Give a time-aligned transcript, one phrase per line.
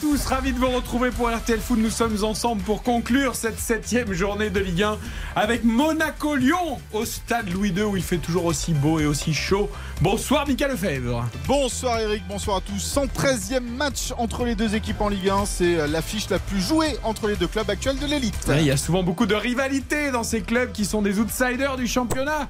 [0.00, 1.78] Tous, ravi de vous retrouver pour RTL Foot.
[1.78, 4.98] Nous sommes ensemble pour conclure cette septième journée de Ligue 1
[5.34, 9.70] avec Monaco-Lyon au stade Louis II où il fait toujours aussi beau et aussi chaud.
[10.02, 11.24] Bonsoir Mika Lefebvre.
[11.46, 12.78] Bonsoir Eric, bonsoir à tous.
[12.78, 15.46] 113e match entre les deux équipes en Ligue 1.
[15.46, 18.36] C'est l'affiche la plus jouée entre les deux clubs actuels de l'élite.
[18.48, 21.76] Ouais, Il y a souvent beaucoup de rivalité dans ces clubs qui sont des outsiders
[21.76, 22.48] du championnat.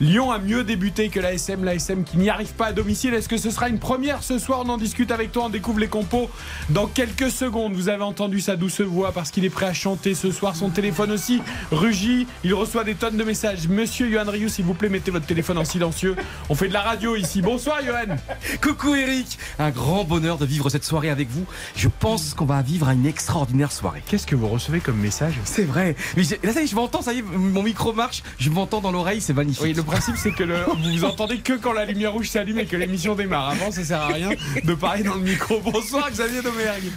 [0.00, 3.14] Lyon a mieux débuté que l'ASM, l'ASM qui n'y arrive pas à domicile.
[3.14, 4.62] Est-ce que ce sera une première ce soir?
[4.64, 6.30] On en discute avec toi, on découvre les compos
[6.70, 7.72] dans quelques secondes.
[7.74, 10.56] Vous avez entendu sa douce voix parce qu'il est prêt à chanter ce soir.
[10.56, 13.68] Son téléphone aussi rugit, il reçoit des tonnes de messages.
[13.68, 16.16] Monsieur Johan Rioux, s'il vous plaît, mettez votre téléphone en silencieux.
[16.48, 17.42] On fait de la radio ici.
[17.42, 18.16] Bonsoir Johan.
[18.60, 21.44] Coucou Eric, un grand bonheur de vivre cette soirée avec vous.
[21.76, 24.02] Je pense qu'on va vivre une extraordinaire soirée.
[24.06, 25.34] Qu'est-ce que vous recevez comme message?
[25.44, 25.96] C'est vrai.
[26.16, 28.80] Mais là, ça y est, je m'entends, ça y est, mon micro marche, je m'entends
[28.80, 29.62] dans l'oreille, c'est magnifique.
[29.64, 32.58] Oui, le principe c'est que le- vous vous entendez que quand la lumière rouge s'allume
[32.58, 33.50] et que l'émission démarre.
[33.50, 34.30] Avant, ça sert à rien
[34.62, 35.60] de parler dans le micro.
[35.60, 36.42] Bonsoir Xavier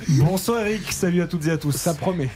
[0.09, 1.71] Bonsoir Eric, salut à toutes et à tous.
[1.75, 2.29] Ça promet.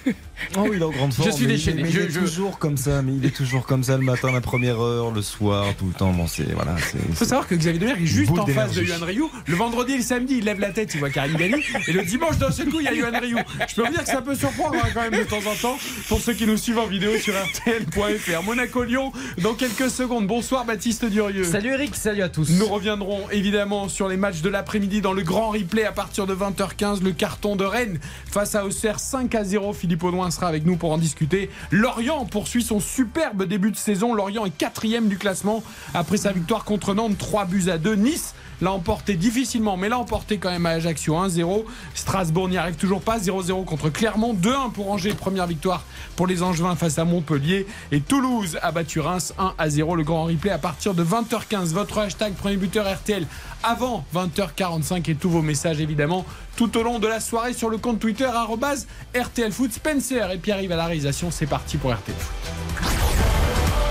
[0.57, 1.31] Oh oui, il est en grande forme.
[1.31, 1.83] suis mais il- déchaîné.
[1.83, 4.03] mais il Je- est je- toujours comme ça, mais il est toujours comme ça le
[4.03, 6.11] matin, la première heure, le soir, tout le temps.
[6.13, 6.75] Bon, c'est voilà.
[7.09, 8.81] Il faut savoir que Xavier Domergue est juste en face de.
[8.83, 9.23] Yohan Ryu.
[9.45, 11.63] Le vendredi et le samedi, il lève la tête, il voit Karim Dali.
[11.87, 13.35] Et le dimanche, d'un seul coup, il y a Yohan Ryu.
[13.69, 15.77] Je peux vous dire que ça peut surprendre hein, quand même de temps en temps
[16.09, 18.43] pour ceux qui nous suivent en vidéo sur RTL.fr.
[18.43, 20.27] Monaco-Lyon, dans quelques secondes.
[20.27, 21.43] Bonsoir Baptiste Durieux.
[21.43, 22.49] Salut Eric, salut à tous.
[22.57, 26.33] Nous reviendrons évidemment sur les matchs de l'après-midi dans le grand replay à partir de
[26.33, 27.01] 20h15.
[27.03, 29.73] Le carton de Rennes face à Auxerre 5 à 0.
[29.73, 31.51] Philippe Audouin sera avec nous pour en discuter.
[31.69, 34.15] Lorient poursuit son superbe début de saison.
[34.15, 35.61] Lorient est quatrième du classement
[35.93, 37.93] après sa victoire contre Nantes 3 buts à 2.
[37.93, 41.65] Nice l'a emporté difficilement, mais l'a emporté quand même à Ajaccio 1-0.
[41.93, 44.33] Strasbourg n'y arrive toujours pas 0-0 contre Clermont.
[44.33, 45.83] 2-1 pour Angers, première victoire
[46.15, 47.65] pour les Angevins face à Montpellier.
[47.91, 49.97] Et Toulouse a battu Reims 1-0.
[49.97, 51.73] Le grand replay à partir de 20h15.
[51.73, 53.25] Votre hashtag premier buteur RTL
[53.63, 57.77] avant 20h45 et tous vos messages évidemment tout au long de la soirée sur le
[57.77, 59.73] compte Twitter arrobase RTL Foot.
[59.73, 61.31] Spencer et Pierre-Yves à la réalisation.
[61.31, 62.51] C'est parti pour RTL Foot.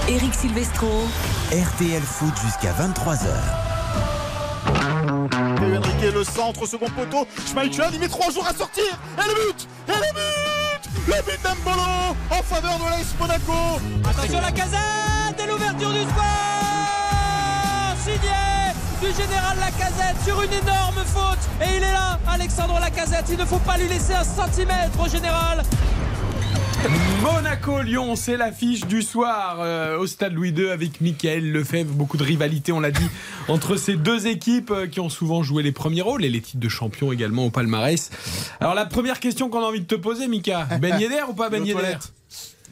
[0.08, 0.88] Eric Silvestro,
[1.52, 3.69] RTL Foot jusqu'à 23h.
[4.66, 7.26] Et Enrique, le centre, second poteau.
[7.46, 8.84] Schmeichel, il met trois jours à sortir.
[9.18, 13.80] Et le but Et le but Le but d'Embolo en faveur de l'AS Monaco.
[14.08, 16.24] Attention la casette et l'ouverture du score
[18.02, 18.60] Signé
[19.00, 23.46] du général Lacazette sur une énorme faute et il est là Alexandre Lacazette il ne
[23.46, 25.62] faut pas lui laisser un centimètre au général
[27.22, 31.92] Monaco-Lyon, c'est l'affiche du soir euh, au stade Louis II avec Michael Lefebvre.
[31.92, 33.06] Beaucoup de rivalité, on l'a dit,
[33.48, 36.60] entre ces deux équipes euh, qui ont souvent joué les premiers rôles et les titres
[36.60, 38.10] de champion également au palmarès.
[38.60, 41.50] Alors la première question qu'on a envie de te poser, Mika, Ben Yedder ou pas
[41.50, 41.96] Ben Il Yedder.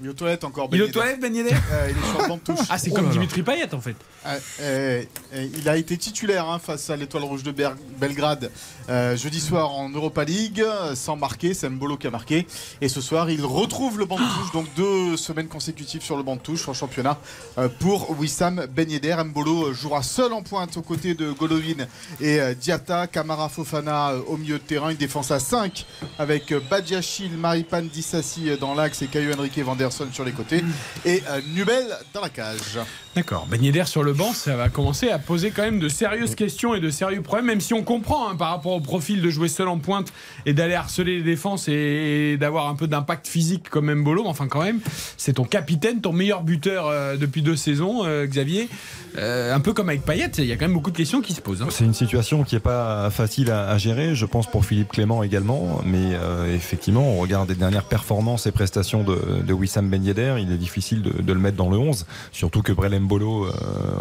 [0.00, 0.68] Il est aux toilettes encore.
[0.72, 2.66] Il est Ben aux toilettes Ben Yedder Euh, il est sur le banc de touche.
[2.70, 3.96] Ah c'est comme Dimitri Payet en fait.
[4.26, 5.02] Euh, euh,
[5.34, 8.50] euh, il a été titulaire hein, face à l'Étoile Rouge de Ber- Belgrade
[8.88, 11.54] euh, jeudi soir en Europa League, sans marquer.
[11.54, 12.47] C'est Mbolo qui a marqué.
[12.81, 16.22] Et ce soir, il retrouve le banc de touche, donc deux semaines consécutives sur le
[16.22, 17.19] banc de touche en championnat
[17.59, 19.16] euh, pour Wissam Ben Yedder.
[19.25, 21.87] Mbolo jouera seul en pointe aux côtés de Golovin
[22.21, 23.06] et euh, Diata.
[23.06, 24.91] Kamara Fofana euh, au milieu de terrain.
[24.91, 25.84] Une défense à 5
[26.19, 30.62] avec euh, Badiachil, Maripan Dissassi dans l'axe et Caio Henrique Vanderson sur les côtés.
[31.05, 32.78] Et euh, Nubel dans la cage.
[33.15, 33.47] D'accord.
[33.50, 36.75] Ben Yedder sur le banc, ça va commencer à poser quand même de sérieuses questions
[36.75, 39.48] et de sérieux problèmes, même si on comprend hein, par rapport au profil de jouer
[39.48, 40.12] seul en pointe
[40.46, 44.22] et d'aller harceler les défenses et, d'avoir un peu d'impact physique comme Mbolo.
[44.22, 44.80] Mais enfin, quand même,
[45.16, 48.68] c'est ton capitaine, ton meilleur buteur euh, depuis deux saisons, euh, Xavier.
[49.16, 51.32] Euh, un peu comme avec Payet, il y a quand même beaucoup de questions qui
[51.32, 51.62] se posent.
[51.62, 51.68] hein.
[51.70, 55.80] C'est une situation qui n'est pas facile à, gérer, je pense pour Philippe Clément également,
[55.84, 56.12] mais
[56.54, 60.56] effectivement, on regarde les dernières performances et prestations de, de Wissam Ben Yedder, il est
[60.56, 63.52] difficile de, le mettre dans le 11, surtout que Brelem Bolo, euh,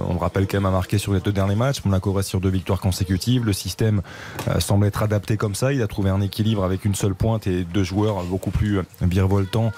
[0.07, 2.39] on le rappelle quand même, a marqué sur les deux derniers matchs, Monaco reste sur
[2.39, 4.01] deux victoires consécutives, le système
[4.68, 7.64] semble être adapté comme ça, il a trouvé un équilibre avec une seule pointe et
[7.64, 9.72] deux joueurs beaucoup plus virevoltants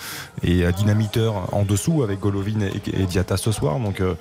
[0.44, 4.16] et euh, dynamiteurs en dessous avec Golovin et, et Diata ce soir, donc euh,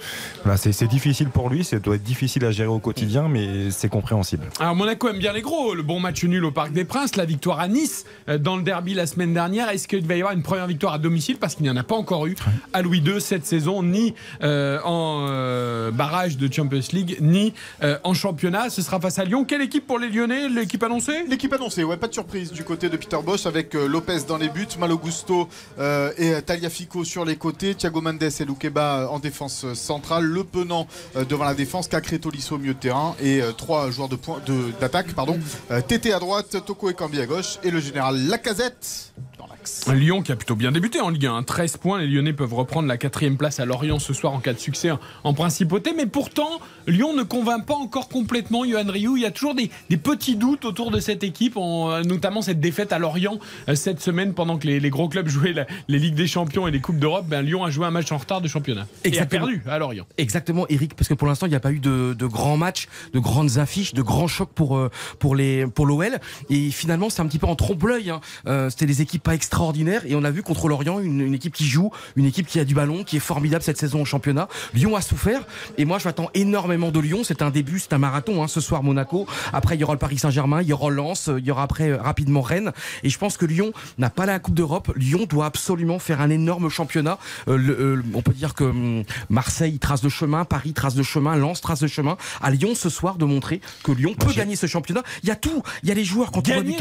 [0.57, 4.45] c'est difficile pour lui, ça doit être difficile à gérer au quotidien, mais c'est compréhensible.
[4.61, 7.25] Alors Monaco aime bien les gros, le bon match nul au Parc des Princes, la
[7.25, 9.71] victoire à Nice euh, dans le derby la semaine dernière.
[9.71, 11.37] Est-ce qu'il va y avoir une première victoire à domicile?
[11.39, 12.37] Parce qu'il n'y en a pas encore eu
[12.73, 17.99] à Louis II cette saison, ni euh, en euh, barrage de Champions League, ni euh,
[18.05, 18.71] en championnat.
[18.71, 19.45] Ce sera face à Lyon.
[19.45, 22.89] Quelle équipe pour les Lyonnais L'équipe annoncée L'équipe annoncée, ouais, pas de surprise du côté
[22.89, 25.49] de Peter Bosch avec euh, Lopez dans les buts, Malogusto
[25.79, 30.25] euh, et euh, Taliafico sur les côtés, Thiago Mendes et Loukeba euh, en défense centrale,
[30.25, 30.87] Le Penant
[31.29, 34.73] devant la défense, Cacré Tolisso au milieu de terrain et trois joueurs de point- de-
[34.81, 35.39] d'attaque, pardon,
[35.87, 39.47] Tété à droite, Toko et Cambi à gauche et le général Lacazette dans
[39.93, 41.43] Lyon qui a plutôt bien débuté en Ligue 1.
[41.43, 44.53] 13 points, les Lyonnais peuvent reprendre la quatrième place à Lorient ce soir en cas
[44.53, 44.91] de succès
[45.25, 45.93] en, principauté.
[45.97, 46.49] Mais pourtant,
[46.87, 49.17] Lyon ne convainc pas encore complètement Johan Rioux.
[49.17, 52.43] Il y a toujours des, des petits doutes autour de cette équipe, en- euh, notamment
[52.43, 53.39] cette défaite à Lorient
[53.69, 56.67] euh, cette semaine pendant que les, les gros clubs jouaient la- les Ligues des Champions
[56.67, 57.27] et les Coupes d'Europe.
[57.29, 58.87] Ben, Lyon a joué un match en retard de championnat.
[59.05, 59.47] Et a Exactement.
[59.47, 60.07] perdu à Lorient.
[60.19, 62.89] Exactement, Eric, parce que pour l'instant, il n'y a pas eu de, de grands matchs,
[63.13, 66.19] de grandes affiches, de grands chocs pour euh, pour les pour l'OL.
[66.51, 68.11] Et finalement, c'est un petit peu en trompe-l'œil.
[68.11, 68.21] hein.
[68.47, 71.53] Euh, C'était des équipes pas extraordinaires, et on a vu contre Lorient une, une équipe
[71.53, 74.47] qui joue, une équipe qui a du ballon, qui est formidable cette saison au championnat.
[74.73, 75.41] Lyon a souffert,
[75.79, 77.23] et moi, je m'attends énormément de Lyon.
[77.25, 78.41] C'est un début, c'est un marathon.
[78.45, 78.47] Hein.
[78.47, 79.27] Ce soir, Monaco.
[79.53, 81.91] Après, il y aura le Paris Saint-Germain, il y aura Lens, il y aura après
[81.91, 82.71] euh, rapidement Rennes.
[83.03, 84.93] Et je pense que Lyon n'a pas la Coupe d'Europe.
[84.95, 87.19] Lyon doit absolument faire un énorme championnat.
[87.49, 91.03] Euh, le- euh, on peut dire que hum, Marseille trace de chemin, Paris trace de
[91.03, 92.17] chemin, Lens trace de chemin.
[92.41, 95.03] À Lyon ce soir de montrer que Lyon peut gagner ce championnat.
[95.25, 95.65] Il y a tout.
[95.83, 96.79] Il y a les joueurs quand on voit Gagner du.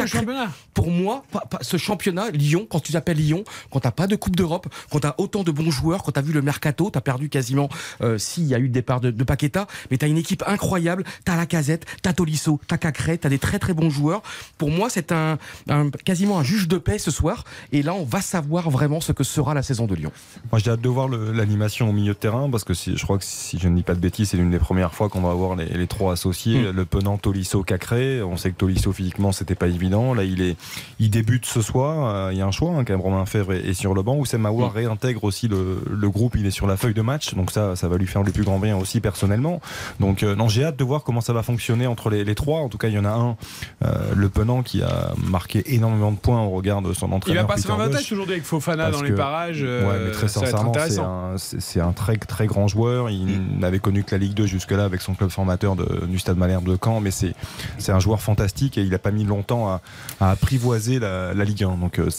[0.75, 4.15] Pour moi, pas- pas- ce championnat, Lyon, quand tu t'appelles Lyon, quand t'as pas de
[4.15, 7.29] Coupe d'Europe, quand t'as autant de bons joueurs, quand t'as vu le mercato, t'as perdu
[7.29, 7.69] quasiment,
[8.01, 11.03] euh, s'il y a eu le départ de, de Paqueta, mais t'as une équipe incroyable,
[11.25, 14.21] t'as la casette, t'as Tolisso, t'as Cacré, t'as des très très bons joueurs.
[14.57, 15.37] Pour moi, c'est un,
[15.69, 19.11] un- quasiment un juge de paix ce soir, et là, on va savoir vraiment ce
[19.11, 20.11] que sera la saison de Lyon.
[20.51, 23.17] Moi, j'ai hâte de voir l'animation au milieu de terrain parce que si- je crois
[23.17, 25.31] que si je ne dis pas de bêtises, c'est l'une des premières fois qu'on va
[25.31, 28.21] avoir les, les trois associés, le Penant, Tolisso, Cacré.
[28.21, 30.13] On sait que Tolisso physiquement c'était pas évident.
[30.13, 30.57] Là, il est,
[30.99, 32.07] il débute ce soir.
[32.15, 33.01] Euh, Il y a un choix hein, quand même.
[33.01, 34.15] Romain Fèvre est, est sur le banc.
[34.17, 36.35] Oussem Aouar réintègre aussi le, le groupe.
[36.38, 38.44] Il est sur la feuille de match, donc ça, ça va lui faire le plus
[38.44, 39.61] grand bien aussi personnellement.
[39.99, 42.59] Donc euh, non, j'ai hâte de voir comment ça va fonctionner entre les, les trois.
[42.61, 43.35] En tout cas, il y en a un,
[43.85, 47.47] euh, le Penant, qui a marqué énormément de points au regard de son Il entraîneur.
[47.47, 49.61] va passer un avantage aujourd'hui avec Fofana dans les parages.
[49.61, 53.09] Ouais, euh, mais très sincèrement, c'est un, c'est- c'est un très très grand joueur.
[53.09, 53.59] Il Mm.
[53.59, 56.65] n'avait connu que la Ligue 2 jusque-là avec son club formateur de- du Stade Malherbe
[56.69, 57.33] de Caen, mais c'est
[57.77, 59.81] c'est un joueur fantastique et il n'a pas mis longtemps à,
[60.19, 61.77] à apprivoiser la, la Ligue 1.
[61.77, 62.09] Donc euh,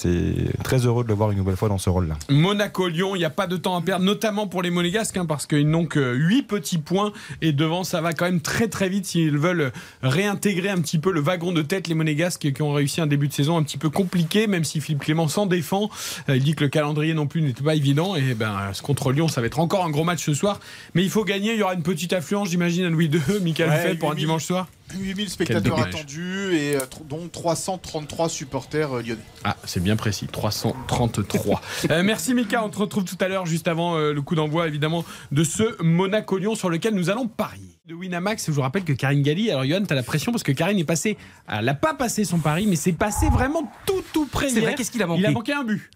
[0.65, 2.17] très heureux de le voir une nouvelle fois dans ce rôle-là.
[2.31, 5.47] Monaco-Lyon, il n'y a pas de temps à perdre, notamment pour les Monégasques, hein, parce
[5.47, 7.13] qu'ils n'ont que 8 petits points
[7.43, 9.73] et devant, ça va quand même très très vite s'ils veulent
[10.03, 13.29] réintégrer un petit peu le wagon de tête, les Monégasques qui ont réussi un début
[13.29, 15.91] de saison un petit peu compliqué, même si Philippe Clément s'en défend.
[16.29, 19.29] Euh, il dit que le calendrier non plus n'était pas évident et ben contre Lyon,
[19.29, 20.61] ça va être encore un gros match ce soir,
[20.95, 21.53] mais il faut gagner.
[21.53, 24.15] Il y aura une petite affluence, j'imagine, à Louis II, Michael Ouais, Fett pour un
[24.15, 24.27] 8000.
[24.27, 24.67] dimanche soir.
[24.95, 29.21] 8000 spectateurs attendus et euh, dont 333 supporters euh, lyonnais.
[29.45, 31.61] Ah, c'est bien précis, 333.
[31.91, 34.67] Euh, merci Mika, on te retrouve tout à l'heure, juste avant euh, le coup d'envoi
[34.67, 37.78] évidemment de ce Monaco-Lyon sur lequel nous allons parier.
[37.89, 40.53] De Winamax, je vous rappelle que Karine Galli, alors Johan, t'as la pression parce que
[40.53, 41.17] Karine est passée,
[41.49, 44.51] elle n'a pas passé son pari, mais c'est passé vraiment tout tout près.
[44.51, 45.91] C'est vrai, qu'est-ce qu'il a manqué Il a manqué un but.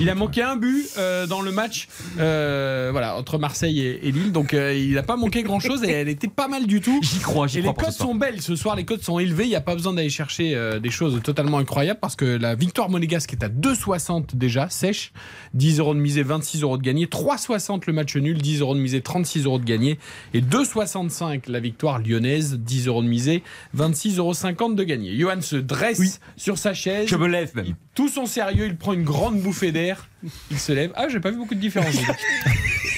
[0.00, 1.88] il a manqué un but euh, dans le match
[2.18, 5.84] euh, voilà, entre Marseille et, et Lille, donc euh, il n'a pas manqué grand chose
[5.84, 7.00] et elle était pas mal du tout.
[7.02, 7.92] J'y crois, j'y Et les soir.
[7.92, 10.78] sont belles ce soir, les cotes sont élevées, il n'y a pas besoin d'aller chercher
[10.80, 15.12] des choses totalement incroyables parce que la victoire monégasque est à 2,60 déjà, sèche,
[15.54, 18.80] 10 euros de misée, 26 euros de gagné, 3,60 le match nul, 10 euros de
[18.80, 19.98] misée, 36 euros de gagné,
[20.32, 23.42] et 2,65 la victoire lyonnaise, 10 euros de misée,
[23.76, 25.16] 26,50 euros de gagné.
[25.16, 27.74] Johan se dresse sur sa chaise, Je me lève même.
[27.94, 30.08] tout son sérieux, il prend une grande bouffée d'air,
[30.50, 30.92] il se lève.
[30.96, 31.92] Ah, j'ai pas vu beaucoup de différence.
[31.92, 32.16] dis donc.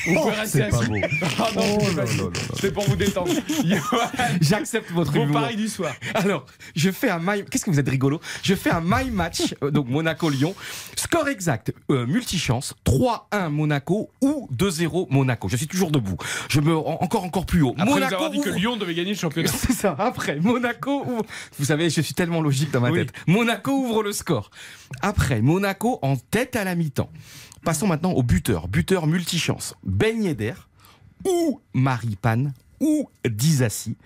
[0.06, 0.88] Vous pouvez rester c'est pas assis.
[0.88, 0.96] beau.
[1.40, 3.32] Ah non, c'est pas- c'est pour vous détendre.
[4.40, 5.40] J'accepte votre vos humour.
[5.40, 5.94] paris du soir.
[6.14, 7.44] Alors, je fais un my.
[7.50, 10.54] Qu'est-ce que vous êtes rigolo Je fais un my match, euh, donc Monaco-Lyon.
[10.96, 15.48] Score exact, euh, multichance, 3-1 Monaco ou 2-0 Monaco.
[15.48, 16.16] Je suis toujours debout.
[16.48, 17.74] Je me en- encore encore plus haut.
[17.76, 19.48] Après nous Monaco avoir dit que ouvre- Lyon devait gagner le championnat.
[19.54, 19.96] C'est ça.
[19.98, 21.24] Après, Monaco ouvre.
[21.58, 23.00] Vous savez, je suis tellement logique dans ma Oui.
[23.00, 23.12] tête.
[23.26, 24.50] Monaco ouvre le score.
[25.02, 27.10] Après, Monaco en tête à la mi-temps.
[27.64, 28.68] Passons maintenant au buteur.
[28.68, 29.74] Buteur multichance.
[29.84, 30.54] Ben Yedder
[31.24, 33.96] ou Maripane ou Dizassi.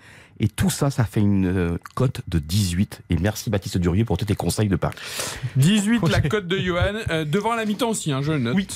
[0.43, 3.01] Et tout ça, ça fait une euh, cote de 18.
[3.11, 4.95] Et merci Baptiste Durier pour tous tes conseils de Paris.
[5.57, 6.95] 18 la cote de Johan.
[7.11, 8.55] Euh, devant la mi-temps aussi, hein, je note.
[8.55, 8.67] Oui.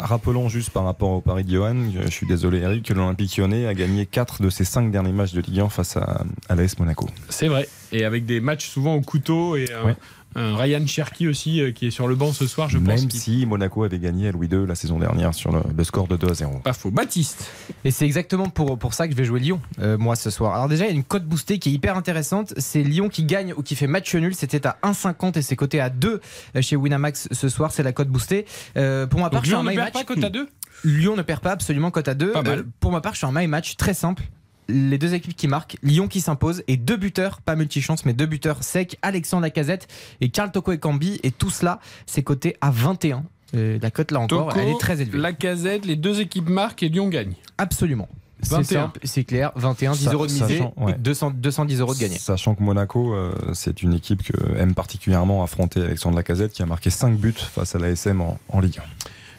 [0.00, 3.66] Rappelons juste par rapport au pari de Johan, je suis désolé Eric, que l'Olympique lyonnais
[3.66, 6.78] a gagné 4 de ses 5 derniers matchs de Ligue 1 face à, à l'AS
[6.78, 7.06] Monaco.
[7.28, 7.68] C'est vrai.
[7.92, 9.96] Et avec des matchs souvent au couteau et euh, Ouais.
[10.34, 12.86] Un Ryan Cherky aussi euh, qui est sur le banc ce soir, je pense.
[12.86, 16.08] Même si Monaco avait gagné à Louis II la saison dernière sur le, le score
[16.08, 16.58] de 2 à 0.
[16.64, 16.90] Pas faux.
[16.90, 17.50] Baptiste.
[17.84, 20.54] Et c'est exactement pour, pour ça que je vais jouer Lyon, euh, moi, ce soir.
[20.54, 22.54] Alors déjà, il y a une cote boostée qui est hyper intéressante.
[22.56, 24.34] C'est Lyon qui gagne ou qui fait match nul.
[24.34, 26.20] C'était à 1,50 et c'est coté à 2
[26.60, 27.72] chez Winamax ce soir.
[27.72, 28.46] C'est la cote boostée.
[28.76, 29.92] Euh, pour ma part, Donc je suis Lyon en ne perd match.
[29.92, 30.48] pas cote à deux?
[30.84, 32.32] Lyon ne perd pas absolument cote à 2.
[32.32, 32.64] Pas mal.
[32.80, 34.22] pour ma part, je suis en my match très simple.
[34.68, 38.26] Les deux équipes qui marquent, Lyon qui s'impose et deux buteurs, pas multichance, mais deux
[38.26, 39.88] buteurs secs, Alexandre Lacazette
[40.20, 41.18] et Karl Toko et Cambi.
[41.22, 43.24] Et tout cela, c'est coté à 21.
[43.54, 45.18] Euh, la cote là encore, Toko, elle est très élevée.
[45.18, 47.34] La casette, les deux équipes marquent et Lyon gagne.
[47.58, 48.08] Absolument.
[48.44, 48.64] C'est 21.
[48.82, 49.52] simple, c'est clair.
[49.56, 50.96] 21, 10 Sa- euros de misée, sachant- ouais.
[50.98, 52.18] 200, 210 euros de gagné.
[52.18, 56.66] Sachant que Monaco, euh, c'est une équipe que aime particulièrement affronter Alexandre Lacazette qui a
[56.66, 58.80] marqué 5 buts face à l'ASM en, en Ligue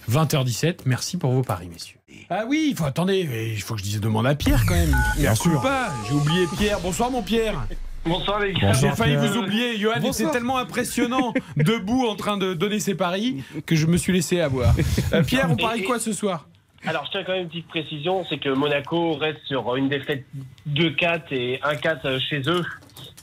[0.10, 1.98] 20h17, merci pour vos paris, messieurs.
[2.30, 4.96] Ah oui, il faut attendez, il faut que je dise demande à Pierre quand même.
[5.18, 5.62] Bien sûr.
[5.62, 6.80] pas, j'ai oublié Pierre.
[6.80, 7.68] Bonsoir mon Pierre.
[8.06, 8.74] Bonsoir les gars.
[8.74, 9.78] J'ai Bonsoir, failli vous oublier.
[9.78, 14.12] Johan était tellement impressionnant debout en train de donner ses paris que je me suis
[14.12, 14.74] laissé avoir.
[15.14, 16.48] Euh, Pierre, on parie de quoi ce soir?
[16.86, 20.26] Alors, je tiens quand même une petite précision, c'est que Monaco reste sur une défaite
[20.70, 22.66] 2-4 et 1-4 chez eux.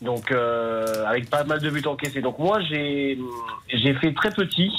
[0.01, 2.23] Donc, euh, avec pas mal de buts encaissés.
[2.23, 3.19] Donc, moi, j'ai
[3.69, 4.73] j'ai fait très petit.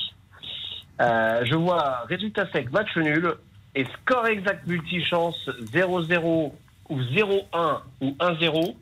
[1.02, 3.34] Euh, je vois résultat sec, match nul
[3.76, 6.52] et score exact multichance 0-0
[6.90, 8.76] ou 0-1 ou 1-0.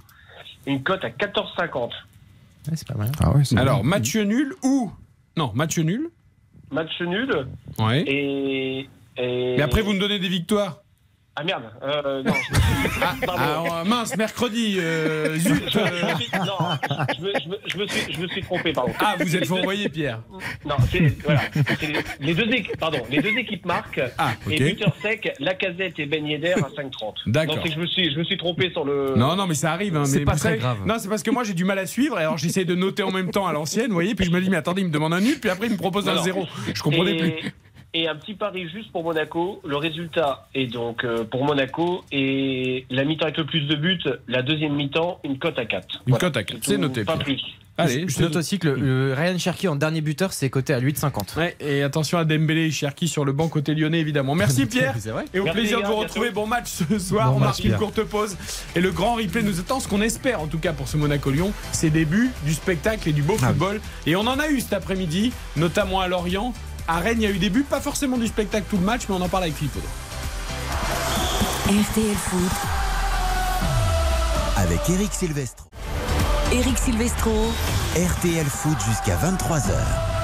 [0.65, 1.89] Une cote à 14,50.
[1.89, 1.91] Ouais,
[2.75, 3.09] c'est pas mal.
[3.21, 3.89] Ah ouais, c'est Alors, bien.
[3.89, 4.91] match nul ou
[5.37, 6.09] non, match nul.
[6.71, 7.47] Match nul
[7.79, 8.01] Ouais.
[8.05, 8.89] et.
[9.17, 9.55] et...
[9.57, 10.79] Mais après, vous me donnez des victoires.
[11.41, 12.33] Ah merde, euh, non.
[12.33, 13.41] je- Pardon.
[13.71, 14.75] Ah, mince, mercredi.
[14.79, 15.73] euh, zut.
[15.77, 15.89] euh.
[16.45, 16.77] non,
[17.17, 18.91] je me, je me- je me suis, je me suis trompé, pardon.
[18.99, 20.19] Ah, vous êtes envoyé, Pierre.
[20.65, 21.41] Non, c'est voilà,
[22.19, 24.51] les deux équipes, pardon, les deux équipes marquent Ah, ok.
[24.51, 27.13] et buteur sec, Lacazette et Ben Yedder à 5,30.
[27.27, 27.55] D'accord.
[27.55, 29.13] Non, c'est que je me suis, je me suis trompé sur le.
[29.15, 29.95] Non, non, mais ça arrive.
[29.95, 30.79] hein, C'est pas très savez- grave.
[30.85, 32.17] Non, c'est parce que moi j'ai du mal à suivre.
[32.17, 34.13] Alors j'essaie de noter en même temps à l'ancienne, vous voyez.
[34.13, 35.77] Puis je me dis, mais attendez, il me demande un nul, puis après il me
[35.77, 36.23] propose Non, un non.
[36.23, 36.45] zéro.
[36.73, 37.53] Je comprenais et, plus.
[37.95, 39.61] Et un petit pari juste pour Monaco.
[39.65, 43.99] Le résultat est donc euh, pour Monaco et la mi-temps avec le plus de buts,
[44.27, 46.03] la deuxième mi-temps, une cote à 4.
[46.05, 47.25] Une cote à quatre, c'est tout, noté, Pas Pierre.
[47.25, 47.41] plus.
[47.79, 48.75] Allez, je note aussi que le,
[49.07, 51.37] le Ryan Cherky en dernier buteur, c'est coté à 8,50.
[51.39, 54.35] Ouais, et attention à Dembélé et Cherki sur le banc côté lyonnais, évidemment.
[54.35, 54.95] Merci Pierre.
[54.99, 55.23] C'est vrai.
[55.33, 56.29] Et au Merci, plaisir de vous retrouver.
[56.29, 57.29] Bon match ce soir.
[57.31, 58.35] Bon on match, marque une courte pause.
[58.75, 59.79] Et le grand replay nous attend.
[59.79, 63.23] Ce qu'on espère, en tout cas pour ce Monaco-Lyon, c'est début du spectacle et du
[63.23, 63.47] beau Ah oui.
[63.47, 63.81] football.
[64.05, 66.53] Et on en a eu cet après-midi, notamment à Lorient.
[66.91, 69.03] À Rennes, il y a eu des buts, pas forcément du spectacle tout le match,
[69.07, 69.75] mais on en parle avec Philippe.
[71.67, 72.51] RTL Foot,
[74.57, 75.67] Avec Eric Silvestro.
[76.51, 77.51] Eric Silvestro,
[77.95, 80.18] RTL Foot jusqu'à 23h.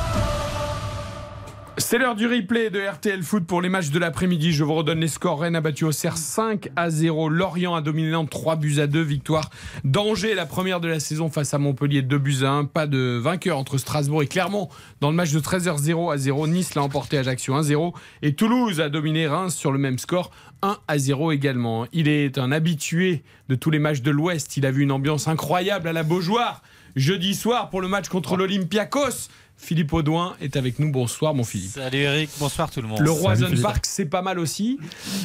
[1.77, 4.53] C'est l'heure du replay de RTL Foot pour les matchs de l'après-midi.
[4.53, 5.41] Je vous redonne les scores.
[5.41, 7.27] Rennes a battu Auxerre 5 à 0.
[7.27, 9.01] Lorient a dominé Nantes 3 buts à 2.
[9.01, 9.49] Victoire
[9.83, 12.65] d'Angers, la première de la saison face à Montpellier 2 buts à 1.
[12.65, 14.69] Pas de vainqueur entre Strasbourg et Clermont
[15.01, 16.47] dans le match de 13h 0 à 0.
[16.47, 17.93] Nice l'a emporté Ajaccio 1-0.
[18.21, 21.87] Et Toulouse a dominé Reims sur le même score 1 à 0 également.
[21.91, 24.55] Il est un habitué de tous les matchs de l'Ouest.
[24.55, 26.61] Il a vu une ambiance incroyable à la Beaujoire
[26.95, 29.29] jeudi soir pour le match contre l'Olympiakos.
[29.57, 30.91] Philippe Audouin est avec nous.
[30.91, 31.71] Bonsoir, mon Philippe.
[31.71, 32.99] Salut Eric, bonsoir tout le monde.
[32.99, 33.47] Le Roison.
[33.61, 34.79] Park, c'est pas mal aussi.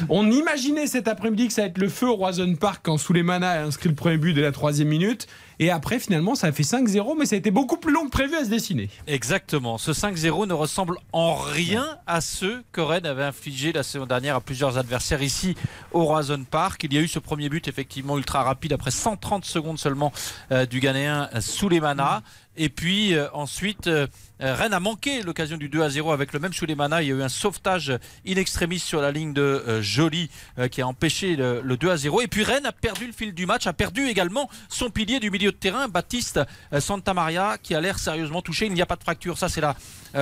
[0.09, 3.49] On imaginait cet après-midi que ça allait être le feu au Roison Park quand Souleymana
[3.51, 5.27] a inscrit le premier but dès la troisième minute.
[5.59, 8.09] Et après, finalement, ça a fait 5-0, mais ça a été beaucoup plus long que
[8.09, 8.89] prévu à se dessiner.
[9.05, 9.77] Exactement.
[9.77, 14.37] Ce 5-0 ne ressemble en rien à ceux que Rennes avait infligé la saison dernière
[14.37, 15.55] à plusieurs adversaires ici
[15.91, 16.83] au Roison Park.
[16.85, 20.11] Il y a eu ce premier but effectivement ultra rapide après 130 secondes seulement
[20.51, 22.23] euh, du Ghanéen Souleymana.
[22.57, 24.07] Et puis euh, ensuite, euh,
[24.41, 27.01] euh, Rennes a manqué l'occasion du 2 à 0 avec le même Souleymana.
[27.01, 27.93] Il y a eu un sauvetage
[28.27, 30.29] in extremis sur la ligne de euh, Joly
[30.69, 32.21] qui a empêché le, le 2 à 0.
[32.21, 35.31] Et puis Rennes a perdu le fil du match, a perdu également son pilier du
[35.31, 36.39] milieu de terrain, Baptiste
[36.79, 38.65] Santamaria, qui a l'air sérieusement touché.
[38.65, 39.75] Il n'y a pas de fracture, ça c'est la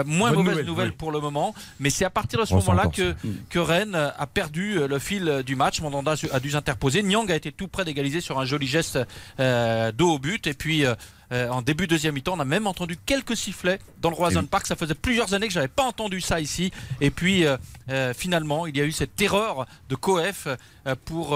[0.06, 0.96] moins Bonne mauvaise nouvelle, nouvelle, oui.
[0.98, 1.56] pour le moment.
[1.80, 3.16] Mais c'est à partir de ce moment-là que,
[3.50, 5.82] que Rennes a perdu le fil du match.
[5.82, 7.02] Mandanda a dû s'interposer.
[7.02, 9.00] Nyang a été tout près d'égaliser sur un joli geste
[9.40, 10.46] dos au but.
[10.48, 10.86] Et puis.
[11.32, 14.44] Euh, en début de deuxième mi-temps, on a même entendu quelques sifflets dans le Roison
[14.46, 14.68] Park.
[14.68, 16.72] Ça faisait plusieurs années que j'avais pas entendu ça ici.
[17.02, 17.58] Et puis euh,
[17.90, 20.48] euh, finalement, il y a eu cette terreur de Coef
[21.06, 21.32] pour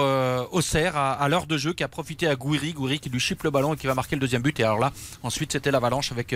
[0.52, 3.42] Auxerre à, à l'heure de jeu qui a profité à Gouiri, Gouiri qui lui chipe
[3.44, 4.58] le ballon et qui va marquer le deuxième but.
[4.60, 6.34] Et alors là, ensuite c'était l'avalanche avec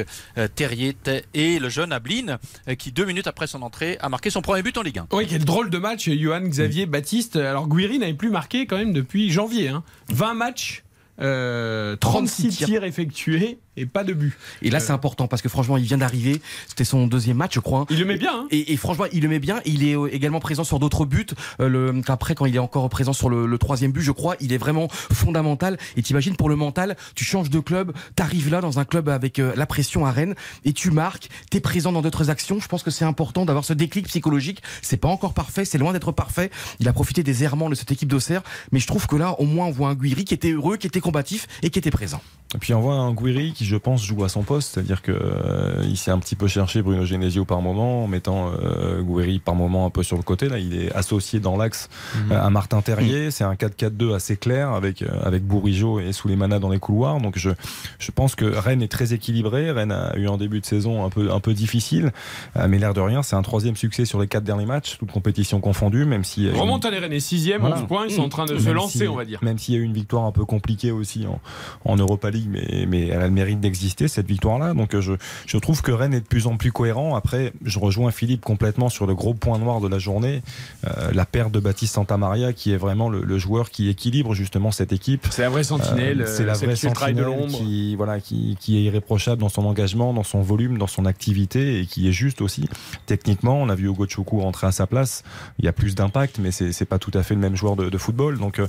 [0.55, 0.97] Terrier
[1.35, 2.39] et le jeune Ablin
[2.69, 5.07] euh, qui deux minutes après son entrée a marqué son premier but en Ligue 1.
[5.13, 7.37] Oui, quel drôle de match, Johan Xavier Baptiste.
[7.37, 9.69] Alors, Guiri n'avait plus marqué quand même depuis janvier.
[9.69, 9.83] hein.
[10.11, 10.88] 20 matchs, euh,
[11.19, 12.85] 36 36 tirs.
[12.85, 14.37] effectués et pas de but.
[14.63, 16.41] Et là, c'est important parce que franchement, il vient d'arriver.
[16.67, 17.87] C'était son deuxième match, je crois.
[17.91, 18.33] Il le met bien.
[18.33, 18.47] Hein.
[18.51, 19.61] Et, et, franchement, il le met bien.
[19.65, 21.27] Il est euh, également présent sur d'autres buts.
[21.61, 24.37] Euh, le, après, quand il est encore présent sur le, le, troisième but, je crois,
[24.41, 25.79] il est vraiment fondamental.
[25.97, 29.39] Et t'imagines pour le mental, tu changes de club, t'arrives là dans un club avec
[29.39, 31.29] euh, la pression à Rennes et tu marques.
[31.51, 32.61] T'es présent dans d'autres actions.
[32.61, 34.63] Je pense que c'est important d'avoir ce déclic psychologique.
[34.83, 36.51] C'est pas encore parfait, c'est loin d'être parfait.
[36.81, 38.43] Il a profité des errements de cette équipe d'Auxerre,
[38.73, 40.87] mais je trouve que là, au moins, on voit un Guiri qui était heureux, qui
[40.87, 42.21] était combatif et qui était présent.
[42.55, 45.13] Et puis on voit un Guiri qui, je pense, joue à son poste, c'est-à-dire que
[45.13, 49.03] euh, il s'est un petit peu cherché Bruno Genesio par moment, en mettant euh,
[49.45, 50.49] par moment un peu sur le côté.
[50.49, 52.33] Là, il est associé dans l'axe Mhm.
[52.33, 53.31] euh, à Martin Terrier.
[53.31, 57.21] C'est un 4-4-2 assez clair avec euh, avec Bourigeau et Souleymana dans les couloirs.
[57.21, 57.51] Donc je
[57.99, 59.71] je pense que Rennes est très équilibré.
[59.71, 62.13] Rennes a eu un début de saison un peu un peu difficile,
[62.57, 65.13] euh, mais l'air de rien, c'est un troisième succès sur les quatre derniers matchs, toutes
[65.13, 67.77] compétitions confondues, même si euh, Remonte à les Rennes, 6 Voilà.
[67.77, 69.39] 11 points, ils sont en train de se Même lancer, si- on va dire.
[69.43, 71.41] Même s'il y a eu une victoire un peu compliquée aussi en,
[71.85, 74.75] en Europa League, mais, mais elle a le mérite d'exister, cette victoire-là.
[74.75, 75.13] Donc euh, je,
[75.47, 77.15] je trouve que Rennes est de plus en plus cohérent.
[77.15, 80.43] Après, je rejoins Philippe complètement sur le gros point noir de la journée,
[80.87, 84.71] euh, la perte de Baptiste Santamaria, qui est vraiment le, le joueur qui équilibre justement
[84.71, 85.27] cette équipe.
[85.31, 87.59] C'est la vraie sentinelle, Euh, c'est la vraie qui fait le travail de sentinelle l'ombre.
[87.59, 91.81] qui, voilà, qui, qui est irréprochable dans son engagement, dans son volume, dans son activité
[91.81, 92.69] et qui est juste aussi
[93.07, 93.61] techniquement.
[93.61, 95.23] On a vu Hugo Choukou rentrer à sa place.
[95.59, 97.89] Il y a plus d'impact, mais c'est pas tout à fait le même joueur de,
[97.89, 98.39] de football.
[98.39, 98.67] Donc, euh,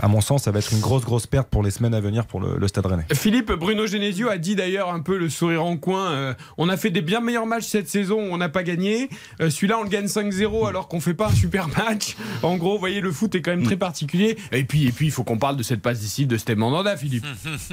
[0.00, 2.26] à mon sens, ça va être une grosse, grosse perte pour les semaines à venir
[2.26, 3.06] pour le, le Stade Rennais.
[3.12, 6.10] Philippe, Bruno Genesio a dit d'ailleurs un peu le sourire en coin.
[6.10, 9.10] euh, on a fait des bien meilleurs matchs cette saison, on n'a pas gagné.
[9.40, 12.16] Euh, Celui-là, on le gagne 5-0 alors qu'on fait pas un super match.
[12.42, 14.38] En gros, vous voyez, le foot est quand même très particulier.
[14.52, 16.96] Et puis, et puis, il faut qu'on parle de cette passe décisive de Steve Mandanda,
[16.96, 17.26] Philippe.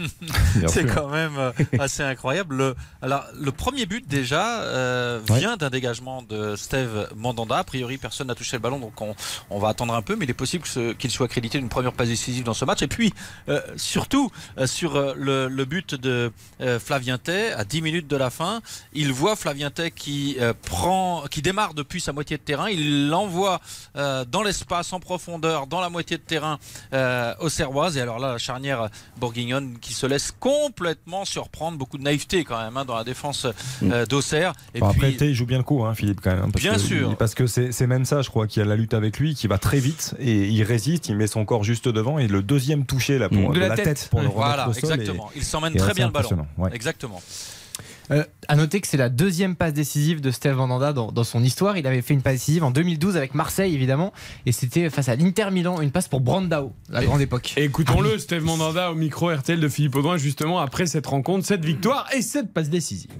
[0.67, 2.55] C'est quand même euh, assez incroyable.
[2.55, 5.39] Le, alors, le premier but déjà euh, Ouais.
[5.39, 7.57] vient d'un dégagement de Steve Mandanda.
[7.59, 9.15] A priori, personne n'a touché le ballon, donc on,
[9.49, 10.15] on va attendre un peu.
[10.15, 10.63] Mais il est possible
[10.97, 12.81] qu'il soit crédité d'une première passe décisive dans ce match.
[12.81, 13.13] Et puis,
[13.77, 14.29] surtout,
[14.65, 18.61] sur le, le but de euh, Flavien Tay, à 10 minutes de la fin,
[18.93, 22.69] il voit Flavien Tay qui euh, prend, qui démarre depuis sa moitié de terrain.
[22.69, 23.59] Il l'envoie
[23.95, 26.59] euh, dans l'espace, en profondeur, dans la moitié de terrain
[26.93, 27.97] euh, aux Serroises.
[27.97, 31.77] Et alors là, la charnière bourguignonne qui se laisse complètement surprendre.
[31.77, 33.47] Beaucoup de naïveté quand même hein, dans la défense
[33.83, 34.53] euh, d'Auxerre.
[34.73, 36.43] Et après, puis, Tay, il joue bien le coup, hein, Philippe, quand même.
[36.45, 37.15] hein, parce Bien que- sûr.
[37.17, 39.57] Parce que c'est même ça, je crois, qui a la lutte avec lui, qui va
[39.57, 42.19] très vite et il résiste, il met son corps juste devant.
[42.19, 44.07] Et le deuxième touché là, pour, De la tête.
[44.09, 45.29] pour le remettre voilà, exactement.
[45.35, 46.27] Il s'emmène très bien ballon.
[46.27, 46.69] impressionnant, ouais.
[46.73, 47.21] Exactement.
[48.11, 51.43] Euh, à noter que c'est la deuxième passe décisive de Steve Mandanda dans, dans son
[51.43, 51.77] histoire.
[51.77, 54.13] Il avait fait une passe décisive en 2012 avec Marseille, évidemment,
[54.45, 57.53] et c'était face à l'Inter Milan, une passe pour Brandao, la grande époque.
[57.55, 62.07] Écoutons-le, Steve Mandanda au micro RTL de Philippe Audouin, justement, après cette rencontre, cette victoire
[62.15, 63.11] et cette passe décisive.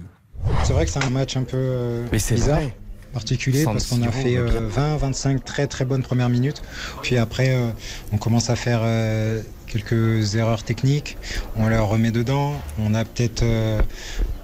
[0.64, 2.76] C'est vrai que c'est un match un peu euh, Mais c'est bizarre, vrai.
[3.14, 6.62] Particulier, parce qu'on a fait on va euh, 20, 25 très très bonnes premières minutes.
[7.02, 7.70] Puis après, euh,
[8.12, 11.16] on commence à faire euh, quelques erreurs techniques.
[11.56, 12.52] On leur remet dedans.
[12.78, 13.80] On a peut-être euh,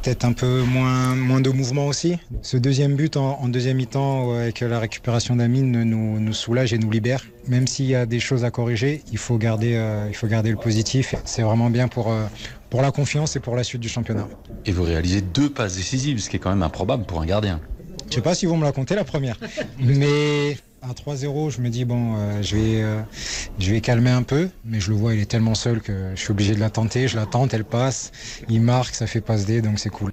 [0.02, 2.16] peut-être un peu moins, moins de mouvement aussi.
[2.42, 6.78] Ce deuxième but en, en deuxième mi-temps, avec la récupération d'Amine, nous, nous soulage et
[6.78, 7.24] nous libère.
[7.48, 10.50] Même s'il y a des choses à corriger, il faut garder, euh, il faut garder
[10.50, 11.14] le positif.
[11.24, 12.26] C'est vraiment bien pour, euh,
[12.70, 14.28] pour la confiance et pour la suite du championnat.
[14.66, 17.60] Et vous réalisez deux passes décisives, ce qui est quand même improbable pour un gardien.
[18.10, 19.38] Je sais pas si vous me la comptez la première,
[19.78, 23.00] mais à 3-0, je me dis bon, euh, je vais, euh,
[23.58, 26.20] je vais calmer un peu, mais je le vois, il est tellement seul que je
[26.20, 27.06] suis obligé de la tenter.
[27.06, 28.12] Je la tente, elle passe,
[28.48, 30.12] il marque, ça fait passe D, donc c'est cool.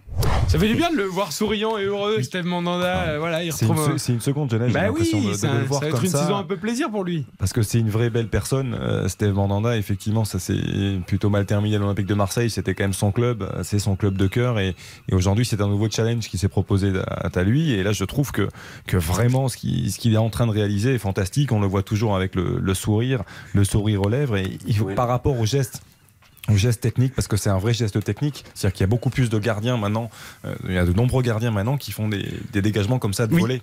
[0.50, 3.08] Ça fait du bien de le voir souriant et heureux, Steve Mandanda.
[3.10, 3.98] euh, voilà, il C'est une, retrouve.
[3.98, 6.00] c'est une seconde jeunesse, j'ai Bah oui, de, de ça, le voir ça va comme
[6.00, 6.20] être une ça.
[6.24, 7.26] saison un peu plaisir pour lui.
[7.38, 9.78] Parce que c'est une vraie belle personne, euh, Steve Mandanda.
[9.78, 12.50] Effectivement, ça s'est plutôt mal terminé à l'Olympique de Marseille.
[12.50, 14.60] C'était quand même son club, c'est son club de cœur.
[14.60, 14.76] Et,
[15.10, 17.72] et aujourd'hui, c'est un nouveau challenge qui s'est proposé à, à lui.
[17.72, 18.48] Et là, je trouve que,
[18.86, 21.52] que vraiment, ce qu'il ce qu'il est en train de réaliser est fantastique.
[21.52, 24.38] On le voit toujours avec le, le sourire, le sourire aux lèvres.
[24.38, 25.82] Et il par rapport au geste
[26.50, 29.10] au geste technique parce que c'est un vrai geste technique c'est-à-dire qu'il y a beaucoup
[29.10, 30.10] plus de gardiens maintenant
[30.46, 33.28] euh, il y a de nombreux gardiens maintenant qui font des, des dégagements comme ça
[33.28, 33.41] de Oui.
[33.41, 33.62] volée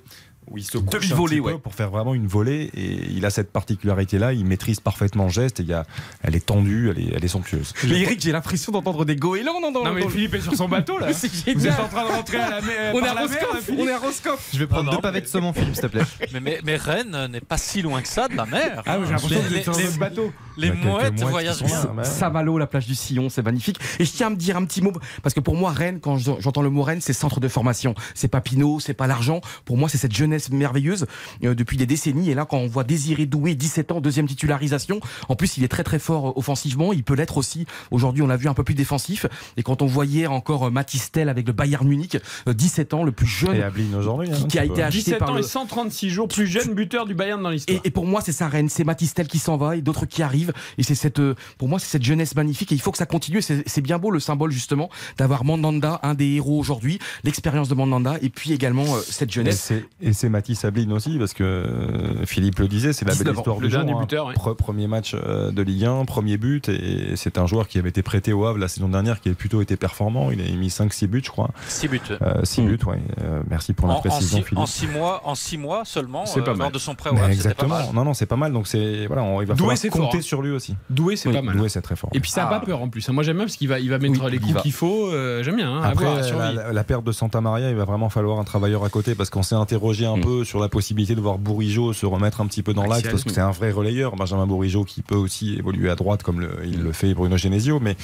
[0.51, 3.51] où il se couche un peu pour faire vraiment une volée et il a cette
[3.53, 5.85] particularité là il maîtrise parfaitement le geste et il y a,
[6.23, 9.61] elle est tendue elle est, elle est somptueuse Mais Eric, j'ai l'impression d'entendre des goélands
[9.61, 10.09] non, non, Non, mais non.
[10.09, 11.13] Philippe est sur son bateau là.
[11.13, 12.93] C'est Vous êtes en train de rentrer à la mer.
[12.95, 14.49] On est par à la mer, là, Roscoff, Philippe on est à Roscoff.
[14.53, 16.03] Je vais prendre Non, deux non, pavés de saumon, Philippe, s'il te plaît.
[16.33, 18.83] Mais, mais, mais Rennes n'est pas si loin que ça de la mer.
[18.87, 20.33] Ah oui, j'ai l'impression que vous sur les- votre bateau.
[20.57, 22.05] Les mouettes voyagent bien.
[22.05, 23.79] Saint-Malo, la plage du Sillon, c'est magnifique.
[23.99, 26.17] Et je tiens à me dire un petit mot, parce que pour moi, Rennes, quand
[26.19, 27.95] je- j'entends le mot Rennes, c'est centre de formation.
[28.15, 29.41] C'est pas Pinot, c'est pas l'argent.
[29.65, 31.07] Pour moi, c'est cette jeunesse merveilleuse
[31.45, 32.31] euh, depuis des décennies.
[32.31, 35.69] Et là, quand on voit Désiré Doué, 17 ans, deuxième titularisation, en plus, il est
[35.69, 36.93] très très fort euh, offensivement.
[36.93, 37.67] Il peut l'être aussi.
[37.91, 39.27] Aujourd'hui, on l'a vu un peu plus défensif.
[39.57, 42.19] Et quand on voyait encore euh, Matistel avec le Bayern Munich,
[42.49, 43.57] euh, 17 ans, le plus jeune.
[43.57, 46.11] et Ablin aujourd'hui hein, Qui- qui a été acheté 17 par ans le- et 136
[46.11, 47.81] jours, plus jeune buteur du Bayern dans l'histoire.
[47.85, 50.23] Et, et pour moi, c'est ça Rennes, c'est Matistel qui s'en va et d'autres qui
[50.23, 50.25] arrivent.
[50.35, 50.53] arrive.
[50.79, 51.21] Et c'est cette,
[51.59, 53.39] pour moi, c'est cette jeunesse magnifique et il faut que ça continue.
[53.39, 57.75] Et C'est bien beau le symbole justement d'avoir Mandanda, un des héros aujourd'hui, l'expérience de
[57.75, 59.61] Mandanda et puis également euh, cette Et jeunesse.
[59.61, 63.19] c'est- Et c'est Mathis Ablin aussi, parce que euh, Philippe le disait, c'est la belle
[63.19, 64.05] 19 ans, histoire du dernier jour, hein.
[64.05, 67.91] buteur, Premier match euh, de Ligue 1, premier but, et c'est un joueur qui avait
[67.91, 70.31] été prêté au Havre la saison dernière, qui avait plutôt été performant.
[70.31, 71.51] Il a mis 5-6 buts, je crois.
[71.69, 72.01] 6 buts.
[72.43, 72.99] 6 buts, ouais.
[73.23, 74.59] Euh, merci pour la En, en précision, six, Philippe.
[74.59, 76.59] en six mois, en six mois seulement, C'est pas euh, mal.
[76.67, 77.75] lors de son prêt au Havre, pas exactement.
[77.77, 77.87] mal.
[77.93, 78.53] Non, non, c'est pas mal.
[78.53, 80.21] Donc c'est voilà, on, il va Doué, falloir compter fort, hein.
[80.23, 80.75] sur lui aussi.
[80.89, 81.57] Doué, c'est Oui, pas mal.
[81.57, 82.11] Doué, c'est très fort.
[82.15, 82.61] Et puis ça a Ah.
[82.61, 83.07] pas peur en plus.
[83.11, 85.09] Moi j'aime bien parce qu'il va, il va mettre Oui, les coups qu'il faut.
[85.09, 85.71] euh, J'aime bien.
[85.71, 88.89] hein, Après, la- la perte de Santa Maria, il va vraiment falloir un travailleur à
[88.89, 90.23] côté parce qu'on s'est interrogé un Mm.
[90.23, 93.25] peu sur la possibilité de voir Bourigeau se remettre un petit peu dans l'axe parce
[93.25, 94.17] que c'est un vrai relayeur.
[94.17, 97.81] Benjamin Bourigeau qui peut aussi évoluer à droite comme le- il le fait Bruno Genesio,
[97.81, 97.97] mais,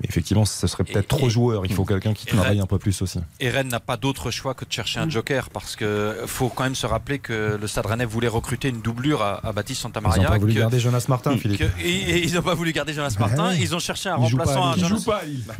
[0.00, 1.66] mais effectivement, ce serait peut-être trop et- joueur.
[1.66, 3.18] Il faut quelqu'un qui et travaille Rennes- un peu plus aussi.
[3.40, 6.64] Et Rennes n'a pas d'autre choix que de chercher un joker parce que faut quand
[6.64, 9.88] même se rappeler que le Stade Rennais voulait recruter une doublure à, à Baptiste Ils
[9.88, 10.28] n'ont Santamaria.
[10.28, 11.62] pas voulu que- garder Jonas Martin, que- Philippe.
[11.82, 13.52] et, et ils n'ont pas voulu garder Jonas Martin.
[13.54, 15.04] Ils ont cherché un Il remplaçant à Jonas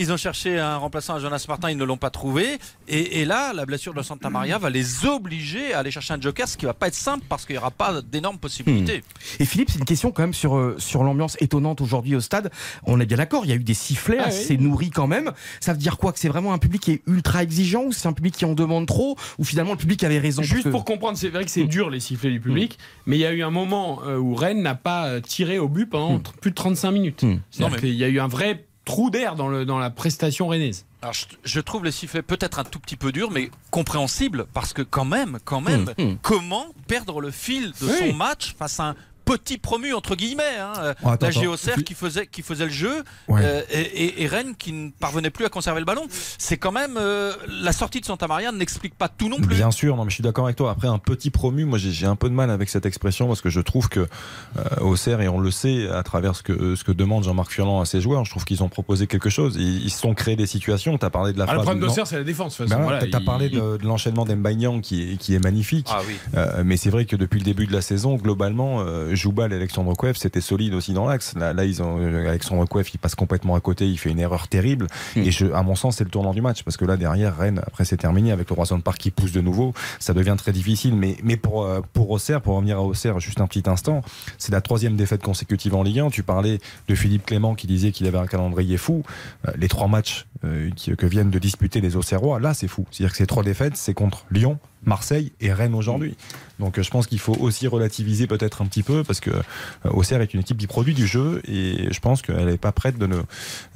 [0.00, 2.58] ils ont cherché un remplaçant à Jonas Martin, ils ne l'ont pas trouvé.
[2.88, 6.20] Et, et là, la blessure de Santa Maria va les obliger à aller chercher un
[6.20, 9.02] joker, ce qui va pas être simple parce qu'il n'y aura pas d'énormes possibilités.
[9.40, 12.50] Et Philippe, c'est une question quand même sur, euh, sur l'ambiance étonnante aujourd'hui au stade.
[12.84, 14.62] On est bien d'accord, il y a eu des sifflets Ah assez oui.
[14.62, 15.32] nourris quand même.
[15.60, 18.08] Ça veut dire quoi Que c'est vraiment un public qui est ultra exigeant ou c'est
[18.08, 20.84] un public qui en demande trop Ou finalement le public avait raison Juste que- pour
[20.84, 23.42] comprendre, c'est vrai que c'est dur les sifflets du public, mais il y a eu
[23.42, 26.90] un moment euh, où Rennes n'a pas euh, tiré au but pendant plus de 35
[26.90, 27.22] minutes.
[27.22, 27.28] Hmm.
[27.28, 29.90] Non, C'est-à-dire mais- qu'il y a eu un vrai trou d'air dans, le, dans la
[29.90, 30.86] prestation rennaise.
[31.02, 34.72] Alors, je, je trouve les sifflets peut-être un tout petit peu durs, mais compréhensible parce
[34.72, 36.16] que quand même, quand même, Mmh, mmh.
[36.22, 38.10] comment perdre le fil de Oui.
[38.10, 38.94] son match face à un
[39.36, 43.04] petit promu entre guillemets, hein, euh, Oh, attends, la qui faisait qui faisait le jeu
[43.28, 43.40] Ouais.
[43.44, 46.06] euh, et, et- et Rennes qui ne parvenait plus à conserver le ballon.
[46.38, 49.54] C'est quand même euh, la sortie de Santa Maria n'explique pas tout non plus.
[49.56, 50.70] Bien sûr, non, mais je suis d'accord avec toi.
[50.70, 53.50] Après, un petit promu, moi j'ai un peu de mal avec cette expression parce que
[53.50, 56.92] je trouve que euh, Auxerre, et on le sait à travers ce que, ce que
[56.92, 59.56] demande Jean-Marc Furlan à ses joueurs, je trouve qu'ils ont proposé quelque chose.
[59.58, 60.96] Ils, se sont créés des situations.
[60.98, 62.60] Tu as parlé de la Ah, le problème d'Auxerre, c'est la défense.
[62.60, 65.88] Ben voilà, t'as il- parlé de, de l'enchaînement d'Embaignan qui est, qui est magnifique.
[65.90, 66.14] Ah oui.
[66.36, 69.56] Euh, mais c'est vrai que depuis le début de la saison, globalement, euh, Joubal et
[69.56, 71.34] Alexandre Kouef, c'était solide aussi dans l'axe.
[71.36, 74.18] Là, là, ils ont, euh, Alexandre Kouef, il passe complètement à côté, il fait une
[74.18, 74.86] erreur terrible.
[75.16, 75.20] Mm.
[75.20, 76.62] Et je, à mon sens, c'est le tournant du match.
[76.62, 79.40] Parce que là, derrière, Rennes, après, c'est terminé avec le Roison Park qui pousse de
[79.40, 79.74] nouveau.
[79.98, 80.94] Ça devient très difficile.
[80.94, 84.02] Mais, mais pour, euh, pour Auxerre, pour revenir à Auxerre juste un petit instant,
[84.38, 86.10] c'est la troisième défaite consécutive en Ligue 1.
[86.10, 89.02] Tu parlais de Philippe Clément qui disait qu'il avait un calendrier fou.
[89.46, 92.86] Euh, les trois matchs que viennent de disputer les Auxerrois, là, c'est fou.
[92.92, 96.16] C'est-à-dire que ces trois défaites, c'est contre Lyon, Marseille et Rennes aujourd'hui.
[96.58, 99.42] Donc euh, je pense qu'il faut aussi relativiser peut-être un petit peu parce que euh,
[99.90, 102.98] Auxerre est une équipe qui produit du jeu et je pense qu'elle n'est pas prête
[102.98, 103.16] de ne.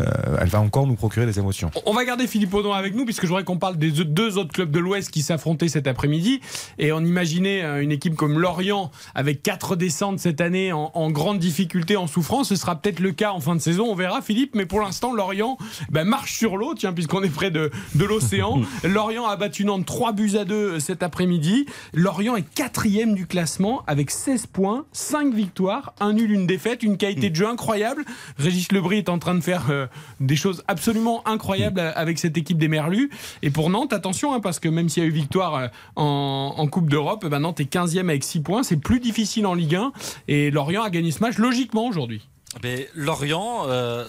[0.01, 0.05] euh,
[0.41, 1.71] elle va encore nous procurer des émotions.
[1.87, 4.53] On va garder Philippe Audon avec nous puisque je voudrais qu'on parle des deux autres
[4.53, 6.41] clubs de l'Ouest qui s'affrontaient cet après-midi.
[6.79, 11.11] Et on imaginait euh, une équipe comme Lorient avec quatre descentes cette année en, en
[11.11, 12.49] grande difficulté, en souffrance.
[12.49, 14.55] Ce sera peut-être le cas en fin de saison, on verra Philippe.
[14.55, 15.57] Mais pour l'instant, Lorient
[15.91, 18.61] ben, marche sur l'eau, tiens, puisqu'on est près de, de l'océan.
[18.85, 21.67] Lorient a battu Nantes 3 buts à 2 cet après-midi.
[21.95, 26.97] Lorient est quatrième du classement avec 16 points, 5 victoires, un nul, une défaite, une
[26.97, 28.03] qualité de jeu incroyable.
[28.39, 29.89] Régis Lebris est en train de faire euh,
[30.21, 33.11] des choses absolument incroyables euh, avec cette équipe des Merlus.
[33.43, 36.55] Et pour Nantes, attention, hein, parce que même s'il y a eu victoire euh, en,
[36.57, 38.63] en Coupe d'Europe, ben Nantes est 15e avec 6 points.
[38.63, 39.93] C'est plus difficile en Ligue 1.
[40.29, 42.27] Et Lorient a gagné ce match logiquement aujourd'hui.
[42.63, 44.07] Mais Lorient, euh,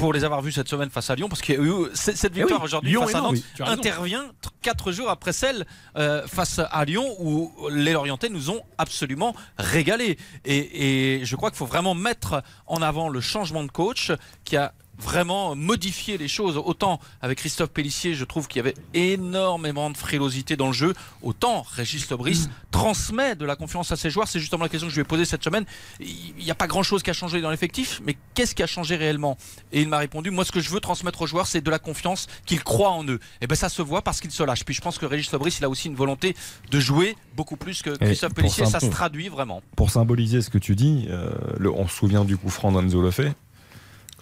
[0.00, 2.16] pour les avoir vus cette semaine face à Lyon, parce qu'il y a eu c-
[2.16, 4.24] cette victoire Eh oui, aujourd'hui face à Nantes, oui, intervient
[4.62, 10.16] quatre jours après celle euh, face à Lyon où les Lorientais nous ont absolument régalé.
[10.46, 14.10] Et, et je crois qu'il faut vraiment mettre en avant le changement de coach
[14.44, 16.56] qui a vraiment modifié les choses.
[16.56, 20.94] Autant avec Christophe Pellissier, je trouve qu'il y avait énormément de frilosité dans le jeu.
[21.22, 24.28] Autant Régis Lebris transmet de la confiance à ses joueurs.
[24.28, 25.64] C'est justement la question que je lui ai posée cette semaine.
[26.00, 28.96] Il n'y a pas grand-chose qui a changé dans l'effectif, mais qu'est-ce qui a changé
[28.96, 29.36] réellement?
[29.72, 31.78] Et il m'a répondu, moi ce que je veux transmettre aux joueurs, c'est de la
[31.78, 33.18] confiance, qu'ils croient en eux.
[33.40, 34.64] Et ben ça se voit parce qu'ils se lâchent.
[34.64, 36.36] Puis je pense que Régis Lebris, il a aussi une volonté
[36.70, 38.64] de jouer beaucoup plus que Christophe Pellissier.
[38.66, 39.62] ça- se traduit vraiment.
[39.76, 43.02] Pour symboliser ce que tu dis, euh, le- on se souvient du coup franc d'Anzo
[43.02, 43.34] Lefebvre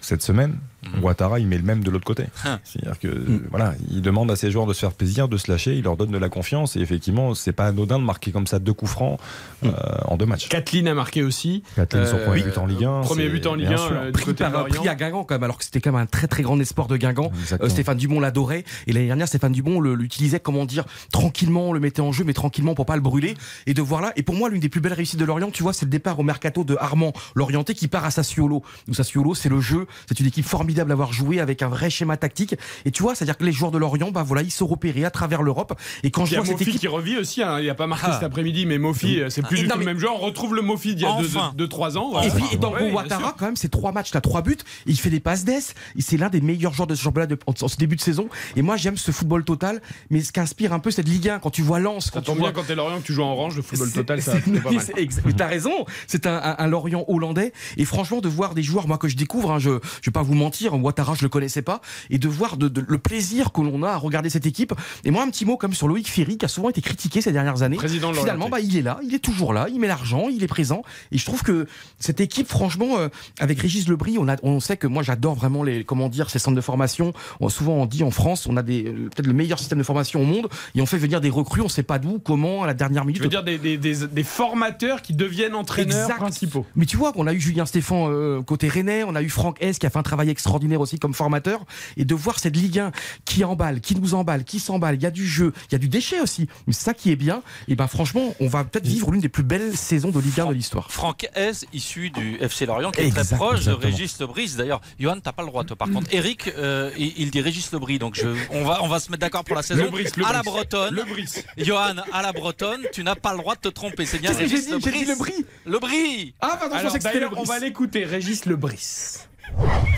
[0.00, 0.58] cette semaine.
[1.02, 2.24] Ouattara, il met le même de l'autre côté.
[2.44, 2.60] Hein.
[2.64, 5.50] C'est-à-dire que euh, voilà, il demande à ses joueurs de se faire plaisir, de se
[5.50, 8.46] lâcher, il leur donne de la confiance et effectivement, c'est pas anodin de marquer comme
[8.46, 9.18] ça deux coups francs
[9.64, 9.70] euh,
[10.06, 10.48] en deux matchs.
[10.48, 11.62] Kathleen a marqué aussi.
[11.76, 13.00] Kathleen, son Euh, premier but en Ligue 1.
[13.02, 13.96] Premier but en Ligue bien 1 sûr.
[13.96, 16.06] euh, pris, côté par, pris à Guingamp quand même, alors que c'était quand même un
[16.06, 17.30] très très grand espoir de Guingamp.
[17.60, 21.80] Euh, Stéphane Dumont l'adorait et l'année dernière Stéphane Dumont l'utilisait comment dire tranquillement, on le
[21.80, 23.34] mettait en jeu mais tranquillement pour pas le brûler
[23.66, 25.62] et de voir là et pour moi l'une des plus belles réussites de Lorient, tu
[25.62, 28.62] vois, c'est le départ au mercato de Armand Lorienté qui part à Sassuolo.
[28.88, 31.68] Où Sassuolo, c'est le jeu, c'est une équipe formidable formidable à avoir joué avec un
[31.68, 32.54] vrai schéma tactique.
[32.84, 35.10] Et tu vois, c'est-à-dire que les joueurs de Lorient, bah voilà, ils se repéraient à
[35.10, 35.78] travers l'Europe.
[36.02, 36.78] Et quand je vois cette équipe.
[36.80, 37.58] qui revit aussi, hein.
[37.58, 38.14] il n'y a pas marqué Ah.
[38.14, 40.18] cet après-midi, mais Mofi, euh, c'est plus Et du tout le même genre.
[40.22, 41.52] On retrouve le Mofi d'il y a Enfin.
[41.56, 42.20] 2-3 ans.
[42.22, 44.56] Et puis, et dans Ouais, Ouattara, quand même, c'est trois matchs, t'as trois buts.
[44.86, 45.74] Il fait des passes d'ess.
[45.98, 48.28] C'est l'un des meilleurs joueurs de ce championnat de- en, en ce début de saison.
[48.56, 49.80] Et moi, j'aime ce football total.
[50.10, 52.26] Mais ce qu'inspire un peu cette Ligue 1, quand tu vois Lens, Ça quand tu
[52.26, 52.48] tombe vois.
[52.52, 55.34] bien quand t'es Lorient que tu joues en orange, le football total, ça pas mal.
[55.36, 55.72] T'as raison,
[56.06, 57.52] c'est un, un- un Lorient hollandais.
[57.76, 59.70] Et franchement, de voir des joueurs, moi que je découvre, hein, je,
[60.02, 62.84] je vais pas vous mentir, Ouattara, je le connaissais pas, et de voir de, de-
[62.86, 64.74] le plaisir que l'on a à regarder cette équipe.
[65.04, 67.32] Et moi, un petit mot comme sur Loïc Ferry, qui a souvent été critiqué ces
[67.32, 67.76] dernières années.
[67.76, 70.42] Président de Finalement, bah, il est là, il est toujours là, il met l'argent, il
[70.42, 70.82] est présent.
[71.12, 71.66] Et je trouve que
[71.98, 75.62] cette équipe, franchement, euh, avec Régis Lebris, on, a, on sait que moi, j'adore vraiment
[75.62, 77.12] les, comment dire, ces centres de formation.
[77.40, 79.82] On- souvent, on dit en France, on a des, euh, peut-être le meilleur système de
[79.84, 82.66] formation au monde, et on fait venir des recrues, on sait pas d'où, comment, à
[82.66, 83.18] la dernière minute.
[83.18, 86.18] Je veux dire des, des- des- des formateurs qui deviennent entraîneurs Exact.
[86.18, 86.64] principaux.
[86.76, 89.56] Mais tu vois, on a eu Julien Stéphan euh, côté Rennais, on a eu Franck
[89.60, 90.47] S qui a fait un travail extraordinaire
[90.78, 91.64] aussi comme formateur,
[91.96, 92.92] et de voir cette Ligue 1
[93.24, 95.78] qui emballe, qui nous emballe, qui s'emballe, il y a du jeu, il y a
[95.78, 96.48] du déchet aussi.
[96.66, 97.42] Mais c'est ça qui est bien.
[97.68, 100.46] Et ben franchement, on va peut-être vivre l'une des plus belles saisons de Ligue 1
[100.46, 100.90] de l'histoire.
[100.90, 103.78] Franck Hez, issu du FC Lorient, qui est Exact, très proche exactement.
[103.78, 104.54] de Régis Lebris.
[104.56, 105.76] D'ailleurs, Johan, t'as pas le droit, toi.
[105.76, 107.98] Par contre, Eric, euh, il, il dit Régis Lebris.
[107.98, 109.84] Donc, je, on, va, on va se mettre d'accord pour la saison.
[109.84, 110.24] Lebris, Lebris.
[110.24, 110.94] À la bretonne.
[110.94, 111.34] Lebris.
[111.58, 114.06] Johan, à la bretonne, tu n'as pas le droit de te tromper.
[114.06, 114.98] C'est bien Régis dit J'ai Lebris.
[115.00, 117.44] dit Lebris Lebris Ah pardon, je pensais que c'était on Lebris.
[117.46, 119.18] va l'écouter, Régis Lebris.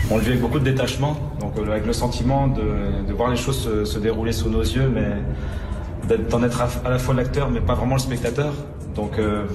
[0.09, 3.37] On le vit avec beaucoup de détachement, donc euh, avec le sentiment de, voir les
[3.37, 7.75] choses se, dérouler sous nos yeux, mais d'en être à, la fois l'acteur, mais pas
[7.75, 8.53] vraiment le spectateur.
[8.95, 9.45] Donc euh,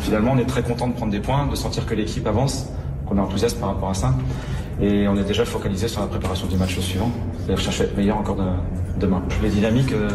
[0.00, 2.68] finalement, on est très content de prendre des points, de sentir que l'équipe avance,
[3.06, 4.14] qu'on est enthousiaste par rapport à ça.
[4.80, 7.96] Et on est déjà focalisé sur la préparation du match suivant, c'est-à-dire chercher à être
[7.96, 8.42] meilleur encore de-
[9.00, 9.22] demain.
[9.42, 10.10] Les dynamiques, euh,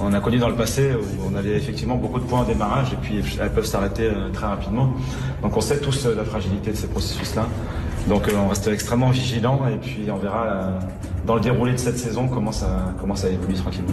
[0.00, 2.92] on a connu dans le passé où on avait effectivement beaucoup de points au démarrage
[2.92, 4.94] et puis elles peuvent s'arrêter euh, très rapidement.
[5.42, 7.46] Donc on sait tous la fragilité de ces processus-là.
[8.06, 10.78] Donc euh, on reste extrêmement vigilant et puis on verra euh,
[11.26, 13.88] dans le déroulé de cette saison comment ça, comment ça évolue tranquillement.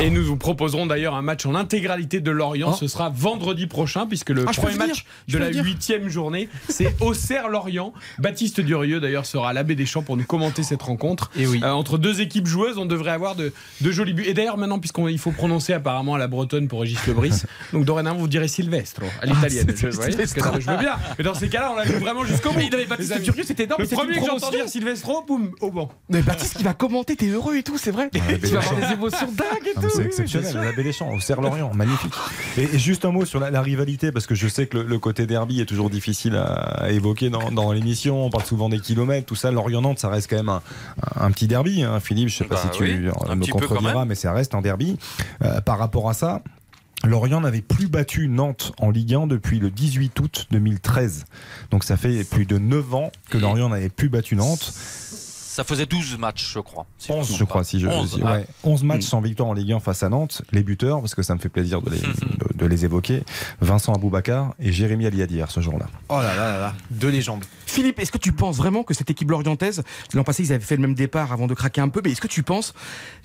[0.00, 2.70] Et nous vous proposerons d'ailleurs un match en intégralité de Lorient.
[2.72, 2.76] Oh.
[2.78, 7.92] Ce sera vendredi prochain, puisque le Ah, premier match de la huitième journée, c'est Auxerre-Lorient.
[8.18, 11.30] Baptiste Durieux d'ailleurs sera à l'abbé des Champs pour nous commenter cette rencontre.
[11.36, 11.60] Et oui.
[11.62, 14.24] Euh, entre deux équipes joueuses, on devrait avoir de, de jolis buts.
[14.26, 18.18] Et d'ailleurs, maintenant, puisqu'il faut prononcer apparemment à la bretonne pour Régis Lebris, donc dorénavant,
[18.18, 19.66] vous direz Silvestro à l'italienne.
[19.68, 20.96] Ah, c'est je, je veux bien.
[21.18, 22.58] Mais dans ces cas-là, on la joue vraiment jusqu'au bout.
[22.58, 23.20] Mais Baptiste.
[23.22, 23.82] Durieux, c'était énorme.
[23.82, 25.90] Le premier que j'entends dire Silvestro, boum, au banc.
[26.08, 28.10] Mais Baptiste qui va commenter, t'es heureux et tout, c'est vrai.
[28.12, 29.88] tu vas avoir des émotions dingues et Ah, tout.
[29.90, 30.60] C'est oui, oui, exceptionnel, sûr.
[30.84, 32.14] la Champs, au Serre-Lorient, magnifique.
[32.56, 34.84] Et, et juste un mot sur la, la rivalité, parce que je sais que le,
[34.84, 38.24] le côté derby est toujours difficile à, à évoquer dans, dans l'émission.
[38.24, 39.50] On parle souvent des kilomètres, tout ça.
[39.50, 40.62] Lorient-Nantes, ça reste quand même un,
[41.16, 41.82] un petit derby.
[41.82, 42.00] hein.
[42.00, 44.62] Philippe, je sais pas Bah si tu oui, un me contrediras, mais ça reste un
[44.62, 44.96] derby.
[45.44, 46.42] Euh, par rapport à ça,
[47.04, 51.24] Lorient n'avait plus battu Nantes en Ligue 1 depuis le 18 août 2013.
[51.70, 54.72] Donc ça fait plus de 9 ans que Lorient n'avait plus battu Nantes.
[55.52, 56.86] Ça faisait 12 matchs, je crois.
[56.96, 58.34] si 11, me je crois, si je 11, si- ah.
[58.34, 58.46] ouais.
[58.62, 59.08] 11 matchs Mm.
[59.08, 60.42] sans victoire en Ligue 1 face à Nantes.
[60.52, 62.06] Les buteurs, parce que ça me fait plaisir de les, de,
[62.54, 63.24] de les évoquer,
[63.60, 65.86] Vincent Aboubacar et Jérémy Aliadière ce jour-là.
[66.08, 67.44] Oh là là là là, deux légendes.
[67.66, 69.82] Philippe, est-ce que tu penses vraiment que cette équipe lorientaise,
[70.14, 72.20] l'an passé ils avaient fait le même départ avant de craquer un peu, mais est-ce
[72.20, 72.72] que tu penses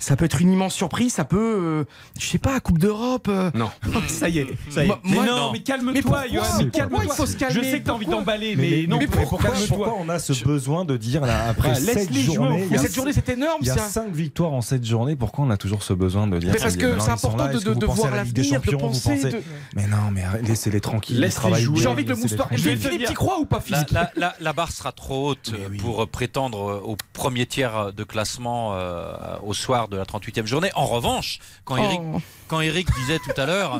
[0.00, 1.84] ça peut être une immense surprise, ça peut, euh,
[2.18, 3.70] je sais pas, Coupe d'Europe euh, Non.
[4.08, 4.88] Ça y est, ça y est.
[4.88, 6.42] Moi- Mais moi- non, mais Mais calme-toi, Johan.
[6.42, 7.00] Pourquoi Mais calme-toi.
[7.04, 9.94] il faut se calmer Je sais que t'as envie d'emballer, mais, non, mais pourquoi, pourquoi
[10.00, 13.58] on a ce besoin de dire là, après 7 y a- cette journée c'est énorme,
[13.60, 16.38] il y a 5 victoires en 7 journées, pourquoi on a toujours ce besoin de
[16.38, 19.16] dire Mais parce que c'est important de- voir à la Ligue des l'avenir, de penser,
[19.16, 19.42] pensez- de-
[19.74, 21.78] Mais non, mais laissez-les tranquilles, travaillent jouer.
[21.80, 22.48] J'ai envie que le laissez-les moustoir.
[22.80, 23.90] Philippe, t'y crois ou pas Philippe?
[23.90, 28.04] La- la- la barre sera trop haute pour euh, prétendre euh, au premier tiers de
[28.04, 29.12] classement euh,
[29.44, 30.70] au soir de la 38e journée.
[30.74, 32.20] En revanche, quand Eric, Oh.
[32.48, 33.78] quand Eric disait tout à l'heure, euh,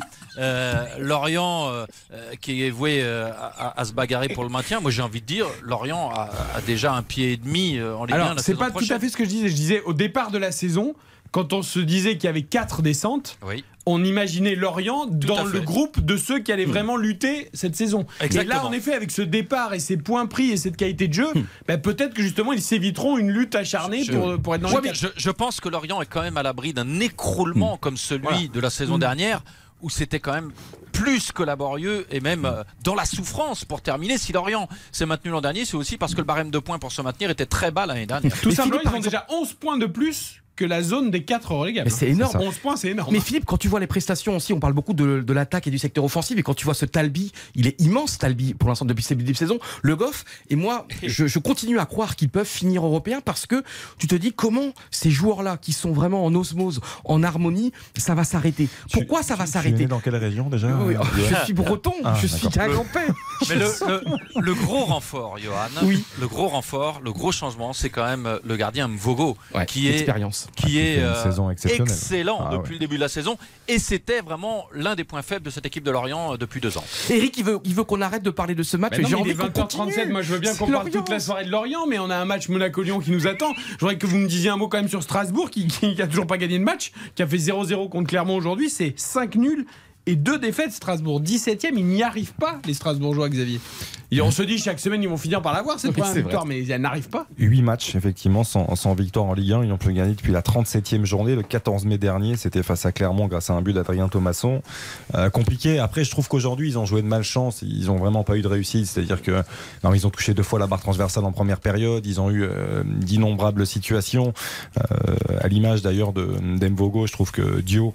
[0.98, 4.90] Lorient euh, euh, qui est voué euh, à, à se bagarrer pour le maintien, moi
[4.90, 8.14] j'ai envie de dire, Lorient a, a déjà un pied et demi euh, en Ligue
[8.14, 9.48] 1 Alors, la c'est saison pas tout à fait ce que je disais.
[9.48, 10.94] Je disais au départ de la saison,
[11.32, 13.64] quand on se disait qu'il y avait quatre descentes, Oui.
[13.84, 18.02] on imaginait Lorient dans le groupe de ceux qui allaient vraiment lutter cette saison.
[18.20, 18.62] Et là, Exactement.
[18.64, 21.26] en effet, avec ce départ et ces points pris et cette qualité de jeu,
[21.66, 24.80] bah, peut-être que justement ils s'éviteront une lutte acharnée Je- pour, pour être dans Ouais,
[24.82, 27.96] les mais je, je pense que Lorient est quand même à l'abri d'un écroulement comme
[27.96, 28.38] celui Voilà.
[28.52, 29.42] de la saison dernière
[29.82, 30.52] où c'était quand même
[30.92, 34.16] plus que laborieux et même euh, dans la souffrance pour terminer.
[34.18, 36.92] Si Lorient s'est maintenu l'an dernier, c'est aussi parce que le barème de points pour
[36.92, 38.32] se maintenir était très bas l'année dernière.
[38.40, 41.52] Tout simplement, ils ont exemple- déjà 11 points de plus que la zone des 4
[41.52, 41.90] relégables.
[41.90, 42.38] C'est énorme.
[42.40, 43.12] 11 points, c'est énorme.
[43.12, 45.70] Mais Philippe, quand tu vois les prestations aussi, on parle beaucoup de, de l'attaque et
[45.70, 48.84] du secteur offensif, et quand tu vois ce Talbi, il est immense Talbi pour l'instant
[48.86, 52.28] depuis ce début de saison, le Goff, et moi, je, je continue à croire qu'ils
[52.30, 53.62] peuvent finir européens parce que
[53.98, 58.24] tu te dis comment ces joueurs-là qui sont vraiment en osmose, en harmonie, ça va
[58.24, 58.68] s'arrêter?
[58.92, 60.68] Pourquoi ça va Tu es né s'arrêter dans quelle région déjà?
[60.84, 63.14] Oui, euh, oh, Je suis breton, Ah, je suis grand-père.
[63.48, 66.02] Mais le, le- le gros renfort, Johan, Oui.
[66.20, 69.92] le gros renfort, le gros changement, c'est quand même le gardien Mvogo, Ouais, qui est,
[69.94, 70.45] expérience.
[70.54, 72.72] Qui est euh, saison excellent Ah depuis ouais.
[72.74, 73.36] le début de la saison.
[73.68, 76.78] Et c'était vraiment l'un des points faibles de cette équipe de Lorient euh, depuis deux
[76.78, 76.84] ans.
[77.10, 78.92] Eric, il veut, il veut qu'on arrête de parler de ce match.
[78.96, 80.12] Mais non, J'ai mais envie il est qu'on 20h37, continue.
[80.12, 82.24] moi je veux bien qu'on parle toute la soirée de Lorient, mais on a un
[82.24, 83.52] match Monaco-Lyon qui nous attend.
[83.72, 86.02] Je voudrais que vous me disiez un mot quand même sur Strasbourg, qui, qui, qui
[86.02, 88.70] a toujours pas gagné de match, qui a fait 0-0 contre Clermont aujourd'hui.
[88.70, 89.66] C'est 5 nuls
[90.06, 90.72] et 2 défaites.
[90.72, 93.60] Strasbourg 17ème, ils n'y arrivent pas, les Strasbourgeois, Xavier.
[94.12, 96.46] Et on se dit chaque semaine, ils vont finir par l'avoir, cette Oui, première victoire,
[96.46, 97.26] mais ils n'arrivent pas.
[97.38, 99.64] 8 matchs, effectivement, sans, sans victoire en Ligue 1.
[99.64, 102.36] Ils n'ont plus gagné depuis la 37e journée, le 14 mai dernier.
[102.36, 104.62] C'était face à Clermont grâce à un but d'Adrien Thomasson.
[105.16, 105.80] Euh, compliqué.
[105.80, 107.62] Après, je trouve qu'aujourd'hui, ils ont joué de malchance.
[107.62, 108.86] Ils n'ont vraiment pas eu de réussite.
[108.86, 109.42] C'est-à-dire que
[109.82, 112.06] non, ils ont touché deux fois la barre transversale en première période.
[112.06, 114.32] Ils ont eu euh, d'innombrables situations.
[114.78, 116.26] Euh, à l'image d'ailleurs de
[116.58, 117.92] d'Emvogo, je trouve que Dio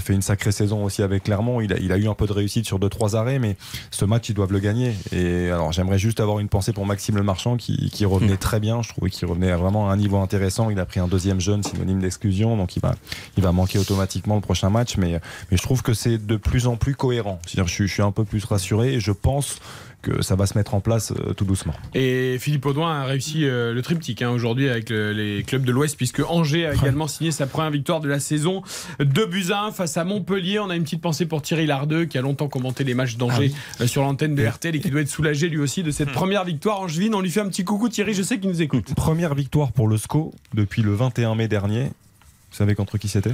[0.00, 1.43] fait une sacrée saison aussi avec Clermont.
[1.60, 3.56] Il a, il a eu un peu de réussite sur deux trois arrêts, mais
[3.90, 4.94] ce match, ils doivent le gagner.
[5.12, 8.60] Et alors, j'aimerais juste avoir une pensée pour Maxime Le Marchand qui, qui revenait très
[8.60, 8.82] bien.
[8.82, 10.70] Je trouvais qu'il revenait vraiment à un niveau intéressant.
[10.70, 12.94] Il a pris un deuxième jeune, synonyme d'exclusion, donc il va,
[13.36, 14.96] il va manquer automatiquement le prochain match.
[14.96, 17.38] Mais, mais je trouve que c'est de plus en plus cohérent.
[17.46, 19.58] C'est-à-dire, je, je suis un peu plus rassuré et je pense
[20.04, 21.72] que ça va se mettre en place euh, tout doucement.
[21.94, 25.72] Et Philippe Audouin a réussi euh, le triptyque hein, aujourd'hui avec le- les clubs de
[25.72, 28.62] l'Ouest, puisque Angers a également signé sa première victoire de la saison.
[29.00, 30.58] 2 buts à 1 face à Montpellier.
[30.58, 33.52] On a une petite pensée pour Thierry Lardeux, qui a longtemps commenté les matchs d'Angers
[33.80, 36.44] euh, sur l'antenne de RTL et qui doit être soulagé lui aussi de cette première
[36.44, 37.14] victoire angevine.
[37.14, 38.94] On lui fait un petit coucou, Thierry, je sais qu'il nous écoute.
[38.94, 41.84] Première victoire pour le SCO depuis le 21 mai dernier.
[41.84, 43.32] Vous savez contre qui c'était?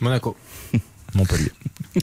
[0.00, 0.36] Monaco.
[1.14, 1.52] Montpellier.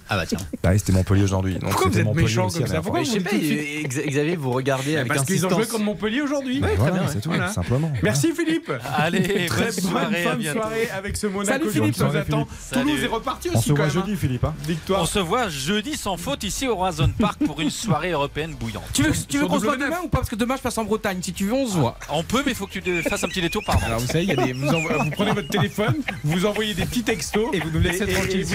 [0.08, 0.38] Ah bah tiens.
[0.62, 1.54] Bah, c'était Montpellier aujourd'hui.
[1.56, 4.52] Donc Pourquoi vous êtes Montpellier méchant aussi comme ça Pourquoi je sais pas, Xavier, vous
[4.52, 6.62] regardez avec Parce qu'ils ont joué contre Montpellier aujourd'hui.
[6.62, 7.52] Ouais, Voilà, bien, c'est tout, Voilà.
[7.52, 7.92] simplement.
[8.04, 8.72] Merci Philippe.
[8.98, 11.96] Allez, Très bonne bonne soirée, fin de soirée avec ce Monaco Salut, Philippe.
[11.96, 12.48] Salut, attend.
[12.72, 13.94] Toulouse est reparti On aussi se quand voit même.
[13.94, 14.18] jeudi, hein.
[14.20, 14.44] Philippe.
[14.44, 15.02] hein Victoire.
[15.02, 18.84] On se voit jeudi sans faute ici au Horizon Park pour une soirée européenne bouillante.
[18.94, 19.86] Tu veux, tu veux Sur qu'on se voit W9.
[19.86, 21.18] demain ou pas Parce que demain je passe en Bretagne.
[21.22, 21.98] Si tu veux, on se voit.
[22.12, 24.26] On peut, mais il faut que tu fasses un petit détour par Alors vous savez,
[24.54, 28.46] vous, prenez votre téléphone, vous envoyez des petits textos Et vous nous laissez tranquille,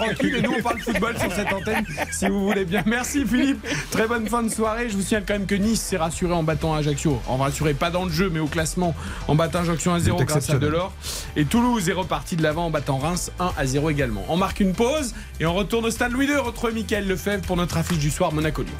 [0.00, 2.82] tranquille et nous on parle football sur cette antenne si vous voulez bien.
[2.86, 3.66] Merci Philippe.
[3.90, 4.88] Très bonne fin de soirée.
[4.88, 7.20] Je vous signale quand même que Nice s'est rassuré en battant Ajaccio.
[7.26, 8.94] En rassuré pas dans le jeu mais au classement
[9.28, 10.58] en battant Ajaccio 1-0 grâce à.
[10.58, 10.92] Delors.
[11.36, 14.24] Et Toulouse est reparti de l'avant en battant Reims 1-0 également.
[14.28, 17.56] On marque une pause et on retourne au stade Louis II retrouver Mickaël Lefebvre pour
[17.56, 18.74] notre affiche du soir Monaco-Lyon.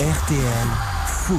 [0.00, 0.68] RTL
[1.06, 1.38] Foot.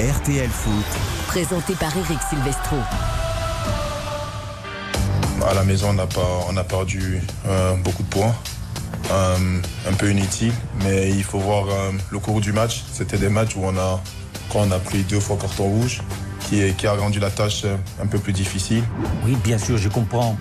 [0.00, 0.84] RTL Foot.
[1.28, 2.76] Présenté par Eric Silvestro.
[5.46, 5.94] À la maison,
[6.48, 8.34] on a perdu euh, beaucoup de points,
[9.10, 12.84] Euh, un peu inutile, mais il faut voir euh, le cours du match.
[12.90, 14.00] C'était des matchs où on a,
[14.50, 16.00] quand on a pris deux fois carton rouge,
[16.40, 17.66] qui, qui a rendu la tâche
[18.02, 18.82] un peu plus difficile.
[19.26, 20.38] Oui, bien sûr, je comprends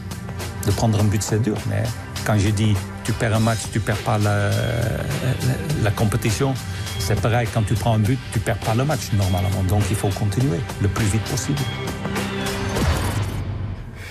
[0.66, 1.84] de prendre un but, c'est dur, mais
[2.26, 6.54] quand je dis tu perds un match, tu perds pas la, la, la compétition,
[7.00, 9.63] c'est pareil, quand tu prends un but, tu perds pas le match normalement.
[9.68, 11.60] Donc il faut continuer le plus vite possible.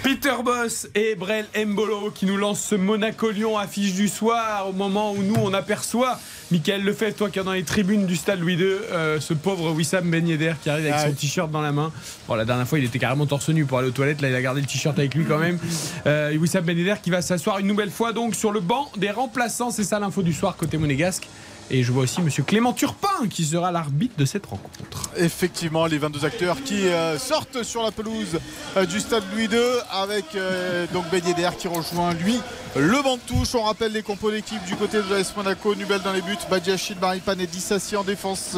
[0.03, 5.13] Peter Boss et Brel Mbolo qui nous lancent ce Monaco-Lyon affiche du soir au moment
[5.13, 6.19] où nous on aperçoit
[6.51, 9.71] Michael Lefebvre, toi qui es dans les tribunes du stade Louis II, euh, ce pauvre
[9.71, 11.93] Wissam Ben Yedder qui arrive avec Ah son t-shirt dans la main.
[12.27, 14.35] Bon, la dernière fois il était carrément torse nu pour aller aux toilettes, là il
[14.35, 15.59] a gardé le t-shirt avec lui quand même.
[16.07, 19.11] Euh, Wissam Ben Yedder qui va s'asseoir une nouvelle fois donc sur le banc des
[19.11, 21.29] remplaçants, c'est ça l'info du soir côté monégasque.
[21.75, 25.11] Et je vois aussi Monsieur Clément Turpin qui sera l'arbitre de cette rencontre.
[25.17, 28.39] Effectivement, les 22 acteurs qui euh, sortent sur la pelouse
[28.77, 29.59] euh, du stade Louis II
[29.91, 31.23] avec euh, donc Ben
[31.57, 32.39] qui rejoint lui
[32.77, 33.55] le banc de touche.
[33.55, 35.75] On rappelle les compos d'équipe du côté de l'AS Monaco.
[35.75, 38.57] Nubel dans les buts, Badiachil, Maripane et Dissassi en défense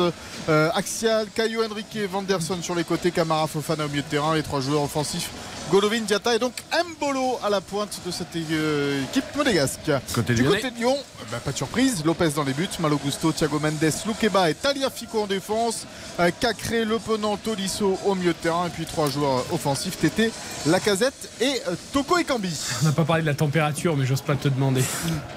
[0.48, 1.29] axiale.
[1.35, 3.12] Caillou Henrique et Vanderson sur les côtés.
[3.12, 4.35] Camara Fofana au milieu de terrain.
[4.35, 5.31] Les trois joueurs offensifs.
[5.70, 9.90] Golovin, Diata et donc Mbolo à la pointe de cette euh, équipe monégasque.
[10.14, 10.57] Côté du lyonnais.
[10.61, 12.05] côté de Lyon, euh, bah, pas de surprise.
[12.05, 15.87] Lopez dans les buts, Malo Gusto, Thiago Mendes, Loukeba et Taliafico en défense.
[16.20, 18.66] Euh, Cacré, Le Penant, Tolisso au milieu de terrain.
[18.66, 20.31] Et puis trois joueurs euh, offensifs, Tété,
[20.66, 22.57] Lacazette et euh, Toko Ekambi.
[22.83, 24.83] On n'a pas parlé de la température mais j'ose pas te demander.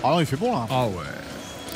[0.04, 0.68] Ah non, il fait bon là.
[0.70, 1.04] Ah ouais.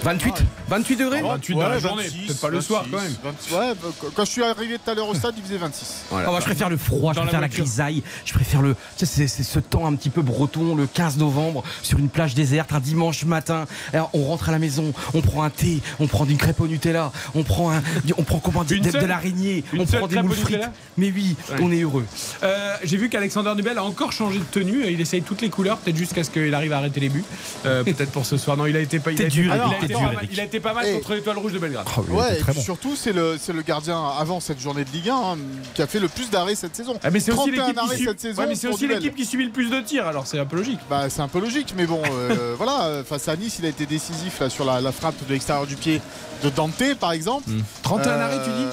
[0.03, 0.33] 28
[0.67, 3.13] 28 degrés 28 dans la journée, peut-être pas le soir quand même.
[3.23, 6.05] 26, ouais, bah, quand je suis arrivé tout à l'heure au stade, il faisait 26.
[6.11, 7.63] Ah, moi, je préfère le froid, je Dans la préfère la, voiture.
[7.65, 8.75] grisaille, je préfère le.
[8.97, 12.33] tu sais, C'est ce temps un petit peu breton, le 15 novembre, sur une plage
[12.35, 13.65] déserte, un dimanche matin.
[13.93, 16.67] Alors, on rentre à la maison, on prend un thé, on prend une crêpe au
[16.67, 17.83] Nutella, on prend, un,
[18.17, 20.69] on prend comment dire, Une de, de l'araignée, on prend des moules frites.
[20.97, 21.57] Mais oui, Ouais.
[21.61, 22.05] on est heureux.
[22.43, 24.85] Euh, J'ai vu qu'Alexander Nubel a encore changé de tenue.
[24.89, 27.23] Il essaye toutes les couleurs, peut-être jusqu'à ce qu'il arrive à arrêter les buts.
[27.65, 28.57] Euh, peut-être pour ce soir.
[28.57, 29.11] Non, il a été pas.
[29.11, 30.73] Il a été, dur, il a Eric, été été pas mal- il a été pas
[30.73, 31.85] mal Et- contre l'étoile rouge de Belgrade.
[32.09, 35.15] Ouais, et puis surtout, c'est le, c'est le gardien avant cette journée de Ligue 1
[35.15, 35.37] hein,
[35.73, 36.97] qui a fait le plus d'arrêts cette saison.
[37.03, 38.41] Ah, mais c'est aussi 31 l'équipe arrêts qui, suit- cette saison.
[38.41, 38.97] Ouais, mais c'est pour aussi duel.
[38.99, 40.79] l'équipe qui subit le plus de tirs, alors c'est un peu logique.
[40.89, 43.85] Bah, c'est un peu logique, mais bon, euh, voilà, face à Nice, il a été
[43.85, 46.01] décisif là, sur la, la frappe de l'extérieur du pied
[46.43, 47.49] de Dante, par exemple.
[47.83, 48.65] 31 Euh, arrêts, tu dis?
[48.65, 48.69] 31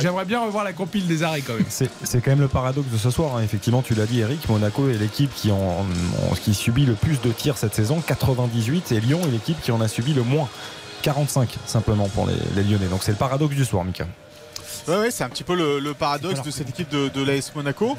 [0.00, 1.64] J'aimerais bien revoir la compile des arrêts quand même.
[1.68, 3.36] C'est c'est quand même le paradoxe de ce soir.
[3.36, 3.42] hein.
[3.42, 4.48] Effectivement, tu l'as dit, Eric.
[4.48, 8.92] Monaco est l'équipe qui, en, en- qui subit le plus de tirs cette saison, 98,
[8.92, 10.48] et Lyon est l'équipe qui en a subi le moins,
[11.02, 12.86] 45 simplement pour les, les Lyonnais.
[12.88, 14.06] Donc c'est le paradoxe du soir, Mika.
[14.86, 17.52] Ouais, ouais, c'est un petit peu le, le paradoxe de cette équipe de, de l'AS
[17.54, 17.96] Monaco.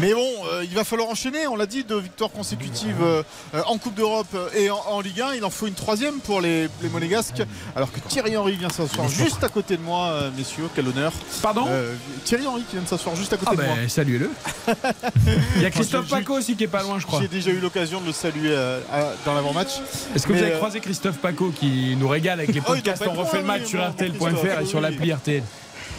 [0.00, 1.46] Mais bon, euh, il va falloir enchaîner.
[1.46, 3.22] On l'a dit, deux victoires consécutives euh,
[3.54, 5.34] euh, en Coupe d'Europe et en, en Ligue 1.
[5.34, 7.42] Il en faut une troisième pour les, les Monégasques.
[7.74, 10.68] Alors que Thierry Henry vient s'asseoir juste à côté de moi, euh, messieurs.
[10.74, 11.12] Quel honneur.
[11.42, 13.74] Pardon Euh, Thierry Henry qui vient de s'asseoir juste à côté Ah de moi.
[13.76, 14.30] ben saluez-le.
[15.56, 17.20] Il y a Christophe Paco aussi qui est pas loin, je crois.
[17.22, 19.70] J'ai déjà eu l'occasion de le saluer euh, à- dans l'avant-match.
[20.14, 22.72] Est-ce que Mais, vous avez euh, croisé Christophe Paco qui nous régale avec les Oh,
[22.72, 25.42] podcasts On refait loin, le match sur RTL.fr et sur l'appli RTL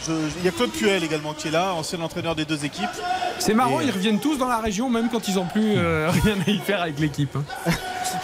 [0.06, 2.88] je- Il y a Claude Puel également qui est là, ancien entraîneur des deux équipes.
[3.38, 6.10] C'est marrant, Et- ils reviennent tous dans la région, même quand ils n'ont plus euh,
[6.24, 7.34] rien à y faire avec l'équipe.
[7.36, 7.44] hein.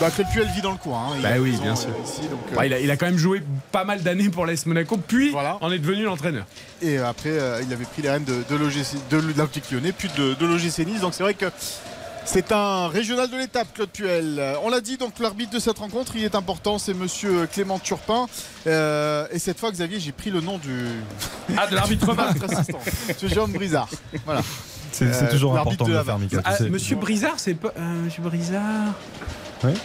[0.00, 0.98] Bah, Claude Puel vit dans le coin.
[1.10, 1.12] hein.
[1.16, 1.90] Il Bah a oui, raison, bien euh, sûr.
[2.04, 4.46] ici, donc, euh, Bah, il, a, il a quand même joué pas mal d'années pour
[4.46, 6.46] l'AS Monaco, puis en est devenu l'entraîneur.
[6.80, 10.08] Et après, euh, il avait pris les rênes de, de l'OGC de l'Olympique Lyonnais, puis
[10.16, 11.00] de, de l'OGC Nice.
[11.02, 11.44] Donc c'est vrai que
[12.24, 14.42] c'est un régional de l'étape, Claude Puel.
[14.62, 18.26] On l'a dit, donc l'arbitre de cette rencontre, il est important, c'est monsieur Clément Turpin.
[18.66, 20.86] Euh, et cette fois, Xavier, j'ai pris le nom du.
[21.56, 23.88] Ah, de l'arbitre assistant, monsieur Jérôme Brizard.
[24.24, 24.40] Voilà.
[24.92, 26.68] C'est Euh, toujours important de de le faire, tu Ah, sais.
[26.70, 27.72] monsieur Brizard, c'est pas.
[27.76, 28.94] euh, monsieur Brizard.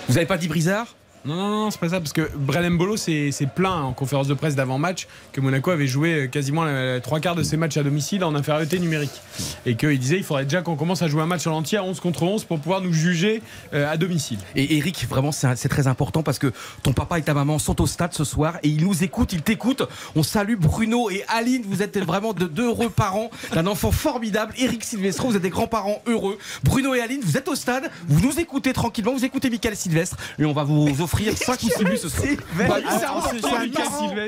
[0.07, 0.87] Vous avez pas dit Brizard?
[1.25, 4.33] Non, non, non, c'est pas ça, parce que Brennan Bolo s'est plaint en conférence de
[4.33, 6.65] presse d'avant-match que Monaco avait joué euh, quasiment
[7.03, 9.11] trois quarts de ses matchs à domicile en infériorité numérique.
[9.65, 11.83] Et qu'il disait il faudrait déjà qu'on commence à jouer un match en entier à
[11.83, 13.41] 11 contre 11 pour pouvoir nous juger
[13.73, 14.39] euh, à domicile.
[14.55, 16.53] Et Eric, vraiment, c'est très important parce que
[16.83, 19.41] ton papa et ta maman sont au stade ce soir et ils nous écoutent, ils
[19.41, 19.83] t'écoutent.
[20.15, 21.63] On salue Bruno et Aline.
[21.67, 24.53] Vous êtes vraiment de deux heureux parents d'un enfant formidable.
[24.57, 26.37] Eric Silvestro, vous êtes des grands-parents heureux.
[26.63, 30.15] Bruno et Aline, vous êtes au stade, vous nous écoutez tranquillement, vous écoutez Michael Sylvestre
[30.37, 32.27] et on va vous offrir 5 ou 6 buts ce soir.
[32.57, 34.21] Bah, Ah, c'est c'est un- un Michael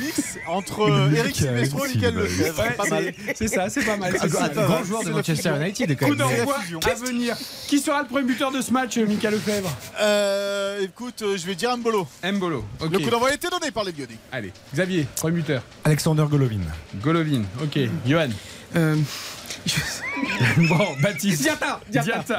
[0.00, 2.62] mix- un entre euh, Eric Silvestro et Michael Lefebvre.
[2.62, 3.14] Ouais, Pas mal.
[3.34, 4.12] c'est- ça, c'est pas mal.
[4.20, 4.48] c'est ça.
[4.48, 5.52] grand joueur de Manchester.
[5.60, 6.18] United quand Coup même.
[6.18, 6.56] d'envoi
[6.90, 7.36] à venir.
[7.68, 9.70] Qui sera le premier buteur de ce match, Mika Lefebvre
[10.00, 12.06] Euh, écoute, euh, je vais dire Mbolo.
[12.24, 12.64] Mbolo.
[12.90, 14.18] Le coup d'envoi a été donné par les Lyonnais.
[14.32, 15.62] Allez, Xavier, premier buteur.
[15.84, 16.60] Alexander Golovin.
[17.02, 17.78] Golovin, ok.
[18.06, 18.28] Johan.
[18.76, 18.96] Euh,
[20.56, 21.42] bon, Baptiste.
[21.42, 22.38] Diata, Diata.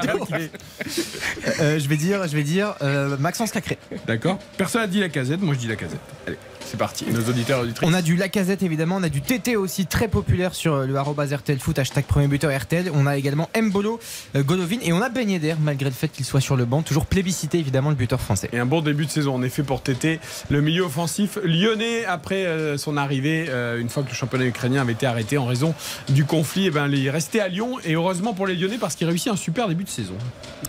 [1.60, 3.78] Euh, je vais dire, je vais dire euh, Maxence Cacré.
[4.06, 4.38] D'accord.
[4.56, 6.00] Personne n'a dit la casette, moi je dis la casette.
[6.26, 7.06] Allez, c'est parti.
[7.10, 7.88] Nos auditeurs auditrices.
[7.88, 11.34] On a du Lacazette évidemment, on a du TT aussi très populaire sur le arrobas
[11.34, 12.90] RTL Foot, hashtag premier buteur RTL.
[12.94, 14.00] On a également Mbolo,
[14.34, 16.82] euh, Golovin et on a Ben Yedder malgré le fait qu'il soit sur le banc,
[16.82, 18.48] toujours plébiscité évidemment le buteur français.
[18.52, 22.46] Et un bon début de saison en effet pour Tété, le milieu offensif lyonnais après
[22.46, 25.74] euh, son arrivée, euh, une fois que le championnat ukrainien avait été arrêté en raison
[26.08, 28.94] du conflit, eh ben, il est resté à Lyon et heureusement pour les Lyonnais parce
[28.94, 30.14] qu'il réussit un super début de saison.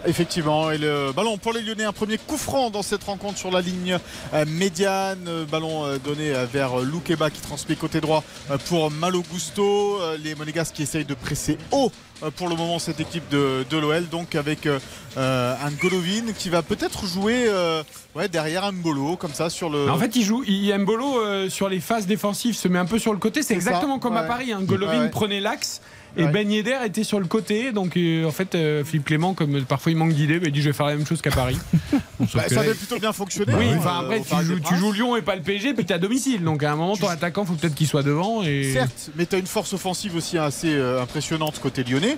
[0.06, 3.52] Effectivement, et le ballon pour les Lyonnais, un premier coup franc dans cette rencontre sur
[3.52, 3.98] la ligne
[4.34, 5.26] euh, médiane.
[5.28, 9.24] Euh, Ballon euh, donné euh, vers euh, Loukeba qui transmet côté droit euh, pour Malo
[9.32, 10.00] Gusto.
[10.02, 11.92] Euh, Les Monégasques qui essayent de presser haut
[12.24, 14.80] euh, pour le moment cette équipe de, de l'OL, donc avec euh,
[15.18, 17.84] euh, un Golovin qui va peut-être jouer euh,
[18.16, 19.90] ouais, derrière un Mbolo, comme ça sur le.
[19.90, 23.00] En fait, il joue, il, Mbolo euh, sur les phases défensives se met un peu
[23.00, 23.44] sur le côté.
[23.44, 24.24] C'est exactement ça, comme à.
[24.24, 24.52] Paris.
[24.52, 24.62] Hein.
[24.64, 25.10] Golovin ouais.
[25.10, 25.82] prenait l'axe.
[26.18, 26.32] Et Ouais.
[26.32, 29.92] Ben Yedder était sur le côté, donc euh, en fait euh, Philippe Clément, comme parfois
[29.92, 31.58] il manque d'idées, bah, il dit je vais faire la même chose qu'à Paris.
[32.34, 33.54] Bah, ça avait plutôt bien fonctionné.
[33.56, 34.80] Oui, hein, enfin euh, après tu joues, tu Princes.
[34.80, 37.08] joues Lyon et pas le PSG, puis t'es à domicile, donc à un moment ton
[37.08, 38.42] attaquant faut peut-être qu'il soit devant.
[38.42, 38.74] Et...
[38.74, 42.18] Certes, mais tu as une force offensive aussi assez euh, impressionnante côté lyonnais,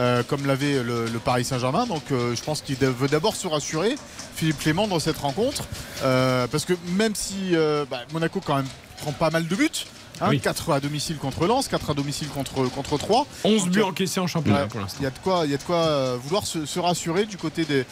[0.00, 1.86] euh, comme l'avait le, le Paris Saint-Germain.
[1.86, 3.94] Donc euh, je pense qu'il veut d'abord se rassurer,
[4.34, 5.62] Philippe Clément, dans cette rencontre.
[6.02, 8.66] Euh, parce que même si euh, bah, Monaco quand même
[8.98, 9.68] prend pas mal de buts,
[10.20, 10.40] hein, Oui.
[10.40, 13.26] 4 à domicile contre Lens, 4 à domicile contre, contre 3.
[13.44, 14.98] 11 Donc, buts encaissés en championnat pour l'instant.
[15.00, 17.26] Il y a de quoi, il y a de quoi euh, vouloir se, se rassurer
[17.26, 17.84] du côté des,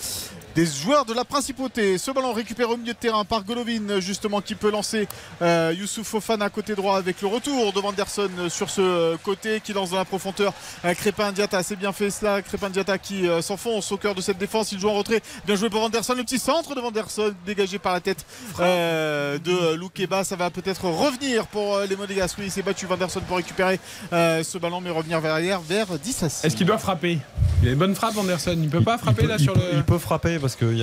[0.55, 1.99] des joueurs de la principauté.
[1.99, 5.09] Ce ballon récupéré au milieu de terrain par Golovin, justement, qui peut lancer
[5.43, 9.73] euh, Youssouf Fofana côté droit avec le retour de Vanderson sur ce euh, côté qui
[9.73, 10.53] lance dans la profondeur.
[10.85, 12.41] Euh, Crépin Diata, c'est bien fait cela.
[12.43, 14.71] Crépin Diata qui euh, s'enfonce au cœur de cette défense.
[14.73, 15.21] Il joue en retrait.
[15.47, 16.15] Bien joué pour Vanderson.
[16.15, 18.25] Le petit centre de Vanderson dégagé par la tête
[18.61, 20.23] euh, de Loukeba.
[20.25, 22.37] Ça va peut-être revenir pour euh, les Monégasques.
[22.39, 23.81] Oui, il s'est battu Vanderson pour récupérer
[24.13, 26.45] euh, ce ballon, mais revenir vers l'arrière vers 10 à 6.
[26.45, 27.19] Est-ce qu'il doit frapper?
[27.63, 29.65] Il a une bonne frappe Anderson, il peut pas frapper il, là sur il le.
[29.71, 30.77] peut- il peut frapper parce que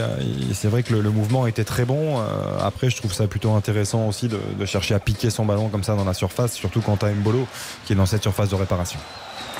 [0.53, 2.17] c'est vrai que le, mouvement était très bon.
[2.17, 2.23] Euh,
[2.63, 5.83] après, je trouve ça plutôt intéressant aussi de, de chercher à piquer son ballon comme
[5.83, 7.45] ça dans la surface, surtout quand tu as Mbolo
[7.85, 8.99] qui est dans cette surface de réparation.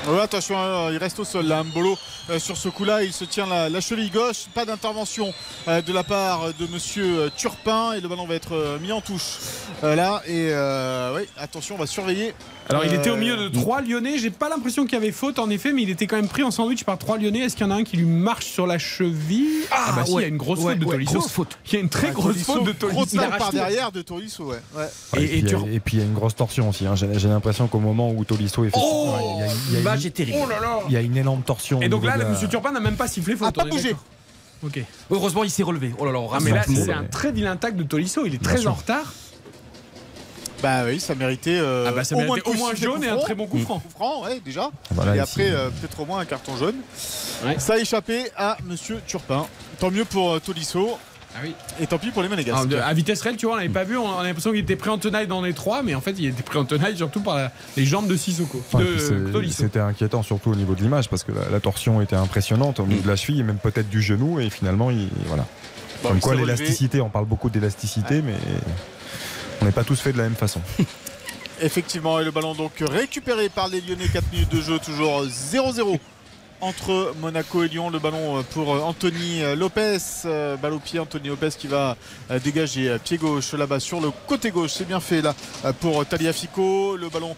[0.08, 1.96] Ouais, attention, hein, il reste au sol là, Mbolo
[2.30, 5.32] euh, sur ce coup-là, il se tient la, la cheville gauche, pas d'intervention
[5.68, 8.92] euh, de la part de monsieur euh, Turpin et le ballon va être euh, mis
[8.92, 9.38] en touche
[9.84, 12.34] euh, là et euh, oui, attention, on va surveiller.
[12.70, 15.40] Alors il était au milieu de trois Lyonnais, j'ai pas l'impression qu'il y avait faute
[15.40, 17.40] en effet, mais il était quand même pris en sandwich par trois Lyonnais.
[17.40, 19.66] Est-ce qu'il y en a un qui lui marche sur la cheville?
[19.72, 21.14] Ah, bah si, il y a une grosse ouais, faute de ouais, Tolisso.
[21.20, 21.58] grosse faute.
[21.68, 23.18] Il y a une très grosse Tolisso, faute de Tolisso.
[23.18, 24.58] tacle par derrière de Tolisso, ouais.
[24.78, 24.86] ouais.
[25.18, 26.36] Et, Et- puis, et il y tu- a- et puis il y a une grosse
[26.36, 26.86] torsion aussi.
[26.86, 26.96] hein.
[26.96, 29.84] J'ai l'impression qu'au moment où Tolisso est Oh, il y a- il y a une-
[29.92, 30.38] l'image est terrible.
[30.42, 31.82] Oh là là il y a une énorme torsion.
[31.82, 33.48] Et donc là, monsieur Turpin n'a même pas sifflé faute.
[33.48, 33.96] A pas bougé.
[35.10, 35.92] Heureusement, il s'est relevé.
[35.98, 38.26] Oh là là, on Ah, ramasse mais là, c'est un très vilain tacle de Tolisso.
[38.26, 39.14] Il est très en retard.
[40.62, 42.82] Bah oui, ça méritait euh, Ah bah, ça au méritait moins, au moins un coup
[42.82, 43.80] jaune et un très bon coup franc.
[43.80, 44.70] Coup franc, ouais, déjà.
[44.92, 46.76] Voilà, et ici, après, euh, euh, peut-être au moins un carton jaune.
[47.44, 47.58] Ouais.
[47.58, 49.48] Ça a échappé à monsieur Turpin.
[49.80, 51.00] Tant mieux pour euh, Tolisso.
[51.36, 51.54] Ah oui.
[51.80, 52.56] Et tant pis pour les Monégasques.
[52.58, 53.98] Alors, de- à vitesse réelle, tu vois, on l'avait pas vu.
[53.98, 56.26] On a l'impression qu'il était pris en tenaille dans les trois, mais en fait, il
[56.26, 58.62] était pris en tenaille surtout par la- les jambes de Sissoko.
[59.50, 62.86] C'était inquiétant surtout au niveau de l'image parce que la, la torsion était impressionnante au
[62.86, 65.46] niveau de la cheville et même peut-être du genou et finalement il voilà.
[66.04, 68.34] Bon, Comme il quoi l'élasticité, on parle beaucoup d'élasticité mais
[69.62, 70.60] on n'est pas tous faits de la même façon.
[71.64, 74.08] Effectivement, et le ballon donc récupéré par les Lyonnais.
[74.12, 76.00] 4 minutes de jeu, toujours 0-0
[76.62, 77.90] entre Monaco et Lyon.
[77.90, 79.98] Le ballon euh, pour euh, Anthony euh, Lopez.
[80.62, 81.98] Balle au pied, Anthony Lopez qui va
[82.44, 84.72] dégager pied gauche là-bas sur le côté gauche.
[84.74, 85.36] C'est bien fait là
[85.80, 86.96] pour Taliafico.
[86.96, 87.36] Le ballon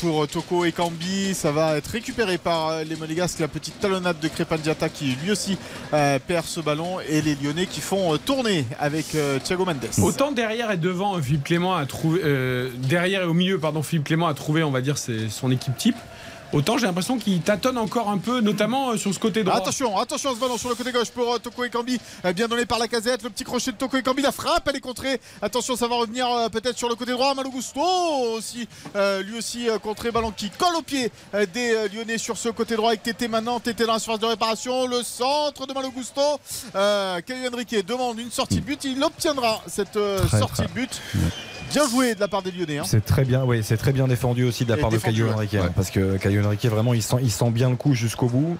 [0.00, 1.34] pour Toko et Kambi.
[1.34, 3.40] Ça va être récupéré par les Monégasques.
[3.40, 5.56] La petite talonnade de Crépin Diatta qui lui aussi
[5.90, 7.00] perd ce ballon.
[7.08, 9.88] Et les Lyonnais qui font tourner avec Thiago Mendes.
[10.02, 12.20] Autant derrière et devant, Philippe Clément a trouvé.
[12.76, 15.96] derrière et au milieu, pardon, Philippe Clément a trouvé, on va dire, son équipe type.
[16.52, 19.56] Autant j'ai l'impression qu'il tâtonne encore un peu, notamment euh, sur ce côté droit.
[19.58, 22.64] Attention, attention ce ballon sur le côté gauche pour euh, Toko Ekambi, euh, bien donné
[22.64, 25.20] par la casette, le petit crochet de Toko Ekambi, la frappe, elle est contrée.
[25.42, 27.34] Attention, ça va revenir euh, peut-être sur le côté droit.
[27.34, 27.80] Malo Gusto
[28.34, 32.16] aussi, euh, lui aussi euh, contré, ballon qui colle au pied euh, des euh, Lyonnais
[32.18, 35.66] sur ce côté droit avec Tété maintenant, Tété dans la surface de réparation, le centre
[35.66, 36.22] de Malo Gusto.
[36.74, 40.66] Euh, Caio Henrique demande une sortie de but, il obtiendra cette euh, Très, sortie très.
[40.68, 41.02] de but.
[41.70, 42.78] Bien joué de la part des Lyonnais.
[42.78, 42.82] hein.
[42.86, 45.16] C'est très bien, oui, c'est très bien défendu aussi de la Et part de défendu,
[45.18, 45.34] Caio ouais.
[45.34, 45.58] Henrique, Ouais.
[45.60, 48.56] hein, parce que Caio Henrique vraiment il sent, il sent bien le coup jusqu'au bout.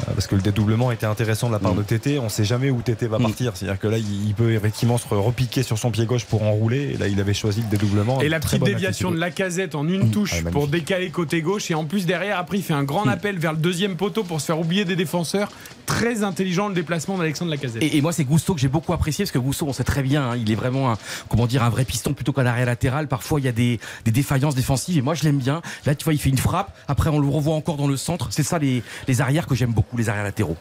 [0.00, 1.78] Euh, Parce que le dédoublement était intéressant de la part Mm.
[1.78, 2.18] de Tété.
[2.18, 3.52] On ne sait jamais où Tété va partir.
[3.56, 6.92] C'est-à-dire que là, il peut effectivement se repiquer sur son pied gauche pour enrouler.
[6.94, 8.20] Et là, il avait choisi le dédoublement.
[8.20, 11.70] Et la petite déviation de la casette en une touche Ah, pour décaler côté gauche.
[11.70, 14.40] Et en plus, derrière, après, il fait un grand appel vers le deuxième poteau pour
[14.40, 15.48] se faire oublier des défenseurs.
[15.86, 17.82] Très intelligent le déplacement d'Alexandre Lacazette.
[17.82, 20.02] Et, et moi, c'est Gusto que j'ai beaucoup apprécié parce que Gusto, on sait très
[20.02, 23.06] bien, hein, il est vraiment un, comment dire, un vrai piston plutôt qu'un arrière latéral.
[23.06, 25.62] Parfois, il y a des, des défaillances défensives et moi, je l'aime bien.
[25.84, 26.76] Là, tu vois, il fait une frappe.
[26.88, 28.28] Après, on le revoit encore dans le centre.
[28.30, 30.56] C'est ça les, les arrières que j'aime beaucoup, les arrières latéraux.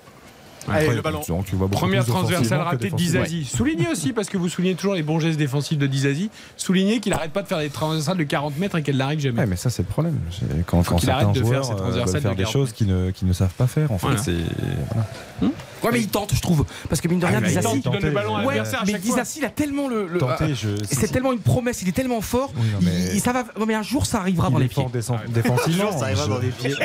[0.68, 1.22] Allez, Après, le ballon.
[1.46, 2.96] tu vois beaucoup Première transversale ratée de.
[2.96, 3.46] Dizazi.
[3.46, 7.12] Soulignez aussi, parce que vous soulignez toujours les bons gestes défensifs de Dizazi, soulignez qu'il
[7.12, 9.42] n'arrête pas de faire des transversales de 40 mètres et qu'elle n'arrive jamais.
[9.42, 10.20] Ouais, mais ça, c'est le problème.
[10.66, 12.74] Quand, quand arrête certains de faire ces euh, transversales veulent faire de des 40 choses
[12.74, 14.22] qu'ils ne, savent pas faire, en fait, Voilà.
[14.22, 14.34] c'est.
[15.42, 15.54] voilà.
[15.84, 16.66] Ouais, mais il tente, je trouve.
[16.90, 17.54] Parce que mine de Ah, rien, mais
[18.12, 18.94] ballon à Ouais, mais.
[19.00, 20.08] Disassi, il a tellement le.
[20.08, 22.52] le- Tenter, euh, je- c'est tellement une promesse, il est tellement fort.
[22.56, 24.66] Oui, non, mais- il, ça va, ouais, mais un jour, ça arrivera dans Il les
[24.68, 24.94] est fort pieds.
[25.02, 25.92] défense- défensivement.
[25.98, 26.76] ça arrivera Je- dans les pieds.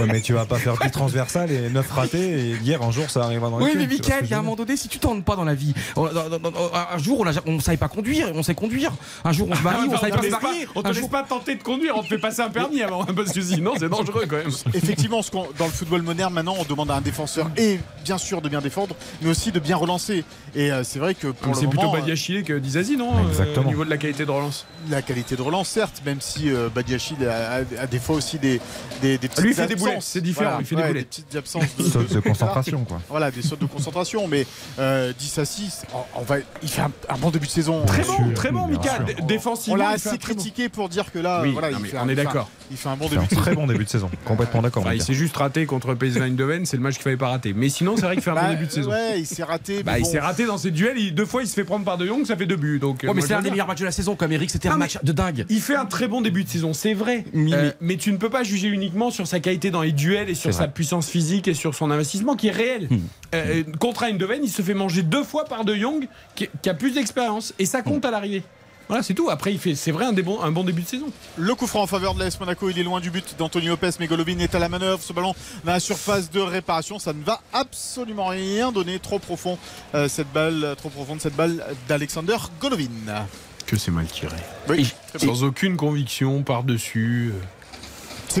[0.00, 2.18] Ouais, mais tu vas pas faire 10 transversales et 9 ratés
[2.50, 4.30] et hier un jour ça arrivera dans les Oui, pieds, mais vois ce Michael, il
[4.30, 6.52] y a un moment donné, si tu tentes pas dans la vie, dans- dans- dans-
[6.92, 8.92] un jour, on a- on ne savait pas conduire, on sait conduire.
[9.24, 10.68] Un jour, on se marie, on savait te pas se laisse pas, marier.
[10.74, 13.32] on te laisse pas tenter de conduire, on te fait passer un permis avant, parce
[13.32, 14.50] que sinon c'est dangereux quand même.
[14.74, 17.78] Effectivement, ce qu'on- dans le football moderne, maintenant, on demande à un défenseur et
[18.14, 20.24] bien sûr de bien défendre, mais aussi de bien relancer.
[20.54, 23.28] Et euh, c'est vrai que pour le C'est plutôt moment, Badiachile que Dizazi, non euh,
[23.28, 23.66] Exactement.
[23.66, 24.66] Au niveau de la qualité de relance.
[24.88, 28.38] la qualité de relance, certes, même si euh, Badiachil a, a- a des fois aussi
[28.38, 28.60] des,
[29.02, 31.02] des, des petites Lui, il fait des c'est différent, il fait des boulets.
[31.02, 33.00] petites absences de, de concentration quoi.
[33.08, 34.46] Voilà, des sautes de concentration, mais
[34.78, 37.84] euh, Dissassi, on, on va, il fait un, un bon début de saison.
[37.84, 39.00] Très bon, sûr, très bon, Mika.
[39.26, 41.88] Défensivement, On l'a assez bon- critiqué pour dire que là, Oui, voilà, non, il, mais
[41.88, 42.48] fait on un, est d'accord.
[42.70, 44.08] il fait un bon début un de très bon début de saison.
[44.24, 44.84] Complètement d'accord.
[44.84, 47.52] Enfin, il s'est juste raté contre PSV Eindhoven, c'est le match qu'il fallait pas rater.
[47.54, 48.90] Mais sinon, c'est vrai qu'il fait un Bah, bon début de saison.
[48.90, 49.82] Ouais, il s'est raté.
[49.82, 50.98] Bah, il s'est raté dans ses duels.
[50.98, 52.78] il- deux fois, il se fait prendre par De Jong, ça fait deux buts.
[52.78, 54.68] Donc, euh, Ouais, mais c'est un des meilleurs matchs de la saison, comme Eric, c'était
[54.68, 55.46] un match de dingue.
[55.48, 57.24] Il fait un très bon début de saison, c'est vrai.
[57.32, 60.28] Mais- Euh, mais tu ne peux pas juger uniquement sur sa qualité dans les duels
[60.28, 60.72] et sur sa vrai.
[60.72, 62.88] puissance physique et sur son investissement qui est réel.
[62.90, 62.98] Hmm.
[63.34, 66.74] Euh, contre Eindhoven, il se fait manger deux fois par De Jong qui, qui a
[66.74, 68.42] plus d'expérience et ça compte à l'arrivée.
[68.88, 69.30] Voilà, c'est tout.
[69.30, 71.06] Après, il fait, c'est vrai, un, des bons- un bon début de saison.
[71.36, 73.90] Le coup franc en faveur de l'AS Monaco, il est loin du but d'Antonio Lopez,
[73.98, 75.02] mais Golovin est à la manœuvre.
[75.02, 78.98] Ce ballon dans la surface de réparation, ça ne va absolument rien donner.
[78.98, 79.58] Trop profond
[79.94, 83.24] euh, cette balle, euh, trop profonde cette balle d'Alexander Golovin.
[83.66, 84.36] Que c'est mal tiré.
[84.68, 85.34] Oui, très bien.
[85.34, 87.32] Sans aucune conviction par-dessus.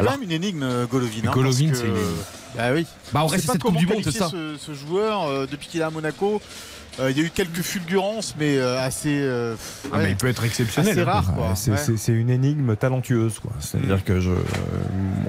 [0.04, 1.22] c'est quand même une énigme euh, Golovin.
[1.26, 2.08] hein, Golovin, c'est une énigme.
[2.56, 2.86] Bah oui.
[3.12, 4.28] Bah, on reste cette Coupe du Monde, c'est ça.
[4.28, 6.40] ce, ce joueur euh, depuis qu'il est à Monaco.
[7.00, 9.18] Euh, il y a eu quelques fulgurances, mais euh, assez.
[9.20, 9.56] euh,
[9.92, 10.96] Ah, mais il peut être exceptionnel.
[11.00, 11.04] Hein.
[11.04, 11.96] rare, c'est- Ouais.
[11.96, 13.40] c'est une énigme talentueuse.
[13.40, 13.50] quoi.
[13.58, 14.34] C'est-à-dire que je, euh,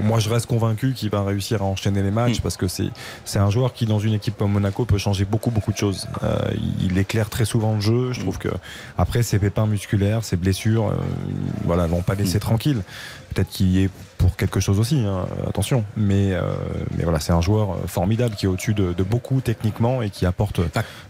[0.04, 3.50] moi, je reste convaincu qu'il va réussir à enchaîner les matchs parce que c'est un
[3.50, 6.06] joueur qui, dans une équipe comme Monaco, peut changer beaucoup, beaucoup de choses.
[6.22, 6.38] Euh,
[6.84, 8.14] il éclaire très souvent le jeu.
[8.14, 8.50] Je trouve que
[9.00, 10.96] après ses pépins musculaires, ses blessures, euh,
[11.64, 12.84] voilà, l'ont pas laissé tranquille.
[13.34, 15.84] Peut-être qu'il y est pour quelque chose aussi, hein, attention.
[15.98, 16.42] Mais, euh,
[16.98, 20.10] mais voilà, c'est un joueur euh, formidable qui est au-dessus de, de beaucoup techniquement et
[20.10, 20.60] qui apporte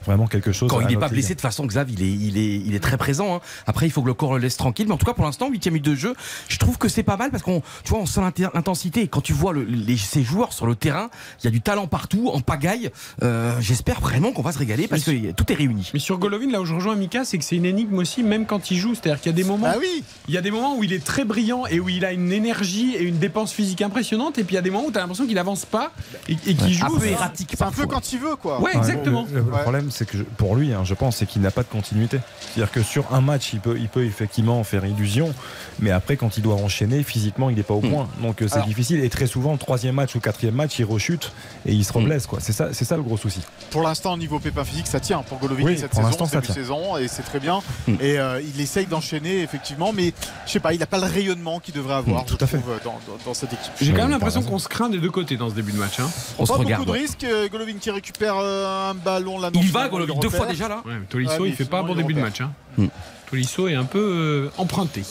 [0.06, 0.70] vraiment quelque chose.
[0.70, 1.14] Quand à il n'est pas ligue.
[1.14, 3.36] blessé, de toute façon, Xav, il est, il est, il est très présent.
[3.36, 3.42] hein.
[3.68, 4.88] Après, il faut que le corps le laisse tranquille.
[4.88, 6.14] Mais en tout cas, pour l'instant, 8 minute de jeu,
[6.48, 8.22] je trouve que c'est pas mal parce qu'on, tu vois, on sent
[8.54, 9.02] l'intensité.
[9.02, 11.10] Et quand tu vois le- les, ces joueurs sur le terrain,
[11.42, 12.90] il y a du talent partout, en pagaille.
[13.24, 15.90] Euh, J'espère vraiment qu'on va se régaler parce que tout est réuni.
[15.94, 18.46] Mais sur Golovin, là où je rejoins Mika, c'est que c'est une énigme aussi, même
[18.46, 18.94] quand il joue.
[18.96, 19.68] C'est-à-dire qu'il y a des moments.
[19.70, 22.06] Ah oui Il y a des moments où il est très brillant et où il
[22.06, 24.38] a une énergie et une dépense physique impressionnante.
[24.38, 25.92] Et puis il y a des moments où tu as l'impression qu'il avance pas
[26.30, 26.86] et, et qu'il joue.
[26.86, 27.54] Un peu erratique.
[27.58, 28.62] C'est un peu quand il veut, quoi.
[28.62, 29.28] Ouais, exactement.
[29.32, 31.68] Le, problème, c'est que je- pour lui, hein, je pense, c'est qu'il n'a pas de
[31.70, 32.20] continuité.
[32.40, 35.34] C'est-à-dire que sur un match, il peut, il peut effectivement faire illusion,
[35.80, 38.08] mais après, quand il doit enchaîner, physiquement, il n'est pas au point.
[38.22, 39.04] Donc euh, c'est difficile.
[39.04, 41.32] Et très souvent, le troisième match ou quatrième match, il rechute
[41.66, 42.28] et il se reblesse.
[42.28, 42.40] quoi.
[42.42, 43.42] C'est ça, c'est ça le gros souci.
[43.72, 46.98] Pour l'instant, au niveau pépin physique, ça tient pour Golovin Oui, cette pour saison, saison,
[46.98, 47.62] et c'est très bien.
[47.88, 47.94] Mm.
[48.00, 50.14] Et euh, il essaye d'enchaîner, effectivement, mais
[50.46, 52.58] je sais pas, il n'a pas le rayonnement qu'il devrait avoir, je tout à fait.
[52.58, 53.74] trouve, dans, dans- dans cette équipe.
[53.82, 56.00] J'ai quand même l'impression qu'on se craint des deux côtés dans ce début de match.
[56.00, 56.10] hein.
[56.40, 56.86] On se pas regarde.
[56.86, 57.24] beaucoup de risques.
[57.26, 59.50] euh, Golovin qui récupère euh, un ballon là.
[59.54, 60.82] Il va, Golovin, deux fois déjà là.
[60.86, 62.40] Ouais, Tolisso, Ouais, mais il fait pas un bon début de match.
[62.42, 62.52] Hein.
[62.78, 62.88] Hmm.
[63.30, 65.02] Tolisso est un peu euh, emprunté.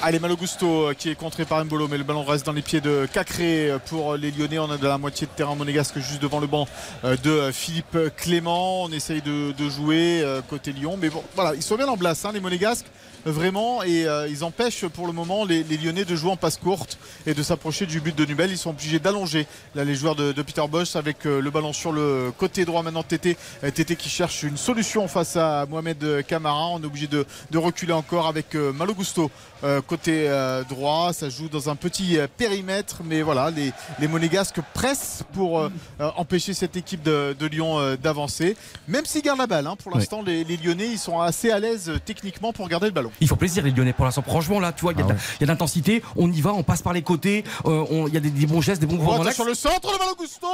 [0.00, 3.08] Allez, Malogusto qui est contré par Mbolo, mais le ballon reste dans les pieds de
[3.12, 4.58] Cacré pour les Lyonnais.
[4.60, 6.68] On a de la moitié de terrain monégasque juste devant le banc
[7.02, 8.84] de Philippe Clément.
[8.84, 12.24] On essaye de, de jouer côté Lyon, mais bon, voilà, ils sont bien en place,
[12.24, 12.86] hein, les monégasques,
[13.24, 16.98] vraiment, et euh, ils empêchent pour le moment les, Lyonnais de jouer en passe courte
[17.26, 18.50] et de s'approcher du but de Nubel.
[18.50, 21.92] Ils sont obligés d'allonger là les joueurs de, Peter Bosch avec euh, le ballon sur
[21.92, 23.02] le côté droit maintenant.
[23.02, 26.68] Tété, Euh, Tété qui cherche une solution face à Mohamed Camara.
[26.68, 29.30] On est obligé de, reculer encore avec euh, Malogusto
[29.64, 31.12] euh, côté euh, droit.
[31.12, 35.70] Ça joue dans un petit euh, périmètre, mais voilà, les, les Monégasques pressent pour euh,
[36.00, 38.56] euh, empêcher cette équipe de, de Lyon euh, d'avancer.
[38.86, 41.58] Même s'ils gardent la balle, hein, pour l'instant, les, les Lyonnais ils sont assez à
[41.58, 43.10] l'aise euh, techniquement pour garder le ballon.
[43.20, 44.22] Il faut plaisir les Lyonnais pour l'instant.
[44.22, 45.46] Franchement là, tu vois, il y a Ah de- ouais.
[45.46, 46.02] l'intensité.
[46.16, 47.44] On y va, on passe par les côtés.
[47.66, 49.38] euh, on- Il y a des, des bons gestes, des bons On mouvements l'axe.
[49.44, 50.46] le centre de Malogusto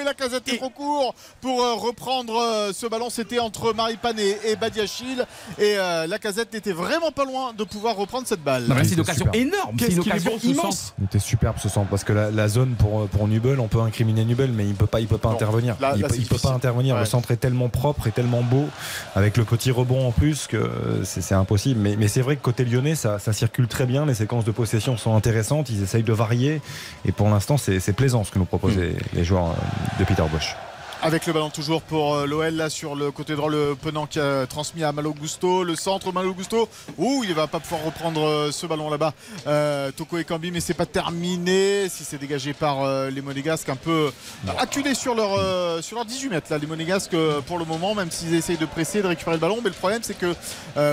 [0.00, 3.10] et la casette est trop court pour euh, reprendre euh, ce ballon.
[3.10, 5.26] C'était entre Maripane et, et Badiachil
[5.58, 8.51] et euh, la casette n'était vraiment pas loin de pouvoir reprendre cette balle.
[8.60, 9.40] Non, mais c'est une occasion super.
[9.40, 9.76] énorme.
[9.78, 10.76] C'est Qu'est-ce une occasion bon, immense.
[10.78, 10.94] centre.
[10.98, 13.80] Il était superbe ce centre parce que la, la zone pour, pour Nubel, on peut
[13.80, 15.76] incriminer Nubel, mais il peut pas, il peut pas Non, intervenir.
[15.80, 16.94] là- il là, peut, il pas intervenir.
[16.94, 17.00] Ouais.
[17.00, 18.66] Le centre est tellement propre et tellement beau,
[19.14, 20.70] avec le petit rebond en plus que
[21.04, 21.80] c'est impossible.
[21.80, 24.06] Mais, mais c'est vrai que côté lyonnais, ça, ça circule très bien.
[24.06, 25.70] Les séquences de possession sont intéressantes.
[25.70, 26.60] Ils essayent de varier
[27.04, 30.22] et pour l'instant, c'est plaisant ce que nous proposent les, les joueurs euh, de Peter
[30.32, 30.56] Bosch.
[31.04, 34.20] Avec le ballon toujours pour euh, l'OL là sur le côté droit, le Penant qui
[34.20, 36.68] a transmis à Malo Gusto, le centre Malo Gusto.
[36.96, 39.12] Ouh, il va pas pouvoir reprendre euh, ce ballon là-bas.
[39.48, 41.88] Euh, Toko et Kambi, mais c'est pas terminé.
[41.88, 44.12] Si c'est dégagé par euh, les Monégasques, un peu
[44.58, 47.16] acculés sur leur sur leur 18 mètres là, les Monégasques
[47.48, 49.58] pour le moment, même s'ils essayent de presser, de récupérer le ballon.
[49.60, 50.36] Mais le problème c'est que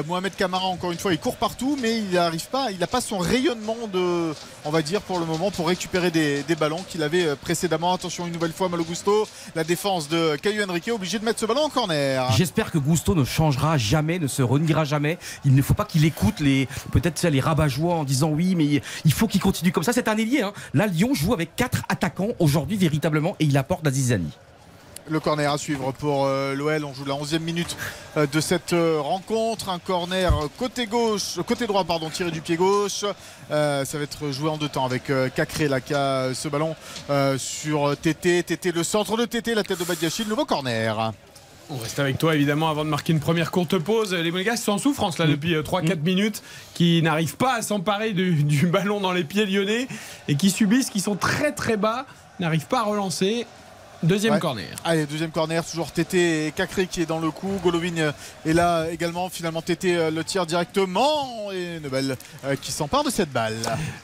[0.08, 3.02] Mohamed Camara encore une fois, il court partout, mais il n'arrive pas, il n'a pas
[3.02, 4.34] son rayonnement de,
[4.66, 7.94] on va dire pour le moment, pour récupérer des, des ballons qu'il avait précédemment.
[7.94, 11.46] Attention une nouvelle fois Malo Gusto, la défense de Caillou Henrique obligé de mettre ce
[11.46, 12.32] ballon en corner.
[12.32, 15.18] J'espère que Gusto ne changera jamais, ne se reniera jamais.
[15.46, 19.12] Il ne faut pas qu'il écoute les peut-être les rabat-joie en disant oui, mais il
[19.12, 19.94] faut qu'il continue comme ça.
[19.94, 20.42] C'est un ailier.
[20.42, 20.54] Hein.
[20.74, 24.30] Là, Lyon joue avec quatre attaquants aujourd'hui véritablement et il apporte Azizani.
[25.10, 26.86] Le corner à suivre pour euh, l'OL.
[26.86, 27.76] On joue la 11e minute
[28.16, 29.70] euh, de cette euh, rencontre.
[29.70, 33.06] Un corner côté gauche, côté droit, pardon, tiré du pied gauche.
[33.50, 36.76] Euh, ça va être joué en deux temps avec Cacré là qui a ce ballon
[37.10, 38.44] euh, sur TT.
[38.44, 40.28] TT, le centre de TT, la tête de Badiachil.
[40.28, 41.12] Nouveau corner.
[41.72, 44.14] On reste avec toi évidemment avant de marquer une première courte pause.
[44.14, 46.44] Les Monégasques sont en souffrance là depuis euh, 3-4 minutes,
[46.76, 49.88] qui n'arrivent pas à s'emparer du, du ballon dans les pieds lyonnais
[50.28, 52.06] et qui subissent, qui sont très très bas,
[52.40, 53.48] n'arrivent pas à relancer.
[54.02, 54.40] Deuxième Ouais.
[54.40, 54.68] corner.
[54.86, 57.60] Allez, deuxième corner, toujours Tété et Cacré qui est dans le coup.
[57.62, 58.12] Golovin euh,
[58.46, 59.30] est là également.
[59.30, 61.52] Finalement, Tété euh, le tire directement.
[61.52, 63.58] Et Nobel euh, qui s'empare de cette balle.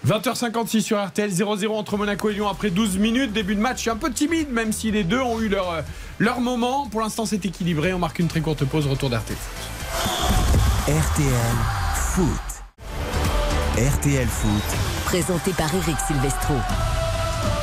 [0.06, 3.32] 20h56 sur RTL 0-0 entre Monaco et Lyon après 12 minutes.
[3.32, 5.84] Début de match un peu timide, même si les deux ont eu leur,
[6.20, 6.88] leur moment.
[6.88, 7.93] Pour l'instant, c'est équilibré.
[7.93, 8.88] On marque une très courte pause.
[8.88, 9.38] Retour d'RTL.
[10.88, 11.56] RTL
[11.96, 12.28] Foot.
[13.78, 14.64] RTL Foot.
[15.06, 16.56] Présenté par Eric Silvestro.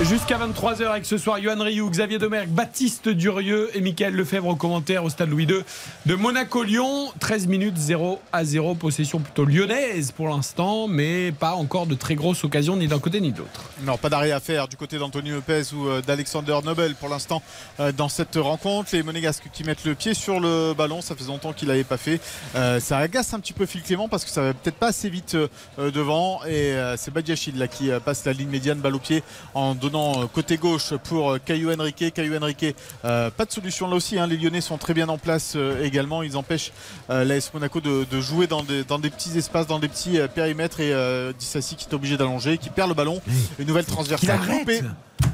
[0.03, 4.57] Jusqu'à 23h avec ce soir Johan Rioux, Xavier Domergue, Baptiste Durieux et Michael Lefebvre au
[4.57, 5.62] commentaire au stade Louis II
[6.07, 7.12] de Monaco-Lyon.
[7.20, 12.16] 13 minutes 0 à 0, possession plutôt lyonnaise pour l'instant, mais pas encore de très
[12.16, 13.70] grosses occasions ni d'un côté ni de l'autre.
[13.85, 17.41] Non, pas d'arrêt à faire du côté d'Anthony Lopez ou euh, d'Alexander Nobel pour l'instant
[17.78, 18.91] euh, dans cette rencontre.
[18.93, 21.97] Les Monégasques qui mettent le pied sur le ballon, ça faisait longtemps qu'il l'avait pas
[21.97, 22.20] fait.
[22.57, 25.11] Euh, ça agace un petit peu Phil Clément parce que ça va peut-être pas assez
[25.11, 25.37] vite
[25.78, 29.22] devant et c'est Badiachil là qui passe la ligne médiane, balle au pied
[29.55, 32.12] en donnant euh, côté gauche pour euh, Caillou Henrique.
[32.14, 32.64] Caillou Henrique,
[33.05, 34.18] euh, pas de solution là aussi.
[34.18, 34.27] hein.
[34.27, 36.23] Les Lyonnais sont très bien en place euh, également.
[36.23, 36.73] Ils empêchent
[37.11, 40.18] euh, l'AS Monaco de, de jouer dans des, dans des petits espaces, dans des petits
[40.18, 43.20] euh, périmètres et euh, Dissassi qui est obligé d'allonger, qui perd le ballon.
[43.59, 44.83] Une nouvelle transversale coupée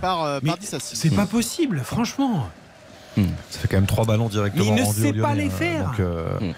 [0.00, 0.96] par, euh, par Dissassi.
[0.96, 2.48] C'est pas possible, franchement.
[3.50, 5.50] Ça fait quand même trois ballons directement Il ne sait pas Lyonnais, les hein.
[5.50, 5.84] faire.
[5.86, 6.52] Donc, euh,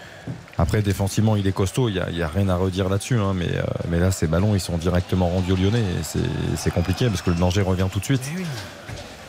[0.60, 3.18] Après, défensivement, il est costaud, il n'y a, il y a rien à redire là-dessus.
[3.18, 5.80] hein, mais, euh, mais là, ces ballons, ils sont directement rendus aux Lyonnais.
[5.80, 6.18] Et c'est-
[6.56, 8.22] c'est compliqué parce que le danger revient tout de suite.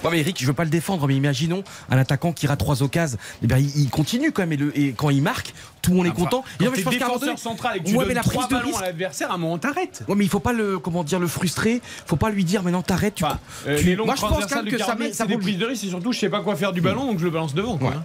[0.04, 2.82] Ouais, mais Eric, je veux pas le défendre, mais imaginons un attaquant qui rate trois
[2.82, 3.20] occasions.
[3.44, 4.52] Eh bien, il, continue quand même.
[4.54, 5.54] Et, le- et quand il marque,
[5.84, 6.42] tout le monde est content.
[6.42, 7.86] Quand Et non, mais t'es je pense qu'à un moment donné- défenseur central et que
[7.86, 8.82] tu Ouais, donnes mais la trois prise de ballons risque.
[8.82, 10.04] à l'adversaire, à un moment t'arrêtes.
[10.08, 11.82] Ouais, mais il faut pas le comment dire le frustrer.
[12.08, 13.14] Faut pas lui dire maintenant t'arrêtes.
[13.16, 15.38] Tu, Euh, tu- les moi je pense quand même que ça 40 met ça des
[15.38, 17.30] prises de risque et surtout je sais pas quoi faire du ballon donc je le
[17.32, 17.78] balance devant.
[17.78, 18.04] quoi, hein.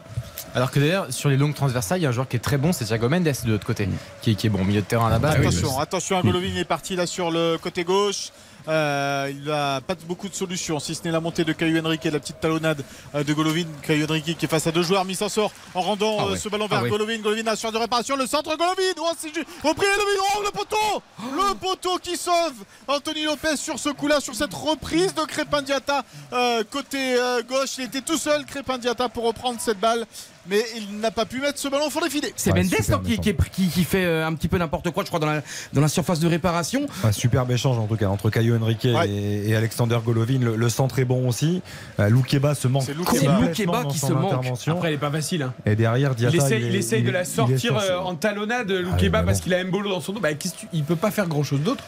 [0.54, 2.56] Alors que d'ailleurs, sur les longues transversales, il y a un joueur qui est très
[2.56, 3.88] bon, c'est Thiago Mendes de l'autre côté,
[4.22, 5.30] qui, est- qui est bon au milieu de terrain là-bas.
[5.30, 8.30] attention, attention, Golovin est parti là sur le côté gauche.
[8.68, 12.04] Euh, il n'a pas beaucoup de solutions, si ce n'est la montée de Caillou Henrique
[12.04, 12.82] et la petite talonnade
[13.14, 13.62] euh, de Golovin.
[13.82, 16.30] Caillou Henrique qui est face à deux joueurs, mis s'en sort en rendant Ah euh,
[16.32, 16.36] ouais.
[16.38, 16.90] ce ballon Ah vers ouais.
[16.90, 17.18] Golovin.
[17.18, 18.74] Golovin assure de réparation, le centre Golovin.
[18.98, 21.02] Oh, c'est ju- repris Golovin, oh, le poteau
[21.36, 22.54] Le poteau qui sauve
[22.88, 27.78] Anthony Lopez sur ce coup-là, sur cette reprise de Crépin Diata euh, côté euh, gauche.
[27.78, 30.06] Il était tout seul, Crépin Diata, pour reprendre cette balle.
[30.48, 32.32] Mais il n'a pas pu mettre ce ballon au fond des filets.
[32.36, 35.02] C'est Mendes non, qui, qui, est- qui- qui fait euh, un petit peu n'importe quoi,
[35.02, 35.42] je crois, dans la,
[35.72, 36.86] dans la surface de réparation.
[37.04, 40.38] Un superbe échange en tout cas entre Caio Henrique et, et Alexander Golovin.
[40.40, 41.62] Le, le centre est bon aussi.
[42.00, 44.44] Euh, Loukeba se manque C'est Loukeba qui se manque.
[44.68, 45.42] Après, elle est pas facile.
[45.42, 45.54] hein.
[45.64, 48.70] Et derrière, Diata, il essaye, est- il essaye de la il sortir euh, en talonnade,
[48.70, 50.20] Ah, Loukeba, mais parce qu'il a un bolo dans son dos.
[50.20, 50.28] Bah,
[50.72, 51.84] il peut pas faire grand chose d'autre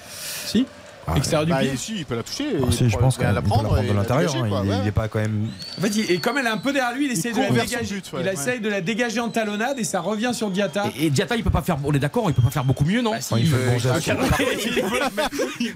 [0.47, 0.67] Si
[1.17, 2.45] Extérieur du Bah, pied si, il peut la toucher.
[2.55, 4.33] Ah, il si, je peut pense qu'il la peut la prendre de l'intérieur.
[4.33, 4.61] dégager, hein.
[4.65, 4.77] Il ouais.
[4.83, 5.49] il est pas quand même.
[5.79, 7.51] En fait, il- et comme elle est un peu derrière lui, il essaye de la
[7.51, 7.95] dégager.
[7.95, 8.33] but, ouais, il ouais.
[8.35, 10.87] essaye de la dégager en talonnade et ça revient sur Diata.
[10.99, 11.77] Et, et Diata, il peut pas faire.
[11.85, 13.13] On est d'accord, il peut pas faire beaucoup mieux, non?
[13.13, 15.73] Bah, si, il, peut, marquer à 6 mètres du il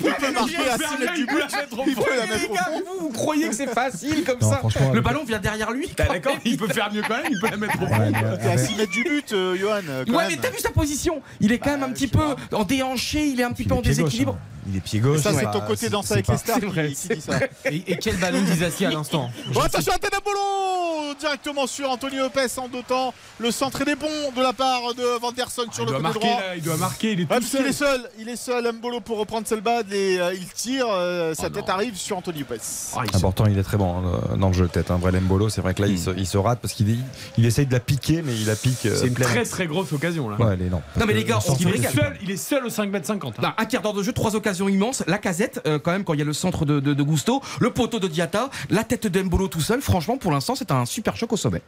[1.26, 1.54] peut la but.
[1.54, 2.02] mettre au Il fond.
[2.02, 2.82] peut la Les mettre au gars, fond.
[3.00, 4.60] vous, vous croyez que c'est facile comme ça?
[4.92, 5.88] Le ballon vient derrière lui.
[5.96, 7.92] Bah, D'accord, il peut faire mieux quand même, il peut la mettre au fond.
[7.92, 9.80] Ouais, mais T'es à avec- 6 mètres du but, euh, Johan.
[10.08, 11.20] Ouais, mais t'as vu sa position?
[11.40, 12.20] Il est quand même un petit peu
[12.52, 14.36] en déhanché, il est un petit peu en déséquilibre.
[14.64, 14.68] Hein.
[14.70, 15.20] Il est pied gauche.
[15.20, 17.38] Ça, c'est bah, ton côté danse avec les stars qui, qui dit ça.
[17.70, 22.46] Et, et quel ballon d'Isassi à l'instant Oh, attention à Tenabolo Directement sur Anthony Lopez
[22.58, 23.12] en deux temps.
[23.38, 24.06] Le centre est bon
[24.36, 26.40] de la part de Vanderson sur Il le doit côté marquer droit.
[26.40, 27.66] là, il doit marquer, il est Ouais, tout seul.
[27.66, 31.46] est seul, il est seul, Mbolo pour reprendre Selbad et euh, il tire, euh, sa
[31.46, 31.74] Oh tête non.
[31.74, 32.56] arrive sur Anthony Lopez.
[32.96, 34.90] Ah, il se- Important, il est très bon hein, dans le jeu de tête.
[34.90, 34.98] Hein.
[34.98, 36.98] Brelem Bolo, c'est vrai que là, il, se, il se rate parce qu'il est-
[37.38, 38.86] il essaye de la piquer, mais il la pique.
[38.86, 40.36] euh, C'est une très très grosse occasion là.
[40.38, 40.82] Ouais, elle est non.
[40.96, 43.26] Non, mais les gars, on Il est, seul, il est seul au 5m50.
[43.28, 43.32] hein.
[43.42, 45.02] Là, un quart d'heure de jeu, trois occasions immenses.
[45.06, 47.40] La casette, euh, quand même, quand il y a le centre de, de, de Gusto,
[47.60, 49.80] le poteau de Diata, la tête de Mbolo tout seul.
[49.80, 51.62] Franchement, pour l'instant, c'est un super choc au sommet.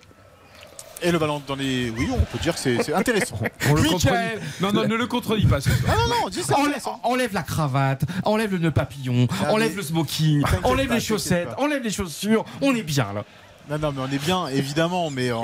[1.02, 1.90] Et le ballon dans les.
[1.90, 3.38] Oui, on peut dire que c'est intéressant.
[3.68, 4.40] On le Michael.
[4.60, 5.58] Non, non, ne le contredis pas.
[5.86, 6.56] Ah non, non, dis ça.
[6.58, 10.94] Enlève, enlève la cravate, enlève le nœud papillon, Ah, enlève mais- le smoking, enlève pas,
[10.94, 12.44] les chaussettes, enlève les chaussures.
[12.62, 13.24] On est bien là.
[13.70, 15.36] Non, non, mais on est bien, évidemment, mais euh,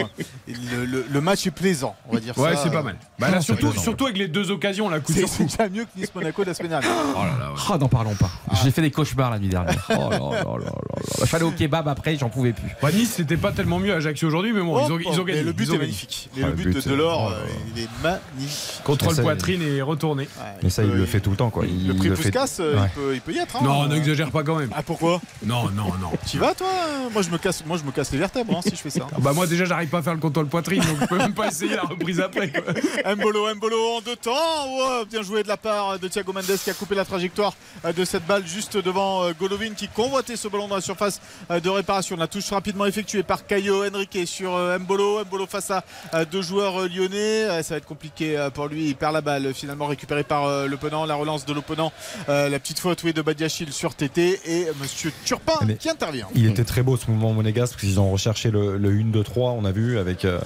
[0.47, 2.65] le, le- le match est plaisant, on va dire Ouais, ça.
[2.65, 2.97] c'est pas mal.
[3.19, 6.15] Bah, là, surtout, surtout avec les deux occasions, la coup C'est déjà mieux que Nice
[6.15, 6.91] Monaco de la semaine dernière.
[7.15, 7.59] Oh là là, ouais.
[7.71, 8.31] Ah, n'en parlons pas.
[8.63, 9.87] J'ai fait des cauchemars la nuit dernière.
[9.91, 12.69] Oh là là là là allé au kebab après, j'en pouvais plus.
[12.83, 15.21] Bah, nice, c'était pas tellement mieux à Ajaccio aujourd'hui, mais bon, ils, ont, Oh, ils
[15.21, 15.45] ont mais gagné.
[15.45, 15.87] le but ont est gagné.
[15.87, 16.31] magnifique.
[16.37, 17.47] Mais Ah, le but but, de Delors, oh euh,
[17.77, 18.83] il est magnifique.
[18.85, 20.25] Contrôle Ça, poitrine et retourné.
[20.25, 21.51] Ouais, Mais ça, il le fait tout le temps.
[21.51, 21.65] Quoi.
[21.65, 22.87] Le prix Puskas, euh, Ouais.
[22.87, 23.57] il, peut, il peut y être.
[23.57, 23.61] hein.
[23.65, 24.71] Non, n'exagère pas quand même.
[24.75, 25.21] Ah, pourquoi?
[25.45, 26.11] Non, non, non.
[26.29, 26.67] Tu vas, toi?
[27.13, 29.07] Moi, je me casse, moi, je me casse les vertèbres hein, si je fais ça.
[29.13, 31.35] Ah Bah moi déjà j'arrive pas à faire le contrôle poitrine donc je peux même
[31.35, 32.53] pas essayer la reprise après.
[33.17, 35.05] Mbolo, Mbolo en deux temps.
[35.11, 37.55] Bien joué de la part de Thiago Mendes qui a coupé la trajectoire
[37.85, 41.21] euh, de cette balle juste devant euh, Golovin qui convoitait ce ballon dans la surface
[41.51, 42.17] euh, de réparation.
[42.17, 44.51] La touche rapidement effectuée par Caio Henrique sur
[44.81, 45.25] Mbolo.
[45.25, 45.71] Mbolo face
[46.13, 47.63] à deux joueurs lyonnais.
[47.63, 48.89] Ça va être compliqué pour lui.
[48.89, 51.05] Il perd la balle finalement récupérée par l'opponent.
[51.07, 51.93] La relance de l'opponent.
[52.29, 56.27] La petite faute oui, de Badiachil sur TT et Monsieur Turpin Mais- qui intervient.
[56.35, 59.65] Il était très beau ce mouvement monégasque parce qu'ils ont recherché le, le 1-2-3, on
[59.65, 60.41] a vu, avec, euh,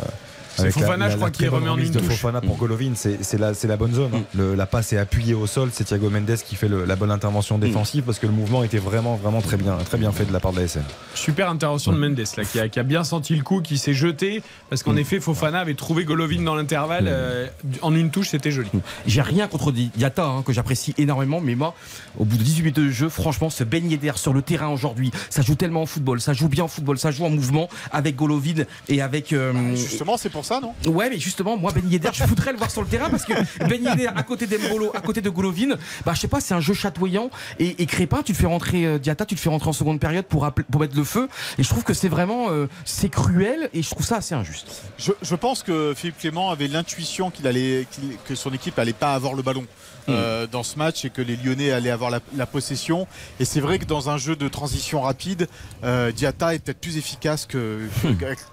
[0.56, 2.08] C'est Avec Fofana, la- la- je crois, qui remet bonne en une de touche.
[2.08, 4.10] Fofana pour Golovin, c'est c'est la, c'est la bonne zone.
[4.14, 4.22] hein.
[4.34, 7.10] Le- la passe est appuyée au sol, c'est Thiago Mendes qui fait le- la bonne
[7.10, 10.32] intervention défensive parce que le mouvement était vraiment, vraiment très bien, très bien fait de
[10.32, 10.82] la part de la SM.
[11.14, 13.94] Super intervention de Mendes là, qui a, qui a bien senti le coup, qui s'est
[13.94, 17.46] jeté parce qu'en effet Fofana avait trouvé Golovin dans l'intervalle euh,
[17.82, 18.68] en une touche, c'était joli.
[19.06, 21.74] J'ai rien contre Di- Diata, hein, que j'apprécie énormément, mais moi,
[22.18, 25.10] au bout de 18 minutes de jeu, franchement, ce Ben Yedder sur le terrain aujourd'hui,
[25.30, 28.16] ça joue tellement en football, ça joue bien en football, ça joue en mouvement avec
[28.16, 29.32] Golovin et avec.
[29.32, 32.58] euh, Justement, c'est pour ça, non Ouais, mais justement, moi, Ben Yedder, je voudrais le
[32.58, 33.32] voir sur le terrain parce que
[33.66, 36.60] Ben Yedder, à côté d'Embolo, à côté de Golovin, bah, je sais pas, c'est un
[36.60, 37.30] jeu chatoyant.
[37.58, 40.00] Et, et Crépin, tu le fais rentrer, euh, Diata, tu le fais rentrer en seconde
[40.00, 41.28] période pour, pour mettre le feu.
[41.58, 44.82] Et je trouve que c'est vraiment, euh, c'est cruel et je trouve ça assez injuste.
[44.98, 47.86] Je, je pense que Philippe Clément avait l'intuition qu'il allait,
[48.26, 49.66] que son équipe allait pas avoir le ballon
[50.08, 53.06] euh, dans ce match et que les Lyonnais allaient avoir la, la possession.
[53.40, 55.48] Et c'est vrai que dans un jeu de transition rapide,
[55.84, 57.88] euh, Diatta est peut-être plus efficace que,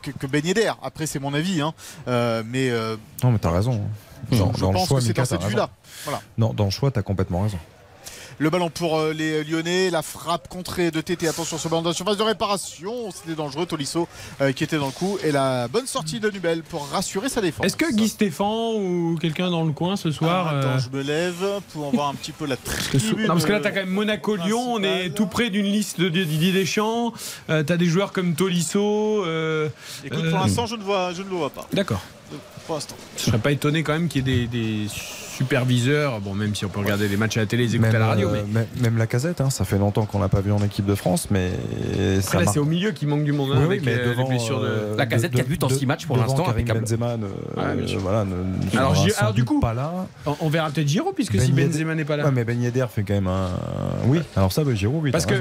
[0.01, 0.71] que, que Ben Yedder.
[0.83, 1.73] Après, c'est mon avis, hein.
[2.07, 2.71] Euh, mais
[3.23, 3.81] Non, mais t'as raison.
[4.31, 5.69] je, Dans, je dans pense choix, que c'est dans cette vue-là.
[6.05, 6.21] Voilà.
[6.37, 7.57] Non, dans le choix, t'as complètement raison.
[8.39, 11.27] Le ballon pour euh, les Lyonnais, la frappe contrée de TT.
[11.27, 13.11] Attention sur le ballon de la surface de réparation.
[13.11, 14.07] C'était dangereux, Tolisso
[14.41, 15.17] euh, qui était dans le coup.
[15.23, 17.65] Et la bonne sortie de Nubel pour rassurer sa défense.
[17.65, 20.89] Est-ce que Guy Stéphane ou quelqu'un dans le coin ce soir Ah, Attends, euh, je
[20.97, 23.21] me lève pour en voir un petit peu la tribune.
[23.21, 26.09] non, parce que là, t'as quand même Monaco-Lyon, on est tout près d'une liste de
[26.09, 27.13] Didier Deschamps.
[27.49, 29.23] Euh, t'as des joueurs comme Tolisso.
[29.25, 29.69] euh,
[30.03, 31.67] Écoute, euh, pour l'instant, je ne, vois, je ne le vois pas.
[31.73, 32.01] D'accord.
[32.65, 32.95] Pour l'instant.
[33.17, 34.87] Je serais pas étonné quand même qu'il y ait des, des
[35.45, 36.19] superviseurs.
[36.21, 38.07] Bon, même si on peut regarder les matchs à la télé, les écouter à la
[38.07, 38.29] radio.
[38.29, 40.63] euh, mais même, même la casette, hein, ça fait longtemps qu'on l'a pas vu en
[40.63, 41.49] équipe de France, mais
[42.21, 42.53] ça après, là, marque.
[42.53, 44.59] c'est au milieu qui manque du monde hein, Oui, avec mais euh, les devant, blessures
[44.61, 44.65] de.
[44.67, 46.45] euh, La Casette de- qui a but en de- six matchs pour l'instant.
[46.71, 47.27] Benzema ne,
[47.87, 47.97] sûr.
[47.97, 50.05] euh, voilà, ne, ne Alors, du coup, pas là.
[50.41, 52.25] On, verra peut-être Giroud, puisque Ben si Yedder- Benzema n'est pas là.
[52.25, 53.49] Ouais, mais Ben Yedder fait quand même un.
[54.05, 55.11] Oui, alors ça, bah, Giroud, oui.
[55.11, 55.35] Parce que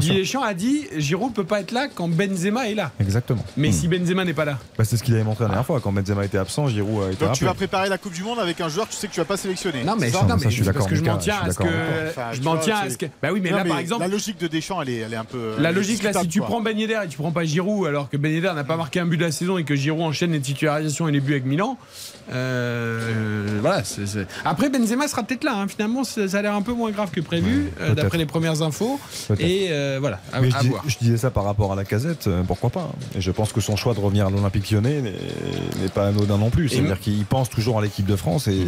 [0.00, 2.90] Deschamps a dit Giroud peut pas être là quand Benzema est là.
[3.00, 3.44] Exactement.
[3.56, 3.72] Mais Hmm.
[3.72, 4.58] si Benzema n'est pas là.
[4.78, 5.80] Bah, c'est ce qu'il avait montré la dernière fois.
[5.80, 8.38] Quand Benzema était absent, Giroud a été Donc tu vas préparer la Coupe du Monde
[8.38, 9.36] avec un joueur que tu sais que tu vas pas
[9.84, 10.22] Non mais, C'est ça.
[10.22, 11.64] non, ça, mais je suis d'accord, parce que je m'en tiens je à ce que
[12.08, 14.08] Enfin, je m'en tiens à ce que bah oui mais Non, là par exemple la
[14.08, 15.38] logique de Deschamps, elle est, elle est un peu.
[15.38, 18.08] euh, la logique là si tu prends Ben Yedder et tu prends pas Giroud alors
[18.08, 20.32] que Ben Yedder n'a pas marqué un but de la saison et que Giroud enchaîne
[20.32, 21.78] les titularisations et les buts avec Milan
[22.32, 25.68] euh, voilà c'est- c'est- après Benzema sera peut-être là hein.
[25.68, 28.98] finalement ça a l'air un peu moins grave que prévu euh, d'après les premières infos
[29.38, 31.76] et euh, voilà à, Mais je, à dis- voir je disais ça par rapport à
[31.76, 32.96] la casette, pourquoi pas hein.
[33.16, 36.50] Et je pense que son choix de revenir à l'Olympique lyonnais n'est pas anodin non
[36.50, 36.68] plus.
[36.68, 38.58] C'est-à-dire qu'il pense toujours à l'équipe de France et,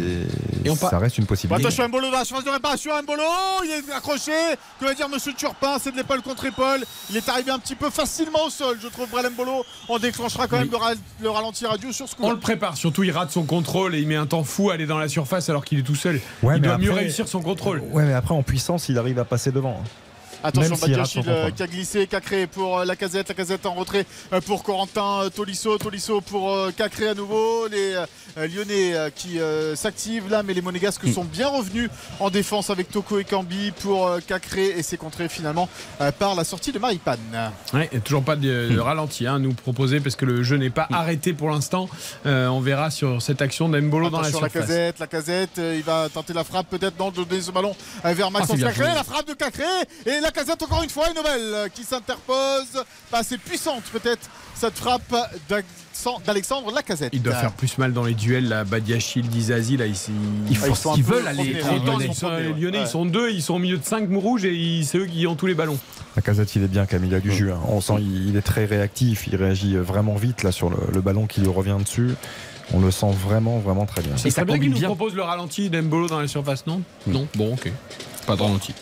[0.65, 1.65] Et on ça reste une possibilité.
[1.65, 2.91] Attention, Mbolo dans la surface de réparation.
[3.03, 3.23] Mbolo,
[3.65, 4.31] il est accroché.
[4.79, 6.83] Que va dire Monsieur Turpin C'est de l'épaule contre épaule.
[7.09, 9.09] Il est arrivé un petit peu facilement au sol, je trouve.
[9.09, 10.91] Brel Mbolo, on déclenchera quand même le, ra-
[11.21, 12.23] le ralenti radio sur ce coup.
[12.23, 14.73] on le prépare surtout il rate son contrôle et il met un temps fou à
[14.75, 17.41] aller dans la surface alors qu'il est tout seul Ouais, il doit mieux réussir son
[17.41, 19.81] contrôle Ouais, mais après en puissance, il arrive à passer devant.
[20.43, 20.47] Hein.
[20.47, 24.05] Attention, Badiachil euh, qui a glissé, créé pour euh, la casette, la casette en retrait
[24.33, 27.67] euh, pour Corentin euh, Tolisso, Tolisso pour euh, Cacré à nouveau.
[27.67, 31.13] Les euh, Lyonnais euh, qui euh, s'activent là, mais les Monégasques Hmm.
[31.13, 35.29] sont bien revenus en défense avec Toko et Cambi pour euh, Cacré et c'est contré
[35.29, 35.69] finalement
[36.01, 37.19] euh, par la sortie de Maripane.
[37.73, 40.69] Ouais, toujours pas de, de ralenti hein, à nous proposer parce que le jeu n'est
[40.71, 41.87] pas arrêté pour l'instant.
[42.25, 44.67] Euh, on verra sur cette action d'Embolo dans la Attention la surface.
[44.69, 47.75] casette, la casette, euh, il va tenter la frappe peut-être dans le ce ballon
[48.05, 49.63] euh, vers Ah, Maxence bien Cacré, la frappe de Cacré
[50.05, 54.29] et la casette encore une fois une nouvelle euh, qui s'interpose, pas assez puissante peut-être
[54.55, 55.13] cette frappe
[55.49, 57.09] d'Alexandre- d'Alexandre Lacazette.
[57.13, 59.95] Il doit faire plus mal dans les duels là, Badiachil, Dizazi là ils,
[60.49, 60.57] ils,
[61.03, 61.99] veulent aller dedans.
[61.99, 62.59] Ils Ils sont sont- promenés, les ouais.
[62.59, 62.83] Lyonnais Ouais.
[62.85, 65.35] ils sont deux, ils sont au milieu de cinq rouges et c'est eux qui ont
[65.35, 65.77] tous les ballons.
[66.15, 67.51] La casette, il est bien, Camille, il a du jus.
[67.51, 67.59] hein.
[67.67, 71.27] On sent il, est très réactif, il réagit vraiment vite là sur le, le ballon
[71.27, 72.15] qui lui revient dessus.
[72.73, 74.17] On le sent vraiment, vraiment très bien.
[74.17, 76.81] C'est bien qu'il nous propose le ralenti d'Embolo dans la surface, non?
[77.05, 77.71] Non, bon ok.
[78.25, 78.73] Pas de ralenti.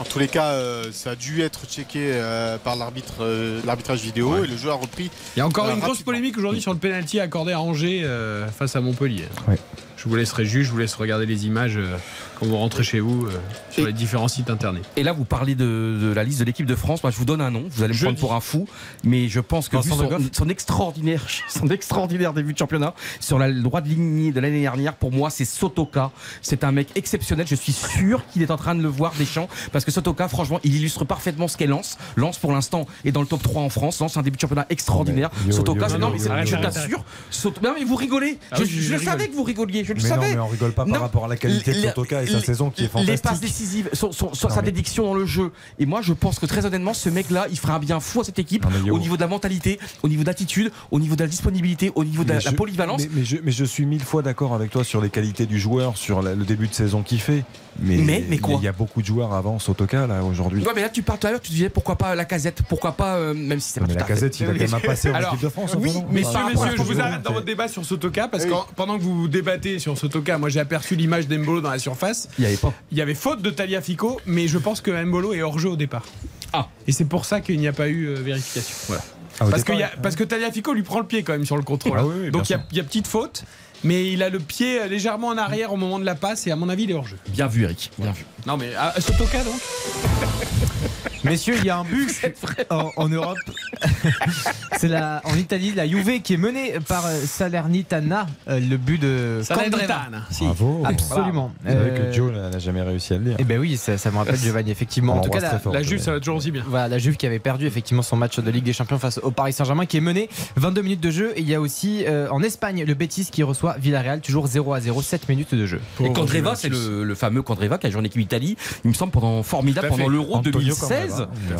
[0.00, 4.00] En tous les cas, euh, ça a dû être checké euh, par l'arbitre, euh, l'arbitrage
[4.00, 5.10] vidéo et le jeu a repris.
[5.36, 8.00] Il y a encore euh, une grosse polémique aujourd'hui sur le penalty accordé à Angers
[8.02, 9.26] euh, face à Montpellier.
[9.46, 9.58] Ouais.
[10.02, 11.94] Je vous laisserai juger, je vous laisse regarder les images euh,
[12.38, 13.30] quand vous rentrez chez vous euh,
[13.70, 14.82] sur les différents sites internet.
[14.96, 17.02] Et là, vous parlez de, de la liste de l'équipe de France.
[17.02, 17.64] Moi, je vous donne un nom.
[17.70, 18.20] Vous allez me Je prendre dis.
[18.22, 18.66] pour un fou,
[19.04, 24.32] mais je pense que son, extraordinaire, son extraordinaire début de championnat sur la droite lignée
[24.32, 26.12] de l'année dernière, pour moi, c'est Sotoka.
[26.40, 27.46] C'est un mec exceptionnel.
[27.46, 30.28] Je suis sûr qu'il est en train de le voir des champs parce que Sotoka,
[30.28, 31.98] franchement, il illustre parfaitement ce qu'est Lens.
[32.16, 34.00] Lens, pour l'instant, est dans le top 3 en France.
[34.00, 35.28] Lens, un début de championnat extraordinaire.
[35.44, 37.04] Yo, Sotoka, yo, c'est- yo, non, mais je t'assure.
[37.30, 38.38] Soto- Non, mais vous rigolez.
[38.50, 39.04] Ah je oui, je je rigole.
[39.04, 39.84] savais que vous rigoliez.
[39.98, 40.28] Je le mais savais.
[40.28, 42.26] non, mais on rigole pas Non, par rapport à la qualité de les- Sotoka et
[42.26, 43.22] sa les- saison qui est Les fantastique.
[43.22, 45.50] passes décisives, son, son- son- Non, sa mais- dédiction dans le jeu.
[45.78, 48.24] Et moi, je pense que très honnêtement, ce mec-là, il fera un bien fou à
[48.24, 51.28] cette équipe mais au niveau de la mentalité, au niveau d'attitude, au niveau de la
[51.28, 53.00] disponibilité, au niveau de la, Mais polyvalence.
[53.02, 55.58] Mais, mais je, mais je suis mille fois d'accord avec toi sur les qualités du
[55.58, 57.44] joueur, sur la- le début de saison qu'il fait.
[57.80, 60.62] Mais, Mais- mais quoi Il y a beaucoup de joueurs avant Sotoka là aujourd'hui.
[60.64, 62.92] Ouais, mais là, tu parles tout à l'heure, tu disais pourquoi pas la casette, pourquoi
[62.92, 64.80] pas, euh, même si c'est pas Mais tout la fait- casette, il a quand même
[64.86, 65.74] passé en Alors, équipe de France.
[65.78, 68.58] Oui, non messieurs, messieurs, je vous arrête dans votre débat sur Sotoka parce que Oui.
[68.76, 72.28] pendant que vous débattez sur Sotoka, moi j'ai aperçu l'image d'Embolo dans la surface.
[72.38, 72.72] Il y avait pas.
[72.92, 75.76] Il y avait faute de Taliafico, mais je pense que Mbolo est hors jeu au
[75.76, 76.04] départ.
[76.52, 76.68] Ah.
[76.86, 78.74] Et c'est pour ça qu'il n'y a pas eu euh, vérification.
[78.88, 79.02] Voilà.
[79.40, 81.46] Ah, Parce, que, départ, y a- parce que Taliafico lui prend le pied quand même
[81.46, 81.96] sur le contrôle.
[81.98, 83.44] Ah oui, oui, bien Donc il y, a- y petite faute,
[83.84, 86.56] mais il a le pied légèrement en arrière au moment de la passe et à
[86.56, 87.16] mon avis il est hors jeu.
[87.28, 87.90] Bien vu, Eric.
[87.98, 88.24] Bien vu.
[88.46, 89.54] Non mais ah, Sotoka donc
[91.24, 92.08] Messieurs, il y a un but
[92.70, 93.38] en, en Europe.
[94.78, 98.26] C'est la, en Italie, la Juve qui est menée par euh, Salernitana.
[98.48, 99.40] euh, le but de.
[99.42, 100.44] Salernitana, si.
[100.44, 100.82] Bravo.
[100.86, 101.52] Absolument.
[101.66, 103.36] C'est vrai que Euh, Joe n'a n'a jamais réussi à le dire.
[103.38, 105.14] Eh ben oui, ça, ça me rappelle Giovanni, effectivement.
[105.16, 105.72] En tout cas, la, très fort.
[105.72, 106.64] La Juve ça va toujours aussi bien.
[106.66, 109.30] Voilà, la Juve qui avait perdu effectivement son match de Ligue des Champions face au
[109.30, 112.28] Paris Saint-Germain qui est mené 22 minutes de jeu et il y a aussi euh,
[112.30, 115.80] en Espagne le Betis qui reçoit Villarreal toujours 0 à 0 7 minutes de jeu.
[116.02, 118.94] Et Candreva, c'est le, le fameux Candreva qui a joué en équipe Italie, il me
[118.94, 121.09] semble, pendant formidable, pendant l'Euro Antonio 2016.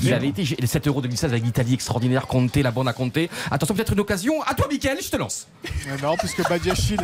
[0.02, 3.18] Il avait été, les 7 Euro 2016 avec l'Italie extraordinaire, Conte, la bande à Conte.
[3.50, 4.42] Attention, peut-être une occasion.
[4.42, 5.46] À toi, Mickaël, je te lance.
[5.66, 7.00] Euh, Non, puisque Badiachil,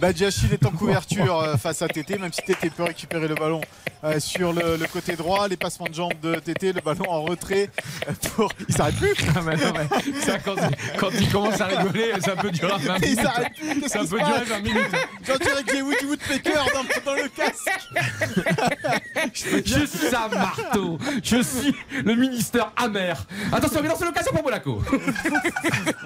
[0.00, 3.60] Badiachil est en couverture euh, face à Tété, même si Tété peut récupérer le ballon
[4.04, 7.22] euh, sur le, le côté droit, les passements de jambes de Tété, le ballon en
[7.22, 7.68] retrait
[8.36, 8.50] pour.
[8.68, 10.54] Il s'arrête plus Ah, mais non, mais ça, quand,
[10.98, 13.20] quand il commence à rigoler, ça peut durer 20 Il minutes.
[13.22, 14.96] s'arrête plus Ça peut durer passe 20 minutes.
[15.26, 17.70] J'en dirais que j'ai Woody Woodpecker dans, dans le casque
[19.34, 20.98] Je suis un marteau.
[21.22, 21.74] Je suis
[22.04, 23.24] le ministère amer.
[23.52, 24.82] Attention, mais dans l'occasion pour Monaco.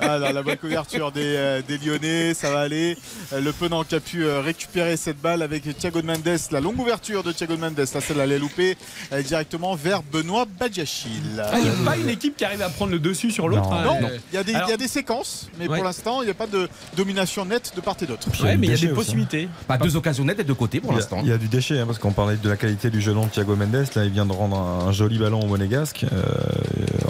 [0.01, 2.97] Ah là, la bonne couverture des, euh, des Lyonnais, ça va aller.
[3.33, 6.61] Euh, le Penant qui a pu euh, récupérer cette balle avec Thiago de Mendes, la
[6.61, 8.77] longue ouverture de Thiago de Mendes, là celle allait louper
[9.12, 11.43] euh, directement vers Benoît Badiachil.
[11.43, 13.68] Ah, Il n'y a pas une équipe qui arrive à prendre le dessus sur l'autre.
[13.70, 13.72] Non.
[13.77, 13.85] hein.
[14.01, 15.77] Non, Euh, il y, a des- il y Alors- a des séquences, mais Ouais.
[15.77, 18.29] pour l'instant, il n'y a pas de domination nette de part et d'autre.
[18.31, 18.95] Du mais il y a des aussi, hein.
[18.95, 19.49] possibilités.
[19.68, 21.18] Bah, deux occasions nettes des deux côtés pour l'instant.
[21.22, 23.31] Il y, a du déchet, hein, parce qu'on parlait de la qualité du gelon de
[23.31, 23.87] Thiago Mendes.
[23.95, 26.23] Là, il vient de rendre un, un joli ballon au Euh,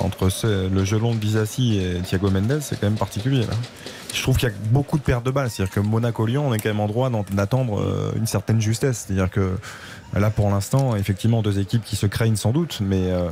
[0.01, 0.29] entre
[0.71, 3.45] le gelon de Bizassi et Thiago Mendes, c'est quand même particulier.
[4.13, 5.51] Je trouve qu'il y a beaucoup de pertes de balles.
[5.51, 9.05] C'est-à-dire que Monaco-Lyon, on est quand même en droit d'attendre euh, une certaine justesse.
[9.07, 9.57] C'est-à-dire que
[10.15, 13.31] là, pour l'instant, effectivement, deux équipes qui se craignent sans doute, mais euh,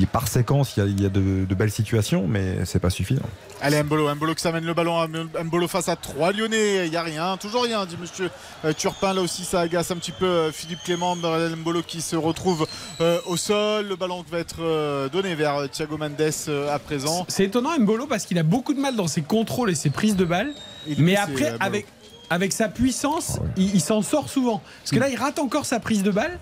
[0.00, 2.78] il- par séquence, il y a, il y a de, de belles situations, mais c'est
[2.78, 3.22] pas suffisant.
[3.60, 5.06] Allez, Mbolo, Mbolo qui s'amène le ballon,
[5.44, 8.30] Mbolo face à trois Lyonnais, il n'y a rien, toujours rien, dit monsieur
[8.64, 9.14] euh, Turpin.
[9.14, 12.66] Là aussi, ça agace un petit peu euh, Philippe Clément, Mbolo qui se retrouve
[13.00, 13.86] euh, au sol.
[13.88, 17.24] Le ballon va être euh, donné vers Thiago Mendes euh, à présent.
[17.28, 20.16] C'est étonnant Mbolo parce qu'il a beaucoup de mal dans ses contrôles et ses prises
[20.16, 20.52] de balles.
[20.98, 21.86] Mais après, avec,
[22.28, 24.60] avec sa puissance, il, il s'en sort souvent.
[24.82, 26.38] Parce que là, il rate encore sa prise de balle.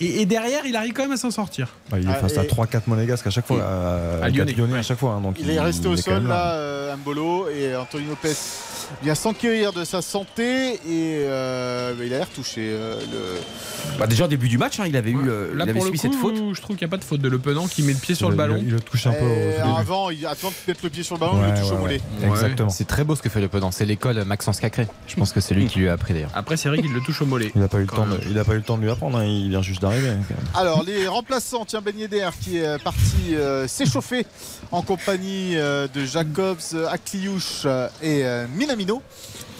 [0.00, 1.68] Et, et derrière, il arrive quand même à s'en sortir.
[1.90, 4.52] Bah, il est Ah, face à et- 3-4 monégasques à chaque fois, à, À Lyonnais,
[4.52, 4.78] Lyonnais ouais.
[4.78, 5.12] à chaque fois.
[5.12, 8.32] hein, donc Il est resté au sol là, euh, Mbolo, et Anthony Lopez
[9.02, 10.78] vient s'enquérir de sa santé et
[11.26, 12.60] euh, il a l'air touché.
[12.72, 13.98] euh, le...
[13.98, 15.84] Bah, déjà au début du match, hein, il avait eu, euh, Là, il avait pour
[15.84, 16.54] le subi coup, cette faute.
[16.54, 18.14] je trouve qu'il n'y a pas de faute de Le Penant qui met le pied
[18.14, 18.56] sur le ballon.
[18.58, 21.20] Il, le touche un peu au avant, il attend de mettre le pied sur le
[21.20, 22.00] ballon, il le touche ouais, au mollet.
[22.22, 22.28] ouais.
[22.28, 22.68] Exactement.
[22.70, 23.70] C'est très beau ce que fait le Penant.
[23.70, 24.86] C'est l'école Maxence Cacré.
[25.06, 26.30] Je pense que c'est lui qui lui a appris d'ailleurs.
[26.34, 27.52] Après, c'est vrai qu'il le touche au mollet.
[27.54, 28.20] Il n'a pas, eu le Quand temps de- même.
[28.30, 30.34] il a pas eu le temps de lui apprendre, hein, il vient juste hein.
[30.54, 34.26] Alors, les remplaçants, tiens, Ben Yedder qui est parti euh, s'échauffer
[34.72, 36.58] en compagnie euh, de Jacobs,
[36.90, 39.02] Akliouche euh, et euh, Minamino.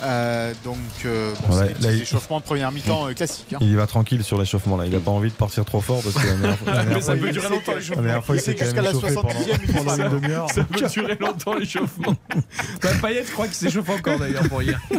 [0.03, 3.53] Euh, donc, euh, bon, Ouais, c'est il- échauffements de première mi-temps euh, classique.
[3.53, 3.59] hein.
[3.61, 4.87] Il y va tranquille sur l'échauffement là.
[4.87, 6.49] Il n'a pas envie de partir trop fort parce que la
[6.85, 7.81] la ça fois, peut il- durer longtemps la
[8.23, 10.09] fois, il s'est quand jusqu'à la échauffé pendant, 70e, il pendant fait une ça.
[10.09, 10.51] demi-heure.
[10.55, 12.17] Ça peut durer longtemps l'échauffement.
[12.83, 14.81] bah, Payet, je crois qu'il s'échauffe encore d'ailleurs pour hier.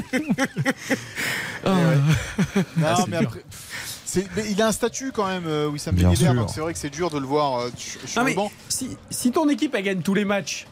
[1.65, 3.27] Non, c'est mais dur.
[3.29, 3.43] après.
[4.35, 6.79] Mais il a un statut quand même, euh, Wissam Ben Yedder, donc c'est vrai que
[6.79, 8.51] c'est dur de le voir euh, sur sur Non, le mais banc.
[8.69, 10.67] si, si ton équipe elle gagne tous les matchs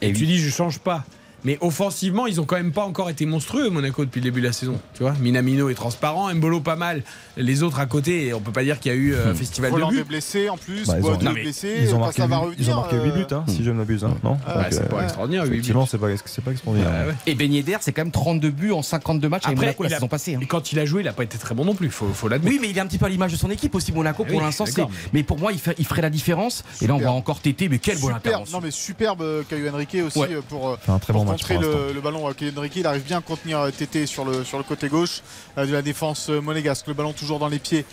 [0.00, 0.26] et, Et tu oui.
[0.26, 1.04] dis je change pas,
[1.44, 4.46] mais offensivement ils ont quand même pas encore été monstrueux Monaco depuis le début de
[4.46, 4.80] la saison.
[4.94, 7.02] Tu vois, Minamino est transparent, Mbolo pas mal,
[7.36, 9.70] les autres à côté, et on peut pas dire qu'il y a eu euh, festival
[9.70, 10.04] de Volant est buts.
[10.04, 12.58] blessé en plus, Bah, ils ont- Non, blessé, Ils ont marqué, ça va huit- revenir.
[12.60, 14.04] ils ont marqué 8 euh, buts, hein, si je ne m'abuse.
[14.04, 15.54] Hein, non Ah, Donc, c'est pas euh, extraordinaire, huit buts.
[15.56, 16.90] Effectivement, c'est pas, c'est pas extraordinaire.
[16.90, 17.14] Ouais, ouais.
[17.26, 19.88] Et Ben Yedder, c'est quand même 32 buts en 52 matchs avec Après, Monaco la
[19.88, 20.34] a- saison passée.
[20.34, 20.40] hein.
[20.42, 22.28] Et quand il a joué, il a pas été très bon non plus, faut, faut
[22.28, 22.52] l'admettre.
[22.54, 24.22] Oui, mais il est un petit peu à l'image de son équipe aussi, Monaco.
[24.26, 24.64] Ah Pour oui, l'instant.
[25.12, 26.64] Mais pour moi, il, fait- il ferait la différence.
[26.80, 27.68] Et là, on va encore téter.
[27.68, 28.58] Mais quelle bonne intervention.
[28.58, 31.60] non mais superbe euh, Caio Henrique aussi euh, pour, euh, Fait un très bon l'instant.
[31.60, 32.76] le, le ballon à Henrique.
[32.76, 35.22] Il arrive bien à contenir euh, Tété sur le, sur le côté gauche
[35.58, 36.86] euh, de la défense euh, monégasque.
[36.86, 37.84] Le ballon toujours dans les pieds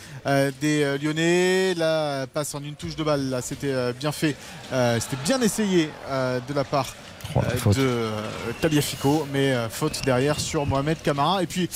[0.62, 1.74] des Lyonnais.
[1.76, 3.30] Là, passe en une touche de balle.
[3.30, 4.36] Là, c'était bien fait.
[4.72, 6.88] C'était bien essayé de la part
[7.36, 8.22] Oh, la de euh,
[8.60, 11.44] Tagliafico, mais euh, faute derrière sur Mohamed Camara.
[11.44, 11.70] Et puis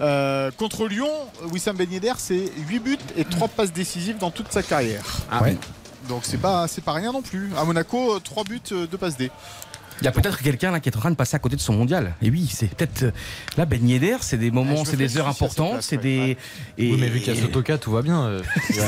[0.00, 1.08] Euh, contre Lyon,
[1.52, 5.04] Wissam Ben Yedder, c'est 8 buts et 3 passes décisives dans toute sa carrière.
[5.30, 5.56] Ah ouais.
[6.08, 7.50] Donc c'est pas, c'est pas rien non plus.
[7.56, 9.30] À Monaco, 3 buts, 2 passes D.
[10.00, 11.60] Il y a peut-être quelqu'un là qui est en train de passer à côté de
[11.60, 12.14] son mondial.
[12.22, 13.10] Et oui, c'est peut-être euh,
[13.56, 16.02] là Ben Yedder, c'est des moments, me c'est des heures importantes, c'est ouais.
[16.02, 16.36] des.
[16.78, 16.90] Et...
[16.92, 18.24] Oui, mais vu qu'il y a Sotoka, tout va bien.
[18.26, 18.42] euh.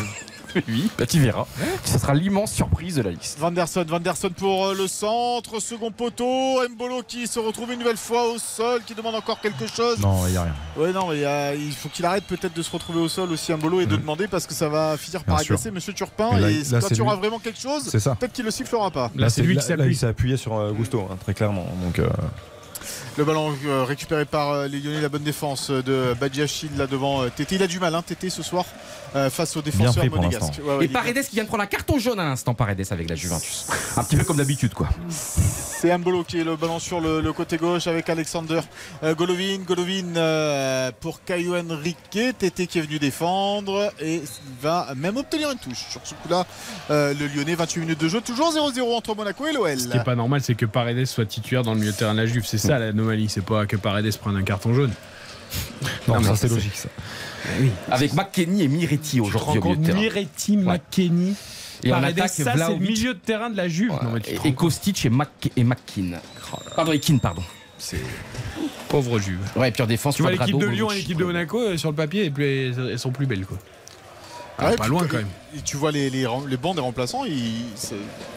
[0.68, 1.46] oui, bah tu verras.
[1.84, 3.38] Ce sera l'immense surprise de la liste.
[3.38, 8.30] Vanderson, Vanderson pour euh, le centre, second poteau, Mbolo qui se retrouve une nouvelle fois
[8.30, 9.98] au sol, qui demande encore quelque chose.
[10.00, 10.54] Non, il n'y a rien.
[10.76, 13.30] Ouais, non, mais y a- il faut qu'il arrête peut-être de se retrouver au sol
[13.32, 15.54] aussi, Mbolo, et de demander parce que ça va finir par Bien sûr.
[15.54, 16.38] agacer Monsieur Turpin.
[16.38, 17.20] Là, et là, quand c'est il y aura lui.
[17.20, 18.14] vraiment quelque chose, C'est ça.
[18.14, 19.10] peut-être qu'il le sifflera pas.
[19.14, 21.66] Là, c'est lui qui s'est appuyé sur euh, Gusto, hein, très clairement.
[21.82, 22.08] Donc, euh,
[23.18, 26.86] Le ballon euh, récupéré par euh, les Lyonnais, la bonne défense euh, de Badiachil là
[26.86, 27.54] devant euh, Tété.
[27.56, 28.64] Il a du mal, hein, Tété ce soir
[29.14, 30.40] euh, face aux défenseurs monégasques.
[30.40, 30.62] l'instant.
[30.64, 33.08] Ouais, ouais, Et Paredes qui vient de prendre un carton jaune à l'instant, Paredes avec
[33.08, 33.66] la Juventus.
[33.96, 34.88] Un petit peu comme d'habitude, quoi.
[35.10, 38.60] C'est Mbolo qui est le ballon sur le, le côté gauche avec Alexander
[39.02, 39.58] euh, Golovin.
[39.66, 41.96] Golovin euh, pour Caio Henrique.
[42.38, 44.22] Tété qui est venu défendre et
[44.60, 45.84] va même obtenir une touche.
[45.90, 46.46] Sur ce coup-là,
[46.90, 48.20] euh, le Lyonnais, 28 minutes de jeu.
[48.20, 49.78] Toujours 0-0 entre Monaco et l'OL.
[49.78, 52.14] Ce qui est pas normal, c'est que Paredes soit titulaire dans le milieu de terrain
[52.14, 52.44] de la Juve.
[52.46, 53.28] C'est ça l'anomalie.
[53.28, 54.92] C'est pas que Paredes prenne un carton jaune.
[56.08, 56.74] non, Non, mais ça c'est logique.
[56.76, 56.88] Ça.
[57.90, 60.00] Avec McKenny et Miretti aujourd'hui au milieu compte de terrain.
[60.00, 61.34] Miretti, McKenny,
[61.84, 63.90] Et en attaque, ça c'est le milieu de terrain de la Juve.
[63.90, 64.54] Non, mais Et, et.
[64.54, 66.18] Kostic et, Mac et McKean.
[66.74, 67.42] Pardon, et Keane, pardon.
[67.78, 68.00] C'est.
[68.88, 69.40] Pauvre Juve.
[69.56, 71.24] Ouais, et puis en défense, Tu vois l'équipe de Lyon et l'équipe de.
[71.24, 73.58] Monaco euh, sur le papier, elles sont plus belles quoi.
[74.58, 75.26] Ah, Ouais, pas loin quand même.
[75.54, 77.64] et tu vois les, les, les bancs des remplaçants, ils-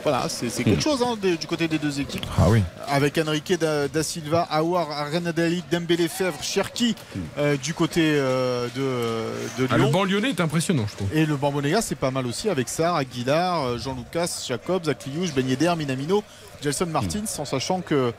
[0.04, 0.66] voilà, c'est c'est Hmm.
[0.66, 2.26] quelque chose hein, de- du côté des deux équipes.
[2.38, 2.62] Ah oui.
[2.90, 6.96] Avec Enrique da, da Silva, Aouar, Renadali, Dembélé, Fèvre, Cherki
[7.38, 9.92] euh, du côté euh, de, de Ah, le Lyon.
[9.92, 11.08] banc lyonnais est impressionnant, je trouve.
[11.16, 15.34] Et le banc monégas, c'est pas mal aussi avec Sarr, Aguilar, euh, Jean-Lucas, Jacobs, Akliouche,
[15.34, 16.22] Ben Yedder, Minamino,
[16.62, 18.12] Gelson Martins, en sachant que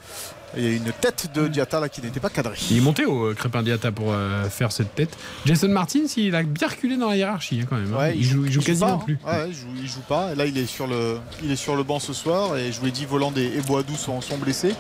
[0.56, 2.56] il y a une tête de Diatta là qui n'était pas cadrée.
[2.70, 5.16] Il est monté au euh, Crépin Diata pour euh, faire cette tête.
[5.46, 7.92] Jason Martins, il a bien reculé dans la hiérarchie hein, quand même.
[7.94, 7.98] hein.
[7.98, 9.18] Ouais, il, joue, il joue quasiment pas, plus.
[9.26, 9.32] hein.
[9.42, 10.34] Ouais, il, joue, il joue pas.
[10.34, 12.56] Là, il est sur le, il est sur le banc ce soir.
[12.56, 14.74] Et je vous ai dit, Voland et, et Boadou sont, sont blessés.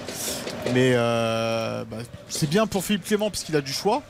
[0.74, 1.98] Mais euh, bah,
[2.28, 4.02] c'est bien pour Philippe Clément puisqu'il a du choix.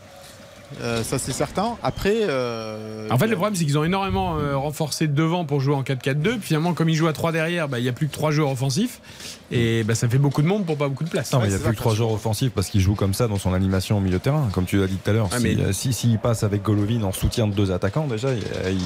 [0.83, 1.77] Euh, ça, c'est certain.
[1.83, 2.15] Après.
[2.21, 5.83] euh, En fait, le problème, c'est qu'ils ont énormément euh, renforcé devant pour jouer en
[5.83, 6.21] 4-4-2.
[6.23, 8.31] Puis finalement, comme ils jouent à 3 derrière, bah, il n'y a plus que 3
[8.31, 9.01] joueurs offensifs.
[9.53, 11.33] Et bah, ça fait beaucoup de monde pour pas beaucoup de place.
[11.33, 13.27] Non, mais il n'y a plus que trois joueurs offensifs parce qu'il joue comme ça
[13.27, 15.29] dans son animation au milieu de terrain, comme tu l'as dit tout à l'heure.
[15.33, 18.39] Ah, si, mais- euh, si, passe avec Golovin en soutien de deux attaquants, déjà, il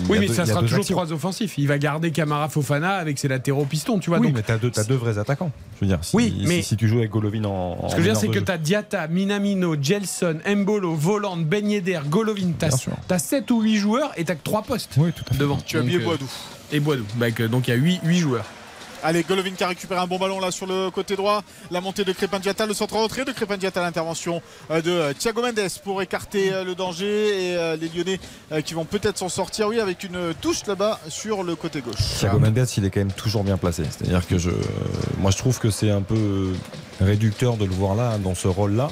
[0.08, 0.94] Oui, mais deux- ça sera toujours actions.
[0.94, 1.58] 3 offensifs.
[1.58, 4.18] Il va garder Camara Fofana avec ses latéraux pistons, tu vois.
[4.20, 5.50] Oui, donc, mais t'as deux, t'as deux vrais attaquants.
[5.76, 7.76] Je veux dire, si, Oui, mais- si, tu joues avec Golovin en.
[7.82, 8.44] en Ce que je veux dire, c'est que jeu.
[8.44, 12.52] tu as Diata, Minamino, Gelson, Mbolo, Voland, Ben Yedder, Golovin.
[12.58, 12.92] Tu Bien sûr.
[13.10, 15.40] as, 7 ou 8 joueurs et tu que 3 postes Oui, tout à fait.
[15.40, 15.58] devant.
[15.64, 16.26] Tu as oublié euh, Boadou.
[16.72, 17.04] Et Boadou.
[17.16, 18.44] Bah, donc il y a 8, 8 joueurs.
[19.06, 21.42] Allez, Golovin qui a récupéré un bon ballon là sur le côté droit.
[21.70, 24.40] La montée de Crépin Diatta, le centre rentré de Crépin Diatta, l'intervention
[24.70, 27.04] euh, de euh, Thiago Mendes pour écarter euh, le danger.
[27.04, 28.18] Et les Lyonnais
[28.64, 32.00] qui vont peut-être s'en sortir, oui, avec une touche là-bas sur le côté gauche.
[32.18, 33.82] Thiago Mendes, il est quand même toujours bien placé.
[33.90, 34.50] C'est-à-dire que je,
[35.18, 36.54] moi, je trouve que c'est un peu
[36.98, 38.88] réducteur de le voir là, dans ce rôle-là.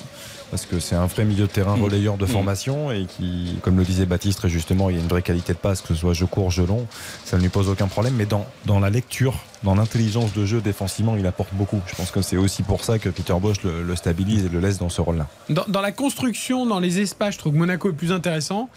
[0.53, 1.83] Parce que c'est un vrai milieu de terrain Mm.
[1.83, 2.29] relayeur de Mm.
[2.29, 5.55] formation et qui, comme le disait Baptiste très justement, il y a une vraie qualité
[5.55, 6.87] de passe, que ce soit jeu court, jeu long,
[7.25, 8.15] ça ne lui pose aucun problème.
[8.17, 9.35] Mais dans, dans la lecture,
[9.65, 11.81] dans l'intelligence de jeu défensivement, il apporte beaucoup.
[11.87, 14.61] Je pense que c'est aussi pour ça que Peter Bosch le, le stabilise et le
[14.61, 15.27] laisse dans ce rôle-là.
[15.49, 18.69] Dans, dans la construction, dans les espaces, je trouve que Monaco est plus intéressant.